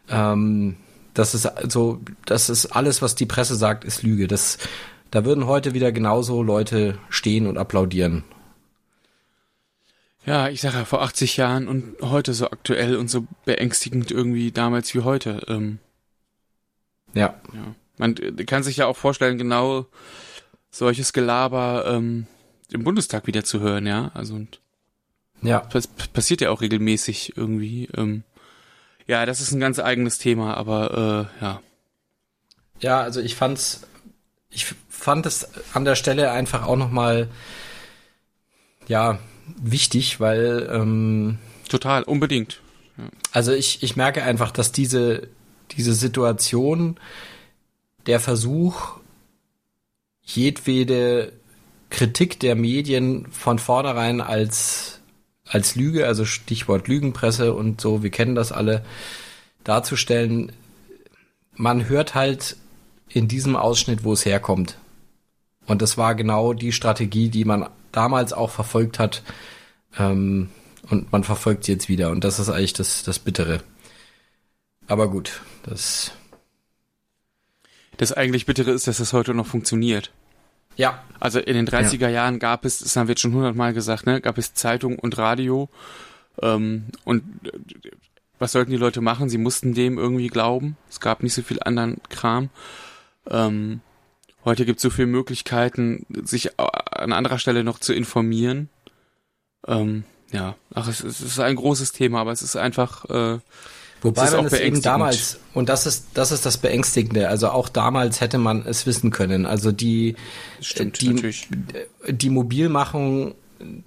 ähm, 0.09 0.77
das 1.15 1.35
ist 1.35 1.47
also, 1.47 2.01
das 2.27 2.51
ist 2.51 2.67
alles, 2.67 3.01
was 3.01 3.15
die 3.15 3.27
Presse 3.27 3.57
sagt, 3.57 3.85
ist 3.85 4.03
Lüge. 4.03 4.29
Das, 4.29 4.59
da 5.11 5.25
würden 5.25 5.47
heute 5.47 5.73
wieder 5.73 5.91
genauso 5.91 6.43
Leute 6.43 6.99
stehen 7.09 7.47
und 7.47 7.57
applaudieren. 7.57 8.23
Ja, 10.27 10.49
ich 10.49 10.61
sage 10.61 10.77
ja 10.77 10.85
vor 10.85 11.03
80 11.03 11.37
Jahren 11.37 11.69
und 11.69 11.97
heute 12.03 12.35
so 12.35 12.51
aktuell 12.51 12.97
und 12.97 13.09
so 13.09 13.27
beängstigend 13.45 14.11
irgendwie 14.11 14.51
damals 14.51 14.93
wie 14.93 15.01
heute. 15.01 15.47
Ähm, 15.47 15.79
ja. 17.15 17.41
ja. 17.55 17.75
Man 17.97 18.17
kann 18.45 18.65
sich 18.65 18.79
ja 18.79 18.87
auch 18.87 18.97
vorstellen, 18.97 19.39
genau 19.39 19.87
solches 20.71 21.13
Gelaber 21.13 21.85
ähm, 21.87 22.27
im 22.73 22.83
Bundestag 22.83 23.29
wieder 23.29 23.45
zu 23.45 23.61
hören, 23.61 23.87
ja. 23.87 24.11
Also 24.15 24.35
und 24.35 24.61
ja. 25.43 25.61
Das 25.73 25.87
passiert 25.87 26.41
ja 26.41 26.51
auch 26.51 26.61
regelmäßig 26.61 27.37
irgendwie. 27.37 27.89
Ähm, 27.97 28.25
ja, 29.07 29.27
das 29.27 29.41
ist 29.41 29.53
ein 29.53 29.61
ganz 29.61 29.79
eigenes 29.79 30.19
Thema, 30.19 30.57
aber 30.57 31.31
äh, 31.41 31.45
ja. 31.45 31.63
Ja, 32.81 33.01
also 33.01 33.21
ich 33.21 33.37
fand's, 33.37 33.83
ich 34.51 34.75
fand 34.89 35.25
es 35.25 35.49
an 35.73 35.85
der 35.85 35.95
Stelle 35.95 36.33
einfach 36.33 36.67
auch 36.67 36.77
nochmal, 36.77 37.29
ja, 38.89 39.21
wichtig, 39.63 40.21
weil 40.21 40.69
ähm, 40.73 41.39
total 41.69 42.03
unbedingt. 42.03 42.61
Ja. 42.99 43.05
Also 43.33 43.53
ich 43.53 43.83
ich 43.83 43.97
merke 43.97 44.23
einfach, 44.23 44.51
dass 44.51 44.73
diese 44.73 45.29
diese 45.73 45.95
Situation 45.95 46.97
der 48.07 48.21
Versuch, 48.21 48.99
jedwede 50.23 51.33
Kritik 51.91 52.41
der 52.41 52.55
Medien 52.55 53.27
von 53.31 53.59
vornherein 53.59 54.21
als, 54.21 55.01
als 55.47 55.77
Lüge, 55.77 56.07
also 56.07 56.25
Stichwort 56.25 56.89
Lügenpresse 56.89 57.55
und 57.55 57.81
so, 57.81 58.03
wir 58.03 58.11
kennen 58.11 58.35
das 58.35 58.53
alle, 58.53 58.85
darzustellen. 59.65 60.53
Man 61.55 61.89
hört 61.89 62.15
halt 62.15 62.57
in 63.09 63.29
diesem 63.29 63.57
Ausschnitt, 63.57 64.05
wo 64.05 64.13
es 64.13 64.25
herkommt. 64.25 64.79
Und 65.67 65.83
das 65.83 65.97
war 65.97 66.15
genau 66.15 66.53
die 66.53 66.73
Strategie, 66.73 67.29
die 67.29 67.45
man 67.45 67.69
damals 67.97 68.33
auch 68.33 68.51
verfolgt 68.51 68.99
hat. 68.99 69.23
Ähm, 69.99 70.51
und 70.89 71.11
man 71.13 71.25
verfolgt 71.25 71.65
sie 71.65 71.73
jetzt 71.73 71.89
wieder. 71.89 72.11
Und 72.11 72.23
das 72.25 72.39
ist 72.39 72.49
eigentlich 72.49 72.75
das, 72.75 73.03
das 73.03 73.19
Bittere. 73.19 73.61
Aber 74.87 75.11
gut, 75.11 75.41
das 75.65 76.13
das 77.97 78.13
eigentlich 78.13 78.47
Bittere 78.47 78.73
ist, 78.73 78.87
dass 78.87 78.99
das 78.99 79.13
heute 79.13 79.35
noch 79.35 79.47
funktioniert. 79.47 80.13
Ja. 80.77 81.03
Also 81.19 81.41
in 81.41 81.55
den 81.55 81.67
30er 81.67 82.03
ja. 82.03 82.09
Jahren 82.11 82.39
gab 82.39 82.65
es, 82.65 82.81
das 82.81 82.95
haben 82.97 83.09
wir 83.09 83.13
jetzt 83.13 83.23
schon 83.23 83.33
hundertmal 83.33 83.73
gesagt, 83.73 84.07
ne, 84.07 84.21
gab 84.21 84.37
es 84.37 84.55
Zeitung 84.55 84.99
und 84.99 85.17
Radio. 85.17 85.69
Ähm, 86.43 86.87
und 87.05 87.23
äh, 87.47 87.91
was 88.39 88.53
sollten 88.53 88.71
die 88.71 88.77
Leute 88.77 89.01
machen? 89.01 89.31
Sie 89.31 89.39
mussten 89.39 89.73
dem 89.73 89.97
irgendwie 89.97 90.29
glauben. 90.29 90.77
Es 90.91 91.01
gab 91.01 91.23
nicht 91.23 91.33
so 91.33 91.41
viel 91.41 91.63
anderen 91.63 91.97
Kram. 92.11 92.51
Ähm, 93.31 93.81
heute 94.45 94.67
gibt 94.67 94.79
es 94.79 94.83
so 94.83 94.91
viele 94.91 95.07
Möglichkeiten, 95.07 96.05
sich 96.11 96.51
an 96.99 97.13
anderer 97.13 97.39
Stelle 97.39 97.65
noch 97.65 97.79
zu 97.79 97.93
informieren. 97.93 98.69
Ähm, 99.67 100.05
ja, 100.33 100.57
ach, 100.75 100.89
es, 100.89 101.03
es, 101.03 101.21
ist 101.21 101.41
ein 101.41 101.57
großes 101.57 101.93
Thema, 101.93 102.21
aber 102.21 102.33
es 102.33 102.43
ist 102.43 102.57
einfach 102.57 103.05
äh, 103.07 103.39
Wobei 104.03 104.31
man 104.31 104.47
es 104.47 104.53
eben 104.53 104.83
damals, 104.83 105.39
und 105.55 105.69
das 105.69 105.87
ist, 105.87 106.09
das 106.15 106.31
ist 106.31 106.45
das 106.47 106.59
Beängstigende, 106.59 107.29
also 107.29 107.49
auch 107.49 107.69
damals 107.69 108.21
hätte 108.21 108.39
man 108.39 108.65
es 108.67 108.87
wissen 108.87 109.11
können. 109.11 109.47
Also 109.47 109.73
die, 109.73 110.17
Stimmt, 110.61 111.01
die, 111.01 111.09
natürlich. 111.09 111.49
die 112.07 112.31
Mobilmachung 112.31 113.35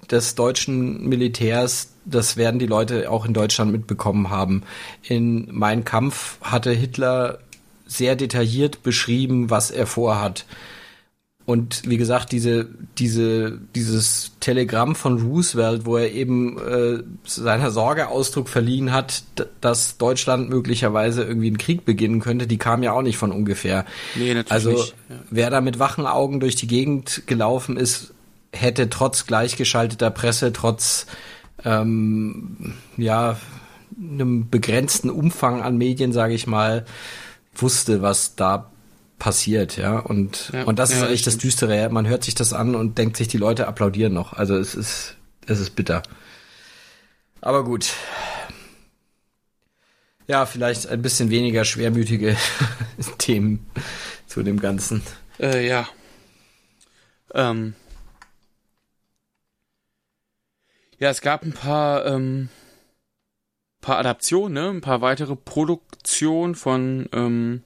des 0.10 0.36
deutschen 0.36 1.08
Militärs, 1.08 1.90
das 2.06 2.38
werden 2.38 2.60
die 2.60 2.66
Leute 2.66 3.10
auch 3.10 3.26
in 3.26 3.34
Deutschland 3.34 3.72
mitbekommen 3.72 4.30
haben. 4.30 4.64
In 5.04 5.48
Mein 5.52 5.86
Kampf 5.86 6.38
hatte 6.42 6.72
Hitler 6.72 7.40
sehr 7.86 8.16
detailliert 8.16 8.82
beschrieben, 8.84 9.50
was 9.50 9.72
er 9.72 9.86
vorhat. 9.86 10.46
Und 11.50 11.82
wie 11.90 11.98
gesagt, 11.98 12.32
diese, 12.32 12.68
diese, 13.00 13.60
dieses 13.74 14.34
Telegramm 14.40 14.94
von 14.94 15.20
Roosevelt, 15.20 15.84
wo 15.84 15.98
er 15.98 16.12
eben 16.12 16.60
äh, 16.60 17.02
seiner 17.24 17.72
Sorge 17.72 18.10
Ausdruck 18.10 18.50
verliehen 18.50 18.94
hat, 18.94 19.24
dass 19.60 19.98
Deutschland 19.98 20.52
möglicherweise 20.52 21.24
irgendwie 21.24 21.48
einen 21.48 21.58
Krieg 21.58 21.86
beginnen 21.86 22.20
könnte, 22.20 22.46
die 22.46 22.60
kam 22.60 22.84
ja 22.84 22.94
auch 22.94 23.02
nicht 23.02 23.18
von 23.18 23.32
ungefähr. 23.32 23.86
Nee, 24.14 24.36
natürlich 24.36 24.52
also 24.52 24.70
nicht. 24.74 24.96
Ja. 25.10 25.16
wer 25.32 25.50
da 25.50 25.62
mit 25.62 25.80
wachen 25.80 26.06
Augen 26.06 26.40
durch 26.40 26.56
die 26.56 26.68
Gegend 26.68 27.24
gelaufen 27.26 27.78
ist, 27.78 28.14
hätte 28.54 28.92
trotz 28.92 29.26
gleichgeschalteter 29.26 30.12
Presse, 30.12 30.54
trotz 30.54 31.08
ähm, 31.66 32.76
ja 32.96 33.38
einem 34.00 34.52
begrenzten 34.52 35.10
Umfang 35.10 35.64
an 35.64 35.80
Medien, 35.80 36.14
sage 36.14 36.36
ich 36.36 36.46
mal, 36.46 36.86
wusste, 37.56 38.04
was 38.04 38.36
da 38.36 38.70
passiert, 39.20 39.78
ja. 39.78 40.00
Und, 40.00 40.50
ja, 40.54 40.64
und 40.64 40.80
das 40.80 40.90
ja, 40.90 40.98
ist 40.98 41.04
eigentlich 41.04 41.22
das, 41.22 41.38
Düstere. 41.38 41.78
Ja. 41.78 41.90
Man 41.90 42.08
hört 42.08 42.24
sich 42.24 42.34
das 42.34 42.54
an 42.54 42.74
und 42.74 42.98
denkt 42.98 43.18
sich, 43.18 43.28
die 43.28 43.38
Leute 43.38 43.68
applaudieren 43.68 44.14
noch. 44.14 44.34
Also 44.34 44.58
es 44.58 44.74
ist, 44.74 45.18
es 45.46 45.60
ist 45.60 45.76
bitter. 45.76 46.02
Aber 47.42 47.64
gut. 47.64 47.94
Ja, 50.28 50.46
vielleicht 50.46 50.88
ein 50.88 51.02
bisschen 51.02 51.30
weniger 51.30 51.66
schwermütige 51.66 52.38
Themen 53.18 53.68
zu 54.28 54.44
dem 54.44 54.60
Ganzen. 54.60 55.04
Äh, 55.40 55.68
ja. 55.68 55.88
Ähm. 57.34 57.74
Ja, 61.00 61.10
es 61.10 61.22
gab 61.22 61.44
ein 61.44 61.54
paar, 61.54 62.06
ähm, 62.06 62.50
paar 63.82 63.98
Adaptionen, 63.98 64.54
ne? 64.54 64.70
ein 64.70 64.82
paar 64.82 65.02
weitere 65.02 65.36
Produktionen 65.36 66.56
von 66.56 67.08
ähm, 67.14 67.64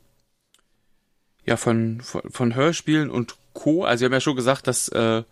ja 1.46 1.58
von, 1.58 2.02
von, 2.02 2.22
von 2.30 2.56
Hörspielen 2.56 3.10
und 3.10 3.36
Co. 3.54 3.84
Also 3.84 4.00
sie 4.00 4.06
haben 4.06 4.14
ja 4.14 4.22
schon 4.22 4.36
gesagt, 4.36 4.68
dass 4.68 4.88
äh, 4.90 5.24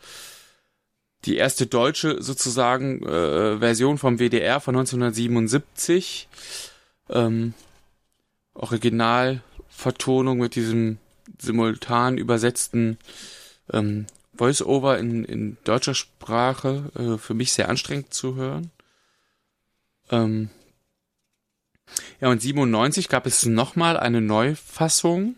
die 1.25 1.37
erste 1.37 1.67
deutsche 1.67 2.21
sozusagen 2.21 3.03
äh, 3.03 3.59
Version 3.59 3.97
vom 3.97 4.19
WDR 4.19 4.59
von 4.59 4.75
1977 4.75 6.27
ähm, 7.09 7.53
Originalvertonung 8.53 10.39
mit 10.39 10.55
diesem 10.55 10.97
simultan 11.39 12.17
übersetzten 12.17 12.97
ähm, 13.71 14.07
Voice-Over 14.35 14.97
in, 14.97 15.23
in 15.25 15.57
deutscher 15.63 15.93
Sprache 15.93 16.91
äh, 16.97 17.17
für 17.17 17.33
mich 17.33 17.51
sehr 17.51 17.69
anstrengend 17.69 18.13
zu 18.13 18.35
hören. 18.35 18.71
Ähm, 20.09 20.49
ja, 22.19 22.29
und 22.29 22.41
97 22.41 23.09
gab 23.09 23.25
es 23.25 23.45
nochmal 23.45 23.97
eine 23.97 24.21
Neufassung 24.21 25.35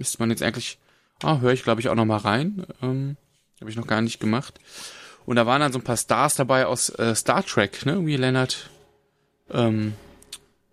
Müsste 0.00 0.16
man 0.18 0.30
jetzt 0.30 0.42
eigentlich, 0.42 0.78
ah, 1.22 1.40
höre 1.40 1.52
ich 1.52 1.62
glaube 1.62 1.82
ich 1.82 1.90
auch 1.90 1.94
noch 1.94 2.06
mal 2.06 2.16
rein. 2.16 2.64
Ähm, 2.80 3.18
Habe 3.60 3.70
ich 3.70 3.76
noch 3.76 3.86
gar 3.86 4.00
nicht 4.00 4.18
gemacht. 4.18 4.58
Und 5.26 5.36
da 5.36 5.44
waren 5.44 5.60
dann 5.60 5.72
so 5.72 5.78
ein 5.78 5.84
paar 5.84 5.98
Stars 5.98 6.36
dabei 6.36 6.64
aus 6.64 6.88
äh, 6.88 7.14
Star 7.14 7.44
Trek, 7.44 7.84
ne? 7.84 8.06
Wie 8.06 8.16
Leonard 8.16 8.70
ähm, 9.50 9.92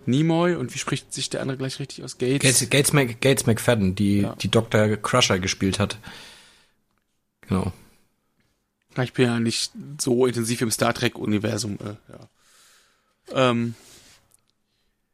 Nimoy 0.06 0.56
und 0.56 0.74
wie 0.74 0.80
spricht 0.80 1.14
sich 1.14 1.30
der 1.30 1.42
andere 1.42 1.58
gleich 1.58 1.78
richtig 1.82 2.06
aus? 2.06 2.18
Gates? 2.18 2.40
Gates, 2.40 2.70
Gates, 2.70 2.94
Mac, 2.94 3.20
Gates 3.20 3.46
McFadden, 3.46 3.96
die, 3.96 4.22
ja. 4.22 4.34
die 4.36 4.50
Dr. 4.50 4.96
Crusher 4.96 5.40
gespielt 5.40 5.78
hat. 5.78 5.98
Genau. 7.42 7.74
Ich 9.04 9.12
bin 9.12 9.26
ja 9.26 9.42
nicht 9.42 9.74
so 10.00 10.26
intensiv 10.26 10.62
im 10.62 10.72
Star 10.72 10.94
Trek-Universum. 10.94 11.78
Äh, 11.84 12.14
ja. 12.14 13.50
ähm, 13.50 13.76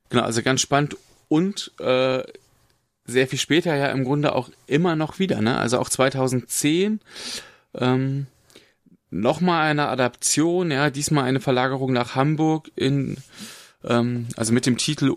genau, 0.09 0.21
also 0.21 0.43
ganz 0.43 0.61
spannend. 0.61 0.97
Und 1.29 1.71
äh, 1.79 2.23
sehr 3.05 3.27
viel 3.27 3.39
später 3.39 3.75
ja 3.75 3.87
im 3.87 4.03
Grunde 4.03 4.33
auch 4.33 4.49
immer 4.67 4.95
noch 4.95 5.19
wieder, 5.19 5.41
ne? 5.41 5.57
Also 5.57 5.79
auch 5.79 5.89
2010 5.89 6.99
ähm, 7.75 8.27
nochmal 9.09 9.69
eine 9.69 9.87
Adaption, 9.87 10.71
ja, 10.71 10.89
diesmal 10.89 11.25
eine 11.25 11.39
Verlagerung 11.39 11.93
nach 11.93 12.15
Hamburg 12.15 12.71
in, 12.75 13.17
ähm, 13.83 14.27
also 14.35 14.53
mit 14.53 14.65
dem 14.65 14.77
Titel 14.77 15.15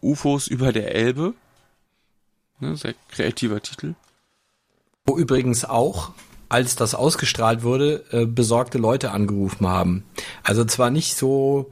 UFOs 0.00 0.48
über 0.48 0.72
der 0.72 0.94
Elbe. 0.94 1.34
Ne, 2.60 2.76
sehr 2.76 2.94
kreativer 3.08 3.60
Titel. 3.62 3.94
Wo 5.06 5.16
übrigens 5.16 5.64
auch, 5.64 6.12
als 6.48 6.76
das 6.76 6.94
ausgestrahlt 6.94 7.62
wurde, 7.62 8.04
äh, 8.10 8.26
besorgte 8.26 8.78
Leute 8.78 9.10
angerufen 9.12 9.66
haben. 9.66 10.04
Also 10.42 10.64
zwar 10.64 10.90
nicht 10.90 11.16
so, 11.16 11.70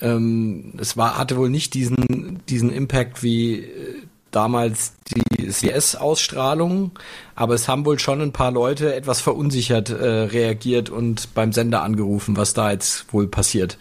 ähm, 0.00 0.74
es 0.78 0.96
war, 0.96 1.18
hatte 1.18 1.36
wohl 1.36 1.50
nicht 1.50 1.74
diesen, 1.74 2.42
diesen 2.48 2.70
Impact 2.70 3.22
wie 3.22 3.60
äh, 3.60 3.87
damals 4.30 4.92
die 5.08 5.48
CS-Ausstrahlung, 5.50 6.98
aber 7.34 7.54
es 7.54 7.68
haben 7.68 7.84
wohl 7.84 7.98
schon 7.98 8.20
ein 8.20 8.32
paar 8.32 8.50
Leute 8.50 8.94
etwas 8.94 9.20
verunsichert 9.20 9.90
äh, 9.90 9.94
reagiert 9.94 10.90
und 10.90 11.34
beim 11.34 11.52
Sender 11.52 11.82
angerufen, 11.82 12.36
was 12.36 12.54
da 12.54 12.70
jetzt 12.70 13.12
wohl 13.12 13.28
passiert. 13.28 13.78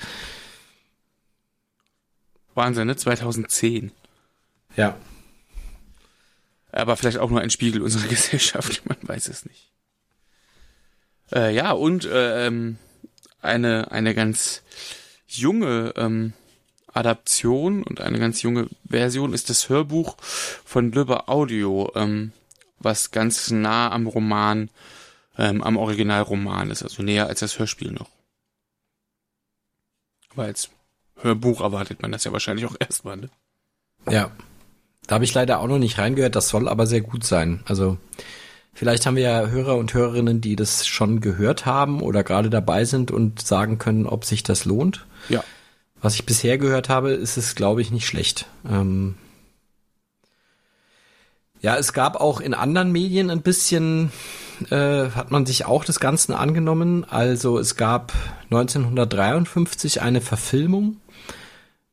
Wahnsinn, 2.56 2.88
ne? 2.88 2.96
2010. 2.96 3.92
Ja. 4.76 4.96
Aber 6.72 6.98
vielleicht 6.98 7.18
auch 7.18 7.30
nur 7.30 7.42
ein 7.42 7.50
Spiegel 7.50 7.82
unserer 7.82 8.08
Gesellschaft, 8.10 8.84
man 8.86 8.98
weiß 9.02 9.28
es 9.30 9.46
nicht. 9.46 9.72
Äh, 11.34 11.54
ja, 11.54 11.72
und 11.72 12.06
äh, 12.06 12.48
ähm, 12.48 12.78
eine, 13.42 13.92
eine 13.92 14.16
ganz 14.16 14.64
junge 15.28 15.94
ähm, 15.98 16.34
Adaption 16.98 17.84
und 17.84 18.02
eine 18.02 18.20
ganz 18.20 18.42
junge 18.42 18.68
Version 18.88 19.34
ist 19.34 19.50
das 19.50 19.70
Hörbuch 19.70 20.18
von 20.20 20.92
Lübbe 20.92 21.28
Audio, 21.28 21.92
ähm, 21.96 22.32
was 22.80 23.12
ganz 23.12 23.52
nah 23.52 23.92
am 23.92 24.08
Roman, 24.08 24.70
ähm, 25.38 25.64
am 25.64 25.78
Originalroman 25.78 26.72
ist, 26.72 26.84
also 26.84 27.04
näher 27.04 27.28
als 27.28 27.40
das 27.40 27.60
Hörspiel 27.60 27.92
noch. 27.92 28.10
Aber 30.34 30.44
als 30.44 30.70
Hörbuch 31.18 31.62
erwartet 31.62 32.02
man 32.02 32.12
das 32.12 32.24
ja 32.24 32.32
wahrscheinlich 32.32 32.66
auch 32.66 32.76
erstmal, 32.80 33.18
ne? 33.18 33.30
Ja. 34.10 34.32
Da 35.08 35.16
habe 35.16 35.24
ich 35.24 35.34
leider 35.34 35.60
auch 35.60 35.68
noch 35.68 35.80
nicht 35.80 35.98
reingehört, 35.98 36.36
das 36.36 36.50
soll 36.50 36.68
aber 36.68 36.86
sehr 36.86 37.02
gut 37.02 37.24
sein. 37.24 37.62
Also 37.66 37.98
vielleicht 38.74 39.06
haben 39.06 39.16
wir 39.16 39.24
ja 39.24 39.48
Hörer 39.48 39.78
und 39.78 39.94
Hörerinnen, 39.94 40.42
die 40.42 40.58
das 40.58 40.86
schon 40.86 41.22
gehört 41.22 41.66
haben 41.66 42.02
oder 42.02 42.24
gerade 42.24 42.50
dabei 42.50 42.84
sind 42.84 43.10
und 43.10 43.42
sagen 43.42 43.78
können, 43.78 44.06
ob 44.06 44.26
sich 44.26 44.44
das 44.44 44.66
lohnt. 44.66 45.06
Ja. 45.30 45.44
Was 46.02 46.16
ich 46.16 46.26
bisher 46.26 46.58
gehört 46.58 46.90
habe, 46.90 47.12
ist 47.12 47.38
es, 47.38 47.56
glaube 47.56 47.82
ich, 47.82 47.92
nicht 47.92 48.06
schlecht. 48.06 48.46
Ähm 48.70 49.16
ja, 51.62 51.76
es 51.76 51.94
gab 51.94 52.18
auch 52.18 52.40
in 52.40 52.54
anderen 52.54 52.92
Medien 52.92 53.32
ein 53.32 53.42
bisschen, 53.42 54.12
äh, 54.70 55.10
hat 55.10 55.32
man 55.32 55.46
sich 55.46 55.66
auch 55.66 55.84
des 55.84 56.00
Ganzen 56.00 56.34
angenommen. 56.34 57.04
Also 57.04 57.58
es 57.58 57.76
gab 57.76 58.14
1953 58.52 60.02
eine 60.02 60.22
Verfilmung, 60.22 60.98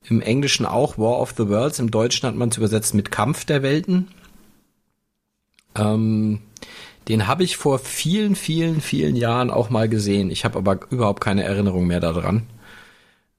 im 0.07 0.21
Englischen 0.21 0.67
auch 0.67 0.99
War 0.99 1.19
of 1.19 1.35
the 1.37 1.49
Worlds, 1.49 1.79
im 1.79 1.91
Deutschen 1.91 2.29
hat 2.29 2.35
man 2.35 2.51
es 2.51 2.59
übersetzt 2.59 2.95
mit 2.95 3.11
Kampf 3.11 3.47
der 3.47 3.63
Welten. 3.63 4.09
Ähm, 5.75 6.41
den 7.09 7.27
habe 7.27 7.43
ich 7.43 7.57
vor 7.57 7.79
vielen, 7.79 8.37
vielen, 8.37 8.81
vielen 8.81 9.17
Jahren 9.17 9.51
auch 9.51 9.71
mal 9.71 9.89
gesehen. 9.89 10.31
Ich 10.31 10.45
habe 10.45 10.59
aber 10.59 10.81
überhaupt 10.91 11.23
keine 11.23 11.45
Erinnerung 11.45 11.87
mehr 11.87 12.01
daran. 12.01 12.47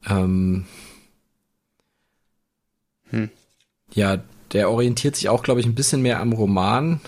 Ähm, 0.08 0.66
hm. 3.10 3.30
Ja, 3.94 4.18
der 4.52 4.70
orientiert 4.70 5.16
sich 5.16 5.30
auch, 5.30 5.44
glaube 5.44 5.60
ich, 5.60 5.66
ein 5.66 5.76
bisschen 5.76 6.02
mehr 6.02 6.20
am 6.20 6.34
Roman, 6.34 7.00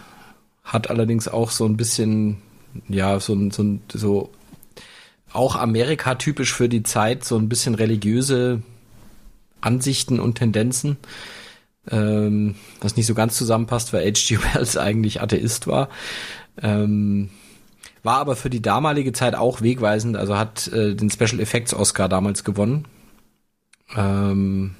hat 0.63 0.89
allerdings 0.89 1.27
auch 1.27 1.51
so 1.51 1.65
ein 1.65 1.77
bisschen, 1.77 2.37
ja, 2.87 3.19
so, 3.19 3.49
so, 3.51 3.79
so 3.93 4.31
auch 5.31 5.55
Amerika-typisch 5.55 6.53
für 6.53 6.69
die 6.69 6.83
Zeit, 6.83 7.23
so 7.23 7.37
ein 7.37 7.49
bisschen 7.49 7.75
religiöse 7.75 8.61
Ansichten 9.61 10.19
und 10.19 10.35
Tendenzen, 10.35 10.97
ähm, 11.89 12.55
was 12.81 12.95
nicht 12.95 13.05
so 13.05 13.13
ganz 13.13 13.37
zusammenpasst, 13.37 13.93
weil 13.93 14.05
H.G. 14.05 14.39
Wells 14.53 14.77
eigentlich 14.77 15.21
Atheist 15.21 15.67
war. 15.67 15.89
Ähm, 16.61 17.29
war 18.07 18.19
aber 18.19 18.37
für 18.37 18.49
die 18.49 18.61
damalige 18.61 19.11
Zeit 19.11 19.35
auch 19.35 19.61
wegweisend, 19.61 20.15
also 20.15 20.37
hat 20.37 20.69
äh, 20.69 20.95
den 20.95 21.11
Special 21.11 21.41
Effects 21.41 21.73
Oscar 21.73 22.07
damals 22.07 22.45
gewonnen. 22.45 22.85
Ähm, 23.97 24.75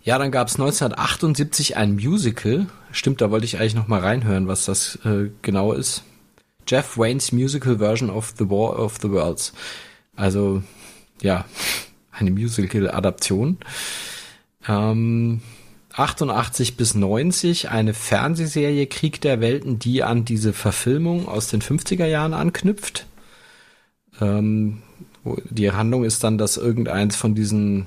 ja, 0.00 0.16
dann 0.16 0.30
gab 0.30 0.46
es 0.46 0.54
1978 0.54 1.76
ein 1.76 1.96
Musical. 1.96 2.66
Stimmt, 2.92 3.20
da 3.20 3.32
wollte 3.32 3.44
ich 3.44 3.58
eigentlich 3.58 3.74
noch 3.74 3.88
mal 3.88 3.98
reinhören, 3.98 4.46
was 4.46 4.66
das 4.66 5.00
äh, 5.04 5.30
genau 5.42 5.72
ist. 5.72 6.04
Jeff 6.64 6.96
Wayne's 6.96 7.32
Musical 7.32 7.78
Version 7.78 8.08
of 8.08 8.34
The 8.38 8.48
War 8.48 8.78
of 8.78 8.98
the 9.02 9.10
Worlds. 9.10 9.52
Also, 10.14 10.62
ja, 11.20 11.44
eine 12.12 12.30
Musical-Adaption. 12.30 13.58
Ähm, 14.68 15.40
88 16.00 16.76
bis 16.76 16.94
90 16.94 17.68
eine 17.68 17.92
Fernsehserie 17.92 18.86
Krieg 18.86 19.20
der 19.20 19.40
Welten, 19.40 19.78
die 19.78 20.02
an 20.02 20.24
diese 20.24 20.52
Verfilmung 20.52 21.28
aus 21.28 21.48
den 21.48 21.60
50er 21.60 22.06
Jahren 22.06 22.32
anknüpft. 22.32 23.06
Ähm, 24.20 24.82
die 25.24 25.70
Handlung 25.70 26.04
ist 26.04 26.24
dann, 26.24 26.38
dass 26.38 26.56
irgendeins 26.56 27.16
von 27.16 27.34
diesen 27.34 27.86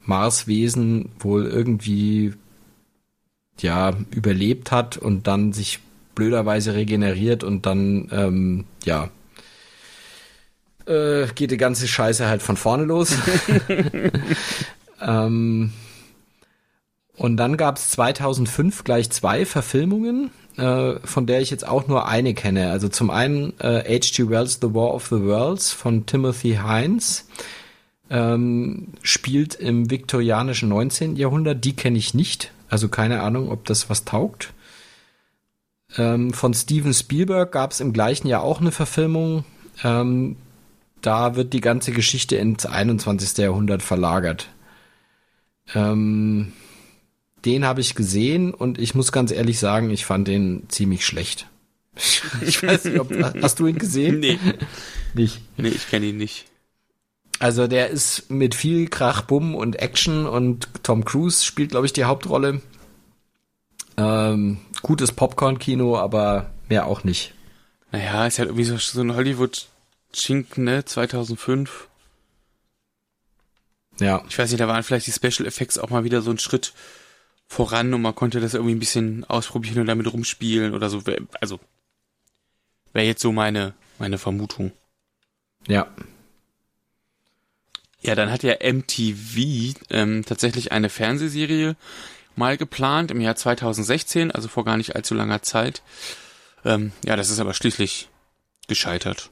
Marswesen 0.00 1.10
wohl 1.20 1.46
irgendwie 1.46 2.34
ja 3.60 3.92
überlebt 4.10 4.72
hat 4.72 4.96
und 4.96 5.28
dann 5.28 5.52
sich 5.52 5.78
blöderweise 6.16 6.74
regeneriert 6.74 7.44
und 7.44 7.66
dann 7.66 8.08
ähm, 8.10 8.64
ja 8.84 9.10
äh, 10.86 11.26
geht 11.34 11.52
die 11.52 11.56
ganze 11.56 11.86
Scheiße 11.86 12.26
halt 12.26 12.42
von 12.42 12.56
vorne 12.56 12.84
los. 12.84 13.16
ähm, 15.00 15.72
und 17.16 17.36
dann 17.36 17.56
gab 17.56 17.76
es 17.76 17.90
2005 17.90 18.84
gleich 18.84 19.10
zwei 19.10 19.44
Verfilmungen, 19.44 20.30
äh, 20.56 20.94
von 21.04 21.26
der 21.26 21.40
ich 21.40 21.50
jetzt 21.50 21.66
auch 21.66 21.86
nur 21.86 22.06
eine 22.08 22.34
kenne. 22.34 22.70
Also 22.70 22.88
zum 22.88 23.10
einen 23.10 23.58
äh, 23.60 23.98
H.G. 23.98 24.28
Wells 24.28 24.58
The 24.60 24.74
War 24.74 24.94
of 24.94 25.06
the 25.06 25.22
Worlds 25.22 25.72
von 25.72 26.06
Timothy 26.06 26.58
Hines. 26.64 27.28
Ähm, 28.10 28.88
spielt 29.02 29.54
im 29.54 29.90
viktorianischen 29.90 30.68
19. 30.68 31.16
Jahrhundert. 31.16 31.64
Die 31.64 31.74
kenne 31.74 31.98
ich 31.98 32.12
nicht. 32.12 32.52
Also 32.68 32.88
keine 32.88 33.22
Ahnung, 33.22 33.50
ob 33.50 33.64
das 33.64 33.88
was 33.88 34.04
taugt. 34.04 34.52
Ähm, 35.96 36.32
von 36.32 36.54
Steven 36.54 36.92
Spielberg 36.94 37.52
gab 37.52 37.72
es 37.72 37.80
im 37.80 37.92
gleichen 37.92 38.28
Jahr 38.28 38.42
auch 38.42 38.60
eine 38.60 38.72
Verfilmung. 38.72 39.44
Ähm, 39.84 40.36
da 41.02 41.36
wird 41.36 41.52
die 41.52 41.60
ganze 41.60 41.92
Geschichte 41.92 42.36
ins 42.36 42.64
21. 42.64 43.38
Jahrhundert 43.38 43.82
verlagert. 43.82 44.48
Ähm, 45.74 46.52
den 47.44 47.64
habe 47.64 47.80
ich 47.80 47.94
gesehen 47.94 48.54
und 48.54 48.78
ich 48.78 48.94
muss 48.94 49.12
ganz 49.12 49.30
ehrlich 49.30 49.58
sagen, 49.58 49.90
ich 49.90 50.04
fand 50.04 50.28
den 50.28 50.64
ziemlich 50.68 51.04
schlecht. 51.04 51.48
ich 52.40 52.62
weiß 52.62 52.84
nicht, 52.84 53.00
ob, 53.00 53.12
hast 53.42 53.58
du 53.58 53.66
ihn 53.66 53.78
gesehen? 53.78 54.20
Nee. 54.20 54.38
Nicht. 55.14 55.40
Nee, 55.58 55.68
ich 55.68 55.90
kenne 55.90 56.06
ihn 56.06 56.16
nicht. 56.16 56.46
Also 57.38 57.66
der 57.66 57.90
ist 57.90 58.30
mit 58.30 58.54
viel 58.54 58.88
Krach, 58.88 59.22
Bumm 59.22 59.54
und 59.54 59.76
Action 59.76 60.24
und 60.24 60.68
Tom 60.82 61.04
Cruise 61.04 61.44
spielt, 61.44 61.72
glaube 61.72 61.84
ich, 61.84 61.92
die 61.92 62.04
Hauptrolle. 62.04 62.62
Ähm, 63.98 64.58
gutes 64.80 65.12
Popcorn-Kino, 65.12 65.98
aber 65.98 66.50
mehr 66.70 66.86
auch 66.86 67.04
nicht. 67.04 67.34
Naja, 67.90 68.26
ist 68.26 68.38
halt 68.38 68.48
irgendwie 68.48 68.64
so, 68.64 68.78
so 68.78 69.02
ein 69.02 69.14
Hollywood-Schinken, 69.14 70.64
ne? 70.64 70.84
2005. 70.86 71.88
Ja. 74.00 74.24
Ich 74.28 74.38
weiß 74.38 74.50
nicht, 74.50 74.60
da 74.60 74.68
waren 74.68 74.82
vielleicht 74.82 75.06
die 75.06 75.12
Special 75.12 75.46
Effects 75.46 75.78
auch 75.78 75.90
mal 75.90 76.04
wieder 76.04 76.22
so 76.22 76.30
ein 76.30 76.38
Schritt 76.38 76.72
voran 77.52 77.92
und 77.92 78.00
man 78.00 78.14
konnte 78.14 78.40
das 78.40 78.54
irgendwie 78.54 78.74
ein 78.74 78.80
bisschen 78.80 79.24
ausprobieren 79.24 79.80
und 79.80 79.86
damit 79.86 80.10
rumspielen 80.10 80.72
oder 80.72 80.88
so. 80.88 81.02
Also 81.40 81.60
wäre 82.94 83.06
jetzt 83.06 83.20
so 83.20 83.30
meine 83.30 83.74
meine 83.98 84.16
Vermutung. 84.18 84.72
Ja. 85.68 85.86
Ja, 88.00 88.14
dann 88.14 88.32
hat 88.32 88.42
ja 88.42 88.54
MTV 88.54 89.78
ähm, 89.90 90.24
tatsächlich 90.24 90.72
eine 90.72 90.88
Fernsehserie 90.88 91.76
mal 92.34 92.56
geplant 92.56 93.10
im 93.10 93.20
Jahr 93.20 93.36
2016, 93.36 94.30
also 94.32 94.48
vor 94.48 94.64
gar 94.64 94.78
nicht 94.78 94.96
allzu 94.96 95.14
langer 95.14 95.42
Zeit. 95.42 95.82
Ähm, 96.64 96.92
ja, 97.04 97.16
das 97.16 97.28
ist 97.28 97.38
aber 97.38 97.52
schließlich 97.52 98.08
gescheitert. 98.66 99.30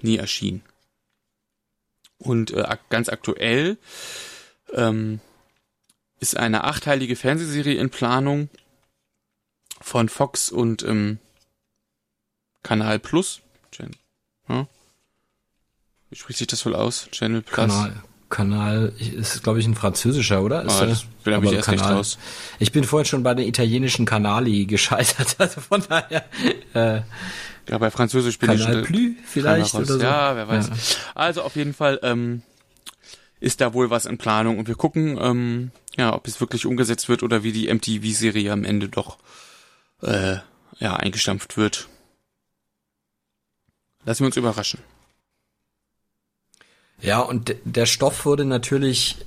Nie 0.00 0.16
erschienen. 0.16 0.62
Und 2.16 2.52
äh, 2.52 2.64
ganz 2.88 3.08
aktuell 3.08 3.76
ähm, 4.72 5.20
ist 6.20 6.36
eine 6.36 6.64
achteilige 6.64 7.16
Fernsehserie 7.16 7.78
in 7.78 7.90
Planung 7.90 8.48
von 9.80 10.08
Fox 10.08 10.50
und 10.50 10.82
ähm, 10.82 11.18
Kanal 12.62 12.98
Plus. 12.98 13.40
Gen 13.70 13.96
hm? 14.46 14.66
Wie 16.10 16.16
spricht 16.16 16.38
sich 16.38 16.46
das 16.46 16.64
wohl 16.66 16.74
aus? 16.74 17.08
Channel 17.10 17.42
Plus? 17.42 17.56
Kanal. 17.56 18.02
Kanal 18.28 18.92
ist, 18.98 19.42
glaube 19.42 19.58
ich, 19.58 19.66
ein 19.66 19.74
französischer, 19.74 20.42
oder? 20.42 20.62
Ist 20.62 20.80
oh, 20.80 20.86
das 20.86 21.04
bin 21.24 21.34
aber 21.34 21.44
ich 21.46 21.52
erst 21.52 21.68
Kanal. 21.68 21.94
raus. 21.94 22.16
Ich 22.60 22.70
bin 22.70 22.84
vorhin 22.84 23.06
schon 23.06 23.24
bei 23.24 23.34
den 23.34 23.46
italienischen 23.48 24.06
Kanali 24.06 24.66
gescheitert, 24.66 25.34
also 25.38 25.60
von 25.60 25.82
daher. 25.88 26.24
Äh, 26.74 27.00
ja, 27.68 27.78
bei 27.78 27.90
Französisch 27.90 28.38
bin 28.38 28.50
Kanal 28.50 28.80
ich 28.80 28.86
Plus 28.86 29.10
vielleicht 29.26 29.74
oder 29.74 29.84
so. 29.84 30.00
Ja, 30.00 30.36
wer 30.36 30.46
weiß. 30.46 30.68
Ja. 30.68 30.74
Also 31.14 31.42
auf 31.42 31.56
jeden 31.56 31.74
Fall 31.74 31.98
ähm, 32.02 32.42
ist 33.40 33.60
da 33.60 33.74
wohl 33.74 33.90
was 33.90 34.06
in 34.06 34.16
Planung 34.16 34.58
und 34.58 34.68
wir 34.68 34.76
gucken, 34.76 35.18
ähm, 35.20 35.72
ja, 36.00 36.14
ob 36.14 36.26
es 36.26 36.40
wirklich 36.40 36.64
umgesetzt 36.64 37.08
wird 37.08 37.22
oder 37.22 37.42
wie 37.42 37.52
die 37.52 37.72
MTV-Serie 37.72 38.50
am 38.50 38.64
Ende 38.64 38.88
doch 38.88 39.18
äh, 40.02 40.36
ja, 40.78 40.96
eingestampft 40.96 41.56
wird. 41.58 41.88
Lassen 44.04 44.20
wir 44.20 44.26
uns 44.26 44.38
überraschen. 44.38 44.80
Ja, 47.02 47.20
und 47.20 47.54
der 47.64 47.84
Stoff 47.84 48.24
wurde 48.24 48.46
natürlich 48.46 49.18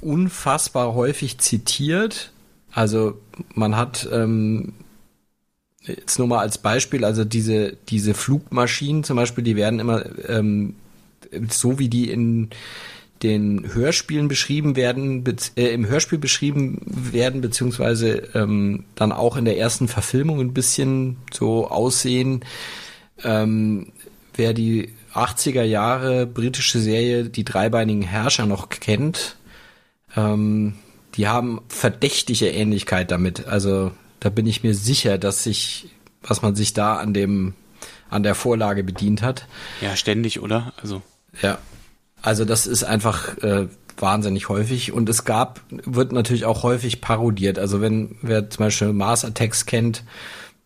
unfassbar 0.00 0.94
häufig 0.94 1.38
zitiert. 1.38 2.30
Also 2.70 3.20
man 3.54 3.76
hat 3.76 4.08
ähm, 4.12 4.74
jetzt 5.80 6.20
nur 6.20 6.28
mal 6.28 6.38
als 6.38 6.58
Beispiel, 6.58 7.04
also 7.04 7.24
diese, 7.24 7.76
diese 7.88 8.14
Flugmaschinen 8.14 9.02
zum 9.02 9.16
Beispiel, 9.16 9.42
die 9.42 9.56
werden 9.56 9.80
immer 9.80 10.04
ähm, 10.28 10.76
so 11.48 11.80
wie 11.80 11.88
die 11.88 12.08
in 12.08 12.50
den 13.22 13.74
Hörspielen 13.74 14.28
beschrieben 14.28 14.76
werden, 14.76 15.24
äh, 15.56 15.68
im 15.68 15.86
Hörspiel 15.86 16.18
beschrieben 16.18 16.80
werden, 16.86 17.40
beziehungsweise 17.40 18.28
ähm, 18.34 18.84
dann 18.94 19.12
auch 19.12 19.36
in 19.36 19.44
der 19.44 19.58
ersten 19.58 19.88
Verfilmung 19.88 20.40
ein 20.40 20.54
bisschen 20.54 21.18
so 21.32 21.68
aussehen. 21.68 22.44
Ähm, 23.22 23.92
wer 24.34 24.54
die 24.54 24.94
80er 25.12 25.62
Jahre 25.62 26.26
britische 26.26 26.78
Serie 26.78 27.24
Die 27.24 27.44
dreibeinigen 27.44 28.02
Herrscher 28.02 28.46
noch 28.46 28.68
kennt, 28.68 29.36
ähm, 30.16 30.74
die 31.14 31.28
haben 31.28 31.60
verdächtige 31.68 32.48
Ähnlichkeit 32.48 33.10
damit. 33.10 33.46
Also 33.46 33.92
da 34.20 34.30
bin 34.30 34.46
ich 34.46 34.62
mir 34.62 34.74
sicher, 34.74 35.18
dass 35.18 35.44
sich, 35.44 35.88
was 36.22 36.42
man 36.42 36.54
sich 36.54 36.72
da 36.72 36.96
an 36.96 37.12
dem, 37.12 37.54
an 38.08 38.22
der 38.22 38.34
Vorlage 38.34 38.84
bedient 38.84 39.22
hat. 39.22 39.46
Ja, 39.80 39.96
ständig, 39.96 40.40
oder? 40.40 40.72
Also. 40.80 41.02
Ja. 41.42 41.58
Also 42.22 42.44
das 42.44 42.66
ist 42.66 42.84
einfach 42.84 43.38
äh, 43.38 43.68
wahnsinnig 43.96 44.48
häufig 44.48 44.92
und 44.92 45.08
es 45.08 45.24
gab, 45.24 45.60
wird 45.70 46.12
natürlich 46.12 46.44
auch 46.44 46.62
häufig 46.62 47.00
parodiert. 47.00 47.58
Also 47.58 47.80
wenn 47.80 48.16
wer 48.22 48.50
zum 48.50 48.64
Beispiel 48.64 48.92
Mars 48.92 49.24
Attacks 49.24 49.66
kennt, 49.66 50.04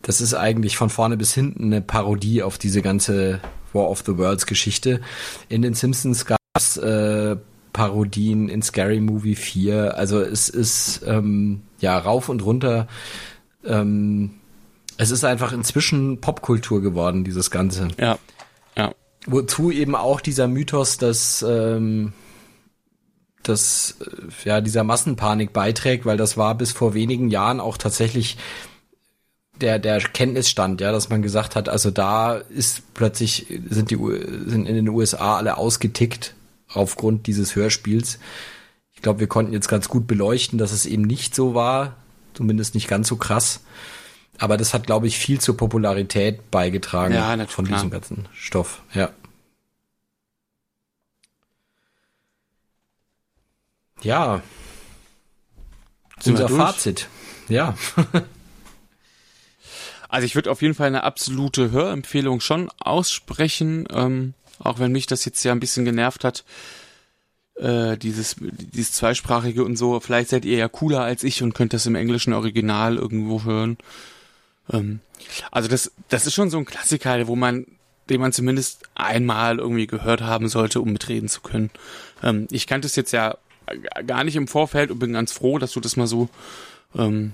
das 0.02 0.20
ist 0.20 0.34
eigentlich 0.34 0.76
von 0.76 0.90
vorne 0.90 1.16
bis 1.16 1.32
hinten 1.32 1.64
eine 1.64 1.80
Parodie 1.80 2.42
auf 2.42 2.58
diese 2.58 2.82
ganze 2.82 3.40
War 3.72 3.88
of 3.88 4.02
the 4.06 4.18
Worlds 4.18 4.46
Geschichte. 4.46 5.00
In 5.48 5.62
den 5.62 5.74
Simpsons 5.74 6.26
gab 6.26 6.38
es 6.56 6.76
äh, 6.76 7.36
Parodien 7.72 8.48
in 8.48 8.62
Scary 8.62 9.00
Movie 9.00 9.34
4. 9.34 9.96
Also 9.96 10.20
es 10.20 10.48
ist 10.48 11.02
ähm, 11.06 11.62
ja 11.80 11.98
rauf 11.98 12.28
und 12.28 12.44
runter. 12.44 12.86
Ähm, 13.64 14.34
es 14.96 15.10
ist 15.10 15.24
einfach 15.24 15.52
inzwischen 15.52 16.20
Popkultur 16.20 16.80
geworden, 16.80 17.24
dieses 17.24 17.50
Ganze. 17.50 17.88
Ja. 17.98 18.18
Wozu 19.26 19.70
eben 19.70 19.94
auch 19.94 20.20
dieser 20.20 20.48
Mythos, 20.48 20.98
dass 20.98 21.44
ähm, 21.46 22.12
dass 23.42 23.96
äh, 24.00 24.48
ja 24.48 24.60
dieser 24.60 24.84
Massenpanik 24.84 25.52
beiträgt, 25.52 26.06
weil 26.06 26.16
das 26.16 26.36
war 26.36 26.54
bis 26.54 26.72
vor 26.72 26.94
wenigen 26.94 27.30
Jahren 27.30 27.60
auch 27.60 27.76
tatsächlich 27.76 28.36
der 29.60 29.78
der 29.78 30.00
Kenntnisstand, 30.00 30.80
ja, 30.80 30.92
dass 30.92 31.08
man 31.08 31.22
gesagt 31.22 31.56
hat, 31.56 31.68
also 31.68 31.90
da 31.90 32.34
ist 32.34 32.94
plötzlich 32.94 33.46
sind 33.70 33.90
die 33.90 33.98
sind 34.46 34.66
in 34.66 34.74
den 34.74 34.88
USA 34.88 35.36
alle 35.36 35.56
ausgetickt 35.56 36.34
aufgrund 36.68 37.26
dieses 37.26 37.54
Hörspiels. 37.54 38.18
Ich 38.92 39.02
glaube, 39.02 39.20
wir 39.20 39.26
konnten 39.26 39.52
jetzt 39.52 39.68
ganz 39.68 39.88
gut 39.88 40.06
beleuchten, 40.06 40.58
dass 40.58 40.72
es 40.72 40.86
eben 40.86 41.02
nicht 41.02 41.34
so 41.34 41.54
war, 41.54 41.96
zumindest 42.32 42.74
nicht 42.74 42.88
ganz 42.88 43.08
so 43.08 43.16
krass. 43.16 43.60
Aber 44.38 44.56
das 44.56 44.74
hat, 44.74 44.86
glaube 44.86 45.06
ich, 45.06 45.18
viel 45.18 45.40
zur 45.40 45.56
Popularität 45.56 46.50
beigetragen 46.50 47.14
ja, 47.14 47.46
von 47.46 47.64
diesem 47.64 47.90
ganzen 47.90 48.28
Stoff. 48.32 48.82
Ja. 48.92 49.10
Ja. 54.02 54.42
Sind 56.20 56.34
Unser 56.40 56.48
Fazit. 56.48 57.08
Ja. 57.48 57.76
also 60.08 60.24
ich 60.26 60.34
würde 60.34 60.50
auf 60.50 60.62
jeden 60.62 60.74
Fall 60.74 60.88
eine 60.88 61.04
absolute 61.04 61.70
Hörempfehlung 61.70 62.40
schon 62.40 62.70
aussprechen. 62.78 63.86
Ähm, 63.90 64.34
auch 64.58 64.78
wenn 64.78 64.92
mich 64.92 65.06
das 65.06 65.24
jetzt 65.24 65.42
ja 65.44 65.52
ein 65.52 65.60
bisschen 65.60 65.84
genervt 65.84 66.24
hat, 66.24 66.44
äh, 67.56 67.96
dieses, 67.96 68.36
dieses 68.40 68.92
zweisprachige 68.92 69.64
und 69.64 69.76
so. 69.76 70.00
Vielleicht 70.00 70.30
seid 70.30 70.44
ihr 70.44 70.58
ja 70.58 70.68
cooler 70.68 71.00
als 71.00 71.24
ich 71.24 71.42
und 71.42 71.54
könnt 71.54 71.72
das 71.72 71.86
im 71.86 71.94
englischen 71.94 72.32
Original 72.32 72.96
irgendwo 72.96 73.44
hören. 73.44 73.78
Ähm, 74.72 75.00
also 75.50 75.68
das, 75.68 75.92
das 76.08 76.26
ist 76.26 76.34
schon 76.34 76.50
so 76.50 76.58
ein 76.58 76.64
Klassiker, 76.64 77.26
wo 77.26 77.36
man, 77.36 77.66
den 78.08 78.20
man 78.20 78.32
zumindest 78.32 78.88
einmal 78.94 79.58
irgendwie 79.58 79.86
gehört 79.86 80.22
haben 80.22 80.48
sollte, 80.48 80.80
um 80.80 80.92
mitreden 80.92 81.28
zu 81.28 81.40
können. 81.40 81.70
Ähm, 82.22 82.46
ich 82.50 82.66
kannte 82.66 82.86
es 82.86 82.96
jetzt 82.96 83.12
ja 83.12 83.36
gar 84.06 84.24
nicht 84.24 84.36
im 84.36 84.48
Vorfeld 84.48 84.90
und 84.90 84.98
bin 84.98 85.12
ganz 85.12 85.32
froh, 85.32 85.58
dass 85.58 85.72
du 85.72 85.80
das 85.80 85.96
mal 85.96 86.06
so, 86.06 86.28
ähm, 86.94 87.32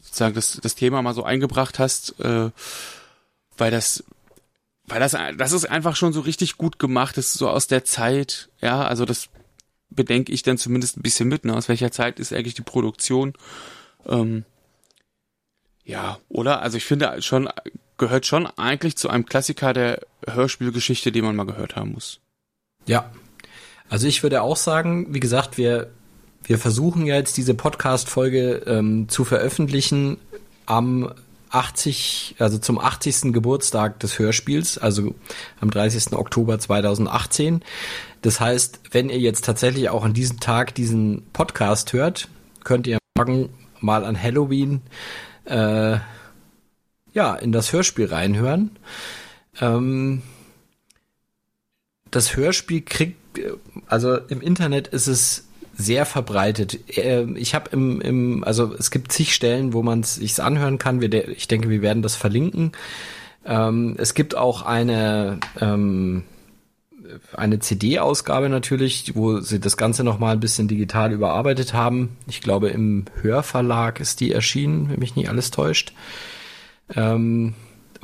sozusagen 0.00 0.34
das, 0.34 0.58
das 0.62 0.74
Thema 0.74 1.02
mal 1.02 1.14
so 1.14 1.24
eingebracht 1.24 1.78
hast, 1.78 2.18
äh, 2.20 2.50
weil 3.56 3.70
das 3.70 4.04
weil 4.86 5.00
das, 5.00 5.16
das 5.36 5.52
ist 5.52 5.64
einfach 5.64 5.96
schon 5.96 6.12
so 6.12 6.20
richtig 6.20 6.58
gut 6.58 6.78
gemacht, 6.78 7.16
das 7.16 7.28
ist 7.28 7.38
so 7.38 7.48
aus 7.48 7.66
der 7.66 7.84
Zeit, 7.84 8.50
ja, 8.60 8.84
also 8.84 9.04
das 9.04 9.28
bedenke 9.88 10.32
ich 10.32 10.42
dann 10.42 10.58
zumindest 10.58 10.96
ein 10.96 11.02
bisschen 11.02 11.28
mit, 11.28 11.44
ne, 11.44 11.54
aus 11.54 11.68
welcher 11.68 11.90
Zeit 11.90 12.20
ist 12.20 12.32
eigentlich 12.32 12.54
die 12.54 12.62
Produktion, 12.62 13.32
ähm, 14.06 14.44
ja, 15.84 16.18
oder? 16.28 16.62
Also 16.62 16.76
ich 16.76 16.84
finde 16.84 17.20
schon, 17.22 17.48
gehört 17.98 18.26
schon 18.26 18.46
eigentlich 18.46 18.96
zu 18.96 19.08
einem 19.10 19.26
Klassiker 19.26 19.72
der 19.72 20.00
Hörspielgeschichte, 20.26 21.12
den 21.12 21.24
man 21.24 21.36
mal 21.36 21.46
gehört 21.46 21.76
haben 21.76 21.92
muss. 21.92 22.20
Ja. 22.86 23.10
Also 23.88 24.06
ich 24.06 24.22
würde 24.22 24.42
auch 24.42 24.56
sagen, 24.56 25.12
wie 25.14 25.20
gesagt, 25.20 25.58
wir, 25.58 25.90
wir 26.42 26.58
versuchen 26.58 27.06
ja 27.06 27.16
jetzt 27.16 27.36
diese 27.36 27.54
Podcast-Folge 27.54 28.62
ähm, 28.66 29.08
zu 29.08 29.24
veröffentlichen 29.24 30.16
am 30.66 31.12
80, 31.50 32.36
also 32.38 32.58
zum 32.58 32.78
80. 32.78 33.32
Geburtstag 33.32 34.00
des 34.00 34.18
Hörspiels, 34.18 34.78
also 34.78 35.14
am 35.60 35.70
30. 35.70 36.12
Oktober 36.14 36.58
2018. 36.58 37.62
Das 38.22 38.40
heißt, 38.40 38.80
wenn 38.90 39.10
ihr 39.10 39.18
jetzt 39.18 39.44
tatsächlich 39.44 39.90
auch 39.90 40.02
an 40.02 40.14
diesem 40.14 40.40
Tag 40.40 40.74
diesen 40.74 41.26
Podcast 41.32 41.92
hört, 41.92 42.28
könnt 42.64 42.86
ihr 42.86 42.98
morgen 43.16 43.50
mal 43.80 44.04
an 44.04 44.20
Halloween 44.20 44.80
äh, 45.44 45.98
ja 47.12 47.34
in 47.34 47.52
das 47.52 47.72
Hörspiel 47.72 48.06
reinhören. 48.06 48.70
Ähm, 49.60 50.22
das 52.10 52.36
Hörspiel 52.36 52.82
kriegt, 52.82 53.18
also 53.86 54.16
im 54.16 54.40
Internet 54.40 54.88
ist 54.88 55.06
es 55.06 55.44
sehr 55.76 56.06
verbreitet. 56.06 56.78
Ähm, 56.96 57.36
ich 57.36 57.54
habe 57.54 57.70
im, 57.70 58.00
im, 58.00 58.44
also 58.44 58.74
es 58.74 58.90
gibt 58.90 59.12
zig 59.12 59.34
Stellen, 59.34 59.72
wo 59.72 59.82
man 59.82 60.00
es 60.00 60.40
anhören 60.40 60.78
kann. 60.78 61.00
Wir, 61.00 61.28
ich 61.28 61.48
denke, 61.48 61.70
wir 61.70 61.82
werden 61.82 62.02
das 62.02 62.14
verlinken. 62.14 62.72
Ähm, 63.44 63.96
es 63.98 64.14
gibt 64.14 64.36
auch 64.36 64.62
eine 64.62 65.40
ähm, 65.60 66.24
eine 67.36 67.58
CD-Ausgabe 67.58 68.48
natürlich, 68.48 69.14
wo 69.14 69.40
sie 69.40 69.60
das 69.60 69.76
Ganze 69.76 70.04
noch 70.04 70.18
mal 70.18 70.32
ein 70.32 70.40
bisschen 70.40 70.68
digital 70.68 71.12
überarbeitet 71.12 71.74
haben. 71.74 72.16
Ich 72.26 72.40
glaube, 72.40 72.68
im 72.68 73.04
Hörverlag 73.20 74.00
ist 74.00 74.20
die 74.20 74.32
erschienen, 74.32 74.88
wenn 74.90 74.98
mich 74.98 75.16
nicht 75.16 75.28
alles 75.28 75.50
täuscht. 75.50 75.92
Ähm, 76.94 77.54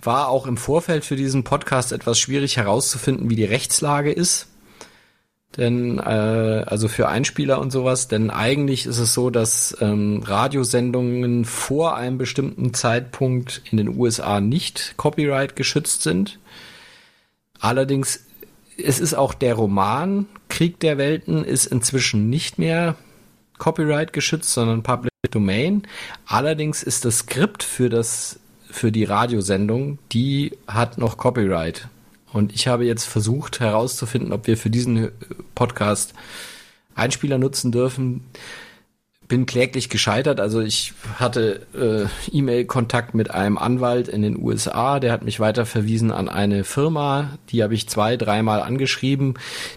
war 0.02 0.28
auch 0.28 0.47
im 0.47 0.56
Vorfeld 0.56 1.05
für 1.05 1.16
diesen 1.16 1.44
Podcast 1.44 1.93
etwas 1.93 2.18
schwierig 2.18 2.56
herauszufinden, 2.56 3.31
wie 3.31 3.36
die 3.36 3.44
Rechtslage 3.44 4.12
ist 4.12 4.48
denn 5.56 5.98
äh, 5.98 6.64
also 6.66 6.86
für 6.89 7.09
Einspieler 7.09 7.60
und 7.60 7.72
sowas, 7.72 8.09
denn 8.09 8.31
eigentlich 8.31 8.86
ist 8.86 8.98
es 8.98 9.12
so, 9.12 9.31
dass 9.31 9.77
ähm, 9.81 10.22
Radiosendungen 10.24 11.44
vor 11.44 11.97
einem 11.97 12.18
bestimmten 12.18 12.72
Zeitpunkt 12.72 13.62
in 13.70 13.77
den 13.77 13.89
USA 13.89 14.40
nicht 14.40 14.94
Copyright 14.97 15.56
geschützt 15.56 16.02
sind. 16.02 16.39
Allerdings 17.59 18.27
es 18.85 19.01
ist 19.01 19.15
auch 19.15 19.35
der 19.35 19.55
Roman 19.55 20.27
Krieg 20.48 20.81
der 20.81 20.98
Welten 20.98 21.44
ist 21.44 21.66
inzwischen 21.66 22.28
nicht 22.31 22.59
mehr 22.59 22.97
Copyright 23.59 24.12
geschützt, 24.12 24.52
sondern 24.52 24.82
Public 24.82 25.12
Domain. 25.31 25.86
Allerdings 26.27 26.82
ist 26.82 27.05
das 27.05 27.19
Skript 27.19 27.62
für 27.62 27.89
das 27.89 28.40
für 28.70 28.93
die 28.93 29.05
Radiosendung, 29.05 29.98
die 30.12 30.57
hat 30.66 30.97
noch 30.97 31.16
Copyright. 31.16 31.89
Und 32.32 32.52
ich 32.55 32.69
habe 32.69 32.85
jetzt 32.85 33.05
versucht 33.05 33.59
herauszufinden, 33.61 34.32
ob 34.32 34.47
wir 34.47 34.57
für 34.57 34.70
diesen 34.70 35.11
Podcast 35.55 36.15
Einspieler 36.94 37.39
nutzen 37.39 37.73
dürfen. 37.73 38.24
Bin 39.31 39.47
kläglich 39.47 39.89
gescheitert. 39.89 40.40
Also 40.40 40.61
ich 40.61 40.93
hatte 41.19 41.66
äh, 41.73 42.36
E-Mail-Kontakt 42.36 43.15
mit 43.15 43.31
einem 43.31 43.57
Anwalt 43.57 44.09
in 44.09 44.20
den 44.20 44.36
USA, 44.36 45.01
der 45.01 45.12
hat 45.12 45.23
mich 45.23 45.40
weiter 45.40 45.65
verwiesen 45.65 46.11
an 46.11 46.28
eine 46.28 46.65
Firma. 46.65 47.39
Die 47.48 47.62
habe 47.62 47.74
ich 47.74 47.89
zwei, 47.89 48.16
dreimal 48.16 48.61
angeschrieben. 48.61 49.35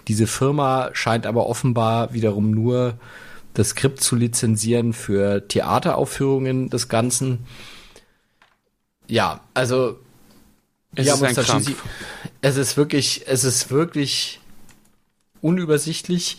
Diese 0.07 0.27
Firma 0.27 0.89
scheint 0.93 1.25
aber 1.25 1.47
offenbar 1.47 2.13
wiederum 2.13 2.51
nur 2.51 2.95
das 3.53 3.69
Skript 3.69 4.01
zu 4.01 4.15
lizenzieren 4.15 4.91
für 4.91 5.47
Theateraufführungen 5.47 6.69
des 6.69 6.89
Ganzen. 6.89 7.45
Ja, 9.07 9.41
also 9.53 9.99
es 10.95 11.07
ist 11.07 11.23
ein 11.23 11.35
Krampf 11.35 11.71
es 12.43 12.57
ist 12.57 12.75
wirklich, 12.75 13.23
es 13.27 13.45
ist 13.45 13.71
wirklich 13.71 14.41
unübersichtlich. 15.41 16.37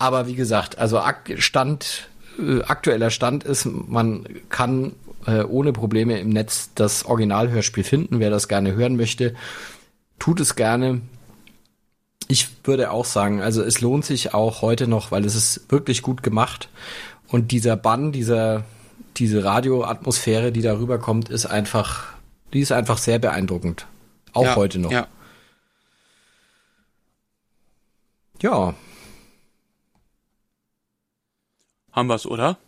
Aber 0.00 0.26
wie 0.26 0.34
gesagt, 0.34 0.78
also 0.78 0.98
Stand, 1.36 2.08
äh, 2.38 2.62
aktueller 2.62 3.10
Stand 3.10 3.44
ist, 3.44 3.66
man 3.66 4.24
kann 4.48 4.92
äh, 5.26 5.42
ohne 5.42 5.74
Probleme 5.74 6.18
im 6.18 6.30
Netz 6.30 6.70
das 6.74 7.04
Originalhörspiel 7.04 7.84
finden. 7.84 8.18
Wer 8.18 8.30
das 8.30 8.48
gerne 8.48 8.72
hören 8.74 8.96
möchte, 8.96 9.34
tut 10.18 10.40
es 10.40 10.56
gerne. 10.56 11.02
Ich 12.28 12.48
würde 12.64 12.92
auch 12.92 13.04
sagen, 13.04 13.42
also 13.42 13.62
es 13.62 13.82
lohnt 13.82 14.06
sich 14.06 14.32
auch 14.32 14.62
heute 14.62 14.86
noch, 14.86 15.10
weil 15.10 15.26
es 15.26 15.34
ist 15.34 15.70
wirklich 15.70 16.00
gut 16.00 16.22
gemacht. 16.22 16.70
Und 17.28 17.52
dieser 17.52 17.76
Bann, 17.76 18.10
dieser, 18.10 18.64
diese 19.18 19.44
Radioatmosphäre, 19.44 20.50
die 20.50 20.62
darüber 20.62 20.98
kommt, 20.98 21.28
ist 21.28 21.44
einfach, 21.44 22.14
die 22.54 22.60
ist 22.60 22.72
einfach 22.72 22.96
sehr 22.96 23.18
beeindruckend. 23.18 23.86
Auch 24.32 24.44
ja, 24.44 24.56
heute 24.56 24.78
noch. 24.78 24.92
Ja. 24.92 25.08
ja, 28.40 28.74
Haben 31.92 32.08
wir's, 32.08 32.26
oder? 32.26 32.58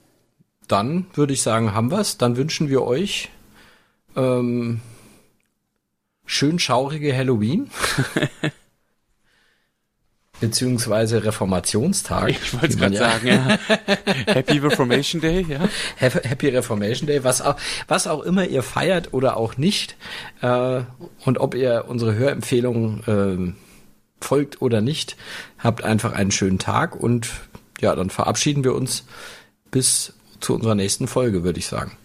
dann 0.68 1.06
würde 1.14 1.32
ich 1.34 1.42
sagen, 1.42 1.74
haben 1.74 1.90
wir's. 1.90 2.16
Dann 2.18 2.36
wünschen 2.36 2.68
wir 2.70 2.82
euch 2.82 3.28
ähm, 4.16 4.80
schön 6.24 6.58
schaurige 6.58 7.14
Halloween. 7.14 7.70
Beziehungsweise 10.40 11.22
Reformationstag. 11.24 12.30
Ich 12.30 12.60
wollte 12.60 12.76
gerade 12.76 12.94
ja- 12.94 13.10
sagen, 13.10 13.26
ja. 13.28 13.58
Happy 14.34 14.58
Reformation 14.58 15.20
Day, 15.20 15.46
ja. 15.48 15.68
Happy 15.96 16.48
Reformation 16.48 17.06
Day, 17.06 17.22
was 17.22 17.42
auch, 17.42 17.56
was 17.86 18.06
auch 18.08 18.22
immer 18.22 18.46
ihr 18.46 18.62
feiert 18.62 19.12
oder 19.12 19.36
auch 19.36 19.56
nicht. 19.56 19.96
Äh, 20.40 20.80
und 21.24 21.38
ob 21.38 21.54
ihr 21.54 21.84
unsere 21.86 22.14
Hörempfehlungen 22.14 23.04
ähm, 23.06 23.56
folgt 24.20 24.62
oder 24.62 24.80
nicht, 24.80 25.16
habt 25.58 25.84
einfach 25.84 26.12
einen 26.12 26.30
schönen 26.32 26.58
Tag 26.58 26.96
und 26.96 27.28
ja, 27.82 27.94
dann 27.94 28.10
verabschieden 28.10 28.64
wir 28.64 28.74
uns 28.74 29.04
bis 29.70 30.14
zu 30.40 30.54
unserer 30.54 30.74
nächsten 30.74 31.06
Folge, 31.06 31.44
würde 31.44 31.58
ich 31.58 31.66
sagen. 31.66 31.96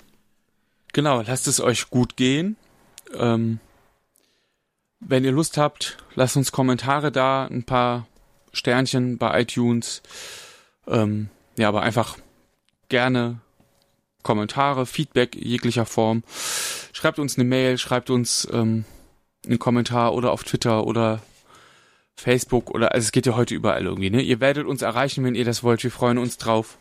Genau, 0.94 1.22
lasst 1.22 1.48
es 1.48 1.62
euch 1.62 1.90
gut 1.90 2.18
gehen. 2.18 2.58
Ähm, 3.14 3.60
wenn 5.00 5.24
ihr 5.24 5.32
Lust 5.32 5.58
habt, 5.58 5.98
lasst 6.16 6.36
uns 6.36 6.52
Kommentare 6.52 7.12
da, 7.12 7.46
ein 7.46 7.64
paar 7.64 8.08
Sternchen 8.52 9.18
bei 9.18 9.42
iTunes. 9.42 10.02
Ähm, 10.88 11.30
ja, 11.58 11.68
aber 11.68 11.84
einfach 11.84 12.18
gerne 12.90 13.40
Kommentare, 14.24 14.86
Feedback 14.86 15.36
jeglicher 15.36 15.86
Form. 15.86 16.24
Schreibt 16.94 17.20
uns 17.20 17.38
eine 17.38 17.48
Mail, 17.48 17.78
schreibt 17.78 18.10
uns 18.10 18.48
ähm, 18.52 18.86
einen 19.46 19.60
Kommentar 19.60 20.14
oder 20.14 20.32
auf 20.32 20.44
Twitter 20.44 20.86
oder 20.86 21.22
Facebook 22.18 22.72
oder 22.72 22.94
also 22.94 23.06
es 23.06 23.12
geht 23.12 23.28
ja 23.28 23.36
heute 23.36 23.56
überall 23.56 23.86
irgendwie. 23.86 24.10
Ne? 24.10 24.22
Ihr 24.22 24.40
werdet 24.40 24.66
uns 24.66 24.82
erreichen, 24.82 25.24
wenn 25.24 25.36
ihr 25.36 25.46
das 25.46 25.64
wollt. 25.64 25.84
Wir 25.84 25.92
freuen 25.92 26.18
uns 26.18 26.38
drauf. 26.38 26.78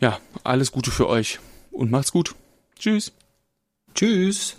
Ja, 0.00 0.20
alles 0.44 0.70
Gute 0.70 0.90
für 0.90 1.08
euch 1.08 1.40
und 1.72 1.90
macht's 1.90 2.12
gut. 2.12 2.34
Tschüss. 2.78 3.12
Tschüss. 3.94 4.56